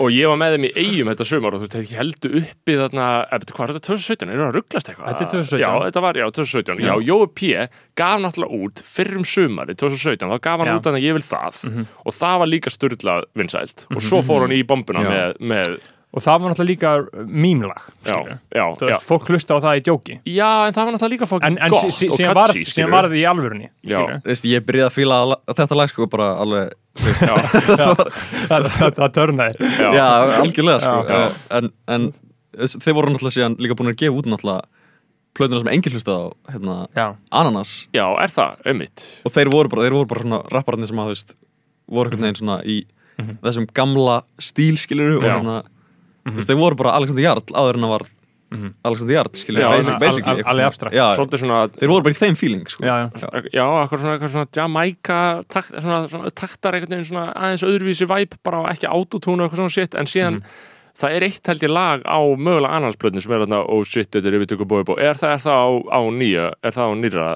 og 0.03 0.11
ég 0.13 0.29
var 0.31 0.39
með 0.39 0.55
þeim 0.57 0.67
í 0.69 0.73
eigum 0.83 1.11
þetta 1.11 1.27
sumar 1.29 1.55
og 1.55 1.61
þú 1.63 1.67
veist, 1.67 1.75
þeir 1.75 1.99
heldu 1.99 2.31
uppi 2.41 2.77
þarna, 2.79 3.07
betur, 3.39 3.57
hvað 3.57 3.65
er 3.65 3.75
þetta 3.77 3.89
2017? 3.89 4.29
Er 4.31 4.41
það 4.41 4.47
að 4.49 4.55
rugglast 4.59 4.91
eitthvað? 4.91 5.07
Þetta 5.11 5.25
er 5.25 5.31
2017. 5.35 5.61
Já, 5.65 5.71
þetta 5.85 6.03
var, 6.05 6.19
já, 6.19 6.25
2017. 6.35 6.83
Já, 6.85 6.93
Jói 7.07 7.27
P. 7.35 7.67
gaf 7.95 8.19
náttúrulega 8.21 8.61
út 8.67 8.83
fyrrum 8.85 9.25
sumari 9.25 9.75
2017, 9.75 10.29
þá 10.29 10.37
gaf 10.43 10.59
hann 10.63 10.71
Já. 10.73 10.77
út 10.79 10.85
hann 10.91 10.99
að 10.99 11.07
ég 11.07 11.17
vil 11.19 11.25
það 11.25 11.59
og 12.05 12.13
það 12.13 12.39
var 12.43 12.51
líka 12.51 12.73
styrlað 12.73 13.27
vinsælt 13.39 13.85
og 13.95 14.01
svo 14.03 14.21
fór 14.25 14.45
hann 14.47 14.55
í 14.55 14.63
bombuna 14.67 15.03
Já. 15.05 15.09
með, 15.11 15.37
með, 15.51 15.77
og 16.15 16.23
það 16.23 16.39
var 16.43 16.51
náttúrulega 16.53 16.71
líka 16.71 16.91
mýmlag 17.27 17.87
já, 18.07 18.19
já, 18.55 18.65
já. 18.87 18.97
fólk 19.03 19.27
hlusta 19.31 19.57
á 19.57 19.59
það 19.65 19.79
í 19.79 19.83
djóki 19.83 20.13
Já, 20.31 20.51
en 20.69 20.75
það 20.77 20.85
var 20.87 20.93
náttúrulega 20.95 21.13
líka 21.15 21.27
fokkin 21.31 21.47
en, 21.49 21.57
en 21.65 21.73
gott 21.75 21.83
sí- 21.89 21.95
sí- 21.97 22.07
og 22.07 22.15
síðan 22.19 22.53
skilurðu. 22.55 22.91
var 22.93 23.07
það 23.09 23.17
í 23.19 23.23
alvörunni 23.31 23.67
Já. 23.83 23.99
ég 24.23 24.63
byrjaði 24.67 24.87
að 24.87 24.95
fíla 24.95 25.17
la- 25.33 25.41
þetta 25.59 25.75
lag 25.81 25.91
sko 25.91 26.07
bara 26.07 26.29
alveg 26.39 26.71
þú 26.95 27.09
veist, 27.09 27.25
Já, 27.27 27.35
það, 28.51 28.69
það, 28.77 28.93
það 29.01 29.11
törnaði 29.19 29.71
já, 29.75 29.89
Já, 29.99 30.07
algjörlega 30.39 30.79
sko 30.85 30.95
Já. 31.09 31.19
en, 31.59 31.71
en 31.97 32.07
þeir 32.55 32.95
voru 32.95 33.11
náttúrulega 33.11 33.35
síðan 33.35 33.57
líka 33.59 33.75
búin 33.75 33.91
að 33.91 33.99
gefa 34.05 34.15
út 34.21 34.31
náttúrulega 34.31 34.63
plötuna 35.35 35.59
sem 35.61 35.71
enginn 35.75 35.95
hlustað 35.97 36.17
á 36.17 36.25
hérna, 36.55 36.75
já, 36.95 37.07
Ananas 37.31 37.71
já, 37.95 38.05
er 38.23 38.31
það, 38.33 38.57
einmitt 38.71 39.05
og 39.27 39.35
þeir 39.35 39.51
voru 39.53 39.69
bara, 39.73 39.85
þeir 39.87 39.97
voru 39.99 40.09
bara 40.13 40.25
svona 40.25 40.41
rappararnir 40.55 40.87
sem 40.91 41.01
að 41.03 41.09
þú 41.11 41.15
veist 41.15 41.35
voru 41.85 42.09
einhvern 42.09 42.27
veginn 42.29 42.41
svona 42.41 42.57
í 42.65 42.77
þessum 43.45 43.67
gamla 43.75 44.17
stíl 44.41 44.75
skiluru 44.81 45.19
og 45.21 45.23
Já. 45.27 45.33
hérna 45.37 45.57
þú 46.25 46.35
veist, 46.39 46.49
þeir 46.51 46.59
voru 46.63 46.75
bara 46.81 46.95
Alexander 46.97 47.23
Jarl 47.27 47.45
áður 47.55 47.79
en 47.81 47.87
að 47.89 47.93
var 47.95 48.07
Alexander 48.87 49.15
Jarl 49.17 49.31
skiluru, 49.35 49.63
Já, 49.65 49.69
basic, 49.71 49.89
al- 49.93 49.99
basically 49.99 50.31
al- 50.31 50.37
alveg 50.37 50.53
svona. 50.55 50.67
abstrakt. 50.71 50.95
já, 50.95 51.05
Svolítið 51.17 51.39
svona 51.41 51.59
þeir 51.75 51.89
voru 51.91 52.03
bara 52.05 52.13
í 52.15 52.19
þeim 52.21 52.35
feeling 52.39 52.65
sko. 52.71 52.83
já, 52.85 52.95
já. 53.11 53.41
Já, 53.51 53.65
eitthvað 53.81 53.99
svona, 53.99 54.13
eitthvað 54.15 54.31
svona 54.35 54.47
Jamaica 54.55 55.17
takt, 55.51 55.71
svona, 55.81 55.97
svona, 56.11 56.31
taktar 56.31 56.77
einhvern 56.77 56.93
veginn 56.95 57.09
svona 57.09 57.25
aðeins 57.35 57.65
öðruvísi 57.67 58.07
væp 58.07 58.37
bara 58.47 58.61
og 58.63 58.69
ekki 58.71 58.87
autotune 58.87 59.43
og 59.43 59.49
eitthvað 59.49 59.63
svona 59.63 59.75
shit 59.75 59.95
en 59.99 60.05
síðan 60.11 60.39
það 60.95 61.15
er 61.17 61.25
eitt 61.27 61.49
held 61.51 61.63
ég 61.65 61.73
lag 61.75 62.05
á 62.07 62.19
mögulega 62.23 62.77
annarsplötni 62.77 63.23
sem 63.23 63.33
er 63.35 63.43
þarna 63.43 63.61
oh 63.75 63.83
shit, 63.83 64.09
þetta 64.15 64.31
er 64.31 64.37
yfir 64.39 64.49
tökur 64.53 64.69
bói 64.71 64.83
bó 64.87 64.93
er 64.95 65.19
það, 65.19 65.33
er 65.35 65.43
það 65.43 65.59
á, 65.59 65.69
á 65.91 65.99
nýja, 66.15 66.45
er 66.63 66.75
það 66.77 66.87
á 66.87 66.93
nýra? 67.03 67.29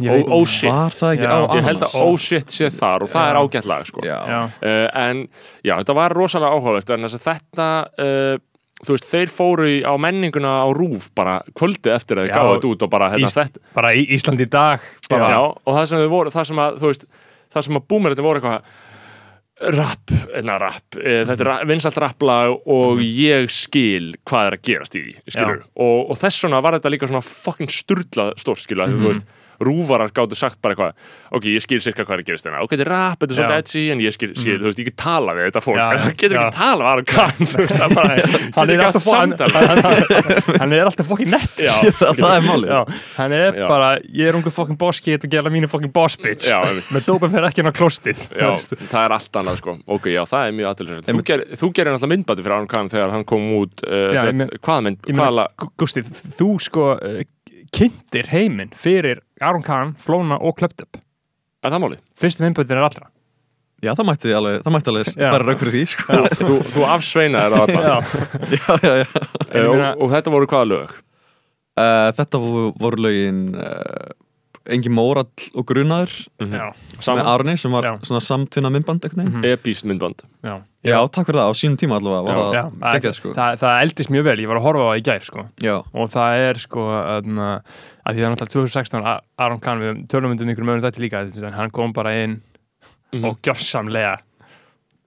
Ég 0.00 0.10
Oh, 0.10 0.32
oh 0.40 0.46
shit 0.48 0.72
var 0.72 0.94
það 0.96 1.10
ekki 1.18 1.26
Já. 1.28 1.32
á 1.36 1.40
Ég 1.58 1.66
held 1.68 1.82
að 1.84 1.96
oh 2.00 2.14
shit 2.16 2.54
sé 2.54 2.70
þar 2.72 3.04
og 3.04 3.10
það 3.12 3.30
er 3.30 3.38
ágætt 3.42 3.66
lag 3.68 3.88
sko. 3.88 4.04
já, 4.06 4.16
já, 4.24 4.38
uh, 4.48 4.86
en 5.02 5.26
já, 5.60 5.74
þetta 5.82 5.96
var 5.98 6.14
rosalega 6.16 6.56
áhugavert 6.56 6.94
en 6.96 7.04
þess 7.04 7.18
að 7.18 7.26
þetta 7.28 7.68
uh, 8.00 8.40
þú 8.80 8.96
veist, 8.96 9.08
þeir 9.10 9.32
fóru 9.34 9.66
í, 9.68 9.78
á 9.84 9.92
menninguna 10.00 10.54
á 10.64 10.68
rúf 10.72 11.10
bara 11.16 11.40
kvöldi 11.52 11.92
eftir 11.92 12.16
að 12.16 12.28
þeir 12.28 12.32
Já. 12.32 12.36
gáðu 12.38 12.54
þetta 12.54 12.70
út 12.72 12.84
og 12.86 12.92
bara 12.94 13.10
hérna, 13.12 13.32
þetta, 13.34 13.64
bara 13.76 13.90
í 13.92 14.06
Ísland 14.16 14.40
í 14.40 14.48
dag 14.48 14.86
bara, 15.10 15.28
já, 15.34 15.40
og 15.44 15.76
það 15.76 15.90
sem 15.90 16.00
þau 16.00 16.12
voru 16.14 16.32
það 16.32 16.48
sem 16.48 16.62
að, 16.64 16.78
þú 16.80 16.92
veist, 16.94 17.04
það 17.52 17.66
sem 17.66 17.80
að 17.80 17.86
búmerinn 17.92 18.24
voru 18.24 18.40
eitthvað 18.40 18.78
rap, 19.60 20.12
enna 20.36 20.56
rap. 20.60 20.96
Eh, 20.96 21.22
þetta 21.28 21.44
er 21.44 21.68
vinsalt 21.68 21.98
rapplag 22.00 22.54
og 22.70 23.02
ég 23.04 23.50
skil 23.52 24.14
hvað 24.28 24.48
er 24.48 24.56
að 24.56 24.64
gerast 24.70 24.96
í 24.96 25.04
því 25.04 25.14
og, 25.74 26.10
og 26.10 26.16
þess 26.20 26.46
vegna 26.46 26.62
var 26.64 26.78
þetta 26.78 26.92
líka 26.94 27.10
svona 27.10 27.24
fucking 27.26 27.72
sturlað 27.72 28.34
stórt 28.40 28.64
skilur, 28.64 28.88
mm 28.88 29.00
þú 29.00 29.12
veist 29.12 29.28
rúvarar 29.60 30.10
gáttu 30.16 30.36
sagt 30.38 30.60
bara 30.64 30.74
eitthvað 30.74 31.36
ok, 31.36 31.44
ég 31.52 31.62
skil 31.64 31.80
sirka 31.84 32.04
hvað 32.06 32.16
er 32.16 32.22
að 32.22 32.28
gerast 32.30 32.46
hérna. 32.48 32.62
Ok, 32.64 32.72
þetta 32.74 32.84
er 32.86 32.90
rap, 32.90 33.18
þetta 33.20 33.34
er 33.34 33.38
svolítið 33.38 33.58
edgy 33.60 33.82
en 33.94 34.00
ég 34.04 34.14
skil, 34.16 34.30
skil 34.38 34.56
þú 34.60 34.66
veist, 34.70 34.80
ég 34.80 34.88
get 34.90 34.96
tala 35.00 35.34
við 35.36 35.48
þetta 35.50 35.62
fólk. 35.64 35.80
Það 35.80 36.14
getur 36.22 36.36
ekki 36.40 36.56
tala 36.56 36.80
við 36.80 36.90
Aron 36.90 37.08
Kahn 37.10 37.34
hann 38.56 38.70
getur 38.70 38.74
er 38.74 38.84
alltaf 38.86 39.06
hann, 39.10 39.34
samtal 39.36 39.50
hann, 39.54 40.60
hann 40.62 40.74
er 40.76 40.90
alltaf 40.90 41.10
fokkin 41.10 41.30
nett 41.34 41.60
já, 41.68 41.74
það 42.00 42.24
er 42.36 42.46
málið. 42.48 42.70
Já, 42.72 42.80
hann 43.18 43.36
er 43.36 43.60
Já. 43.60 43.66
bara, 43.70 43.90
ég 44.20 44.30
er 44.30 44.38
ungu 44.40 44.52
fokkin 44.54 44.78
boss 44.80 45.02
kid 45.04 45.26
og 45.28 45.34
gera 45.34 45.52
mínu 45.52 45.68
fokkin 45.70 45.92
boss 45.94 46.16
bitch. 46.20 46.48
Með 46.94 47.06
dópum 47.08 47.30
fyrir 47.32 47.48
ekki 47.50 47.62
inn 47.64 47.70
á 47.70 47.74
klostið 47.76 48.24
það 48.30 49.02
er 49.04 49.16
allt 49.18 49.40
annað 49.42 49.60
sko. 49.60 49.76
Ok, 49.90 50.08
já, 50.14 50.22
það 50.30 50.46
er 50.48 50.56
mjög 50.58 50.70
aðtilsvægt 50.72 51.04
Þú, 51.60 51.68
gerir 51.76 51.92
náttúrulega 51.92 52.12
myndbæti 52.14 52.44
fyrir 52.46 52.56
Aron 52.56 52.70
Kahn 52.70 52.90
þegar 52.92 53.12
hann 53.14 53.26
kom 53.28 53.44
út 53.60 53.84
uh, 53.84 54.14
meina- 54.32 54.48
Hvaða 54.60 54.86
mynd, 54.86 54.98
hvaða 55.10 55.48
kynntir 57.76 58.26
heiminn 58.32 58.72
fyrir 58.76 59.20
Aron 59.40 59.62
Kahn, 59.66 59.94
Flóna 60.00 60.38
og 60.40 60.56
Klept 60.58 60.82
Up 60.84 61.00
Er 61.62 61.70
það 61.74 61.82
máli? 61.84 61.98
fyrstu 62.16 62.44
myndböndin 62.44 62.78
er 62.80 62.86
allra 62.88 63.10
já, 63.80 63.92
það 63.96 64.06
mætti 64.10 64.32
alveg, 64.36 64.58
það 64.64 64.74
mætti 64.76 64.90
alveg 64.92 65.10
Já. 65.14 65.28
færa 65.32 65.44
rauk 65.48 65.60
fyrir 65.62 65.72
því 65.76 65.82
sko. 65.88 66.06
Þú, 66.10 66.40
þú, 66.40 66.56
þú 66.74 66.82
afsveinaðir 66.94 67.54
það 67.56 67.70
þarna. 67.70 67.94
já, 68.52 68.74
já, 68.84 68.90
já, 68.90 68.94
já. 69.00 69.22
ég 69.56 69.68
og, 69.70 69.84
og 70.04 70.10
þetta 70.12 70.34
voru 70.34 70.48
hvaða 70.50 70.68
lög? 70.72 70.90
Uh, 71.80 72.08
þetta 72.18 72.40
voru, 72.42 72.64
voru 72.82 73.04
lögin 73.06 73.38
uh, 73.56 74.10
Engi 74.68 74.90
Mórall 74.92 75.26
og 75.56 75.64
Grunaður 75.66 76.12
Mhm. 76.40 76.52
já, 76.52 76.68
með? 77.00 77.24
Arni 77.26 77.56
sem 77.56 77.72
var 77.72 77.82
Já. 77.82 77.92
svona 78.04 78.20
samtvinna 78.20 78.70
myndband 78.70 79.00
einhvern 79.00 79.32
veginn 79.40 79.56
Epíst 79.56 79.84
myndband 79.84 80.22
já. 80.44 80.62
Já, 80.84 80.96
takk 81.08 81.26
fyrir 81.26 81.40
það, 81.40 81.48
á 81.48 81.52
sínum 81.56 81.76
tíma 81.80 81.96
allavega 81.96 82.22
var 82.24 82.54
Já. 82.54 82.62
það 82.70 83.00
geggjað 83.00 83.14
sko 83.14 83.32
það, 83.34 83.58
það 83.58 83.82
eldist 83.82 84.10
mjög 84.10 84.24
vel, 84.24 84.36
ég 84.38 84.48
var 84.48 84.56
að 84.56 84.62
horfa 84.62 84.80
á 84.80 84.88
það 84.90 85.00
í 85.00 85.02
gær 85.08 85.24
sko. 85.24 85.46
Já, 85.60 85.76
og 85.94 86.10
það 86.10 86.50
er 86.50 86.54
sko 86.58 86.80
að, 86.92 87.24
að 88.06 88.14
því 88.14 88.20
það 88.20 88.26
er 88.26 88.34
náttúrulega 88.36 88.54
2016 88.54 89.04
A- 89.06 89.20
Aron 89.38 89.60
Kahn 89.60 89.80
við 89.80 90.06
tölum 90.08 90.30
undir 90.32 90.46
ykkur 90.54 90.64
mögum 90.68 90.82
þetta 90.84 91.00
líka 91.00 91.52
hann 91.54 91.70
kom 91.70 91.92
bara 91.92 92.10
inn 92.22 92.40
Mhm. 93.12 93.24
og 93.24 93.40
gjörsamlega 93.42 94.18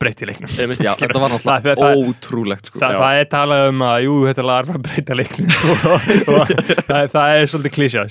breytti 0.04 0.28
leiknum 0.30 0.54
já 0.84 0.94
þetta 1.00 1.22
var 1.24 1.34
Það- 1.34 1.44
það- 1.48 1.64
náttúrulega 1.64 2.04
ótrúlegt 2.04 2.70
sko 2.70 2.80
Þa, 2.84 2.90
Já. 2.94 3.00
það 3.04 3.20
er 3.24 3.28
talað 3.34 3.64
um 3.72 3.84
að 3.88 3.98
jú, 4.06 4.16
þetta 4.30 4.44
lag 4.50 4.68
er 4.68 4.78
að 4.78 4.84
breyta 4.88 5.18
leiknum 5.18 5.54
og, 5.72 6.08
og 6.34 6.54
það, 6.90 7.08
það 7.14 7.36
er 7.40 7.50
svolítið 7.54 7.76
klísja 7.78 8.06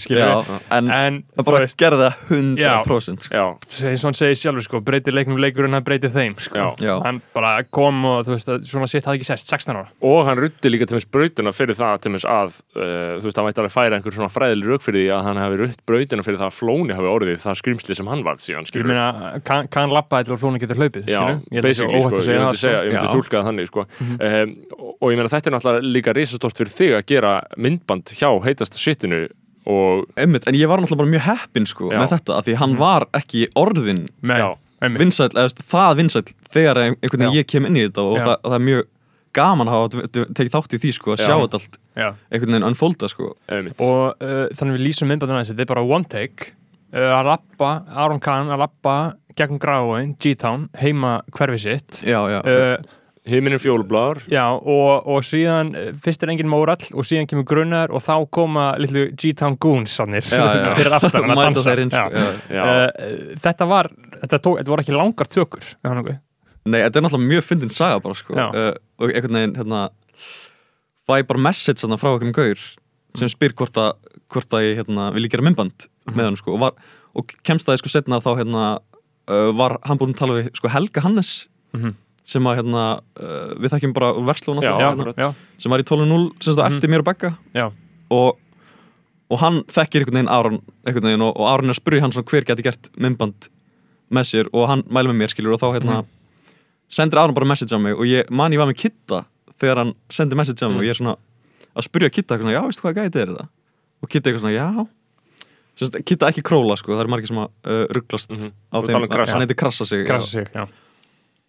en 0.73 0.91
en 0.93 1.19
það 1.37 1.47
bara 1.49 1.63
veist, 1.65 1.77
gerði 1.81 1.99
það 2.03 2.15
100% 2.39 3.27
sko. 3.27 3.37
Já, 3.37 3.45
eins 3.91 4.03
og 4.03 4.09
hann 4.09 4.19
segir 4.19 4.39
sjálfur 4.41 4.67
sko, 4.67 4.81
breytir 4.85 5.15
leiknum 5.17 5.41
leikurinn 5.43 5.77
hann 5.77 5.85
breytir 5.87 6.13
þeim 6.15 6.37
sko. 6.41 6.57
Já. 6.59 6.69
Já. 6.83 6.95
hann 7.05 7.21
bara 7.35 7.55
kom 7.75 8.03
og 8.09 8.27
þú 8.27 8.35
veist 8.37 8.51
að 8.53 8.67
svona 8.69 8.89
sitt 8.91 9.07
hafði 9.09 9.21
ekki 9.23 9.29
sest 9.33 9.51
16 9.53 9.77
ára 9.79 9.89
og 10.03 10.21
hann 10.29 10.41
rutti 10.41 10.73
líka 10.73 10.89
til 10.89 10.99
þess 10.99 11.11
brautuna 11.13 11.53
fyrir 11.57 11.77
það 11.79 12.01
til 12.07 12.13
þess 12.17 12.29
að, 12.29 12.57
uh, 12.77 13.21
þú 13.21 13.29
veist, 13.29 13.41
hann 13.41 13.49
vætti 13.49 13.63
alveg 13.63 13.75
færa 13.77 13.99
einhver 13.99 14.17
svona 14.17 14.31
fræðileg 14.33 14.73
rauk 14.73 14.87
fyrir 14.87 15.01
því 15.03 15.13
að 15.17 15.23
hann 15.29 15.43
hafi 15.43 15.61
rutt 15.63 15.83
brautuna 15.89 16.27
fyrir 16.27 16.41
það 16.43 16.49
að 16.51 16.59
flóni 16.59 16.97
hafi 16.97 17.11
orðið 17.13 17.41
það 17.43 17.59
skrimsli 17.63 17.99
sem 17.99 18.11
hann 18.13 18.25
var 18.27 18.41
síðan, 18.43 18.69
ég 18.73 18.89
meina, 18.89 19.07
kann, 19.47 19.69
kann 19.73 19.93
lappa 19.93 20.23
til 20.25 20.35
að 20.37 20.43
flóna 20.43 20.63
getur 20.63 20.81
hlaupið 20.81 21.11
Já, 21.13 21.23
að 21.83 21.93
basically, 21.93 22.01
óhætt 22.03 22.09
sko, 22.09 22.17
að 22.17 22.23
ég 22.23 22.27
segja 22.29 22.47
myndi 22.47 22.63
segja, 22.63 22.81
ég 22.83 22.93
myndi 22.93 23.07
Já. 23.09 23.15
tólka 23.17 23.37
það 23.39 23.47
þannig, 23.51 23.71
sko 23.73 23.85
um, 23.85 24.57
og, 24.79 24.91
og 25.03 25.13
ég 25.13 25.17
meina 25.21 25.33
þetta 25.33 25.51
er 25.51 25.57
náttúrulega 25.57 25.93
líka 25.99 26.15
risastort 26.17 26.57
fyrir 26.63 26.75
þig 26.79 26.97
að 26.99 27.07
gera 27.13 27.33
myndband 27.57 28.15
hjá 28.19 28.29
heitasta 28.47 28.79
shitinu 28.83 29.23
og, 29.67 30.07
Einmitt, 30.19 30.49
en 30.51 30.59
ég 30.59 30.67
var 30.71 30.81
náttúrulega 30.83 31.03
bara 31.05 31.15
mjög 31.15 31.27
heppinn 31.29 31.69
sko 31.71 31.91
Já. 31.93 31.99
með 32.03 32.15
þetta, 32.17 32.39
af 32.41 32.47
því 32.49 32.57
hann 32.63 32.79
var 32.81 33.07
ekki 33.15 33.45
orðin 33.59 34.07
Já. 34.27 34.49
vinsæll, 34.99 35.31
eða 35.39 35.53
það 35.63 35.93
vinsæll 36.01 36.25
þegar 36.51 36.81
ein- 36.83 36.97
einhvern 36.99 37.23
veginn 37.27 37.37
Já. 37.37 37.43
ég 37.45 37.47
kem 37.53 37.67
inn 37.69 37.77
í 37.79 37.85
þetta 37.87 38.03
og 38.09 38.17
Já. 38.19 38.25
það, 38.27 38.37
það 38.49 38.57
er 38.59 38.67
mjög 38.71 38.89
gaman 39.33 39.69
að 39.71 39.77
hafa 39.79 40.25
tekið 40.37 40.51
þátt 40.53 40.75
í 40.77 40.81
því 40.83 40.91
sko, 40.93 41.13
að 41.15 41.21
Já. 41.23 41.25
sjá 41.25 41.37
þetta 41.41 41.61
allt 41.61 41.79
Já. 41.97 42.09
einhvern 42.33 42.53
veginn 42.53 42.67
unfolda 42.69 43.09
sko 43.09 43.29
og 43.33 44.03
uh, 44.21 44.49
þannig 44.59 44.75
við 44.77 44.83
lýsum 44.89 45.09
myndbandina 45.09 45.41
þessi, 45.45 45.55
þetta 45.55 45.65
er 45.65 45.71
bara 45.73 45.85
one 45.87 46.05
take 46.11 46.51
uh, 46.93 47.15
að 47.21 47.31
lappa, 47.31 47.71
Aron 48.03 48.21
Kahn 48.21 48.51
að 48.53 48.61
lappa 48.67 48.97
gegn 49.39 49.61
Grafóin, 49.63 50.17
G-Town 50.23 50.69
heima 50.81 51.21
hverfi 51.37 51.63
sitt. 51.63 52.03
Já, 52.07 52.21
já, 52.33 52.41
uh, 52.43 52.99
Himinin 53.23 53.61
fjólublaður 53.63 54.25
Já, 54.33 54.49
og, 54.51 55.07
og 55.07 55.23
síðan 55.23 55.69
eh, 55.79 55.91
fyrst 56.03 56.25
er 56.25 56.33
engin 56.33 56.49
mórall 56.51 56.83
og 56.91 57.07
síðan 57.07 57.29
kemur 57.31 57.47
grunnar 57.47 57.93
og 57.95 58.03
þá 58.03 58.17
koma 58.35 58.65
litlu 58.83 59.05
G-Town 59.15 59.55
Goons 59.63 59.95
sannir 59.95 60.27
fyrir 60.27 60.97
aftan 60.97 61.21
að 61.21 61.31
Mæta 61.31 61.45
dansa 61.63 61.77
sko, 62.11 62.25
Uh, 62.53 63.37
þetta 63.45 63.69
var 63.71 63.89
þetta, 63.93 64.41
tók, 64.43 64.59
þetta 64.59 64.73
voru 64.75 64.83
ekki 64.83 64.97
langar 64.97 65.31
tökur 65.31 65.63
er? 65.63 66.19
Nei, 66.67 66.81
þetta 66.81 66.99
er 66.99 67.07
náttúrulega 67.07 67.31
mjög 67.31 67.47
fyndin 67.47 67.75
saga 67.75 68.03
bara 68.03 68.19
sko. 68.19 68.35
Uh, 68.35 68.73
og 68.99 69.15
einhvern 69.15 69.39
veginn 69.39 69.57
hérna 69.61 69.85
fæ 71.07 71.23
bara 71.29 71.47
message 71.47 71.83
þarna 71.83 71.99
frá 72.03 72.11
einhverjum 72.11 72.35
gaur 72.37 72.67
sem 73.19 73.31
spyr 73.31 73.55
hvort 73.59 73.79
að, 73.79 73.93
hvort 74.33 74.55
að 74.57 74.67
ég 74.67 74.83
hérna, 74.83 75.11
vil 75.15 75.27
ég 75.29 75.33
gera 75.35 75.47
myndband 75.47 75.87
með 76.11 76.31
hann 76.33 76.39
sko. 76.41 76.57
Og, 76.57 76.63
var, 76.63 76.95
og 77.15 77.35
kemst 77.47 77.71
það 77.71 77.83
sko 77.83 77.93
setna 77.93 78.23
þá 78.25 78.33
hérna 78.41 78.67
var 79.57 79.79
hann 79.85 79.99
búinn 79.99 80.15
að 80.15 80.19
tala 80.19 80.39
við 80.41 80.51
sko 80.59 80.69
Helga 80.69 81.01
Hannes 81.05 81.49
Mhm. 81.73 81.95
sem 82.25 82.43
að 82.45 82.57
hérna 82.61 83.01
uh, 83.21 83.55
við 83.59 83.71
þekkjum 83.73 83.93
bara 83.97 84.13
verslun 84.13 84.59
já, 84.63 85.35
sem 85.59 85.71
var 85.73 85.81
í 85.81 85.83
12.0 85.89 86.31
sem 86.41 86.55
sagt 86.55 86.69
Mhm. 86.69 86.77
eftir 86.77 86.91
mér 86.91 86.99
og 86.99 87.05
Begga. 87.09 87.31
Og, 88.11 88.37
og 89.31 89.39
hann 89.41 89.63
þekkir 89.65 90.03
einhvern 90.05 90.19
veginn 90.21 90.29
Aron 90.29 90.59
einhvern 90.87 91.03
veginn 91.09 91.23
og, 91.23 91.33
og 91.41 91.47
Aron 91.49 91.71
er 91.71 91.75
að 91.75 91.81
spyrja 91.81 92.01
hann 92.03 92.13
svona 92.13 92.29
hver 92.29 92.45
geti 92.45 92.63
gert 92.63 92.91
myndband 92.99 93.49
með 94.13 94.25
sér 94.29 94.49
og 94.53 94.69
hann 94.69 94.83
mæli 94.93 95.09
með 95.09 95.19
mér 95.23 95.33
skilur 95.33 95.55
og 95.57 95.61
þá 95.63 95.73
hérna 95.81 96.05
sendir 96.93 97.19
Aron 97.19 97.35
bara 97.35 97.47
message 97.49 97.73
á 97.73 97.79
mig 97.81 97.95
og 97.97 98.05
ég 98.05 98.29
man 98.31 98.53
ég 98.53 98.59
var 98.61 98.69
með 98.69 98.77
Kitta 98.85 99.25
þegar 99.59 99.77
hann 99.81 99.95
sendi 100.11 100.37
message 100.37 100.61
á 100.61 100.69
mig 100.69 100.77
og 100.79 100.85
ég 100.85 100.91
er 100.93 101.01
svona 101.01 101.17
að 101.75 101.87
spyrja 101.89 102.11
Kitta 102.13 102.35
eitthvað 102.37 102.53
svona, 102.53 102.59
já 102.59 102.63
veistu 102.69 102.83
hvað 102.85 102.99
gæti 103.01 103.23
er 103.23 103.27
þetta? 103.33 103.49
Og 104.03 104.09
Kitta 104.13 104.29
eitthvað 104.31 104.45
svona, 104.45 104.59
já 104.61 104.87
Sest, 105.79 105.97
Kitta 106.05 106.29
ekki 106.29 106.43
króla 106.45 106.77
sko, 106.77 106.93
það 106.93 107.01
er 107.07 107.11
margir 107.15 107.31
sem 107.31 107.39
að 107.41 107.49
uh, 107.65 107.85
rugglast 107.97 108.31
Mhm. 108.31 108.51
á 108.73 108.77
Þú 108.77 108.87
þeim, 108.91 109.03
um 109.03 109.09
krassa. 109.09 109.33
hann 109.33 109.45
heitir 109.47 109.57
Krassa 109.57 109.85
sig 109.89 110.07
krasa 110.07 110.27
já. 110.27 110.31
sig, 110.33 110.49
já. 110.55 110.67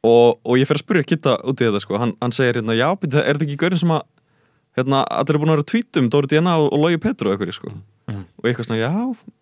Og, 0.03 0.39
og 0.43 0.57
ég 0.59 0.67
fer 0.67 0.75
að 0.79 0.83
spyrja 0.83 1.05
Kitta 1.07 1.37
út 1.43 1.59
í 1.59 1.67
þetta 1.67 1.81
sko, 1.83 1.97
hann, 1.99 2.13
hann 2.21 2.31
segir 2.35 2.59
hérna, 2.61 2.75
já, 2.75 2.87
byrju, 2.99 3.19
er 3.23 3.35
þetta 3.37 3.45
ekki 3.47 3.57
gaurin 3.61 3.79
sem 3.83 3.91
að 3.95 4.01
hérna, 4.79 5.03
allir 5.11 5.35
er 5.35 5.39
búin 5.43 5.51
að 5.53 5.57
vera 5.59 5.69
tweetum 5.73 6.09
Dóri 6.11 6.27
Díana 6.31 6.55
og, 6.59 6.71
og 6.73 6.79
Logi 6.83 6.97
Petru 7.03 7.29
og 7.29 7.35
einhverju 7.37 7.53
sko? 7.59 7.71
Mhm. 8.09 8.23
og 8.39 8.43
eitthvað 8.49 8.67
svona, 8.67 8.81
já, 8.83 8.91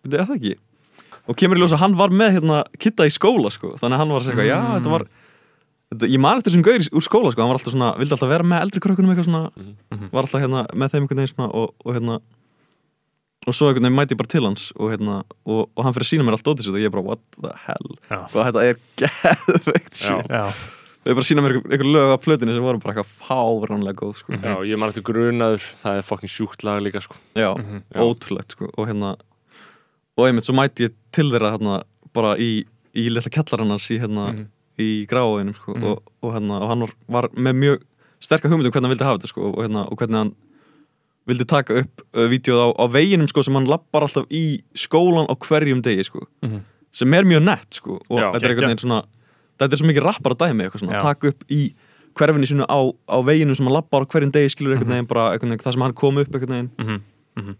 byrju, 0.04 0.20
er 0.20 0.26
það 0.28 0.36
ekki? 0.38 0.54
Og 1.30 1.36
kemur 1.38 1.56
í 1.56 1.62
ljós 1.62 1.72
að 1.74 1.82
hann 1.86 1.94
var 1.98 2.10
með 2.10 2.30
hérna, 2.36 2.60
Kitta 2.78 3.06
í 3.06 3.14
skóla 3.14 3.50
sko, 3.54 3.76
þannig 3.78 3.94
að 3.94 4.02
hann 4.02 4.12
var 4.14 4.20
að 4.20 4.26
segja 4.26 4.34
eitthvað, 4.34 4.50
já, 4.50 4.60
þetta 4.78 4.90
var 4.96 5.06
þetta, 5.92 6.10
ég 6.10 6.20
man 6.26 6.38
eftir 6.38 6.50
þessum 6.52 6.66
gaur 6.66 6.86
úr 6.98 7.06
skóla 7.06 7.30
sko, 7.32 7.42
hann 7.42 7.50
var 7.52 7.58
alltaf 7.58 7.74
svona, 7.74 7.90
vildi 7.98 8.14
alltaf 8.18 8.30
vera 8.34 8.46
með 8.50 8.62
eldri 8.66 8.80
krökkunum 8.82 9.10
eitthvað 9.14 9.28
svona, 9.30 9.42
var 10.12 10.22
alltaf 10.26 10.42
hérna 10.42 10.62
með 10.74 10.94
þeim 10.94 11.02
einhvern 11.06 11.22
veginn 11.22 11.34
svona 11.34 11.50
og, 11.54 11.74
og 11.86 11.94
hérna 11.98 12.18
og 13.46 13.54
svo 13.56 13.68
einhvern 13.68 13.82
veginn 13.88 13.96
mæti 13.98 14.14
ég 14.14 14.20
bara 14.20 14.30
til 14.30 14.44
hans 14.46 14.68
og 14.78 14.92
hérna, 14.92 15.22
og, 15.46 15.64
og 15.76 15.84
hann 15.84 15.94
fyrir 15.96 16.06
að 16.06 16.10
sína 16.12 16.26
mér 16.26 16.36
allt 16.38 16.46
dótið 16.46 16.66
sitt 16.68 16.76
og 16.76 16.82
ég 16.82 16.86
er 16.86 16.94
bara, 16.94 17.02
what 17.02 17.20
the 17.42 17.50
hell 17.66 17.88
Já. 18.10 18.20
og 18.22 18.38
þetta 18.38 18.62
er 18.68 18.78
geðveikt 19.02 20.02
Já, 20.06 20.46
þau 21.02 21.14
bara 21.18 21.26
sína 21.26 21.42
mér 21.42 21.56
einhver, 21.58 21.88
lög 21.96 22.12
af 22.14 22.22
plötinu 22.22 22.54
sem 22.54 22.62
voru 22.62 22.78
bara 22.82 22.94
eitthvað 22.94 23.10
fáránlega 23.26 23.98
góð 23.98 24.14
sko. 24.20 24.36
Já, 24.38 24.54
ég 24.70 24.78
man 24.78 24.92
eftir 24.92 25.02
grunaður, 25.08 25.64
það 25.82 25.98
er 25.98 26.06
fokkin 26.06 26.30
sjúkt 26.30 26.62
lag 26.68 26.82
líka 26.84 27.02
sko. 27.02 27.16
já, 27.34 27.50
Mhm. 27.58 27.82
Já. 27.90 28.00
ótrúlegt 28.06 28.50
sko. 28.54 28.70
og 28.78 28.86
hérna 28.88 29.16
og 30.18 30.26
einmitt 30.28 30.44
svo 30.46 30.54
mæti 30.54 30.86
ég 30.88 30.94
til 31.10 31.30
þeirra 31.32 31.56
hérna, 31.56 31.82
bara 32.14 32.36
í, 32.36 32.64
í 32.94 33.08
litla 33.10 33.30
kellarann 33.32 33.70
hans 33.74 33.88
í, 33.90 33.98
hérna, 33.98 34.32
Mhm. 34.34 34.46
í 34.78 35.06
gráðinum 35.06 35.54
sko. 35.56 35.74
Mhm. 35.74 35.84
og, 35.84 36.02
og, 36.22 36.32
hérna, 36.34 36.60
og 36.62 36.68
hann 36.68 36.80
var, 36.80 36.92
var 37.08 37.28
með 37.30 37.54
mjög 37.58 37.82
sterka 38.20 38.48
hugmyndu 38.48 38.70
hvernig 38.70 38.86
hann 38.86 38.94
vildi 38.94 39.04
hafa 39.04 39.18
þetta 39.18 39.28
sko, 39.34 39.48
og, 39.50 39.56
hérna, 39.64 39.82
og 39.90 39.98
hvernig 39.98 40.14
hann 40.22 40.34
vildi 41.26 41.44
taka 41.46 41.74
upp 41.82 42.02
uh, 42.16 42.26
vídeoð 42.28 42.58
á, 42.58 42.68
á 42.82 42.84
veginum 42.90 43.28
sko, 43.30 43.42
sem 43.46 43.54
hann 43.54 43.66
lappar 43.70 44.02
alltaf 44.06 44.26
í 44.30 44.62
skólan 44.74 45.28
á 45.30 45.34
hverjum 45.38 45.82
degi 45.82 46.04
sko, 46.04 46.26
Mhm. 46.42 46.60
sem 46.92 47.14
er 47.14 47.24
mjög 47.24 47.42
nett 47.44 47.74
sko, 47.78 48.00
og 48.10 48.18
Já, 48.20 48.32
þetta 48.32 48.44
er 48.44 48.50
einhvern 48.50 48.68
veginn 48.72 48.82
svona 48.84 49.02
þetta 49.58 49.72
er 49.72 49.78
svo 49.78 49.86
mikið 49.86 50.02
rappar 50.08 50.32
að 50.34 50.40
dæmi 50.42 50.64
eitthvað 50.66 50.82
svona, 50.82 50.98
Já. 50.98 51.00
taka 51.02 51.28
upp 51.28 51.44
í 51.48 51.74
hverfinu 52.14 52.44
sínu 52.50 52.66
á, 52.68 52.78
á 53.08 53.16
veginum 53.24 53.54
sem 53.56 53.64
hann 53.66 53.74
lappar 53.74 54.02
á 54.02 54.06
hverjum 54.06 54.32
degi 54.32 54.50
skilur 54.50 54.74
Mhm. 54.74 54.82
einhvern 54.82 54.90
veginn 54.92 55.08
bara 55.08 55.30
einhvern 55.32 55.50
veginn, 55.54 55.64
það 55.64 55.72
sem 55.72 55.82
hann 55.82 55.92
kom 55.94 56.18
upp 56.18 56.28
einhvern 56.34 56.48
veginn 56.50 56.70
Mhm. 57.38 57.56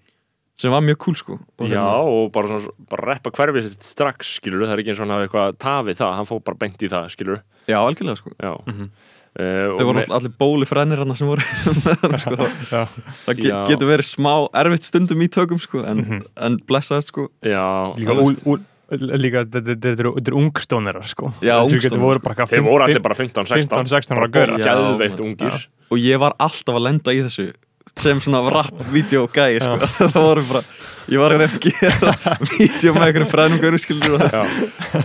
sem 0.56 0.70
var 0.70 0.80
mjög 0.82 0.98
cool 0.98 1.14
sko 1.14 1.32
og 1.58 1.68
Já, 1.68 1.78
hérna- 1.78 2.04
og 2.04 2.32
bara, 2.32 2.46
svona, 2.48 2.68
bara 2.90 3.14
reppa 3.14 3.30
hverfið 3.30 3.68
sitt 3.70 3.82
strax, 3.82 4.38
skilur 4.40 4.66
það 4.66 4.72
er 4.74 4.78
ekki 4.82 4.88
eins 4.92 5.00
og 5.00 5.06
hann 5.08 5.16
hafi 5.16 5.28
eitthvað 5.28 5.56
tafið 5.56 5.96
það, 5.96 6.14
hann 6.16 6.26
fór 6.26 6.44
bara 6.44 6.56
beint 6.56 6.78
í 6.82 6.88
það, 6.90 7.08
skilur 7.16 7.42
já, 7.68 7.76
algjörlega 7.78 8.16
sko 8.16 8.30
Já 8.42 8.52
Mhm. 8.66 8.90
Uh, 9.32 9.72
þau 9.78 9.86
voru 9.88 10.00
allir, 10.02 10.10
allir 10.12 10.32
bóli 10.36 10.66
frænir 10.68 11.00
hann 11.00 11.14
sem 11.16 11.24
voru 11.30 11.40
með 11.40 12.02
hann 12.02 12.18
sko 12.20 12.36
já, 12.74 12.82
það 13.24 13.38
ge 13.38 13.46
Já. 13.48 13.60
getur 13.70 13.88
verið 13.88 14.04
smá 14.10 14.32
erfitt 14.60 14.84
stundum 14.84 15.22
í 15.24 15.28
tökum 15.32 15.56
sko 15.62 15.80
en, 15.88 16.02
Mhm. 16.04 16.18
en 16.36 16.58
blessaðist 16.68 17.08
sko 17.14 17.30
Já, 17.40 17.64
líka, 17.96 19.46
þetta 19.48 19.94
eru- 19.96 20.36
ungstónerar 20.42 21.08
sko 21.08 21.32
þeir 21.40 22.60
voru 22.66 22.84
allir 22.84 23.00
bara 23.00 23.16
15-16 23.16 23.56
15, 23.56 23.86
16 23.88 24.16
ára 24.16 24.20
bara 24.20 24.32
gaurar. 24.36 24.58
Já, 24.60 24.66
geðveikt 24.68 25.18
man. 25.18 25.28
ungir 25.32 25.66
og 25.92 25.98
ég 25.98 26.18
var 26.20 26.36
alltaf 26.38 26.76
að 26.76 26.84
lenda 26.90 27.12
í 27.16 27.22
þessu 27.24 27.52
sem 27.98 28.20
svona 28.22 28.42
rap-vídeó 28.52 29.26
gæi 29.32 29.60
sko. 29.62 29.76
það 30.14 30.18
voru 30.18 30.44
bara 30.48 30.62
ég 31.10 31.18
var 31.20 31.34
að 31.34 31.56
gera 31.64 32.14
vídeo 32.52 32.94
með 32.96 33.08
einhverjum 33.08 33.58
gaurum 33.62 33.82
skilur 33.82 34.16
og 34.16 34.22
það 34.22 34.36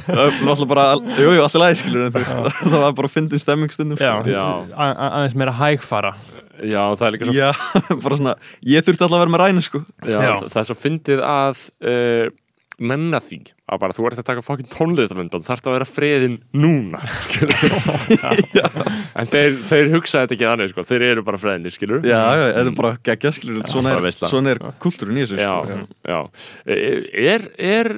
var 0.08 0.36
náttúrulega 0.46 0.70
bara, 0.72 0.86
jú, 1.18 1.30
jú, 1.34 1.44
alltaf 1.44 1.64
lægi 1.64 1.80
skilur 1.82 2.06
en 2.06 2.16
þú 2.16 2.24
veist, 2.24 2.42
það 2.62 2.78
var 2.86 2.98
bara 3.00 3.12
að 3.12 3.16
fyndin 3.18 3.44
stemming 3.44 3.76
stundum 3.76 4.02
Já, 4.02 4.14
sko. 4.22 4.46
Aðeins 4.78 5.38
meira 5.40 5.56
hægfara. 5.58 6.14
Já, 6.58 6.82
það 6.98 7.06
er 7.08 7.16
líka 7.16 7.28
svo 7.28 7.36
já, 7.38 7.50
bara 8.06 8.20
svona 8.22 8.36
ég 8.66 8.86
þurfti 8.86 9.06
alltaf 9.06 9.18
að 9.18 9.24
vera 9.26 9.34
með 9.36 9.44
rænu 9.44 9.66
sko. 9.66 9.84
Já, 10.06 10.18
Já. 10.18 10.34
það 10.48 10.62
er 10.64 10.70
svo 10.70 10.78
fyndið 10.78 11.24
að 11.28 11.64
uh, 11.86 12.26
menna 12.78 13.22
því 13.22 13.42
að 13.68 13.80
bara 13.82 13.96
þú 13.96 14.06
ert 14.08 14.20
að 14.22 14.28
taka 14.30 14.44
fokkin 14.46 14.70
tónlistamöndan 14.72 15.44
þarf 15.44 15.66
að 15.68 15.74
vera 15.76 15.88
friðin 15.90 16.38
núna 16.56 17.02
en 19.20 19.28
þeir, 19.28 19.58
þeir 19.68 19.90
hugsa 19.92 20.22
þetta 20.24 20.36
ekki 20.38 20.48
þannig 20.48 20.72
sko. 20.72 20.86
þeir 20.88 21.06
eru 21.10 21.24
bara 21.28 21.40
friðinni, 21.42 21.74
skilur 21.76 22.06
já, 22.08 22.16
já, 22.16 22.44
þetta 22.56 22.72
er 22.72 22.78
bara 22.78 22.94
geggja 23.10 23.34
skilur 23.36 23.68
svona 23.68 23.96
er, 23.98 24.08
svona 24.22 24.54
er 24.54 24.62
kultúrin 24.84 25.20
í 25.20 25.26
þessu 25.26 25.42
já, 25.42 25.52
sko, 25.68 25.80
já. 26.08 26.20
Er, 26.78 27.50
er, 27.58 27.92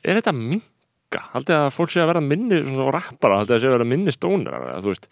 er 0.00 0.20
þetta 0.22 0.34
minga? 0.36 1.26
Haldið 1.34 1.56
að 1.58 1.68
fólk 1.74 1.92
sé 1.92 2.00
að 2.00 2.08
verða 2.14 2.24
minni 2.24 2.62
svona 2.64 2.88
rappara, 2.96 3.42
haldið 3.42 3.56
að 3.58 3.60
sé 3.60 3.68
að 3.68 3.76
verða 3.76 3.90
minni 3.92 4.14
stónir 4.16 4.56
þú 4.80 4.94
veist? 4.94 5.10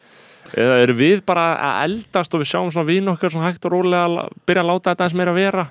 Eða 0.57 0.79
eru 0.87 0.95
við 0.97 1.21
bara 1.29 1.51
að 1.61 1.83
eldast 1.91 2.33
og 2.33 2.41
við 2.41 2.49
sjáum 2.55 2.71
svona 2.73 2.89
vín 2.89 3.13
okkar 3.13 3.35
svona 3.35 3.51
hægt 3.51 3.67
og 3.69 3.75
rólega 3.75 4.07
að 4.07 4.33
byrja 4.49 4.65
að 4.65 4.71
láta 4.71 4.95
þetta 4.95 5.09
eins 5.09 5.17
meira 5.19 5.35
að 5.35 5.41
vera? 5.43 5.67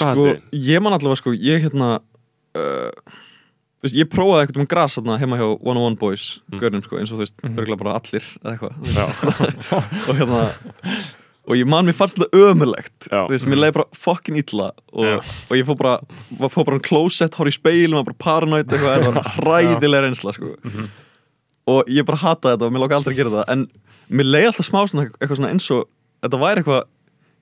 Hvað 0.00 0.22
sko, 0.22 0.30
ég 0.64 0.82
man 0.82 0.96
allavega 0.96 1.20
sko, 1.20 1.34
ég 1.36 1.66
hérna 1.66 1.90
uh, 2.56 3.18
veist, 3.84 3.96
ég 3.98 4.08
prófaði 4.12 4.46
eitthvað 4.46 4.62
um 4.64 4.68
hérna 4.68 5.18
heima 5.20 5.38
hjá 5.40 5.48
101 5.60 5.98
Boys 6.00 6.24
Mm. 6.50 6.60
görnum 6.60 6.84
sko, 6.84 6.96
eins 7.00 7.12
og 7.12 7.18
þú 7.18 7.24
veist, 7.24 7.36
Mhm. 7.42 7.58
örgulega 7.58 7.78
bara 7.82 7.98
allir 7.98 8.24
eða 8.44 8.54
eitthvað, 8.54 8.74
og 10.08 10.16
hérna 10.18 10.40
og 11.44 11.56
ég 11.58 11.66
man, 11.68 11.84
mér 11.84 11.92
fannst 11.96 12.16
þetta 12.16 12.30
ömulegt 12.52 13.08
þú 13.10 13.28
veist, 13.28 13.46
mér 13.50 13.60
leiði 13.60 13.74
bara 13.76 13.88
fokkin 13.92 14.36
illa 14.40 14.70
og, 14.92 15.04
Já. 15.04 15.16
og 15.50 15.56
ég 15.58 15.64
fór 15.68 15.76
bara, 15.76 15.98
fór 16.48 16.64
bara 16.64 16.76
um 16.78 16.80
closet, 16.80 17.34
hór 17.36 17.50
í 17.50 17.52
speilum, 17.52 17.98
var 18.00 18.08
bara 18.12 18.22
paranoid 18.24 18.66
eitthvað, 18.66 19.04
það 19.04 19.14
var 19.14 19.28
hræðilega 19.38 20.06
reynsla 20.06 20.32
sko. 20.36 20.54
Mhm. 20.64 20.88
og 21.66 21.84
ég 21.88 22.04
bara 22.04 22.18
hataði 22.20 22.56
þetta 22.58 22.66
og 22.66 22.72
mér 22.72 22.82
lóka 22.84 22.96
aldrei 22.98 23.14
að 23.14 23.20
gera 23.20 23.30
það 23.38 23.44
en 23.54 23.66
mér 24.10 24.26
leiði 24.32 24.48
alltaf 24.50 24.66
smá 24.68 24.80
svona 24.88 25.06
eitthvað 25.10 25.36
svona 25.38 25.52
eins 25.52 25.70
og 25.72 25.86
þetta 26.24 26.40
væri 26.40 26.60
eitthvað, 26.64 26.82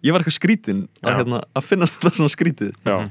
ég 0.03 0.13
var 0.13 0.23
eitthvað 0.23 0.39
skrítin 0.39 0.83
að, 1.03 1.17
hérna, 1.19 1.41
að 1.59 1.63
finnast 1.71 1.99
þetta 2.01 2.13
svona 2.19 2.35
skrítið 2.35 2.73
Já, 2.87 3.11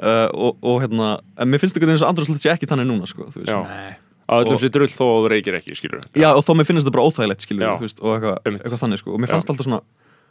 uh, 0.00 0.28
og, 0.34 0.56
og 0.62 0.80
hérna, 0.82 1.10
en 1.38 1.50
mér 1.52 1.62
finnst 1.62 1.76
þetta 1.78 1.90
eins 1.94 2.04
og 2.06 2.10
andrúrslegt 2.12 2.42
sé 2.44 2.52
ekki 2.54 2.68
þannig 2.70 2.88
núna 2.90 3.06
sko, 3.10 3.28
þú 3.34 3.42
veist. 3.44 3.52
Já. 3.52 3.60
Nei. 3.68 3.96
að 4.28 4.46
öllum 4.46 4.60
sér 4.62 4.72
drull 4.74 4.88
þó 4.88 5.04
að 5.04 5.18
þú 5.26 5.32
reykir 5.34 5.58
ekki, 5.60 5.74
skilur 5.76 6.00
Já, 6.16 6.30
og 6.32 6.40
þó 6.46 6.54
mér 6.56 6.68
finnst 6.70 6.86
þetta 6.86 6.94
bara 6.96 7.08
óþægilegt 7.10 7.44
skilur, 7.44 7.66
Já. 7.66 7.74
veist, 7.82 8.00
og 8.00 8.14
eitthvað, 8.16 8.38
eitthvað 8.54 8.80
þannig 8.86 9.02
sko. 9.02 9.12
og 9.12 9.20
mér 9.20 9.32
fannst 9.34 9.52
alltaf 9.52 9.66
svona, 9.68 9.82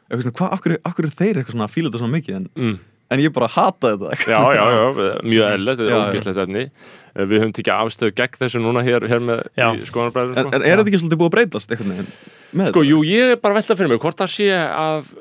eitthvað 0.10 0.26
svona 0.26 0.38
hvað, 0.40 0.56
akkur, 0.58 0.76
akkur 0.90 1.08
er 1.10 1.14
þeir 1.20 1.38
eitthvað 1.44 1.56
svona 1.58 1.68
að 1.70 1.76
fíla 1.76 1.92
þetta 1.92 2.02
svona 2.02 2.16
mikið 2.18 2.40
en, 2.40 2.48
mm. 2.58 2.74
en 3.14 3.22
ég 3.24 3.36
bara 3.38 3.52
hata 3.54 3.94
þetta 3.94 4.18
Já, 4.34 4.40
já, 4.58 4.66
já, 4.74 4.84
mjög 5.30 5.48
eðlilegt, 5.52 5.84
þetta 5.84 5.94
Já, 5.94 5.94
er 5.94 6.04
já. 6.04 6.12
ógislegt 6.18 6.44
efni 6.48 6.66
Eh, 7.14 7.28
Við 7.30 7.44
höfum 7.44 7.52
tekið 7.54 7.76
afstöðu 7.78 8.14
gegn 8.18 8.38
þessu 8.42 8.60
núna 8.64 8.82
hér, 8.82 9.04
hér 9.06 9.20
með 9.22 9.42
Já. 9.54 9.68
skoðanabræður 9.86 10.40
en, 10.42 10.48
en 10.58 10.64
er 10.66 10.80
þetta 10.80 10.90
ekki 10.90 11.00
svolítið 11.04 11.20
búið 11.22 11.28
að 11.30 11.36
breytast 11.36 11.74
eitthvað 11.76 11.90
með 11.94 12.08
Sko, 12.10 12.64
þetta? 12.64 12.82
jú, 12.90 13.02
ég 13.06 13.34
er 13.36 13.38
bara 13.44 13.54
að 13.54 13.60
velta 13.60 13.76
fyrir 13.78 13.92
mig 13.92 14.00
hvort 14.02 14.18
það 14.24 14.32
sé 14.34 14.48
að 14.58 15.12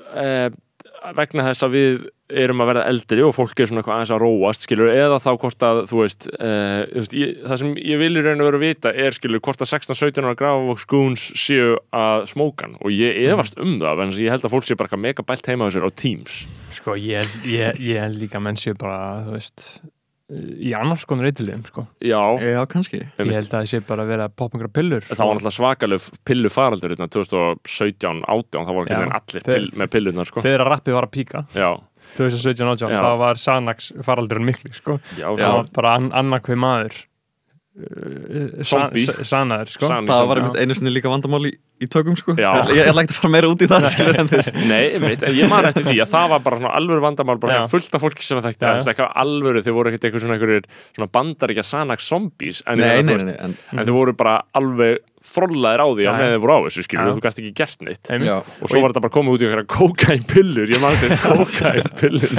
vegna 1.16 1.46
þess 1.48 1.66
að 1.66 1.74
við 1.76 2.02
erum 2.42 2.62
að 2.64 2.68
verða 2.70 2.84
eldri 2.88 3.24
og 3.26 3.34
fólk 3.36 3.60
er 3.60 3.68
svona 3.68 3.82
eitthvað 3.82 3.96
aðeins 3.96 4.12
að 4.14 4.22
róast 4.22 4.66
skilur, 4.66 4.90
eða 4.92 5.18
þá 5.20 5.30
hvort 5.42 5.66
að, 5.68 5.80
þú 5.90 5.98
veist, 6.00 6.28
e, 6.32 6.52
þú 6.88 7.02
veist 7.02 7.16
ég, 7.18 7.32
það 7.44 7.60
sem 7.62 7.72
ég 7.90 8.00
vil 8.00 8.10
í 8.12 8.24
raun 8.24 8.44
og 8.44 8.48
vera 8.48 8.60
að 8.60 8.64
vita 8.64 8.92
er, 9.04 9.16
skilur, 9.16 9.42
hvort 9.44 9.64
að 9.64 9.72
16-17 9.74 10.28
ára 10.28 10.38
grafavóks 10.40 10.86
skúns 10.86 11.26
séu 11.42 11.74
að 11.92 12.26
smókan 12.32 12.78
og 12.80 12.94
ég 12.94 13.20
efast 13.26 13.58
um 13.60 13.76
það, 13.82 14.04
en 14.06 14.14
ég 14.22 14.32
held 14.32 14.48
að 14.48 14.54
fólk 14.54 14.68
sé 14.68 14.78
bara 14.80 15.00
mega 15.00 15.26
bælt 15.26 15.50
heima 15.52 15.68
á 15.68 15.72
sér 15.74 15.88
á 15.88 15.90
Teams. 15.92 16.44
Sko, 16.72 16.96
ég, 16.96 17.36
ég, 17.50 17.82
ég 17.82 18.00
held 18.06 18.22
líka 18.22 18.40
menn 18.40 18.60
séu 18.60 18.78
bara, 18.78 19.26
þú 19.26 19.36
veist 19.36 19.66
í 20.32 20.72
annars 20.76 21.04
konar 21.08 21.28
eitthilum, 21.28 21.62
sko. 21.68 21.84
Já, 22.00 22.20
Já, 22.40 22.60
kannski. 22.70 23.00
Ég 23.18 23.32
held 23.36 23.48
að 23.48 23.54
það 23.56 23.68
sé 23.72 23.80
bara 23.88 24.04
að 24.06 24.12
vera 24.14 24.28
einhverja 24.32 24.72
pillur 24.78 25.04
það 25.08 25.22
var 25.22 25.36
náttúrulega 25.38 25.56
svakaleg 25.58 26.06
pillu 26.28 26.52
faraldur 26.52 26.94
hérna 26.94 27.08
2017-18, 27.12 28.66
það 28.66 28.74
voru 28.78 28.92
Já, 28.92 28.98
ekki 28.98 29.16
allir 29.18 29.46
þeir- 29.46 29.54
pill, 29.54 29.70
með 29.82 29.92
pillunar, 29.96 30.30
sko. 30.30 30.44
Þegar 30.44 30.64
að 30.66 30.70
rappið 30.72 30.96
var 30.98 31.08
að 31.08 31.14
píka. 31.18 31.44
Já, 31.56 31.70
2017-18 32.16 32.92
Já. 32.92 33.00
þá 33.00 33.12
var 33.22 33.40
Sanax 33.40 33.92
faraldurinn 34.04 34.48
miklu 34.48 34.74
sko. 34.76 34.98
Já, 35.16 35.28
það 35.32 35.40
svo 35.44 35.52
var 35.56 35.70
bara 35.78 35.94
an 35.96 36.10
annarkveð 36.22 36.60
maður 36.60 36.96
uh, 37.78 38.62
sa 38.62 38.86
Zombie. 38.86 39.04
sa 39.06 39.24
sanaður 39.24 39.72
sko. 39.76 39.88
Það 39.88 40.26
var 40.28 40.40
einmitt 40.42 40.58
einu 40.60 40.76
sinni 40.76 40.92
líka 40.92 41.12
vandamál 41.12 41.46
í, 41.82 41.88
tökum 41.92 42.16
sko 42.18 42.34
Já. 42.38 42.50
ég, 42.70 42.88
ætla 42.90 43.04
ekki 43.04 43.14
að 43.14 43.20
fara 43.20 43.32
meira 43.34 43.50
út 43.52 43.64
í 43.64 43.68
það 43.70 43.86
skilur 43.92 44.18
en 44.22 44.30
þú 44.30 44.40
veist 44.40 44.58
Nei, 44.72 44.82
einmitt, 44.96 45.24
en 45.28 45.36
ég 45.38 45.50
man 45.52 45.68
eftir 45.68 45.86
því 45.88 45.98
að 46.04 46.12
það 46.14 46.26
var 46.34 46.44
bara 46.46 46.60
svona 46.62 46.74
alvöru 46.80 47.04
vandamál 47.04 47.38
bara 47.42 47.58
Já. 47.58 47.62
hjá 47.64 47.72
fullt 47.76 47.98
af 47.98 48.04
fólki 48.06 48.26
sem 48.26 48.40
það 48.40 48.48
þekkti 48.50 48.62
Já, 48.62 48.68
það 48.68 48.74
já. 48.74 48.82
er 48.82 48.92
eitthvað 48.94 49.14
alvöru, 49.24 49.64
þau 49.66 49.72
voru 49.78 49.92
ekkert 49.92 50.08
eitthvað 50.08 50.26
svona 50.26 50.38
einhverjir 50.38 50.68
svona 50.96 51.10
bandaríkja 51.18 51.66
Sanax 51.66 52.10
zombies 52.12 52.62
en, 52.66 52.82
nei, 52.82 53.02
nei, 53.02 53.16
nei, 53.16 53.26
nei, 53.30 53.38
en, 53.48 53.56
en 53.76 53.88
þau 53.88 53.96
voru 53.98 54.16
bara 54.18 54.38
alveg 54.58 55.00
frollaðir 55.32 55.82
á 55.82 55.86
því 55.92 56.04
Já, 56.06 56.10
meðan 56.16 56.34
þau 56.36 56.42
voru 56.44 56.52
á 56.52 56.60
þessu 56.66 56.84
skilur, 56.86 57.08
Já. 57.08 57.14
þú 57.16 57.24
gæst 57.26 57.40
ekki 57.42 57.52
gert 57.62 57.84
neitt. 57.86 58.12
Og 58.62 58.70
svo 58.70 58.82
var 58.82 58.92
þetta 58.92 59.02
bara 59.06 59.14
komið 59.16 59.36
út 59.36 59.42
í 59.42 59.48
einhverja 59.48 59.68
kókainpillur 59.72 60.72
ég 60.72 60.82
man 60.82 60.98
þetta 61.00 61.18
kókainpillur 61.32 62.30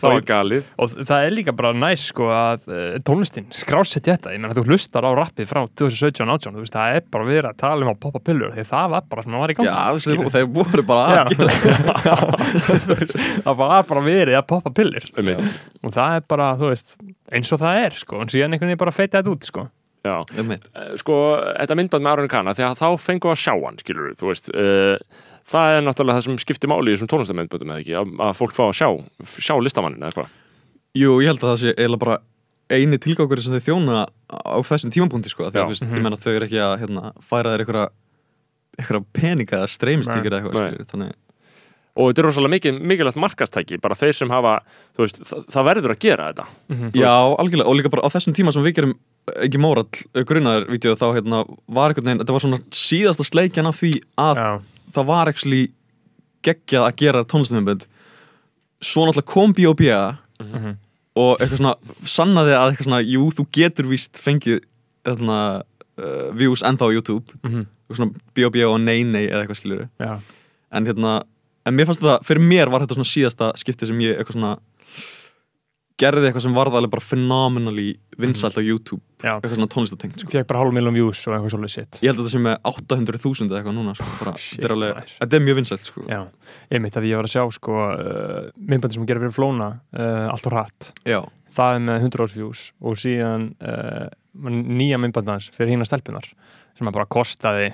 það 0.00 0.14
var 0.14 0.24
galið. 0.30 0.68
og 0.80 0.94
það 0.96 1.26
er 1.26 1.34
líka 1.36 1.54
bara 1.56 1.72
næst 1.76 2.10
sko 2.10 2.30
að 2.32 2.68
uh, 2.72 2.96
tónlistin 3.06 3.48
skrásett 3.54 4.08
þetta, 4.08 4.32
ég 4.34 4.40
menna 4.42 4.56
þú 4.56 4.64
hlustar 4.70 5.04
á 5.04 5.10
rappið 5.18 5.50
frá 5.50 5.60
2017-18, 5.80 6.54
þú 6.56 6.64
veist 6.64 6.76
það 6.76 6.96
er 6.96 7.04
bara 7.12 7.28
verið 7.28 7.50
að 7.50 7.58
tala 7.60 7.86
um 7.86 7.92
að 7.92 8.00
poppa 8.06 8.22
pillur, 8.30 8.54
því 8.56 8.64
það 8.70 8.94
var 8.94 9.08
bara 9.10 9.24
sem 9.26 9.36
það 9.36 9.44
var 9.44 9.52
í 9.54 9.58
gangi 9.58 9.70
já 9.70 9.74
þú 9.80 9.98
veist, 9.98 10.08
þeir, 10.10 10.32
þeir 10.36 10.48
voru 10.56 10.86
bara 10.90 11.02
Já. 11.10 11.22
að 11.22 11.28
gera 11.34 12.16
það 13.44 13.60
var 13.60 13.84
bara 13.90 14.06
verið 14.06 14.38
að 14.40 14.46
poppa 14.50 14.72
pillur. 14.80 15.10
Og 15.80 15.92
það 15.96 16.16
er 16.18 16.24
bara, 16.28 16.48
þú 16.60 16.72
veist, 16.72 16.96
eins 17.32 17.52
og 17.54 17.60
það 17.62 17.84
er 17.84 18.00
sko, 18.00 18.20
en 18.24 18.32
síðan 18.32 18.56
einhvern 18.56 18.72
veginn 18.72 18.82
bara 18.84 18.94
feita 18.94 19.20
þetta 19.20 19.34
út 19.36 19.48
sko 19.48 19.68
já. 20.06 20.14
Eh, 20.40 20.92
sko, 21.00 21.16
þetta 21.58 21.76
myndband 21.78 22.06
með 22.06 22.12
Aron 22.12 22.30
Kana 22.32 22.54
þegar 22.56 22.78
þá 22.78 22.86
fengum 23.02 23.30
við 23.30 23.36
að 23.36 23.42
sjá 23.44 23.54
hann, 23.54 23.80
skilur 23.82 24.16
þú 24.18 24.30
veist 24.30 24.50
uh, 24.54 25.20
það 25.50 25.76
er 25.76 25.86
náttúrulega 25.86 26.20
það 26.20 26.26
sem 26.28 26.42
skiptir 26.44 26.72
máli 26.72 26.90
í 26.90 26.96
þessum 26.96 27.12
tónlistamindbandum 27.12 27.72
eða 27.74 27.84
ekki, 27.84 27.96
að, 28.00 28.12
að 28.26 28.34
fólk 28.40 28.56
fá 28.56 28.64
að 28.68 28.76
sjá 28.80 28.88
sjá 29.36 29.54
listamannin 29.60 30.04
eða 30.06 30.18
hvað? 30.18 30.36
Jú, 30.98 31.16
ég 31.22 31.32
held 31.32 31.42
að 31.44 31.52
það 31.52 31.62
sé 31.62 31.74
eiginlega 31.76 32.04
bara 32.04 32.20
eini 32.70 33.00
tilgangur 33.02 33.42
sem 33.42 33.56
þau 33.56 33.66
þjóna 33.66 34.04
á 34.30 34.58
þessum 34.66 34.94
tímapunkti 34.94 35.32
sko, 35.32 35.48
því 35.50 35.62
að 35.64 35.74
ég 35.74 36.04
menna 36.04 36.18
þau 36.20 36.32
eru 36.32 36.46
ekki 36.46 36.60
að 36.62 36.76
hérna, 36.84 37.10
færa 37.24 37.56
einhverja 37.56 37.88
einhverja 38.78 39.02
peninga 39.16 39.58
eða 39.58 39.70
streymistíkir 39.74 40.30
eða 40.30 40.40
eitthvað 40.40 40.60
skilur, 40.60 40.88
þannig 40.92 41.16
og 41.96 42.08
þetta 42.10 42.22
er 42.22 42.26
rosalega 42.28 42.54
mikið, 42.54 42.80
mikilvægt 42.86 43.16
markastæki 43.20 43.78
bara 43.82 43.94
þeir 43.98 44.12
sem 44.14 44.30
hafa, 44.30 44.60
þú 44.96 45.04
veist, 45.04 45.18
það, 45.26 45.44
það 45.50 45.64
verður 45.70 45.94
að 45.94 45.98
gera 46.04 46.28
þetta 46.32 46.46
Mhm. 46.70 46.90
Já, 46.94 47.14
algjörlega, 47.38 47.66
og 47.68 47.76
líka 47.76 47.90
bara 47.90 48.06
á 48.06 48.10
þessum 48.14 48.34
tíma 48.36 48.52
sem 48.52 48.62
við 48.62 48.74
gerum 48.78 48.94
ekki 49.44 49.58
mórall 49.60 50.24
grunnaður 50.24 50.68
vídeo 50.70 50.94
þá 50.96 51.06
hérna 51.18 51.44
var 51.68 51.92
veginn, 51.94 52.18
þetta 52.22 52.32
var 52.32 52.40
svona 52.40 52.60
síðasta 52.70 53.24
sleikjan 53.26 53.66
af 53.66 53.76
því 53.82 53.92
að 54.18 54.36
Já, 54.36 54.60
það 54.92 55.06
var 55.06 55.28
actually 55.28 55.70
geggjað 56.42 56.86
að 56.88 56.96
gera 56.96 57.24
tónlistamömbund 57.24 57.84
svo 58.80 59.04
náttúrulega 59.06 59.26
kom 59.28 59.52
B.O.B. 59.52 59.82
Mhm. 60.40 60.76
og 61.20 61.38
eitthvað 61.42 61.58
svona 61.58 61.74
sannaði 62.06 62.54
að 62.56 62.70
eitthvað 62.70 62.86
svona, 62.86 63.02
jú, 63.04 63.26
þú 63.34 63.44
getur 63.52 63.84
víst 63.90 64.16
fengið 64.22 64.60
þarna 65.04 65.62
uh, 65.98 66.30
views 66.32 66.62
ennþá 66.62 66.86
á 66.88 66.94
YouTube 66.94 67.26
Mhm. 67.44 67.66
og 67.90 67.96
svona 67.96 68.14
B.O.B. 68.34 68.62
og 68.64 68.80
Nei 68.80 69.02
Nei 69.02 69.26
eða 69.26 69.42
eitthvað 69.44 69.58
skilur 69.60 69.88
já, 70.00 70.20
en 70.72 70.86
hérna, 70.86 71.22
en 71.66 71.76
mér 71.76 71.88
fannst 71.88 72.02
þetta, 72.04 72.20
fyrir 72.26 72.44
mér 72.44 72.72
var 72.72 72.84
þetta 72.84 72.98
svona 72.98 73.12
síðasta 73.12 73.50
skipti 73.60 73.88
sem 73.90 74.04
ég 74.04 74.18
eitthvað 74.20 74.38
svona 74.38 74.54
gerði 76.00 76.30
eitthvað 76.30 76.44
sem 76.46 76.54
varð 76.56 76.76
alveg 76.78 76.92
bara 76.94 77.04
phenomenally 77.04 77.88
vinsælt 78.20 78.56
á 78.56 78.62
YouTube 78.62 79.02
já 79.20 79.34
eitthvað 79.34 79.58
svona 79.58 79.70
tónlistatengt 79.74 80.22
sko. 80.22 80.32
fekk 80.32 80.48
bara 80.48 80.62
hálf 80.62 80.72
miljón 80.76 80.96
views 80.96 81.20
og 81.28 81.34
eitthvað 81.36 81.54
svolítið 81.54 81.74
sitt 81.74 81.98
ég 82.00 82.08
held 82.08 82.20
að 82.20 82.22
þetta 82.24 82.32
sé 82.32 82.42
með 82.46 82.56
800.000 82.70 83.50
eða 83.50 83.58
eitthvað 83.60 83.76
núna 83.76 83.94
sko. 83.98 84.08
bara, 84.22 84.34
Shit, 84.40 84.54
þetta, 84.56 84.68
er 84.70 84.74
alveg, 84.76 84.94
maður. 84.96 85.16
þetta 85.18 85.38
er 85.38 85.44
mjög 85.46 85.58
vinsælt 85.60 85.90
sko. 85.90 86.04
Já, 86.08 86.20
einmitt 86.70 86.96
að 86.96 87.08
ég 87.10 87.20
var 87.20 87.28
að 87.28 87.34
sjá 87.34 87.44
sko 87.58 87.76
uh, 87.90 88.38
myndbandi 88.56 88.96
sem 88.96 89.04
hún 89.04 89.10
gerir 89.10 89.24
fyrir 89.26 89.36
Flóna 89.36 89.68
uh, 89.76 90.32
allt 90.32 90.48
og 90.48 90.56
hratt, 90.56 90.90
já, 91.04 91.20
það 91.56 91.76
er 91.76 91.84
með 91.90 92.08
100 92.08 92.38
views 92.38 92.64
og 92.80 92.96
síðan 93.00 93.50
uh, 93.60 94.06
nýja 94.48 95.00
myndbandans 95.02 95.50
fyrir 95.52 95.74
hína 95.74 95.88
stelpunar 95.88 96.32
sem 96.80 96.88
að 96.88 96.94
bara 96.96 97.06
kostaði 97.12 97.66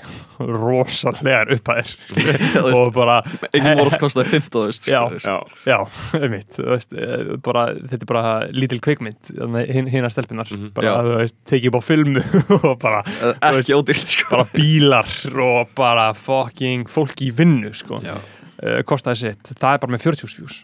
rosalegar 0.42 1.50
upphæðir 1.54 1.90
þú 2.10 2.62
veist, 2.66 2.80
og 2.80 2.92
bara 2.96 3.16
voru 3.54 3.86
að 3.86 3.98
kostaði 4.02 4.32
15 4.34 4.50
þú 4.56 4.62
veist, 4.66 4.88
Já. 4.90 5.00
veist. 5.12 5.26
já, 5.26 5.36
Já, 5.70 5.78
einmitt, 6.20 6.50
þú 6.56 6.66
veist, 6.72 6.92
eh, 6.96 7.32
bara, 7.46 7.64
þetta 7.78 8.02
er 8.02 8.10
bara 8.10 8.34
lítil 8.56 8.80
kvikmynd, 8.84 9.32
hinn 9.70 10.06
að 10.08 10.14
stelpunar, 10.16 10.50
Mhm. 10.56 10.70
bara, 10.76 10.86
Já. 10.88 10.94
þú 11.06 11.16
veist, 11.22 11.36
tekið 11.50 11.70
upp 11.70 11.78
á 11.78 11.82
filmu 11.86 12.22
og 12.72 12.78
bara, 12.82 13.02
Eh, 13.06 13.34
ekki 13.60 13.76
ódýrt 13.78 14.06
sko. 14.12 14.30
bara 14.36 14.48
bílar 14.54 15.12
og 15.46 15.74
bara 15.78 16.08
fucking 16.14 16.86
fólki 16.90 17.30
í 17.30 17.34
vinnu, 17.34 17.72
sko, 17.76 18.00
Já. 18.04 18.16
uh, 18.18 18.80
kostaði 18.88 19.16
sitt, 19.22 19.54
það 19.58 19.74
er 19.74 19.84
bara 19.86 19.92
með 19.96 20.02
40 20.10 20.38
views. 20.40 20.62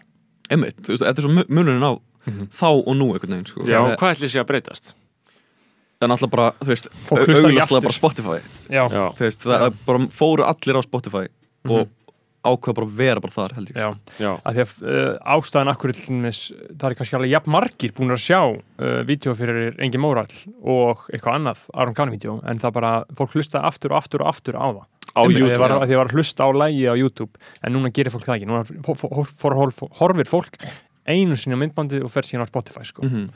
einmitt, 0.51 0.81
veist, 0.87 1.01
þetta 1.03 1.17
er 1.17 1.23
svo 1.27 1.31
mu- 1.39 1.47
munurinn 1.49 1.83
á 1.87 1.93
Mhm. 2.27 2.47
þá 2.55 2.67
og 2.87 2.93
nú 2.95 3.11
einhvern 3.13 3.33
veginn 3.35 3.45
sko. 3.47 3.63
já, 3.67 3.79
hvað 3.97 4.13
ætli 4.15 4.29
sé 4.31 4.39
að 4.39 4.47
breytast 4.51 4.93
er 6.03 6.11
náttúrulega 6.13 6.35
bara, 6.35 6.51
þú 6.61 6.69
veist, 6.73 6.87
aftur. 7.63 7.87
bara 7.87 7.97
Spotify 7.99 8.39
Já, 8.69 8.83
veist, 9.19 9.43
það 9.47 9.59
það 9.65 9.75
bara 9.87 10.07
fóru 10.21 10.47
allir 10.47 10.79
á 10.79 10.81
Spotify 10.85 11.25
og 11.69 11.83
Mhm. 11.87 11.91
ákveða 12.43 12.75
bara 12.75 12.87
að 12.87 12.95
vera 12.99 13.19
bara 13.23 13.31
þar 13.31 13.53
held 13.55 13.69
ég 13.71 13.77
já, 13.79 13.89
já, 14.19 14.31
að 14.43 14.53
því 14.57 14.63
að 14.63 14.71
uh, 14.83 15.37
ástæðan 15.37 15.69
akkur 15.71 15.93
til 15.95 16.03
dæmis, 16.09 16.39
það 16.75 16.89
er 16.89 16.95
kannski 16.99 17.15
alveg 17.15 17.31
jafn 17.31 17.51
margir 17.55 17.93
búin 17.95 18.11
að 18.11 18.19
sjá 18.19 18.39
uh, 18.43 19.03
vídeo 19.07 19.31
fyrir 19.39 19.77
Engi 19.79 20.01
Mórall 20.03 20.33
og 20.59 21.05
eitthvað 21.07 21.37
annað 21.39 21.61
Aron 21.73 21.95
Kahn-vídeó, 21.95 22.41
en 22.43 22.59
það 22.59 22.73
bara, 22.75 22.91
fólk 23.15 23.31
hlustaði 23.37 23.63
aftur 23.69 23.95
og 23.95 24.01
aftur 24.01 24.25
og 24.25 24.27
aftur 24.33 24.59
á 24.59 24.67
það. 24.75 24.83
Því 25.13 25.23
ég 25.23 25.39
YouTube 25.39 25.57
var, 25.61 25.69
já. 25.69 25.77
að 25.77 25.87
því 25.87 25.93
ég 25.95 26.01
var 26.01 26.07
að 26.11 26.15
hlusta 26.17 26.43
á 26.43 26.49
lægi 26.57 26.83
á 26.89 26.95
YouTube 26.99 27.33
en 27.63 27.73
núna 27.77 27.91
gerir 27.95 28.11
fólk 28.11 28.25
það 28.27 28.35
ekki 28.35 28.49
núna 28.49 28.63
horfir 30.01 30.27
fólk 30.27 30.57
einu 31.07 31.35
sinni 31.39 31.55
á 31.55 31.59
myndbandi 31.63 31.99
og 32.03 32.11
fer 32.11 32.25
síðan 32.27 32.43
á 32.43 32.51
Spotify 32.51 32.83
sko. 32.87 33.03
Mhm. 33.07 33.29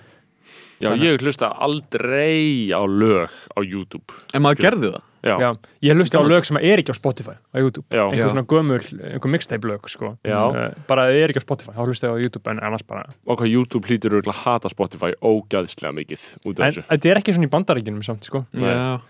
Já, 0.83 0.91
ég 1.01 1.21
hlusta 1.21 1.51
aldrei 1.63 2.69
á 2.73 2.81
lög 2.85 3.33
á 3.53 3.59
YouTube. 3.63 4.13
En 4.33 4.45
maður 4.45 4.67
gerði 4.67 4.93
það 4.95 5.03
já, 5.27 5.37
Já, 5.43 5.49
ég 5.87 5.97
hlusta 5.97 6.19
á 6.19 6.23
lög 6.27 6.45
sem 6.47 6.57
er 6.61 6.81
ekki 6.81 6.93
á 6.93 6.97
Spotify 6.97 7.35
á 7.37 7.57
YouTube, 7.59 7.85
Já. 7.91 8.03
einhver 8.07 8.23
Já. 8.23 8.29
svona 8.31 8.45
gömul 8.47 8.79
einhver 8.81 9.31
mixtape 9.33 9.67
lög 9.67 9.87
sko. 9.91 10.13
Já. 10.25 10.39
Uh, 10.47 10.71
bara 10.87 11.07
það 11.07 11.19
er 11.23 11.33
ekki 11.33 11.41
á 11.41 11.45
Spotify, 11.45 11.71
þá 11.77 11.81
hlusta 11.85 12.07
ég 12.07 12.15
á 12.15 12.19
YouTube 12.23 12.51
en 12.51 12.59
annars 12.63 12.85
bara, 12.87 13.03
og 13.27 13.39
hvað 13.41 13.51
YouTube 13.51 13.87
hlýtur 13.87 14.15
örugglega 14.17 14.35
að 14.35 14.43
hata 14.45 14.71
Spotify 14.71 15.11
ógæðslega 15.21 15.93
mikið 15.97 16.25
út 16.45 16.59
af 16.59 16.65
en 16.65 16.71
þessu 16.71 16.85
þetta 16.87 17.11
er 17.11 17.21
ekki 17.21 17.35
svona 17.37 17.49
í 17.49 17.53
bandaríkjunum 17.55 18.03
samt 18.07 18.23
sko. 18.27 18.45
Nei. 18.53 18.63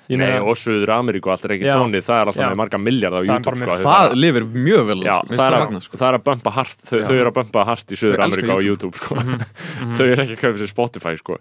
Nei, 0.10 0.18
meina- 0.18 0.44
og 0.44 0.58
Suður 0.58 0.94
Ameríku, 0.98 1.32
allt 1.32 1.46
er 1.46 1.56
ekki 1.58 1.70
tónið 1.72 2.06
það 2.08 2.22
er 2.22 2.32
alltaf 2.32 2.44
Já. 2.44 2.50
með 2.52 2.62
marga 2.64 2.82
miljard 2.82 3.14
á 3.14 3.22
Það 3.22 3.32
YouTube 3.32 3.58
sko, 3.62 3.78
það, 3.88 4.16
lifir 4.18 4.48
mjög 4.48 4.84
vel 4.88 5.00
finnst 5.28 5.42
það, 5.42 5.48
er 5.48 5.60
magna, 5.60 5.78
að, 5.78 5.88
sko. 5.88 5.98
það 5.98 6.08
er 6.08 6.18
að 6.18 6.24
bumpa 6.28 6.52
hart 6.58 6.86
þau, 6.88 7.16
eru 7.18 7.30
að 7.32 7.38
bumpa 7.38 7.66
hart 7.68 7.92
í 7.92 8.00
Suður 8.00 8.24
Ameríku 8.28 8.52
á 8.54 8.60
YouTube. 8.64 8.98
Sko. 8.98 9.16
þau 9.98 10.06
eru 10.08 10.24
ekki 10.24 10.38
að 10.38 10.42
kaupa 10.44 10.62
sér 10.62 10.72
Spotify 10.72 11.16
sko. 11.20 11.40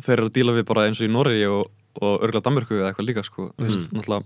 Og 0.00 0.02
að 0.02 0.06
að 0.06 0.08
þeir 0.08 0.18
eru 0.18 0.26
að 0.30 0.34
díla 0.40 0.56
við 0.56 0.66
bara 0.72 0.86
eins 0.88 1.00
og 1.00 1.06
í 1.08 1.12
Noregi 1.12 1.46
og, 1.52 1.70
og 2.00 2.20
örgulega 2.24 2.44
Danmörku 2.48 2.74
eða 2.80 2.88
eitthvað 2.90 3.06
líka 3.10 3.22
sko. 3.26 3.50
mm. 3.52 3.66
veist, 3.68 3.92
náttúrulega, 3.92 4.24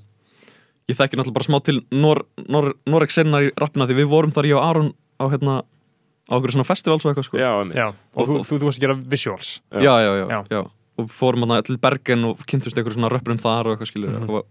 ég 0.88 0.96
þekki 0.98 1.16
náttúrulega 1.18 1.38
bara 1.40 1.48
smá 1.50 1.58
til 1.64 1.80
Nor, 1.90 2.22
Nor, 2.48 2.74
Noreg 2.86 3.10
senna 3.10 3.40
í 3.42 3.50
rappina 3.58 3.86
því 3.90 3.98
við 4.02 4.08
vorum 4.14 4.32
þar 4.32 4.46
ég 4.50 4.56
og 4.58 4.64
Aron 4.64 4.90
á 5.18 5.24
hérna 5.32 5.54
á 6.24 6.32
okkur 6.38 6.52
svona 6.54 6.64
festivals 6.64 7.04
og 7.04 7.10
eitthvað 7.12 7.26
sko. 7.28 7.36
já. 7.36 7.50
Já, 7.76 7.86
og 8.14 8.26
þú, 8.28 8.34
þú, 8.48 8.58
þú 8.60 8.64
varst 8.70 8.78
að 8.78 8.84
gera 8.86 8.94
visuals 9.12 9.60
Já. 9.72 9.80
já, 10.00 10.12
já, 10.24 10.44
já, 10.50 10.62
og 10.96 11.08
fórum 11.10 11.42
hérna 11.44 11.62
til 11.66 11.76
Bergen 11.78 12.24
og 12.24 12.38
kynntust 12.48 12.76
eitthvað 12.78 12.94
svona 12.96 13.10
röppurum 13.12 13.40
þar 13.42 13.66
og 13.66 13.74
eitthvað 13.74 13.90
skilur 13.92 14.14
Mhm. 14.14 14.30
og, 14.30 14.46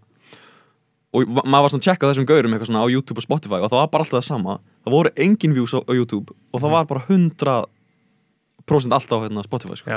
og 1.14 1.28
ma- 1.30 1.42
maður 1.46 1.62
var 1.62 1.70
svona 1.70 1.82
að 1.82 1.86
tjekka 1.88 2.10
þessum 2.10 2.26
gaurum 2.26 2.52
eitthvað 2.54 2.70
svona 2.70 2.82
á 2.84 2.88
YouTube 2.90 3.18
og 3.18 3.22
Spotify 3.26 3.58
og 3.62 3.70
það 3.70 3.80
var 3.80 3.88
bara 3.90 4.02
alltaf 4.04 4.18
það 4.20 4.26
sama 4.28 4.58
það 4.84 4.90
voru 4.94 5.10
engin 5.16 5.54
views 5.54 5.74
á, 5.74 5.80
á 5.82 5.92
YouTube 5.94 6.30
og 6.52 6.60
það 6.60 6.68
Mhm. 6.68 6.74
var 6.74 6.84
bara 6.84 7.00
100% 7.08 8.92
alltaf 8.94 9.18
á 9.18 9.24
hérna, 9.26 9.42
Spotify 9.44 9.76
sko. 9.76 9.90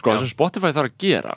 Sko, 0.00 0.14
það 0.14 0.24
sem 0.24 0.32
Spotify 0.34 0.72
þarf 0.76 0.90
að 0.90 0.96
gera 1.06 1.36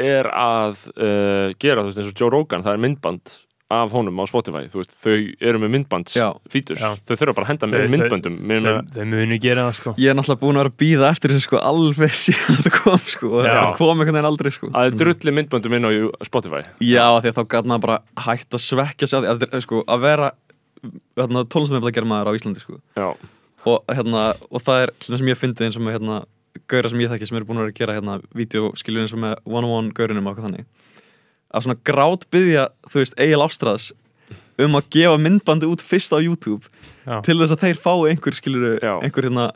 er 0.00 0.28
að 0.30 0.82
uh, 0.94 1.52
gera, 1.58 1.82
þú 1.82 1.90
veist, 1.90 2.02
eins 2.02 2.10
og 2.12 2.18
Joe 2.20 2.34
Rogan 2.34 2.66
það 2.66 2.76
er 2.76 2.84
myndband 2.84 3.38
af 3.70 3.92
honum 3.94 4.18
á 4.18 4.24
Spotify 4.26 4.64
þú 4.70 4.80
veist, 4.80 4.94
þau 4.98 5.14
eru 5.46 5.60
með 5.62 5.70
myndbands 5.76 6.16
Já. 6.18 6.26
fítus, 6.50 6.80
Já. 6.82 6.96
þau 7.06 7.14
þurfa 7.14 7.34
bara 7.36 7.46
að 7.46 7.50
henda 7.52 7.68
með 7.70 7.84
myndböndum 7.92 8.38
með, 8.50 8.66
þau, 8.66 8.78
þau 8.96 9.04
munu 9.12 9.38
gera 9.42 9.66
það 9.68 9.76
sko. 9.78 9.92
ég 10.02 10.10
er 10.10 10.18
náttúrulega 10.18 10.42
búin 10.42 10.58
að 10.58 10.64
vera 10.64 10.72
að 10.72 10.78
býða 10.82 11.10
eftir 11.14 11.34
þessu 11.34 11.46
sko 11.46 11.60
alveg 11.70 12.16
síðan 12.18 12.58
þetta 12.58 12.72
kom 12.80 13.04
sko 13.14 13.30
og 13.30 13.46
Já. 13.46 13.50
þetta 13.52 13.68
kom 13.78 13.92
einhvern 14.02 14.18
veginn 14.18 14.30
aldrei 14.32 14.50
sko 14.56 14.70
að 14.74 14.88
þau 14.88 14.98
drulli 15.04 15.36
myndböndum 15.38 15.76
inn 15.78 15.86
á 15.86 15.90
Spotify 16.26 16.62
já 16.82 17.06
því 17.22 17.30
að 17.30 17.38
þá 17.38 17.42
gæt 17.54 17.70
maður 17.70 17.84
bara 17.86 18.00
hægt 18.26 18.58
að 18.58 18.64
svekkja 18.66 19.10
sig 19.10 19.30
að, 19.30 19.46
sko, 19.62 19.84
að 19.86 20.06
vera 20.08 20.32
hérna, 21.20 21.46
tónlistamefla 21.46 21.94
gera 21.94 22.10
maður 22.10 22.34
á 22.34 22.36
Íslandi 22.40 22.64
sko 22.64 22.80
já, 22.98 23.08
og, 23.70 23.78
hérna, 23.86 24.26
og 24.50 24.66
það 24.66 24.86
er 24.88 24.94
hljóna 24.98 25.22
sem 25.22 25.30
ég 25.30 25.40
fyndið 25.44 25.68
eins 25.68 25.78
og 25.78 25.86
með 25.86 25.98
hérna, 26.00 26.20
gaura 26.70 26.88
sem 26.90 27.00
ég 27.00 27.10
þekki 27.12 27.28
sem 27.28 27.36
eru 27.38 27.46
búin 27.48 27.58
að 27.60 27.66
vera 27.68 27.72
að 27.74 27.78
gera 27.80 27.94
hérna, 27.98 28.20
vídeoskilur 28.34 29.02
eins 29.04 29.14
og 29.14 29.22
með 29.22 29.34
one-on-one 29.46 29.92
gaurunum 29.96 30.26
og 30.26 30.32
eitthvað 30.34 30.48
þannig. 30.50 30.66
Að 31.54 31.64
svona 31.66 31.78
grát 31.84 32.26
byggja, 32.30 32.64
þú 32.90 33.00
veist, 33.02 33.14
Egil 33.18 33.42
Ástræðs 33.44 33.90
um 34.60 34.76
að 34.78 34.90
gefa 34.94 35.16
myndbandi 35.18 35.66
út 35.70 35.82
fyrst 35.82 36.12
á 36.14 36.18
YouTube 36.22 36.68
Já. 37.06 37.20
til 37.26 37.38
þess 37.40 37.54
að 37.56 37.62
þeir 37.64 37.78
fái 37.80 38.10
einhver 38.12 38.36
skiluru, 38.36 38.72
einhver 39.02 39.26
hérna 39.26 39.46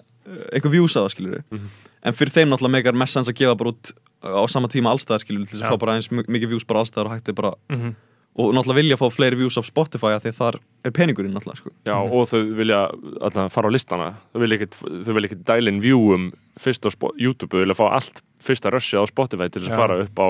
einhver 0.55 0.73
views 0.73 0.97
á 0.97 1.05
það 1.05 1.13
skiluru 1.15 1.43
Mhm. 1.53 1.69
en 2.05 2.13
fyrir 2.17 2.33
þeim 2.33 2.49
náttúrulega 2.51 2.73
megar 2.79 2.95
mest 2.97 3.13
sens 3.15 3.29
að 3.29 3.37
gefa 3.39 3.55
bara 3.57 3.71
út 3.71 3.93
á 4.25 4.43
sama 4.49 4.67
tíma 4.69 4.91
allstæðar 4.91 5.21
skiluru 5.21 5.45
til 5.47 5.59
þess 5.59 5.67
að 5.69 5.75
fá 5.77 5.79
bara 5.79 5.93
eins 5.99 6.11
mi- 6.11 6.25
mikið 6.25 6.49
views 6.55 6.65
bara 6.65 6.81
allstæðar 6.81 7.07
og 7.07 7.13
hægt 7.13 7.29
er 7.29 7.33
bara 7.35 7.53
mm 7.71 7.95
og 8.37 8.51
náttúrulega 8.57 8.81
vilja 8.81 8.97
fá 8.99 9.07
fleiri 9.15 9.37
views 9.39 9.57
af 9.61 9.65
Spotify 9.69 10.15
af 10.17 10.25
því 10.25 10.33
að 10.33 10.39
þar 10.41 10.57
er 10.85 10.91
peningurinn 10.91 11.35
náttúrulega 11.37 11.61
sko. 11.61 11.71
Já, 11.87 11.95
og 11.95 12.27
þau 12.27 12.41
vilja 12.59 12.81
alltaf 13.23 13.53
fara 13.55 13.71
á 13.71 13.75
listana. 13.75 14.09
Þau 14.35 14.41
vilja 14.43 14.69
vilja 15.15 15.29
ekkit 15.31 15.45
dælin 15.47 15.79
viewum 15.85 16.33
fyrst 16.59 16.83
á 16.87 16.91
YouTube, 17.15 17.51
þau 17.55 17.63
vilja 17.63 17.79
fá 17.79 17.87
allt 17.95 18.23
fyrsta 18.43 18.71
rössi 18.75 18.99
á 18.99 19.03
Spotify 19.07 19.47
til 19.49 19.63
þess 19.63 19.71
að 19.73 19.83
fara 19.85 20.01
upp 20.03 20.19
á 20.19 20.27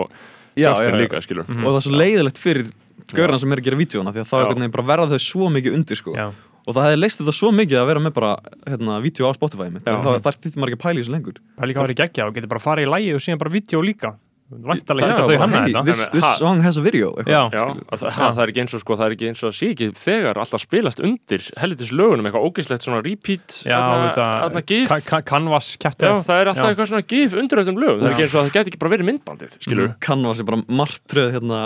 Já, 0.55 0.71
Justin 0.71 0.87
já, 0.87 0.95
já. 0.95 1.01
líka, 1.03 1.21
skilur 1.25 1.47
Mhm. 1.49 1.65
og 1.67 1.73
það 1.73 1.77
er 1.81 1.85
svo 1.89 1.99
leiðilegt 1.99 2.39
fyrir 2.39 2.67
gaurina 3.15 3.39
sem 3.41 3.53
er 3.53 3.59
að 3.59 3.65
gera 3.65 3.77
vídjóna 3.81 4.13
því 4.15 4.21
að 4.23 4.29
þá 4.31 4.37
einhvern 4.39 4.61
veginn 4.63 4.71
bara 4.77 4.87
verða 4.87 5.09
þau 5.11 5.19
svo 5.25 5.49
mikið 5.51 5.75
undir 5.75 5.97
sko. 5.99 6.13
Og 6.65 6.73
það 6.75 6.85
hefði 6.89 7.01
leist 7.01 7.19
þetta 7.21 7.33
svo 7.35 7.51
mikið 7.53 7.77
að 7.81 7.87
vera 7.91 8.01
með 8.01 8.13
bara 8.15 8.37
hérna, 8.69 9.01
vídjó 9.03 9.27
á 9.29 9.33
Spotify 9.35 9.67
mitt 9.73 9.85
það, 9.85 10.21
það 10.23 10.57
maður 10.57 10.71
ekki 10.71 10.79
að 10.79 10.85
pæla 10.85 10.95
í 10.95 11.03
þessu 11.03 11.13
lengur. 11.13 11.35
Það 11.59 11.65
er 11.65 11.69
líka 11.69 11.81
að 11.83 11.87
vera 11.89 11.99
geggja 12.05 12.27
og 12.29 12.35
getur 12.35 12.49
bara 12.55 12.61
farið 12.65 12.87
í 12.87 12.91
lægi 12.95 13.15
og 13.15 13.21
síðan 13.21 13.39
bara 13.43 13.51
vídeo 13.53 13.83
líka 13.85 14.15
Vantarlega 14.63 15.17
þau 15.27 15.39
hanna 15.41 15.61
hey, 15.65 15.73
þetta 15.73 15.85
this, 15.89 16.03
En, 16.05 16.13
this 16.15 16.25
ha- 16.25 16.35
song 16.39 16.61
has 16.63 16.77
a 16.79 16.83
video. 16.85 17.11
Já, 17.27 17.51
Já, 17.53 17.65
að 17.91 18.05
það, 18.05 18.15
það 18.19 18.43
er 18.45 18.53
ekki 18.53 18.63
eins 18.65 18.75
og 18.79 18.81
sko, 18.85 18.97
það 19.01 19.07
er 19.11 19.17
ekki 19.17 19.29
eins 19.33 19.43
og 19.45 19.51
að 19.51 19.57
sé 19.59 19.71
ekki 19.75 19.89
þegar 20.05 20.41
alltaf 20.45 20.63
spilast 20.65 21.01
undir 21.05 21.47
hellitis 21.61 21.93
lögunum, 21.93 22.29
eitthvað 22.31 22.49
ógeislegt 22.51 22.87
svona 22.87 23.03
repeat 23.05 23.61
Já, 23.67 23.79
þarna 24.15 24.65
gif 24.67 24.95
Canvas 25.27 25.73
Já, 25.75 25.81
kæftið 25.89 26.21
það 26.29 26.43
er 26.45 26.53
alltaf 26.53 26.65
Já. 26.65 26.71
eitthvað 26.75 26.93
svona 26.93 27.07
gif 27.15 27.35
undir 27.41 27.65
öllum 27.65 27.81
lögum, 27.83 28.03
það 28.03 28.07
er 28.07 28.11
Já. 28.11 28.15
ekki 28.15 28.27
eins 28.29 28.35
og 28.35 28.41
að 28.43 28.45
það 28.51 28.59
geti 28.61 28.75
ekki 28.75 28.83
bara 28.85 28.95
verið 28.97 29.11
myndbandið, 29.11 29.57
skilur 29.65 29.89
Mhm. 29.89 29.97
Canvas 30.01 30.41
er 30.41 30.45
bara 30.45 30.63
martröð 30.69 31.33
hérna, 31.39 31.63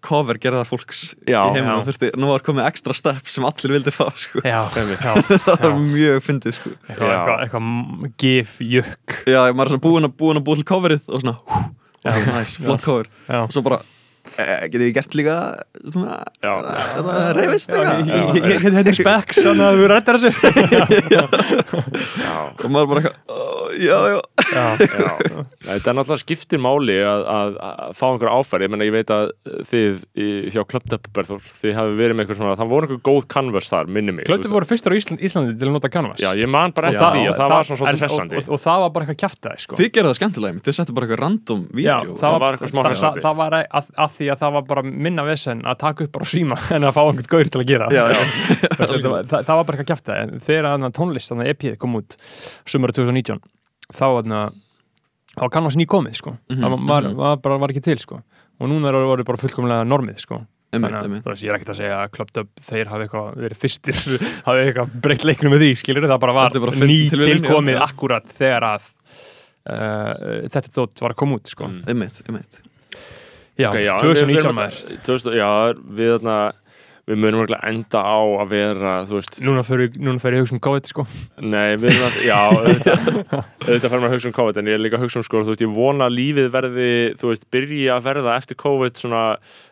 cover 0.00 0.38
gerðar 0.38 0.62
fólks 0.68 1.14
Já, 1.26 1.40
í 1.50 1.56
heiminum 1.56 1.80
já. 1.82 1.86
þurfti, 1.88 2.10
nú 2.22 2.28
var 2.30 2.38
komið 2.46 2.68
ekstra 2.70 2.94
step 2.94 3.26
sem 3.26 3.42
allir 3.44 3.72
vildi 3.74 3.90
fá 3.90 4.06
sko. 4.14 4.38
Já, 4.46 4.60
já, 4.70 4.84
það 5.42 5.58
var 5.58 5.72
já. 5.72 5.80
mjög 5.82 6.20
fyndið 6.22 6.54
sko. 6.54 6.70
Eitthvað, 6.86 7.10
Já. 7.10 7.16
eitthvað, 7.18 7.42
eitthvað 7.42 8.12
gif, 8.22 8.52
jökk 8.62 9.16
já, 9.26 9.40
maður 9.50 9.66
er 9.66 9.72
svona 9.74 9.82
búin 9.88 10.06
að, 10.06 10.14
búin 10.22 10.38
að 10.38 10.44
búið 10.46 10.62
til 10.62 10.68
coverið 10.70 11.08
og 11.10 11.24
svona, 11.24 11.34
hú, 11.42 11.58
Já. 11.58 11.74
Flott 12.64 12.82
cover. 12.84 13.06
Já, 13.28 13.42
og 13.42 13.52
svo 13.52 13.62
bara, 13.62 13.80
eh, 13.82 13.97
getum 14.36 14.84
við 14.84 14.92
gert 14.98 15.16
líka 15.18 15.36
svona, 15.88 16.18
Já. 16.42 16.52
þetta 16.94 17.24
reyfist 17.38 17.72
Þetta 17.72 18.82
er 18.92 18.98
specs, 18.98 19.40
þannig 19.44 19.66
að 19.66 19.78
þú 19.78 19.84
rættar 19.92 20.18
þessu. 20.18 20.30
Og 22.58 22.70
maður 22.72 22.88
bara, 22.90 23.00
eitthvað, 23.02 23.16
"Ó, 23.28 23.40
já, 23.78 23.98
já. 24.12 24.20
Þetta 25.68 25.90
er 25.90 25.96
náttúrulega 25.98 26.22
skiptir 26.22 26.60
máli 26.62 26.96
að, 27.04 27.22
að, 27.28 27.50
að 27.68 27.92
fá 27.98 28.04
einhver 28.08 28.30
áfæri, 28.32 28.62
ég 28.66 28.72
menna 28.72 28.84
ég 28.88 28.94
veit 28.94 29.10
að 29.14 29.24
þið 29.68 29.94
í, 30.18 30.26
hjá 30.54 30.62
Berður, 31.18 31.40
þið 31.60 31.72
hafi 31.76 31.92
verið 31.98 32.14
með 32.16 32.22
eitthvað 32.24 32.38
svona, 32.40 32.56
það 32.58 32.68
voru 32.72 32.82
einhver 32.88 33.02
góð 33.08 33.22
canvas 33.32 33.68
þar, 33.70 33.86
minni 33.92 34.12
mig. 34.14 34.24
Klöttur 34.28 34.52
voru 34.52 34.66
fyrstur 34.68 34.92
á 34.92 34.96
Ísland, 34.98 35.20
Íslandi 35.24 35.52
til 35.58 35.68
að 35.68 35.72
nota 35.76 35.88
Canvas. 35.92 36.20
Já, 36.22 36.30
ég 36.38 36.48
man 36.50 36.72
bara 36.76 36.88
Og 36.88 36.94
eftir 36.94 37.08
því 37.14 37.24
að 37.28 37.36
það 37.38 37.48
var 37.54 37.62
svona 37.68 37.80
svolítið 37.82 38.02
hressandi 38.04 38.34
og, 38.38 38.42
og, 38.42 38.48
og 38.54 38.60
það 38.64 38.78
var 38.84 38.90
bara 38.94 39.02
eitthvað 39.06 39.20
kjæftæði 39.24 39.58
sko. 39.64 39.78
þið 39.78 39.88
gerðu 39.96 40.08
það 40.12 40.18
skemmtilega, 40.20 40.50
einmitt, 40.52 40.66
þið 40.68 40.76
settu 40.78 40.92
bara 40.96 41.04
eitthvað 41.08 41.22
random 41.24 41.62
Já, 41.68 41.96
vídeo 41.98 42.10
það 44.18 44.26
var, 44.26 44.26
var 44.26 44.26
það, 44.26 44.26
það, 44.26 44.26
það 44.26 44.26
var 44.26 44.26
því 44.26 44.28
að 44.32 44.40
það 44.42 44.54
var 44.56 44.66
bara 44.72 44.86
minna 45.08 45.26
vesen 45.28 45.64
að 45.64 45.80
taka 45.82 46.06
upp 46.06 46.14
bara 46.18 46.30
síma 46.34 46.60
en 46.76 46.88
að 46.88 46.96
fá 46.96 47.02
einhvern 47.04 47.30
gaur 47.32 47.52
til 47.54 47.62
að 47.62 47.68
gera 47.72 47.90
já, 47.94 48.04
já. 48.12 48.22
það, 48.78 48.96
var- 49.08 49.28
það, 49.30 49.44
það 49.50 49.54
var 49.60 49.68
bara 49.68 49.78
eitthvað 49.78 49.90
kjæftæði 49.92 50.24
en 50.24 50.46
þegar 50.48 50.96
tónlist, 50.98 51.32
þannig 51.32 51.48
að 51.48 51.54
EP 51.54 51.78
kom 51.78 51.98
út 52.00 52.18
sumara 52.68 52.96
2019 52.96 53.44
þá 53.88 54.06
þá 55.38 55.46
var 55.46 55.54
Canvas 55.54 55.78
ný 55.78 55.86
komið 55.88 56.18
sko. 56.18 56.36
Mhm, 56.50 56.60
það 56.62 56.74
var, 56.74 57.08
mhm. 57.08 57.18
var, 57.18 57.42
bara, 57.42 57.58
var 57.62 57.74
ekki 57.74 57.84
til 57.88 57.98
sko. 58.02 58.22
og 58.58 58.66
núna 58.66 58.90
er 58.90 58.96
það 58.98 59.24
bara 59.26 59.38
fullkomlega 59.38 59.86
normið 59.86 60.22
sko. 60.24 60.40
Þannig 60.68 60.96
að 61.24 61.42
ég 61.44 61.48
er 61.48 61.56
ekkert 61.56 61.70
að 61.72 61.78
segja 61.78 61.98
að 62.02 62.10
Clubbed 62.12 62.40
Up 62.42 62.62
þeir 62.68 62.90
hafi 62.90 63.04
eitthvað 63.06 63.28
verið 63.40 63.60
fyrstir 63.62 64.00
hafi 64.48 64.64
eitthvað 64.66 64.96
breytt 65.06 65.24
leiknum 65.24 65.54
með 65.54 65.62
því, 65.64 65.70
skilur 65.80 66.08
það 66.10 66.20
bara 66.26 66.34
var 66.36 66.58
bara 66.58 66.88
ný 66.90 66.98
tilkomið 67.12 67.78
akkurat 67.80 68.34
þegar 68.36 68.66
að 68.74 68.90
uh, 69.70 70.42
þetta 70.50 70.74
dótt 70.74 71.00
var 71.00 71.14
að 71.14 71.20
koma 71.22 71.38
út 71.38 71.48
sko. 71.54 71.70
Mm. 71.70 71.86
einmitt, 71.88 72.20
einmitt 72.26 72.60
já, 73.58 73.68
Ok, 73.72 73.82
já, 73.84 73.94
2019 73.98 74.24
við- 74.24 74.38
við 74.38 74.44
erum 74.44 74.56
maður 74.62 74.78
að- 74.78 75.04
2000 75.10 75.36
Já, 75.38 75.50
við 75.98 76.14
þarna 76.18 76.38
við 77.08 77.16
munum 77.16 77.40
örugglega 77.40 77.68
enda 77.70 78.00
á 78.04 78.20
að 78.20 78.48
vera 78.52 78.90
þú 79.08 79.14
veist, 79.16 79.38
núna 79.40 79.62
fyrir 79.64 80.34
ég 80.36 80.42
hugsa 80.44 80.52
um 80.52 80.60
COVID 80.60 80.88
sko. 80.90 81.06
nei, 81.40 81.76
við 81.80 81.88
erum 81.88 82.04
að 82.04 82.18
já, 82.28 82.40
auðvitað, 82.52 83.88
fyrir 83.88 84.02
maður 84.02 84.10
að 84.10 84.12
hugsa 84.18 84.28
um 84.28 84.34
COVID 84.36 84.58
en 84.60 84.68
ég 84.68 84.76
er 84.76 84.82
líka 84.84 84.98
að 84.98 85.04
hugsa 85.06 85.16
um 85.16 85.24
sko, 85.24 85.40
þú 85.40 85.54
veist, 85.54 85.62
ég 85.64 85.72
vona 85.72 86.04
að 86.10 86.16
lífið 86.18 86.50
verði, 86.52 86.90
þú 87.16 87.30
veist, 87.32 87.46
byrja 87.54 87.96
að 87.96 88.04
verða 88.10 88.34
eftir 88.36 88.58
COVID 88.60 89.00
svona, 89.00 89.22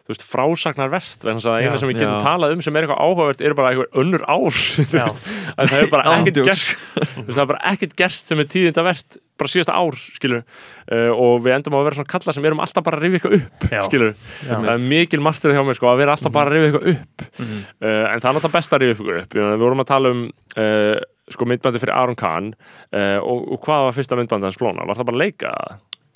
þú 0.06 0.14
veist, 0.14 0.24
frásagnarvert 0.32 1.26
þess 1.28 1.44
að 1.52 1.58
eina 1.60 1.76
sem 1.82 1.92
við 1.92 2.00
getum 2.00 2.24
talað 2.24 2.56
um 2.56 2.64
sem 2.64 2.76
er 2.80 2.86
eitthvað 2.88 3.04
áhugavert 3.04 3.44
er 3.44 3.54
bara 3.60 3.74
einhver 3.74 3.92
önnur 4.00 4.24
ár 4.24 4.56
þú 4.80 4.96
Já. 4.96 5.04
veist, 5.04 5.22
að 5.60 5.74
það 5.74 5.78
er 5.84 5.92
bara 5.92 6.16
ekkert 6.16 6.42
gerst 6.48 6.76
þú 6.96 7.26
veist, 7.28 7.36
það 7.36 7.44
er 7.44 7.52
bara 7.52 7.64
ekkert 7.74 7.96
gerst 8.00 8.32
sem 8.32 8.40
er 8.40 8.48
tíðindavert 8.56 9.20
bara 9.40 9.50
síðasta 9.52 9.74
ár, 9.76 9.96
skilur 10.16 10.42
uh, 10.42 11.10
og 11.12 11.42
við 11.44 11.54
endum 11.56 11.74
að 11.76 11.84
vera 11.88 11.98
svona 11.98 12.12
kalla 12.14 12.32
sem 12.36 12.46
erum 12.48 12.62
alltaf 12.64 12.84
bara 12.86 12.96
að 13.00 13.04
rifja 13.06 13.18
eitthvað 13.20 13.36
upp, 13.40 13.66
Já. 13.72 13.80
skilur 13.88 14.12
Já. 14.46 14.54
það 14.54 14.70
er 14.74 14.86
mikil 14.90 15.20
martrið 15.26 15.56
hjá 15.58 15.64
mér 15.68 15.76
sko 15.78 15.90
að 15.90 15.98
vera 16.02 16.14
alltaf 16.16 16.32
bara 16.36 16.50
að 16.50 16.56
rifja 16.56 16.70
eitthvað 16.70 16.88
upp 16.94 17.26
Mhm. 17.36 17.58
uh, 17.82 18.04
en 18.14 18.20
það 18.20 18.28
er 18.30 18.36
náttúrulega 18.38 18.54
best 18.56 18.72
að 18.72 18.80
rifja 18.84 18.94
eitthvað 18.96 19.20
upp 19.24 19.36
við 19.36 19.58
vorum 19.64 19.82
að 19.84 19.90
tala 19.92 20.12
um 20.14 20.22
uh, 20.56 20.96
sko 21.36 21.48
myndbandi 21.50 21.82
fyrir 21.82 21.96
Aron 21.98 22.16
Kahn 22.16 22.52
uh, 22.54 23.18
og, 23.20 23.44
og 23.56 23.60
hvað 23.66 23.84
var 23.88 23.96
fyrsta 23.98 24.16
myndbandi 24.20 24.46
hans 24.48 24.56
flóna? 24.60 24.86
Var 24.86 24.96
það 25.00 25.08
bara 25.10 25.20
leika? 25.24 25.52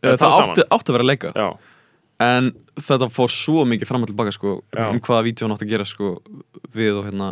Eh, 0.01 0.14
það 0.14 0.23
tala 0.23 0.47
átti, 0.49 0.64
átti 0.71 0.93
að 0.93 0.97
vera 0.97 1.09
leika 1.11 1.33
Já, 1.37 1.49
en 2.25 2.51
þetta 2.81 3.09
fór 3.12 3.33
svo 3.33 3.66
mikið 3.68 3.89
fram 3.91 4.05
og 4.07 4.11
tilbaka 4.12 4.33
sko, 4.33 4.55
Já. 4.73 4.87
um 4.93 5.01
hvaða 5.05 5.25
vídeo 5.27 5.49
átti 5.53 5.66
að 5.66 5.73
gera 5.75 5.85
sko, 5.89 6.14
við 6.77 6.97
og 7.03 7.09
hérna 7.11 7.31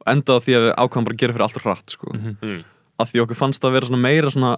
og 0.00 0.06
endaði 0.10 0.40
á 0.40 0.44
því 0.46 0.54
að 0.56 0.64
við 0.64 0.74
ákvæmum 0.80 1.06
bara 1.10 1.14
að 1.14 1.20
gera 1.22 1.34
fyrir 1.36 1.44
allt 1.46 1.60
hratt 1.62 1.92
sko. 1.94 2.12
Mm. 2.16 2.60
að 3.00 3.10
því 3.12 3.20
okkur 3.24 3.36
fannst 3.38 3.60
það 3.62 3.68
að 3.70 3.76
vera 3.76 3.88
svona 3.90 4.02
meira 4.04 4.30
svona 4.32 4.50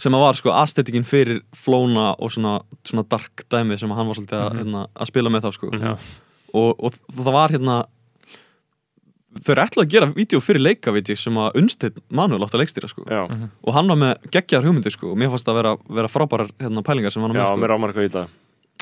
sem 0.00 0.12
að 0.16 0.22
var 0.24 0.34
sko 0.38 0.50
aesthetikinn 0.54 1.04
fyrir 1.04 1.40
flóna 1.56 2.14
og 2.18 2.30
svona, 2.32 2.60
svona 2.86 3.04
dark 3.08 3.44
dæmi 3.52 3.76
sem 3.78 3.90
hann 3.90 4.06
var 4.06 4.14
svolítið 4.16 4.38
að, 4.40 4.52
Mhm. 4.52 4.58
hérna, 4.62 4.86
að 4.96 5.06
spila 5.12 5.30
með 5.30 5.42
þá 5.46 5.52
sko. 5.52 5.70
Mhm. 5.70 5.82
Já. 5.82 5.96
og, 6.54 6.76
og 6.84 6.92
það 7.14 7.32
var 7.32 7.48
hérna 7.50 7.84
þau 9.40 9.52
eru 9.54 9.62
ætlaði 9.62 9.84
að 9.86 9.92
gera 9.94 10.06
vídeo 10.16 10.40
fyrir 10.42 10.60
leika 10.64 10.90
veit 10.92 11.06
ég, 11.12 11.18
sem 11.20 11.36
að 11.38 11.54
Unnsteinn 11.60 12.00
Manuel 12.10 12.42
átti 12.42 12.56
að 12.58 12.62
leikstýra 12.64 12.88
sko. 12.90 13.04
já, 13.06 13.20
og 13.62 13.74
hann 13.76 13.86
var 13.92 13.96
með 14.00 14.30
geggjar 14.34 14.64
hugmyndir 14.66 14.90
sko, 14.90 15.12
og 15.12 15.18
mér 15.20 15.30
fannst 15.30 15.46
það 15.46 15.58
vera, 15.60 15.76
vera 15.88 16.08
frábærar 16.10 16.50
hérna, 16.58 16.82
pælingar 16.82 17.12
sem 17.14 17.22
hann 17.22 17.30
var 17.32 17.38
með 17.38 17.60
mér 17.60 17.68
sko. 17.70 17.76
ámar 17.78 17.92
eitthvað 17.92 18.08
í 18.08 18.14
það 18.16 18.28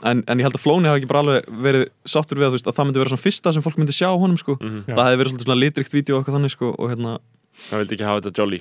en, 0.08 0.22
en 0.28 0.38
ég 0.38 0.46
held 0.46 0.54
að 0.56 0.62
Flóni 0.64 0.88
hafi 0.88 1.00
ekki 1.02 1.08
bara 1.10 1.20
alveg 1.24 1.48
verið 1.66 1.84
sáttur 2.06 2.38
við 2.38 2.46
að, 2.48 2.52
veist, 2.56 2.66
að 2.70 2.76
það 2.78 2.86
myndi 2.88 3.02
vera 3.02 3.12
svona 3.12 3.24
fyrsta 3.26 3.52
sem 3.52 3.62
fólk 3.66 3.76
myndi 3.82 3.92
sjá 3.98 4.08
honum 4.14 4.38
sko. 4.40 4.56
mm 4.62 4.80
Já. 4.88 4.94
það 4.94 5.04
hefði 5.10 5.20
verið 5.24 5.42
svona 5.44 5.58
litrikt 5.60 5.92
vídeo 5.98 6.16
og 6.16 6.22
eitthvað 6.24 6.36
þannig 6.38 6.54
sko, 6.56 6.72
og 6.78 6.90
hérna 6.94 7.18
Það 7.68 7.78
vildi 7.82 7.94
ekki 7.98 8.06
hafa 8.08 8.20
þetta 8.24 8.38
jolly 8.40 8.60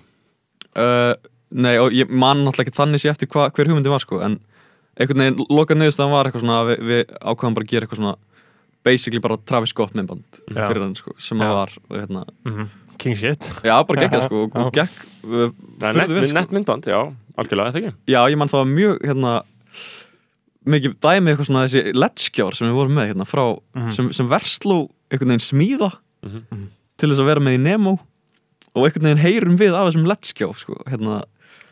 uh, 0.76 1.13
nei 1.51 1.77
og 1.79 1.91
ég 1.95 2.09
man 2.09 2.43
náttúrulega 2.45 2.67
ekki 2.67 2.77
þannig 2.77 2.99
sé 3.03 3.09
eftir 3.11 3.27
hva, 3.31 3.49
hver 3.51 3.67
hugmyndi 3.69 3.89
var 3.89 3.99
sko, 4.03 4.19
en 4.25 4.39
einhvern 4.99 5.21
veginn 5.23 5.45
loka 5.53 5.75
niðurstaðan 5.77 6.11
var 6.11 6.25
eitthvað 6.27 6.43
svona 6.43 6.57
að 6.63 6.71
við, 6.73 6.81
við 6.89 7.03
ákvæðum 7.21 7.55
bara 7.55 7.65
að 7.65 7.71
gera 7.71 7.85
eitthvað 7.87 8.01
svona 8.01 8.15
basically 8.87 9.19
bara 9.19 9.37
Travis 9.45 9.69
Scott 9.73 9.93
myndband 9.95 10.41
Já. 10.49 10.67
fyrir 10.67 10.81
hann 10.83 10.95
sko, 10.95 11.13
sem 11.19 11.39
að 11.43 11.53
var 11.53 11.71
hérna, 11.91 12.25
Mhm. 12.45 12.67
King 12.97 13.13
shit 13.15 13.51
já 13.63 13.75
bara 13.85 14.01
geggjað 14.01 14.23
sko 14.25 14.39
og, 14.47 14.55
og 14.57 14.71
gegg 14.73 14.89
uh, 15.23 15.51
vel, 15.79 15.97
nett, 15.99 16.09
sko. 16.09 16.33
nett 16.33 16.51
myndband, 16.55 16.87
já, 16.89 16.97
algjörlega, 17.37 17.71
þetta 17.71 17.81
ekki 17.91 17.93
já 18.09 18.19
ég 18.31 18.37
man 18.41 18.49
það 18.49 18.63
var 18.63 18.71
mjög 18.73 19.03
hérna 19.05 19.33
mikið 20.67 20.95
dæmi 21.05 21.31
eitthvað 21.31 21.47
svona 21.47 21.65
þessi 21.67 21.93
letskjár 21.95 22.57
sem 22.57 22.67
við 22.67 22.75
vorum 22.79 22.95
með 22.97 23.11
hérna 23.11 23.27
frá 23.29 23.45
Mhm. 23.75 23.91
sem, 23.93 24.09
sem 24.13 24.27
versló 24.27 24.89
einhvern 25.11 25.29
veginn 25.35 25.45
smíða 25.45 25.91
Mhm. 26.25 26.67
til 26.97 27.09
þess 27.09 27.19
að 27.21 27.25
vera 27.29 27.39
með 27.39 27.55
í 27.55 27.61
Nemo 27.61 27.99
og 28.75 28.83
einhvern 28.87 29.05
veginn 29.07 29.23
heyrum 29.23 29.57
við 29.57 29.73
af 29.77 29.87
þessum 29.93 30.07
letskjá 30.09 30.49
sko, 30.57 30.81
hérna, 30.89 31.23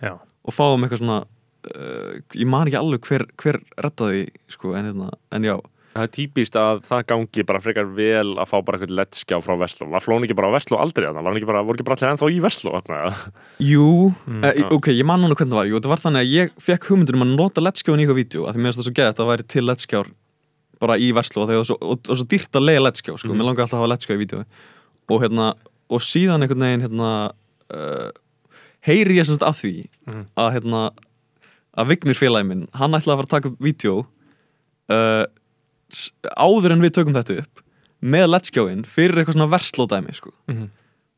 Já. 0.02 0.14
og 0.46 0.54
fáum 0.54 0.84
eitthvað 0.84 1.02
svona 1.04 1.22
uh, 1.24 2.12
ég 2.36 2.48
man 2.50 2.68
ekki 2.68 2.78
alveg 2.82 3.08
hver, 3.08 3.24
hver 3.42 3.62
rettaði 3.82 4.28
sko, 4.52 4.74
en, 4.76 4.86
hérna, 4.92 5.12
en 5.32 5.44
já 5.52 5.56
Það 5.96 6.04
er 6.04 6.10
típist 6.12 6.56
að 6.60 6.80
það 6.84 7.04
gangi 7.08 7.44
bara 7.48 7.60
frekar 7.64 7.86
vel 7.96 8.34
að 8.36 8.50
fá 8.52 8.58
bara 8.68 8.76
eitthvað 8.82 8.98
lettskjá 9.00 9.38
frá 9.40 9.54
Vestló 9.62 9.86
Var 9.94 10.04
flón 10.04 10.26
ekki 10.28 10.36
bara 10.36 10.50
á 10.52 10.56
Vestló 10.58 10.76
aldrei 10.84 11.06
þarna? 11.08 11.22
Var 11.24 11.30
hann 11.32 11.38
ekki 11.40 11.48
bara, 11.48 11.62
voru 11.64 11.78
ekki 11.80 11.86
bara 11.88 11.96
allir 11.96 12.10
ennþá 12.12 12.28
í 12.36 12.42
Vestló 12.44 12.74
þarna? 12.76 12.98
Jú, 13.64 13.86
Mm, 14.28 14.44
eh, 14.44 14.60
ok, 14.76 14.90
ég 14.92 15.08
man 15.08 15.24
núna 15.24 15.38
hvernig 15.40 15.54
það 15.56 15.62
var 15.62 15.70
Jú, 15.72 15.80
það 15.80 15.94
var 15.94 16.04
þannig 16.04 16.26
að 16.26 16.34
ég 16.36 16.52
fekk 16.66 16.90
hugmyndur 16.90 17.16
um 17.16 17.24
að 17.24 17.32
nota 17.40 17.64
letskjáin 17.64 17.96
í 17.96 18.04
eitthvað 18.04 18.20
vídeo 18.20 18.44
að 18.44 18.52
því 18.58 18.60
mér 18.60 18.68
finnst 18.68 18.82
það 18.82 18.88
svo 18.90 18.96
geðið 19.00 19.14
að 19.14 19.22
það 19.22 19.32
væri 19.32 19.48
til 19.56 19.64
letskjár 19.70 20.12
bara 20.84 20.98
í 21.00 21.08
Vestló 21.16 21.46
og 21.46 21.50
það 21.54 21.64
og, 21.80 21.80
og 21.96 22.20
svo 22.20 22.28
dýrt 22.36 22.60
að 22.60 22.66
lega 22.68 22.84
letskjá 22.90 23.16
sko, 23.16 23.32
Mhm. 23.32 23.38
mér 23.40 23.48
langar 23.48 23.64
alltaf 23.64 23.80
að 23.80 23.84
hafa 23.86 23.94
letskjá 23.96 24.16
í 24.18 24.22
vídeo 24.26 24.44
og 25.16 25.22
hérna, 25.24 25.48
og 25.88 26.04
síðan 26.04 26.44
einhvern 26.44 26.66
veginn 26.68 26.84
hérna 26.90 27.10
uh, 27.72 28.10
heyri 28.88 29.18
ég 29.20 29.26
semst 29.30 29.44
af 29.46 29.60
því 29.64 29.74
Mhm. 30.08 30.26
að 30.38 30.54
hérna 30.58 30.82
að 31.78 31.88
Vignir 31.92 32.16
félagi 32.16 32.48
minn, 32.48 32.68
hann 32.74 32.92
ætlaði 32.96 33.14
að 33.16 33.20
fara 33.20 33.28
að 33.28 33.34
taka 33.36 33.50
upp 33.50 33.60
vídeo 33.60 34.06
uh, 34.90 35.26
áður 36.40 36.72
en 36.76 36.82
við 36.86 36.94
tökum 36.98 37.14
þetta 37.18 37.40
upp 37.44 37.62
með 38.06 38.28
letskjáin 38.32 38.86
fyrir 38.88 39.22
eitthvað 39.22 39.38
svona 39.38 39.52
verslódæmi 39.52 40.14
sko 40.16 40.32
Mhm. 40.48 40.70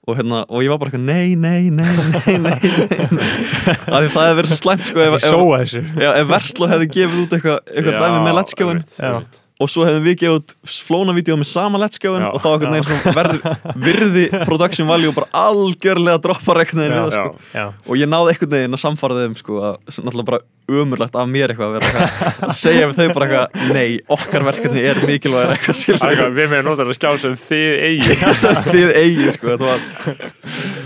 og, 0.08 0.16
hérna, 0.18 0.46
og 0.50 0.62
ég 0.64 0.70
var 0.70 0.78
bara 0.80 0.92
eitthvað 0.92 1.06
nei, 1.06 1.36
nei, 1.36 1.70
nei, 1.70 1.84
nei, 1.84 2.38
nei, 2.38 2.38
nei, 2.40 2.56
því 2.58 4.10
það 4.14 4.24
hefði 4.24 4.38
verið 4.40 4.52
svo 4.54 4.60
slæmt 4.62 4.86
sko, 4.88 5.00
ef, 5.04 5.18
ef, 5.18 5.26
sóa 5.28 5.60
þessu 5.64 5.82
já, 6.00 6.10
ef 6.22 6.28
Versló 6.32 6.70
hefði 6.72 6.88
gefið 6.96 7.20
út 7.26 7.36
eitthvað, 7.38 7.60
eitthvað 7.76 7.98
Já, 7.98 8.00
dæmi 8.06 8.22
með 8.28 8.38
letskjáin 8.40 8.70
einmitt, 8.78 8.96
Já. 8.98 9.12
einmitt. 9.12 9.42
Og 9.58 9.72
svo 9.72 9.86
hefðum 9.88 10.06
við 10.06 10.20
gefið 10.22 10.36
út 10.38 10.54
flónavídeó 10.70 11.38
með 11.40 11.50
sama 11.50 11.80
letskjáin 11.82 12.26
Já. 12.26 12.30
og 12.30 12.44
þá 12.44 12.50
verður 13.18 13.40
virði 13.88 14.26
production 14.46 14.90
value 14.90 15.16
bara 15.16 15.32
algjörlega 15.48 16.22
það 16.22 16.94
Já, 16.94 17.16
sko. 17.16 17.48
Já, 17.56 17.66
og 17.88 17.98
ég 17.98 18.12
náði 18.12 18.36
einhvern 18.36 18.54
veginn 18.58 18.78
að 18.78 18.84
samfara 18.84 19.24
þeim 19.24 19.36
sko, 19.40 19.64
að, 19.72 19.80
náttúrulega 19.98 20.30
bara 20.30 20.44
umurlegt 20.68 21.16
af 21.16 21.30
mér 21.32 21.54
eitthvað 21.54 21.70
að 21.70 21.76
vera 21.78 21.88
eitthvað 21.88 22.48
að 22.48 22.54
segja 22.62 22.88
við 22.90 22.98
þau 22.98 23.14
bara 23.16 23.28
eitthvað 23.28 23.74
nei, 23.78 24.00
okkar 24.18 24.46
verkefni 24.50 24.84
er 24.92 25.00
mikilvægir 25.08 25.54
eitthvað 25.56 25.78
skilur 25.82 26.34
Við 26.38 26.52
meðum 26.52 26.68
nota 26.68 26.84
þetta 26.84 26.98
skjá 26.98 27.22
sem 27.24 27.38
þið 27.48 27.78
eigi 27.88 28.18
sem 28.42 28.60
þið 28.68 28.92
eigið 29.00 29.30
sko, 29.38 29.54
þetta 29.54 29.70
var 29.70 29.86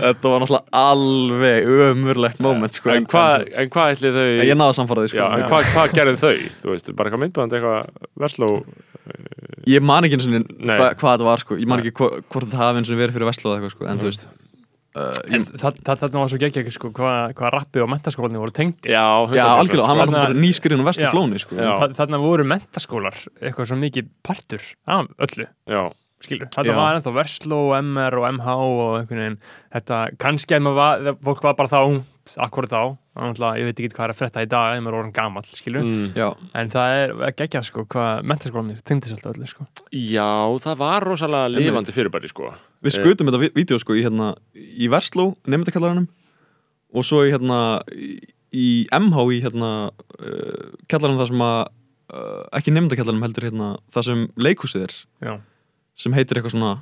þetta 0.02 0.32
var 0.32 0.44
náttúrulega 0.44 0.82
alveg 0.82 1.72
umurlegt 1.90 2.42
moment 2.46 2.78
sko, 2.78 2.92
En 2.94 3.08
hvað 3.10 3.48
en 3.50 3.72
hvað 3.74 3.96
ætli 3.96 4.14
þau 4.14 4.22
En 4.28 4.46
ég 4.46 4.60
náði 4.60 4.68
að 4.68 4.78
samfara 4.78 5.06
Já, 5.08 5.12
sko. 5.12 5.26
en 5.26 5.46
hvað, 5.50 5.68
hvað 5.74 5.96
gerðu 5.98 6.20
þau? 6.22 6.46
Þú 6.62 6.72
veist, 6.76 6.92
bara 6.94 7.10
eitthvað 7.10 7.24
myndband, 7.26 7.58
eitthvað 7.58 8.08
versló 8.22 8.52
ég 9.70 9.84
man 9.84 10.06
ekki 10.06 10.18
eins 10.18 10.28
og 10.28 10.36
hva, 10.62 10.92
hvað 10.94 11.16
þetta 11.16 11.26
var 11.26 11.42
sko. 11.42 11.58
ég 11.60 11.68
man 11.70 11.82
ekki 11.82 11.94
hva, 11.98 12.08
hvort 12.22 12.46
þetta 12.46 12.60
hafi 12.60 12.82
eins 12.82 12.92
og 12.92 13.00
verið 13.00 13.16
fyrir 13.18 13.30
Vestlóð 13.30 13.56
eitthvað 13.56 13.74
sko. 13.74 13.88
en 13.90 14.02
þú 14.02 14.08
veist 14.08 14.26
uh, 14.26 15.20
En 15.32 15.46
það, 15.48 15.80
það, 15.86 16.02
það 16.02 16.18
var 16.18 16.30
svo 16.32 16.40
geggja 16.42 16.74
sko, 16.76 16.92
hvað, 16.98 17.34
hvað 17.38 17.54
rappið 17.56 17.86
og 17.86 17.90
mentaskólanir 17.94 18.42
voru 18.44 18.54
tengdi 18.56 18.92
Já, 18.92 19.06
já, 19.32 19.44
algjörlega, 19.46 19.88
hann 19.88 20.00
var 20.00 20.06
alltaf 20.10 20.28
bara 20.28 20.44
nýskurinn 20.44 20.84
og 20.84 20.90
Vestlóð 20.90 21.08
Já. 21.08 21.12
flóni 21.14 21.42
sko. 21.42 21.58
Þarna 22.02 22.22
voru 22.22 22.46
mentaskólar 22.52 23.18
eitthvað 23.40 23.72
svo 23.72 23.80
mikið 23.82 24.14
partur 24.26 24.70
af 24.86 25.10
öllu 25.26 25.48
Já, 25.48 25.82
skilur, 26.22 26.50
þetta 26.52 26.70
Já. 26.70 26.78
var 26.78 26.98
ennþá 26.98 27.16
Versló, 27.18 27.62
MR 27.80 28.18
og 28.20 28.28
MH 28.36 28.56
og 28.62 28.96
veginn, 29.10 29.38
þetta 29.74 30.02
kannski 30.22 30.58
að 30.58 30.66
maður 30.68 30.82
var, 30.82 31.20
fólk 31.30 31.46
var 31.48 31.58
bara 31.58 31.72
þá 31.72 32.11
ungt 32.22 32.36
akkurat 32.42 32.70
þá, 32.70 32.96
þannig 33.16 33.42
að 33.42 33.58
ég 33.58 33.66
veit 33.66 33.80
ekki 33.80 33.96
hvað 33.96 34.04
er 34.04 34.12
að 34.12 34.18
frétta 34.18 34.42
í 34.42 34.48
dag 34.50 34.76
ef 34.76 34.82
maður 34.82 34.94
er 34.94 34.98
orðin 35.00 35.14
gamall, 35.16 35.44
skilur 35.46 35.82
mm. 35.82 36.44
en 36.54 36.70
það 36.70 36.94
er 36.98 37.34
geggjað 37.38 37.66
sko, 37.66 37.84
hvað 37.90 38.22
mentaskólanir 38.30 38.82
tengdist 38.86 39.16
alltaf 39.16 39.34
öllu, 39.34 39.48
sko. 39.50 39.66
Já 39.90 40.28
það 40.62 40.78
var 40.78 41.06
rosalega 41.06 41.50
lifandi 41.52 41.94
fyrirbæri 41.94 42.30
sko. 42.30 42.52
við 42.82 42.96
skutum 42.96 43.28
þetta 43.28 43.42
vi- 43.42 43.52
vídeo 43.56 43.78
sko, 43.78 43.94
í, 43.94 44.04
hérna, 44.06 44.34
í 44.54 44.88
Vestló, 44.92 45.34
nefndakallaranum 45.46 46.08
og 46.92 47.06
svo 47.08 47.24
í, 47.26 47.32
hérna, 47.32 47.82
í, 48.52 48.86
MH 48.92 49.26
í 49.32 49.42
hérna, 49.42 49.72
uh, 50.20 50.70
kallaranum 50.86 51.20
það 51.20 51.32
sem 51.32 51.44
að 51.48 51.60
uh, 52.12 52.46
ekki 52.60 52.76
nefndakallaranum 52.76 53.26
heldur 53.26 53.48
hérna, 53.50 53.74
það 53.92 54.08
sem 54.10 54.24
leikhúsið 54.38 54.86
er 54.86 54.96
Já, 55.26 55.36
sem 55.94 56.14
heitir 56.16 56.38
eitthvað 56.38 56.56
svona 56.56 56.74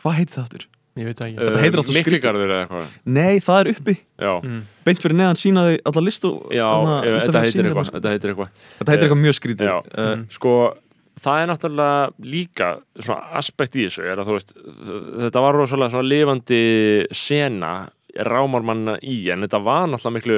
hvað 0.00 0.18
heitir 0.20 0.36
það 0.36 0.46
aftur? 0.46 0.72
Ég 0.96 1.08
veit 1.10 1.18
það 1.20 1.28
ekki 1.28 1.44
Þetta 1.44 1.62
heitir 1.62 1.80
alltaf 1.82 1.92
skrítið. 1.92 2.06
Mikligarður 2.06 2.54
eða 2.54 2.64
eitthvað 2.64 3.12
Nei, 3.18 3.34
það 3.44 3.60
er 3.60 3.70
uppi 3.74 3.94
Já, 3.96 4.32
mm. 4.40 4.60
beint 4.88 5.04
fyrir 5.04 5.18
neðan 5.20 5.40
sínaði 5.40 5.78
alla 5.90 6.02
listu 6.06 6.32
já 6.56 6.66
þetta 7.16 7.44
heitir 7.44 7.68
eitthvað 7.70 7.92
Þetta 7.96 8.14
heitir 8.14 8.32
eitthvað. 8.32 8.50
Þetta 8.80 8.94
heitir 8.94 9.08
eitthvað 9.08 9.22
mjög 9.26 9.38
skrítið 9.40 9.72
uh, 9.72 9.82
Mm. 10.06 10.22
Sko, 10.32 10.52
það 11.22 11.42
er 11.42 11.50
náttúrulega 11.50 12.30
líka 12.32 12.70
svona 13.00 13.36
aspekt 13.40 13.76
í 13.76 13.84
þessu 13.86 14.04
er 14.06 14.20
að 14.20 14.30
þú 14.30 14.38
veist, 14.38 14.56
þetta 15.26 15.44
var 15.44 15.56
rosalega 15.60 15.92
svona 15.94 16.08
lifandi 16.10 16.62
sena 17.16 17.74
rámar 18.24 18.64
manna 18.64 18.94
í, 19.04 19.18
en 19.32 19.44
þetta 19.44 19.60
var 19.64 19.88
náttúrulega 19.90 20.14
miklu, 20.16 20.36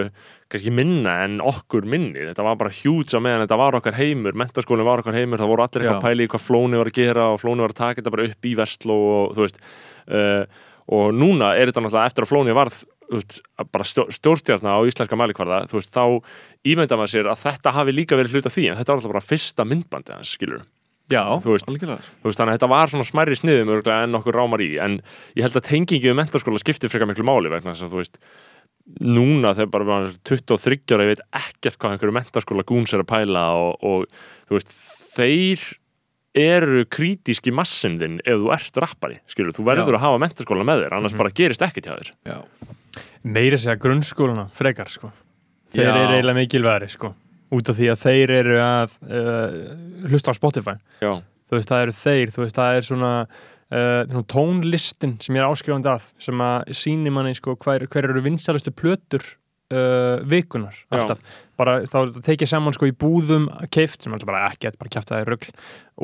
kannski 0.50 0.72
minna 0.74 1.12
en 1.26 1.36
okkur 1.44 1.86
minni, 1.86 2.24
þetta 2.30 2.46
var 2.46 2.56
bara 2.58 2.74
hjúts 2.74 3.14
á 3.14 3.20
meðan 3.22 3.44
þetta 3.44 3.58
var 3.60 3.78
okkar 3.78 3.98
heimur, 3.98 4.38
mentaskólinn 4.38 4.88
var 4.88 5.02
okkar 5.04 5.18
heimur 5.18 5.38
það 5.42 5.52
voru 5.52 5.66
allir 5.66 5.84
eitthvað 5.84 5.94
Já. 5.94 6.00
að 6.00 6.08
pæla 6.08 6.24
í 6.26 6.32
hvað 6.32 6.46
flóni 6.46 6.80
var 6.80 6.90
að 6.90 6.98
gera 6.98 7.28
og 7.34 7.38
flóni 7.42 7.64
var 7.64 7.74
að 7.74 7.80
taka 7.82 8.00
þetta 8.00 8.14
bara 8.16 8.26
upp 8.30 8.50
í 8.50 8.54
versló 8.58 8.98
og 9.12 9.36
þú 9.36 9.44
veist 9.46 9.62
uh, 10.10 10.44
og 10.88 11.12
núna 11.16 11.52
er 11.56 11.68
þetta 11.68 11.84
náttúrulega 11.84 12.12
eftir 12.12 12.24
að 12.24 12.32
flóni 12.32 12.56
varð 12.56 12.80
veist, 13.12 13.40
bara 13.72 13.86
stjó, 13.88 14.06
stjórnstjarna 14.12 14.76
á 14.76 14.80
íslenska 14.88 15.18
mælikvarða, 15.18 15.62
veist, 15.72 15.92
þá 15.94 16.20
ímynda 16.68 16.98
maður 16.98 17.14
sér 17.14 17.30
að 17.32 17.44
þetta 17.44 17.74
hafi 17.76 17.94
líka 17.94 18.18
verið 18.18 18.38
hluta 18.38 18.52
því 18.52 18.66
en 18.70 18.80
þetta 18.80 18.92
var 18.92 19.00
alltaf 19.00 19.14
bara 19.14 19.28
fyrsta 19.28 19.68
myndbandi 19.68 20.16
hans, 20.16 20.34
skilur 20.36 20.66
Já, 21.08 21.24
veist, 21.40 21.64
þannig 21.70 22.42
að 22.42 22.54
þetta 22.58 22.68
var 22.68 22.90
svona 22.92 23.08
smærri 23.08 23.36
sniðum 23.38 23.70
en 23.80 24.18
okkur 24.18 24.36
rámar 24.36 24.60
í, 24.60 24.74
en 24.76 24.98
ég 25.38 25.46
held 25.46 25.56
að 25.56 25.70
tengingi 25.70 26.12
um 26.12 26.18
mentaskóla 26.20 26.60
skiptir 26.60 26.92
frekar 26.92 27.08
miklu 27.08 27.24
máli 27.24 27.52
vegna 27.52 27.72
þess 27.72 27.86
að 27.86 27.94
þú 27.94 28.02
veist, 28.02 28.18
núna 29.04 29.54
þegar 29.56 29.72
bara 29.72 29.88
maður 29.88 30.10
er 30.10 30.18
23 30.28 30.78
ára, 30.92 31.06
ég 31.06 31.14
veit 31.14 31.24
ekkert 31.40 31.80
hvað 31.80 31.94
einhverju 31.94 32.16
mentaskóla 32.18 32.66
gúns 32.68 32.92
er 32.92 33.04
að 33.04 33.08
pæla 33.14 33.46
og, 33.56 33.88
og 33.88 34.04
þú 34.50 34.58
veist, 34.58 34.76
þeir 35.16 35.64
eru 36.40 36.84
krítíski 36.90 37.52
massin 37.54 37.98
þinn 38.00 38.18
ef 38.24 38.40
þú 38.42 38.52
ert 38.56 38.80
rappari, 38.84 39.20
skilur, 39.30 39.54
þú 39.56 39.66
verður 39.68 39.94
Já. 39.94 39.98
að 39.98 40.04
hafa 40.06 40.20
mentaskóla 40.24 40.66
með 40.66 40.84
þér, 40.84 40.98
annars 40.98 41.16
bara 41.18 41.34
gerist 41.34 41.64
ekkert 41.66 41.88
hjá 41.88 41.94
þér. 41.94 42.12
Já, 42.28 42.38
meiri 43.24 43.60
segja 43.60 43.78
grunnskóluna 43.82 44.48
frekar 44.56 44.92
sko. 44.92 45.12
Þeir 45.74 45.88
Já. 45.88 45.92
eru 45.94 46.16
eiginlega 46.16 46.38
mikilværi 46.40 46.90
sko 46.92 47.12
út 47.54 47.70
af 47.70 47.78
því 47.78 47.86
að 47.92 48.02
þeir 48.02 48.32
eru 48.42 48.56
að 48.60 48.96
uh, 49.08 49.54
hlusta 50.08 50.34
á 50.34 50.38
Spotify. 50.38 50.76
Já, 51.00 51.12
þú 51.48 51.56
veist, 51.56 51.70
það 51.70 51.84
eru 51.86 51.96
þeir, 52.02 52.32
þú 52.34 52.44
veist, 52.44 52.58
það 52.58 52.78
er 52.78 52.88
svona, 52.88 53.12
uh, 53.72 54.22
tónlistin 54.28 55.16
sem 55.24 55.38
ég 55.38 55.44
er 55.44 55.48
áskrifandi 55.48 55.92
af, 55.92 56.10
sem 56.22 56.44
að 56.44 56.74
síni 56.76 57.12
manni 57.14 57.36
sko, 57.38 57.56
hver, 57.64 57.86
hver 57.88 58.10
eru 58.10 58.24
vinsalustu 58.26 58.74
plötur 58.76 59.24
uh, 59.74 60.24
vikunar, 60.28 60.76
Já. 60.88 60.98
alltaf 60.98 61.36
bara, 61.58 61.80
þá 61.90 62.20
tekið 62.24 62.50
saman 62.50 62.76
sko 62.76 62.88
í 62.88 62.94
búðum 62.94 63.48
keift, 63.74 64.02
sem 64.02 64.14
alltaf 64.14 64.30
bara 64.30 64.46
ekkert, 64.50 64.78
bara 64.80 64.92
kæft 64.94 65.10
það 65.10 65.24
er 65.24 65.32
rugl 65.32 65.50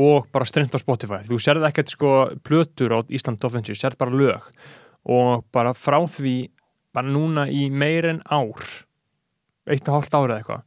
og 0.07 0.29
bara 0.35 0.49
streymt 0.49 0.75
á 0.75 0.83
Spotify 0.83 1.23
þú 1.29 1.39
sérð 1.43 1.69
ekkert 1.69 1.95
sko 1.95 2.15
plötur 2.47 2.97
á 2.97 2.99
Ísland 3.09 3.45
Offensive, 3.47 3.79
sérð 3.79 4.01
bara 4.01 4.19
lög 4.19 4.51
og 5.05 5.45
bara 5.55 5.75
frá 5.77 6.01
því 6.09 6.37
bara 6.95 7.11
núna 7.11 7.49
í 7.51 7.69
meir 7.71 8.09
en 8.11 8.23
ár 8.31 8.63
eitt 9.71 9.89
og 9.89 9.99
hálft 9.99 10.15
árið 10.15 10.39
eitthvað 10.39 10.63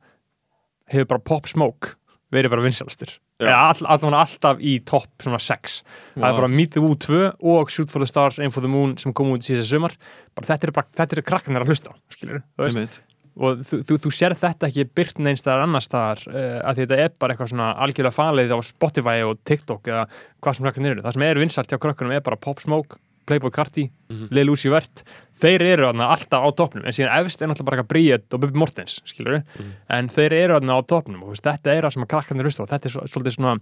hefur 0.92 1.10
bara 1.14 1.26
Pop 1.30 1.50
Smoke 1.50 1.96
verið 2.34 2.54
bara 2.56 2.66
vinsalastur 2.66 3.12
Já. 3.12 3.18
eða 3.18 3.27
all, 3.46 3.84
allavega 3.86 4.22
alltaf 4.24 4.62
í 4.62 4.78
topp 4.88 5.26
svona 5.26 5.40
6 5.42 5.76
það 6.16 6.30
er 6.30 6.40
bara 6.40 6.50
Meet 6.50 6.74
the 6.74 6.82
Woo 6.82 6.96
2 6.98 7.20
og 7.54 7.74
Shoot 7.74 7.94
for 7.94 8.02
the 8.02 8.10
Stars, 8.10 8.40
Aim 8.42 8.54
for 8.54 8.66
the 8.66 8.72
Moon 8.72 8.96
sem 8.98 9.14
kom 9.14 9.30
út 9.36 9.46
síðan 9.46 9.68
sumar. 9.70 9.94
Bara 10.38 10.56
þetta 10.56 10.72
er 10.72 10.74
þetta 11.04 11.20
er 11.20 11.28
krakkarnir 11.28 11.66
að 11.66 11.74
hlusta 11.74 11.94
skilur, 12.14 12.42
og 13.38 13.62
þú, 13.62 13.80
þú, 13.86 13.98
þú 14.02 14.12
sér 14.18 14.36
þetta 14.38 14.70
ekki 14.70 14.88
byrt 14.98 15.20
neins 15.22 15.44
staðar 15.44 15.68
annars 15.68 15.88
staðar 15.90 16.24
uh, 16.32 16.60
að 16.70 16.82
þetta 16.82 17.00
er 17.04 17.12
bara 17.22 17.36
eitthvað 17.36 17.52
svona 17.54 17.68
algjörlega 17.86 18.16
falið 18.16 18.54
á 18.54 18.60
Spotify 18.66 19.18
og 19.28 19.42
TikTok 19.48 19.92
eða 19.92 20.06
hvað 20.42 20.58
sem 20.58 20.68
krakkarnir 20.68 20.96
eru, 20.96 21.04
það 21.06 21.18
sem 21.18 21.26
er 21.28 21.42
vinsalt 21.44 21.74
hjá 21.74 21.82
krakkarnum 21.84 22.16
er 22.18 22.26
bara 22.26 22.40
Pop 22.42 22.64
Smoke, 22.64 22.98
Playboy 23.28 23.52
Carti 23.52 23.90
Mhm. 24.10 24.30
Lil 24.32 24.50
Uzi 24.50 24.70
Vert, 24.72 25.04
þeir 25.40 25.62
eru 25.62 25.84
þarna 25.90 26.08
alltaf 26.16 26.42
á 26.42 26.50
topnum, 26.56 26.86
en 26.88 26.94
síðan 26.96 27.14
efst 27.20 27.42
er 27.42 27.48
náttúrulega 27.52 27.66
bara 27.66 27.84
Bríett 27.84 28.34
og 28.34 28.40
Bubi 28.42 28.58
Mortens, 28.58 29.02
skilur 29.06 29.44
Mhm. 29.44 29.72
en 29.90 30.08
þeir 30.10 30.34
eru 30.34 30.54
þarna 30.60 30.80
á 30.80 30.82
topnum 30.88 31.24
og 31.24 31.30
veist, 31.36 31.44
þetta 31.44 31.76
er 31.78 31.82
það 31.84 31.94
sem 31.94 32.04
að 32.04 32.08
krakkarnir 32.16 32.44
hlusta 32.48 32.62
og 32.64 32.70
þetta 32.70 32.86
er 32.86 32.90
svo, 32.96 33.02
svolítið 33.12 33.36
svona 33.38 33.60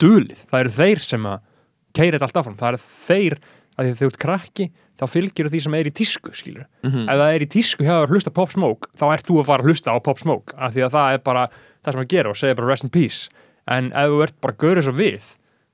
dulið, 0.00 0.46
það 0.50 0.60
eru 0.64 0.70
þeir 0.78 1.00
sem 1.04 1.22
að 1.28 1.40
keira 1.94 2.18
þetta 2.18 2.26
allt 2.28 2.40
áfram, 2.40 2.56
það 2.56 2.72
eru 2.72 2.82
þeir 3.06 3.38
að 3.78 3.84
því 3.86 3.90
að 3.92 4.00
þú 4.00 4.06
ert 4.10 4.18
krakki, 4.18 4.70
þá 4.98 5.04
fylgir 5.08 5.48
því 5.50 5.60
sem 5.62 5.74
er 5.74 5.84
í 5.84 5.92
tísku, 5.92 6.30
skilur 6.36 6.66
Mhm. 6.84 7.08
ef 7.08 7.16
það 7.20 7.34
er 7.36 7.40
í 7.40 7.48
tísku 7.48 7.84
hjá 7.84 7.94
að 8.06 8.08
hlusta 8.10 8.32
Pop 8.32 8.50
Smoke 8.52 8.88
þá 8.96 9.12
ert 9.14 9.26
þú 9.26 9.40
að 9.40 9.46
fara 9.46 9.62
að 9.62 9.66
hlusta 9.68 9.90
á 9.92 9.98
Pop 10.02 10.18
Smoke 10.18 10.52
af 10.56 10.72
því 10.74 10.82
að 10.86 10.90
það 10.92 11.14
er 11.14 11.18
bara 11.18 11.48
það 11.84 11.92
sem 11.92 12.00
að 12.02 12.08
gera 12.08 12.28
og 12.30 12.36
segja 12.36 12.54
bara 12.56 12.66
rest 12.68 12.84
in 12.84 12.90
peace. 12.90 13.28
En 13.68 13.92
ef 13.92 14.08
þú 14.10 14.22
ert 14.22 14.40
bara 14.40 14.52
að 14.54 14.58
göra 14.58 14.82
svo 14.82 14.92
við 14.92 15.22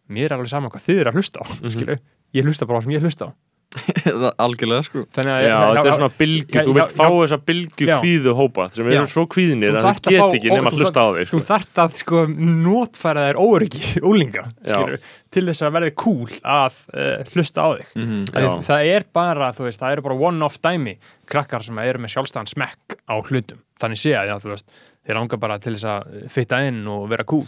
mér 0.09 0.25
er 0.33 0.39
alveg 0.39 0.49
saman 0.49 0.71
hvað 0.71 0.87
þið 0.89 1.01
er 1.01 1.11
að 1.11 1.15
hlusta 1.15 1.41
á 1.41 1.45
mm 1.45 1.99
ég 2.37 2.45
hlusta 2.49 2.67
bara 2.69 2.79
á 2.79 2.81
það 2.81 2.89
sem 2.91 2.97
ég 2.99 3.07
hlusta 3.09 3.29
á 3.29 3.33
Það- 4.09 4.33
Algjörlega 4.41 4.85
sko 4.87 5.03
þannig 5.13 5.33
að 5.35 5.43
Já, 5.45 5.57
þetta 5.77 5.89
er 5.91 5.95
svona 5.99 6.15
bylgju, 6.19 6.55
Já, 6.57 6.63
þú 6.65 6.71
já, 6.73 6.77
vilt 6.79 6.93
fá 6.97 7.03
já. 7.05 7.17
þessa 7.21 7.39
bylgju 7.51 7.89
Já. 7.91 7.97
kvíðu 8.01 8.33
hópa 8.39 8.65
sem 8.73 8.89
Já. 8.89 8.95
eru 8.97 9.11
svo 9.13 9.25
kvíðinir 9.29 9.75
Þú 9.75 9.77
að 9.83 9.87
þarft 9.89 10.07
þeir 10.09 10.17
að 10.25 10.31
get 10.33 10.39
ekki 10.39 10.53
nema 10.55 10.71
að 10.71 10.73
þú 10.73 10.81
hlusta 10.81 11.03
á 11.05 11.09
þig 11.19 11.29
þú 11.29 11.41
sko. 11.43 11.43
þarft 11.51 11.83
að 11.85 11.99
sko 12.01 12.23
notfæra 12.65 13.27
þær 13.29 13.41
óryggi 13.45 14.03
úlinga 14.09 14.45
Já. 14.65 14.73
skilur, 14.73 15.05
til 15.37 15.45
þess 15.51 15.67
að 15.69 15.77
verði 15.77 15.93
cool 16.01 16.33
að 16.57 16.81
uh, 16.97 17.29
hlusta 17.35 17.61
á 17.61 17.69
þig 17.77 17.93
því 18.33 18.45
Já. 18.49 18.51
það 18.73 18.89
er 18.97 19.07
bara, 19.21 19.51
þú 19.59 19.69
veist, 19.69 19.83
það 19.85 19.97
eru 19.99 20.07
bara 20.09 20.19
one-off 20.33 20.59
dæmi 20.65 20.97
krakkar 21.29 21.69
sem 21.69 21.83
eru 21.85 22.01
með 22.07 22.15
sjálfstæðan 22.17 22.49
smekk 22.57 22.97
á 23.05 23.15
hlutum, 23.21 23.61
þannig 23.85 24.01
sé 24.01 24.17
að 24.17 24.33
já, 24.33 24.37
þú 24.47 24.55
veist 24.57 24.73
þeir 25.05 25.21
langar 25.21 25.41
bara 25.45 25.61
til 25.61 25.77
þess 25.77 25.91
að 25.93 26.29
fitta 26.33 26.65
inn 26.69 26.81
og 26.89 27.05
vera 27.13 27.29
cool 27.29 27.45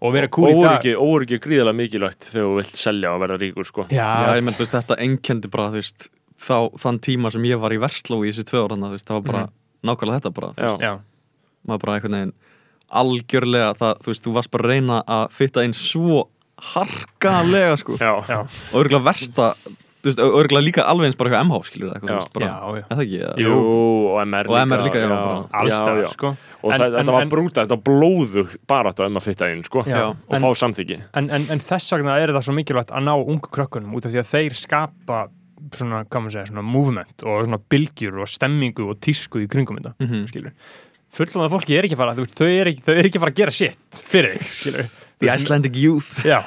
og 0.00 0.14
vera 0.14 0.30
cool 0.32 0.50
í 0.52 0.56
dag. 0.62 0.86
Óryggi, 0.96 1.36
er 1.36 1.44
gríðalega 1.44 1.76
mikilvægt 1.76 2.30
þegar 2.30 2.46
þú 2.48 2.56
vilt 2.60 2.80
selja 2.80 3.12
og 3.14 3.20
verða 3.24 3.38
ríkur 3.42 3.68
sko. 3.68 3.86
Já, 3.92 4.06
já, 4.24 4.32
ég 4.38 4.46
menn, 4.46 4.56
þú 4.56 4.64
veist, 4.64 4.76
þetta 4.78 4.98
enkendi 5.06 5.52
bara, 5.52 5.68
þú 5.74 5.82
veist 5.82 6.08
þá, 6.40 6.56
þann 6.80 7.00
tíma 7.04 7.32
sem 7.34 7.48
ég 7.48 7.60
var 7.60 7.74
í 7.74 7.80
Versló 7.82 8.20
í 8.24 8.30
þessi 8.32 8.46
tvö 8.48 8.64
ára, 8.64 8.78
þú 8.80 8.92
veist, 8.94 9.08
það 9.08 9.18
var 9.20 9.26
bara 9.28 9.42
nákvæmlega 9.90 10.20
þetta 10.20 10.34
bara, 10.36 10.52
þú 10.56 10.60
Já. 10.64 10.70
veist, 10.70 10.84
já, 10.86 10.92
maður 11.68 11.82
bara 11.84 11.96
einhvern 11.98 12.16
veginn 12.18 12.34
algjörlega, 13.00 13.74
það, 13.78 14.00
þú 14.02 14.12
veist, 14.12 14.24
þú 14.26 14.34
varst 14.36 14.52
bara 14.54 14.66
að 14.66 14.72
reyna 14.74 15.00
að 15.06 15.24
fitta 15.36 15.64
inn 15.66 15.76
svo 15.76 16.22
harkalega, 16.70 17.76
sko, 17.80 17.96
Já, 18.00 18.12
já, 18.28 18.40
og 18.44 18.80
örgulega 18.82 19.06
versta 19.06 19.52
þú 20.00 20.08
veist, 20.10 20.20
örgulega 20.24 20.64
líka 20.64 20.84
alveg 20.88 21.06
eins 21.10 21.16
bara 21.20 21.30
eitthvað 21.30 21.46
MH, 21.50 21.60
skilur 21.70 21.90
það, 21.92 22.00
þú 22.00 22.14
veist, 22.16 22.32
bara, 22.32 22.46
já, 22.46 22.56
já. 22.80 22.84
er 22.90 22.96
það 22.96 23.02
ekki, 23.04 23.18
eða? 23.20 23.34
Jú, 23.44 23.56
og 24.10 24.20
MR 24.26 24.50
Og 24.50 24.56
MR 24.60 24.84
líka, 24.86 24.98
já, 25.02 25.08
bara. 25.08 25.34
já, 25.34 25.60
allstæðar, 25.60 26.00
já. 26.04 26.10
sko 26.14 26.26
Og 26.62 26.72
En- 26.72 26.80
það, 26.80 26.86
en- 26.86 26.96
þetta 27.00 27.12
var 27.16 27.26
brúta, 27.32 27.64
þetta 27.64 27.76
var 27.76 27.84
blóðug 27.90 28.56
bara 28.68 28.90
þetta 28.92 29.06
um 29.06 29.16
að 29.16 29.22
fitta 29.28 29.50
inn 29.52 29.62
sko. 29.64 29.84
Já. 29.86 30.02
og 30.10 30.34
En- 30.36 30.42
fá 30.42 30.50
samþyggi 30.62 30.98
en, 31.14 31.30
en, 31.30 31.46
en 31.50 31.60
þess 31.60 31.92
vegna 31.96 32.18
er 32.20 32.28
það 32.36 32.42
svo 32.48 32.54
mikilvægt 32.56 32.90
að 32.92 33.04
ná 33.04 33.14
ungu 33.16 33.48
krökkunum 33.50 33.94
út 33.96 34.04
af 34.06 34.12
því 34.12 34.20
að 34.24 34.30
þeir 34.34 34.54
skapa 34.56 35.28
svona, 35.76 36.04
hvað 36.08 36.22
maður 36.24 36.32
segja, 36.34 36.46
svona 36.50 36.62
movement 36.64 37.22
og 37.24 37.44
svona 37.46 37.58
bylgjur 37.70 38.20
og 38.24 38.28
stemmingu 38.28 38.88
og 38.90 38.98
tísku 39.00 39.40
í 39.44 39.46
kringum 39.48 39.76
þetta, 39.78 39.94
Mhm. 40.00 40.26
skilur 40.28 40.52
fullónað 41.10 41.50
fólki 41.50 41.76
er 41.78 41.84
ekki 41.84 41.94
að 41.96 42.02
fara, 42.02 42.14
þú 42.14 42.24
veist, 42.24 42.36
þau 42.38 42.48
er 42.60 42.66
ekki, 42.70 42.82
þau 42.86 42.94
er 42.96 43.04
ekki 43.08 43.18
að 43.18 43.24
fara 43.24 43.32
að 43.32 43.40
gera 43.40 43.50
shit 43.50 43.76
fyrir 43.92 44.38
þig, 44.38 44.50
skilur 44.60 44.90
The 45.20 45.28
Icelandic 45.34 45.76
Youth. 45.76 46.22
Já, 46.24 46.38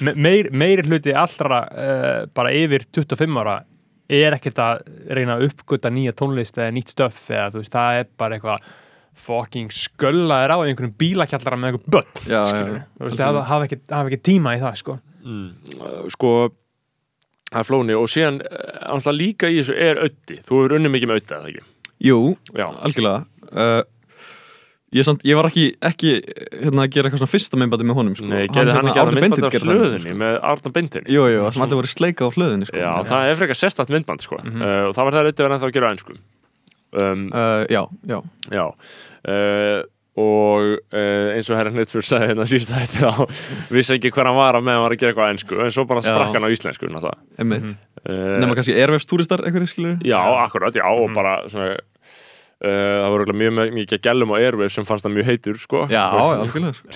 me- 0.00 0.14
meir, 0.14 0.50
meiri 0.54 0.84
hluti 0.86 1.14
allra 1.16 1.64
uh, 1.66 2.20
bara 2.34 2.52
yfir 2.54 2.84
25 2.94 3.40
ára 3.42 3.56
er 4.10 4.34
ekkert 4.34 4.58
að 4.62 4.80
reyna 5.14 5.36
að 5.38 5.48
uppgöta 5.48 5.90
nýja 5.94 6.12
tónlist 6.18 6.56
eða 6.58 6.72
nýtt 6.74 6.90
stöff 6.94 7.28
eða 7.30 7.50
þú 7.54 7.60
veist, 7.62 7.74
það 7.74 7.98
er 8.00 8.08
bara 8.18 8.38
eitthvað 8.38 8.70
fucking 9.20 9.68
sköllaðir 9.74 10.54
á 10.54 10.58
í 10.62 10.70
einhvernum 10.70 10.94
bílakjallara 10.98 11.58
með 11.60 11.68
einhver 11.72 11.92
börn 11.94 12.24
Já, 12.30 12.40
já, 12.46 12.64
þú 12.96 13.06
veist, 13.08 13.22
hafa, 13.26 13.42
hafa, 13.50 13.66
ekki, 13.68 13.78
hafa 13.92 14.10
ekki 14.10 14.20
tíma 14.30 14.54
í 14.56 14.62
það 14.62 14.78
sko. 14.80 14.96
Uh, 15.20 16.08
sko 16.14 16.32
það 17.50 17.60
er 17.62 17.68
flóni 17.68 17.98
og 17.98 18.08
síðan 18.10 18.40
uh, 18.46 18.58
alltaf 18.94 19.14
líka 19.18 19.50
í 19.50 19.58
þessu 19.60 19.76
er 19.90 20.02
ötti 20.06 20.38
þú 20.46 20.60
hefur 20.62 20.76
unnið 20.78 20.94
mikið 20.96 21.10
með 21.12 21.20
ötti, 21.22 21.38
eða 21.38 21.50
ekki? 21.52 21.64
Jú, 22.10 22.18
Já, 22.56 22.66
algjörlega. 22.86 23.24
Uh, 23.50 23.82
ég, 24.96 25.06
samt, 25.06 25.24
ég 25.28 25.38
var 25.38 25.48
ekki, 25.50 25.66
ekki 25.90 26.12
hérna, 26.62 26.86
að 26.86 26.96
gera 26.96 27.08
eitthvað 27.10 27.22
svona 27.22 27.32
fyrsta 27.34 27.60
myndbandi 27.60 27.86
með 27.90 28.00
honum 28.00 28.16
sko. 28.18 28.30
Nei, 28.30 28.42
gerði 28.48 28.74
hann 28.74 28.80
hérna, 28.80 28.92
ekki 28.92 29.02
að 29.02 29.10
Árni 29.10 29.22
myndband 29.24 29.36
Benedikt 29.36 29.48
af 29.48 29.54
gerði 29.54 29.70
það, 29.70 29.84
hlöðinni 29.84 30.16
með 30.22 30.40
Arna 30.50 30.74
Beintin 30.76 31.06
Jú, 31.10 31.28
jú, 31.30 31.44
það 31.44 31.54
sem 31.56 31.64
allir 31.66 31.80
voru 31.80 31.92
sleika 31.94 32.26
á 32.26 32.34
hlöðinni 32.34 32.68
sko. 32.70 32.80
Já, 32.82 32.90
það 33.12 33.30
er 33.30 33.40
frekar 33.40 33.60
sérstætt 33.60 33.94
myndband 33.94 34.26
sko. 34.26 34.40
uh, 34.42 34.66
og 34.88 34.98
það 34.98 35.06
var 35.06 35.16
það 35.16 35.22
auðvitað 35.22 35.54
en 35.54 35.62
þá 35.62 35.68
að 35.70 35.76
gera 35.78 35.94
enn 35.94 36.02
sko. 36.02 36.18
um, 37.04 37.24
uh, 37.30 37.62
Já, 37.70 37.82
já. 38.10 38.18
Já. 38.50 38.66
Uh, 39.20 39.80
og 40.20 40.64
uh, 40.90 41.28
eins 41.36 41.48
og 41.50 41.58
herra 41.58 41.70
Hnitfjörn 41.72 42.04
sagði 42.04 42.30
hérna 42.32 42.46
síðust 42.50 42.72
að 42.74 42.80
þetta 42.82 43.10
þá 43.14 43.70
vissi 43.70 43.94
ekki 43.96 44.10
hver 44.14 44.28
hann 44.28 44.38
var 44.38 44.58
að 44.58 44.64
meðan 44.66 44.80
hann 44.80 44.86
var 44.88 44.94
að 44.96 45.02
gera 45.02 45.12
eitthvað 45.14 45.32
ennsku 45.34 45.60
en 45.62 45.74
svo 45.74 45.84
bara 45.88 46.02
Já. 46.02 46.08
sprakk 46.10 46.34
hann 46.36 46.46
á 46.46 46.50
íslensku 46.50 46.90
einmitt. 46.90 47.70
Uh, 48.00 48.34
Nefna 48.40 48.56
kannski 48.58 48.74
Airwaves 48.74 49.06
túristar 49.08 49.44
einhverju 49.46 49.70
skilur 49.70 50.02
Já, 50.06 50.18
akkurat, 50.42 50.74
já, 50.76 50.84
og 50.90 51.14
bara 51.14 51.36
svona, 51.52 51.78
það 52.60 53.10
voru 53.14 53.36
mjög 53.40 53.74
mikið 53.76 54.02
gælum 54.04 54.32
á 54.32 54.36
Airwaves 54.36 54.74
sem 54.76 54.84
fannst 54.88 55.06
það 55.06 55.14
mjög 55.16 55.28
heitur 55.30 55.60
sko. 55.60 55.84
Algjörlega 56.44 56.76
sko. 56.76 56.90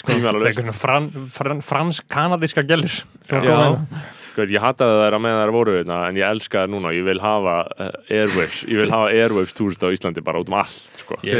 sko. 0.00 0.12
Fransk-kanadíska 1.70 2.64
gælur 2.68 3.00
ég 4.52 4.60
hataði 4.60 4.96
þær 5.00 5.16
að 5.16 5.22
meðan 5.24 5.38
þær 5.40 5.52
voru 5.54 5.74
hérna, 5.78 5.98
en 6.10 6.18
ég 6.18 6.28
elska 6.28 6.64
þær 6.64 6.72
núna, 6.74 6.90
ég 6.92 7.06
vil 7.06 7.20
hafa 7.22 7.54
uh, 7.72 7.86
Airwaves, 8.12 8.58
ég 8.68 8.82
vil 8.82 8.92
hafa 8.92 9.06
Airwaves 9.14 9.54
túrist 9.56 9.80
á 9.80 9.88
Íslandi 9.88 10.24
bara 10.26 10.42
út 10.42 10.50
um 10.52 10.58
allt 10.60 11.00
sko. 11.00 11.16
Ég 11.24 11.38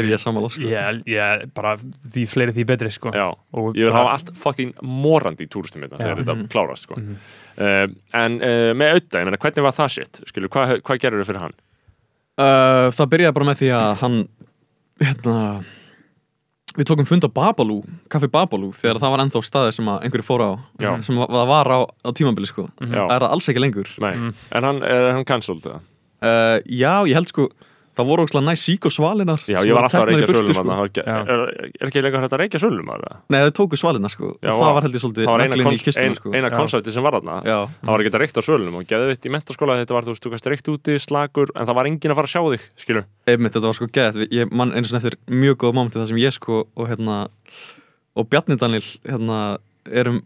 sko. 0.55 0.65
ég, 0.65 1.01
ég, 1.13 1.43
bara 1.57 1.75
því 1.77 2.25
fleiri 2.31 2.55
því 2.57 2.65
betri 2.71 2.91
sko. 2.95 3.13
Já, 3.13 3.27
Og 3.53 3.77
ég 3.77 3.85
vil 3.89 3.93
hafa 3.93 4.15
allt 4.15 4.33
fucking 4.41 4.73
morandi 4.81 5.45
í 5.45 5.51
túristum 5.53 5.85
hérna 5.85 6.01
þegar 6.01 6.15
Já. 6.15 6.19
þetta 6.23 6.49
klárast 6.55 6.89
sko. 6.89 6.97
uh, 6.97 7.85
en 8.23 8.41
uh, 8.41 8.73
með 8.73 8.95
auðvitað, 8.95 9.21
ég 9.21 9.29
meina, 9.29 9.41
hvernig 9.45 9.67
var 9.69 9.77
það? 9.77 10.01
Skilur, 10.33 10.53
hvað, 10.57 10.77
hvað 10.81 11.03
gerir 11.05 11.21
þau 11.21 11.29
fyrir 11.29 11.45
hann? 11.45 11.57
Uh, 12.37 12.87
Það 12.95 13.09
byrjaði 13.13 13.35
bara 13.37 13.49
með 13.51 13.59
því 13.63 13.71
að 13.77 13.89
hann 14.03 14.17
hérna 15.03 15.35
Við 16.77 16.85
tókum 16.91 17.07
fund 17.09 17.25
á 17.25 17.29
Babalú, 17.33 17.79
kaffi 18.11 18.27
Babalú 18.29 18.67
þegar 18.77 18.99
það 19.01 19.13
var 19.15 19.21
ennþá 19.23 19.39
staðið 19.47 19.71
sem 19.79 19.87
að 19.89 20.03
einhverju 20.05 20.25
fóra 20.27 20.45
á 20.45 20.53
Já. 20.83 20.89
sem 21.01 21.17
að- 21.17 21.31
það 21.33 21.47
var 21.49 21.69
á, 21.73 21.79
á 22.05 22.09
tímabili 22.13 22.49
sko 22.51 22.67
Já. 22.77 23.01
Það 23.07 23.15
er 23.15 23.23
það 23.25 23.31
alls 23.33 23.47
ekki 23.49 23.63
lengur 23.63 23.89
Nei, 24.03 24.11
en 24.53 24.67
hann, 24.67 24.83
er 24.85 25.07
hann 25.15 25.25
cancelled 25.25 25.63
það? 25.65 25.79
uh, 26.21 26.57
Já, 26.69 26.93
ég 27.09 27.17
held 27.17 27.31
sko 27.33 27.47
það 27.97 28.07
voru 28.11 28.25
ógslag 28.27 28.43
næ 28.45 28.53
sík 28.61 28.85
og 28.87 28.93
svalinar 28.93 29.41
Já, 29.49 29.57
ég 29.65 29.73
var 29.75 29.87
alltaf 29.87 30.03
að 30.03 30.11
reykja 30.11 30.27
sölum 30.29 30.53
sko. 30.53 31.01
er, 31.01 31.39
er 31.67 31.87
ekki 31.89 32.03
lengur 32.05 32.21
hægt 32.23 32.35
að 32.35 32.41
reykja 32.43 32.59
það? 32.61 33.15
Nei, 33.33 33.39
þau 33.41 33.53
tóku 33.57 33.79
svalinar 33.81 34.13
sko. 34.13 34.27
Já, 34.37 34.51
og 34.53 34.61
það 34.61 34.73
var 34.77 34.83
held 34.87 34.97
ég 34.97 35.03
svolítið 35.03 35.25
naglinn 35.31 35.63
í 35.63 35.67
konst, 35.67 35.85
kistuna 35.87 36.07
ein, 36.07 36.17
sko. 36.19 36.33
eina 36.37 36.49
koncepti 36.53 36.93
sem 36.93 37.03
var 37.07 37.17
þarna. 37.17 37.35
Já, 37.47 37.57
Það 37.81 37.91
var 37.93 38.03
ekki 38.03 38.13
að 38.13 38.21
reykta 38.23 38.43
á 38.43 38.47
sölunum 38.47 38.77
og 38.77 38.87
geði 38.91 39.05
vitt 39.11 39.25
í 39.27 39.33
mentaskóla 39.33 39.79
þetta 39.81 39.97
var, 39.97 40.03
þú 40.07 40.11
veist, 40.13 40.23
þú 40.25 40.33
gæst 40.35 40.49
reykt 40.51 40.71
úti, 40.73 40.93
slagur 41.01 41.49
en 41.55 41.65
það 41.67 41.77
var 41.79 41.89
enginn 41.89 42.13
að 42.13 42.19
fara 42.21 42.29
að 42.29 42.33
sjá 42.35 42.41
þig, 42.53 42.63
skilur. 42.83 43.05
Einmitt, 43.27 43.53
þetta 43.57 43.67
var 43.71 43.77
sko 43.77 43.89
geðt 43.97 44.17
Ég 44.37 44.53
mann 44.53 44.73
einu 44.75 44.85
svona 44.87 45.01
eftir 45.01 45.17
mjög 45.31 45.55
góð 45.63 45.73
momenti 45.77 45.99
þar 45.99 46.09
sem 46.11 46.21
ég 46.21 46.35
sko 46.37 46.55
og 46.67 46.85
hérna 46.91 47.15
og 48.17 48.29
Bjarni 48.29 48.57
Daniel 48.57 48.83
hérna 49.07 49.39
erum 49.87 50.21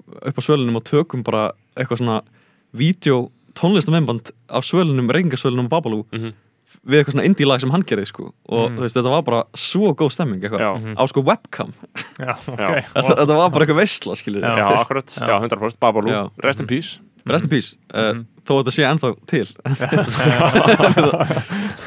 við 6.88 6.98
eitthvað 7.02 7.16
svona 7.16 7.26
indie 7.30 7.48
lag 7.50 7.62
sem 7.64 7.72
hann 7.74 7.84
gerði 7.88 8.08
sko. 8.10 8.30
Og 8.52 8.72
þú 8.76 8.84
veist, 8.86 8.96
þetta 8.98 9.12
var 9.14 9.24
bara 9.28 9.42
svo 9.58 9.92
góð 9.98 10.12
stemming 10.16 10.44
á 10.48 11.04
sko 11.12 11.24
webcam. 11.28 11.72
Já, 12.18 12.34
ok. 12.54 12.60
Já. 12.60 12.68
þetta, 12.96 13.16
þetta 13.22 13.38
var 13.42 13.50
bara 13.54 13.66
eitthvað 13.68 13.82
veistla, 13.84 14.18
skilur 14.20 14.46
Já. 14.46 14.54
Já, 14.62 14.68
akkurat, 14.82 15.16
já, 15.20 15.36
100% 15.46 15.82
Babalú, 15.82 16.16
rest 16.46 16.64
in 16.64 16.70
peace. 16.70 17.00
Rest 17.30 17.46
in 17.46 17.52
peace, 17.54 17.76
uh, 17.94 18.14
Mhm. 18.16 18.24
þó 18.50 18.54
þetta 18.64 18.72
sé 18.74 18.86
ennþá 18.90 19.10
til. 19.30 19.46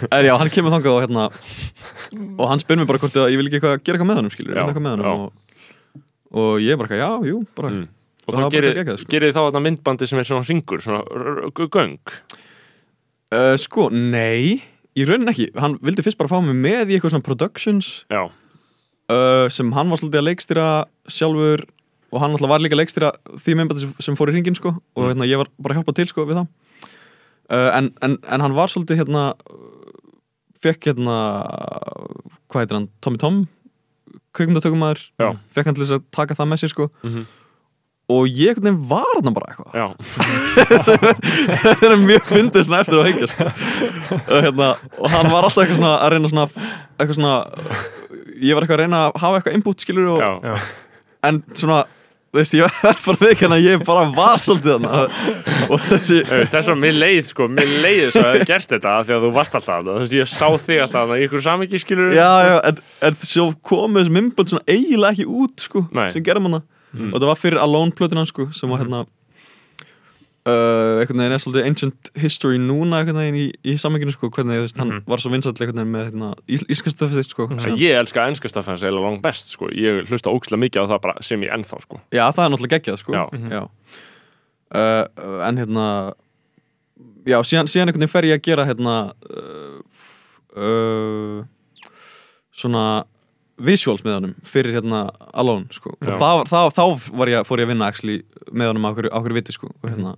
En 0.14 0.24
já, 0.26 0.34
hann 0.38 0.50
kemur 0.52 0.72
þangað 0.74 0.94
og 0.94 1.02
hérna 1.04 1.24
og 2.38 2.48
hann 2.50 2.60
spyr 2.62 2.78
mér 2.80 2.86
bara 2.88 3.00
hvort 3.02 3.16
að 3.18 3.30
ég 3.32 3.38
vil 3.40 3.48
ekki 3.48 3.58
eitthvað, 3.60 3.80
gera 3.86 3.96
eitthvað 3.98 4.10
með 4.10 4.18
honum 4.20 4.32
skilur, 4.34 4.54
Já, 4.58 4.62
eitthvað 4.66 4.84
með 4.84 4.94
honum 4.94 5.06
og, 5.10 5.24
og 6.34 6.52
ég 6.62 6.78
bara, 6.80 6.88
eitthvað, 6.90 7.02
já, 7.02 7.30
jú, 7.30 7.40
bara. 7.58 7.70
Mm. 7.74 7.84
Og 8.24 8.38
gerir 8.54 8.72
geggjað, 8.78 8.98
sko. 9.02 9.10
gerir 9.12 9.34
þá 9.36 9.40
þarna 9.44 9.60
myndbandi 9.66 10.06
sem 10.08 10.20
er 10.22 10.28
svona 10.28 10.46
ringur, 10.48 10.80
svona 10.80 11.02
göng? 11.52 11.98
Uh, 13.34 13.54
sko, 13.60 13.88
nei 13.92 14.62
í 14.94 15.04
raunin 15.08 15.30
ekki, 15.32 15.48
hann 15.58 15.78
vildi 15.82 16.04
fyrst 16.06 16.18
bara 16.20 16.30
fá 16.30 16.38
mig 16.44 16.54
með 16.54 16.92
í 16.92 16.96
eitthvað 16.98 17.14
svona 17.16 17.26
productions 17.26 17.88
Já, 18.12 18.24
uh, 19.10 19.46
sem 19.50 19.72
hann 19.74 19.90
var 19.90 19.98
svolítið 20.00 20.20
að 20.22 20.28
leikstýra 20.30 20.66
sjálfur 21.10 21.64
og 22.14 22.20
hann 22.22 22.36
alltaf 22.36 22.52
var 22.52 22.62
líka 22.62 22.76
að 22.76 22.82
leikstýra 22.84 23.10
því 23.42 23.56
myndbandi 23.58 23.88
sem, 24.04 24.14
fór 24.18 24.30
í 24.30 24.36
ringin 24.36 24.54
sko 24.58 24.70
og 24.76 25.02
Mm. 25.02 25.08
hérna, 25.10 25.26
ég 25.26 25.40
var 25.40 25.48
bara 25.58 25.74
að 25.74 25.80
hjálpa 25.82 25.94
til 25.98 26.06
sko 26.12 26.26
við 26.28 26.38
það 26.38 26.46
uh, 27.50 27.70
en, 27.78 27.90
en, 28.06 28.18
en 28.22 28.40
hann 28.46 28.54
var 28.54 28.70
svolítið 28.70 29.02
hérna 29.02 29.24
fekk 30.64 30.86
hérna 30.92 31.16
hvað 32.48 32.62
heitir 32.62 32.78
hann, 32.78 32.88
Tommy 33.04 33.18
Tom 33.20 33.40
kveikmyndatökumæður 34.34 35.00
fekk 35.52 35.68
hann 35.68 35.76
til 35.76 35.84
þess 35.84 35.96
að 35.98 36.04
taka 36.14 36.34
það 36.38 36.48
með 36.52 36.62
sér 36.62 36.72
sko. 36.72 36.86
Mhm. 37.06 37.26
Og 38.12 38.28
ég 38.28 38.58
var 38.60 39.16
hann 39.16 39.32
bara 39.36 39.54
eitthvað 39.54 39.76
já, 39.80 39.86
þetta 41.64 41.88
er 41.88 41.96
mjög 42.02 42.26
fyndið 42.28 42.66
svona 42.68 42.82
eftir 42.84 43.00
að 43.00 43.08
heikja 43.08 43.30
sko. 43.30 43.46
og, 43.48 44.38
hérna, 44.44 44.70
og 45.00 45.10
hann 45.14 45.30
var 45.32 45.48
alltaf 45.48 45.62
eitthvað 45.64 45.80
svona 45.80 45.94
að 45.96 46.14
reyna 46.14 46.32
svona 46.32 46.46
eitthvað 46.98 47.18
svona 47.18 47.34
ég 48.44 48.52
var 48.56 48.66
eitthvað 48.66 48.76
að 48.76 48.82
reyna 48.84 49.02
að 49.08 49.20
hafa 49.24 49.40
eitthvað 49.40 49.58
input 49.58 49.84
skilur 49.86 50.10
og, 50.16 50.20
já, 50.20 50.32
Já. 50.44 50.56
en 51.30 51.40
svona 51.56 51.84
þú 52.34 52.40
veist, 52.40 52.54
ég 52.58 52.66
var 52.66 53.00
bara 53.06 53.30
við 53.30 53.42
að 53.46 53.64
ég 53.64 53.86
bara 53.86 54.04
var 54.18 54.42
svolítið 54.42 54.74
hann 54.74 54.86
og 55.70 55.84
þessi 55.88 56.20
Ö, 56.26 56.40
Þess 56.50 56.70
að 56.72 56.80
mér 56.82 56.96
leið, 56.98 57.22
sko, 57.30 57.46
mér 57.52 57.74
leið 57.84 58.08
svo 58.10 58.24
að 58.24 58.30
það 58.34 58.46
gert 58.50 58.74
þetta 58.74 58.94
af 58.98 59.06
því 59.06 59.14
að 59.16 59.24
þú 59.24 59.30
varst 59.36 59.54
alltaf 59.54 59.68
þarna. 59.70 59.94
Þú 59.94 60.02
veist, 60.02 60.16
ég 60.18 60.32
sá 60.34 60.48
þig 60.66 60.82
alltaf 60.82 60.98
þarna 60.98 61.18
í 61.20 61.26
ykkur 61.28 61.44
samingi, 61.44 61.80
skilur 61.84 62.10
já, 62.16 62.30
já, 62.48 62.56
en, 62.72 62.80
en 63.08 63.18
svo 63.22 63.46
komið 63.70 64.02
þessi 64.02 64.14
mymböld 64.18 64.50
svona 64.50 64.66
eiginlega 64.74 65.14
ekki 65.14 65.28
út 65.44 65.66
sko, 65.68 65.84
Nei. 65.94 66.08
sem 66.10 66.26
gerum 66.26 66.50
hana 66.50 66.60
Mm. 66.94 67.12
og 67.12 67.20
það 67.20 67.26
var 67.32 67.36
fyrir 67.42 67.58
Alone 67.60 67.90
plötuna 67.92 68.24
sko, 68.26 68.48
sem 68.52 68.70
var 68.70 68.78
hérna 68.84 69.04
uh, 70.46 71.00
einhvern 71.00 71.20
veginn 71.22 71.32
er 71.34 71.40
svolítið 71.42 71.66
ancient 71.70 72.10
history 72.20 72.58
núna 72.60 73.00
einhvern 73.00 73.16
veginn 73.22 73.38
í, 73.40 73.46
í 73.64 73.76
sammenginu 73.80 74.12
sko, 74.14 74.28
hvernig 74.34 74.58
þú 74.60 74.64
veist, 74.66 74.78
hann 74.78 74.90
Mhm. 74.92 75.04
var 75.08 75.18
svo 75.22 75.30
vinsall 75.32 75.54
einhvern 75.56 75.80
veginn 75.80 75.94
með 75.94 76.04
hérna, 76.10 76.28
ís, 76.46 76.64
ískastöfið 76.68 77.24
sko, 77.28 77.46
Mhm. 77.48 77.60
sem- 77.60 77.76
Ég 77.80 77.96
elska 77.98 78.26
ennska 78.28 78.48
staffans 78.48 78.82
eða 78.82 79.00
langt 79.00 79.22
best, 79.22 79.50
sko. 79.56 79.68
Ég 79.72 80.06
hlusta 80.08 80.30
ókslega 80.30 80.60
mikið 80.64 80.84
á 80.84 80.88
það 80.92 81.00
bara 81.02 81.22
sem 81.22 81.40
ég 81.40 81.50
ennþá, 81.52 81.80
sko. 81.82 82.00
Já, 82.12 82.30
það 82.32 82.44
er 82.44 82.50
náttúrulega 82.50 82.78
geggjað 82.80 82.98
sko 82.98 83.12
Já. 83.12 83.28
Mhm. 83.32 83.68
Uh, 84.74 85.06
En 85.48 85.56
hérna 85.56 86.12
Já, 87.26 87.40
síðan, 87.40 87.64
síðan 87.66 87.88
einhvern 87.88 88.04
veginn 88.04 88.08
fer 88.08 88.22
ég 88.22 88.34
að 88.38 88.42
gera 88.42 88.64
hérna 88.66 89.12
uh, 89.30 89.80
uh, 90.60 91.44
Svona 92.52 93.04
Visuals 93.58 94.02
með 94.02 94.16
honum 94.18 94.32
fyrir 94.42 94.74
hérna 94.74 95.04
Alone 95.32 95.68
sko. 95.70 95.92
Og 96.00 96.14
það, 96.18 96.38
var- 96.40 96.50
þá, 96.50 96.58
þá 96.74 97.10
var 97.20 97.30
ég, 97.30 97.44
fór 97.46 97.62
ég 97.62 97.68
að 97.68 97.72
vinna 97.74 97.86
actually, 97.90 98.22
með 98.50 98.72
honum 98.72 98.88
á 98.88 98.90
okkur 98.90 99.36
viti 99.36 99.54
sko 99.54 99.70
og, 99.70 99.86
hérna, 99.90 100.16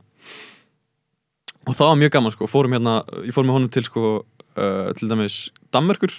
og 1.67 1.75
það 1.75 1.91
var 1.91 2.01
mjög 2.01 2.15
gaman 2.17 2.33
sko. 2.33 2.49
Fórum 2.49 2.73
hérna, 2.79 2.97
ég 3.27 3.35
fór 3.37 3.45
með 3.45 3.59
honum 3.59 3.73
til 3.73 3.85
sko 3.85 4.05
uh, 4.23 4.93
Til 4.97 5.11
dæmis 5.11 5.51
Danmerkur 5.75 6.15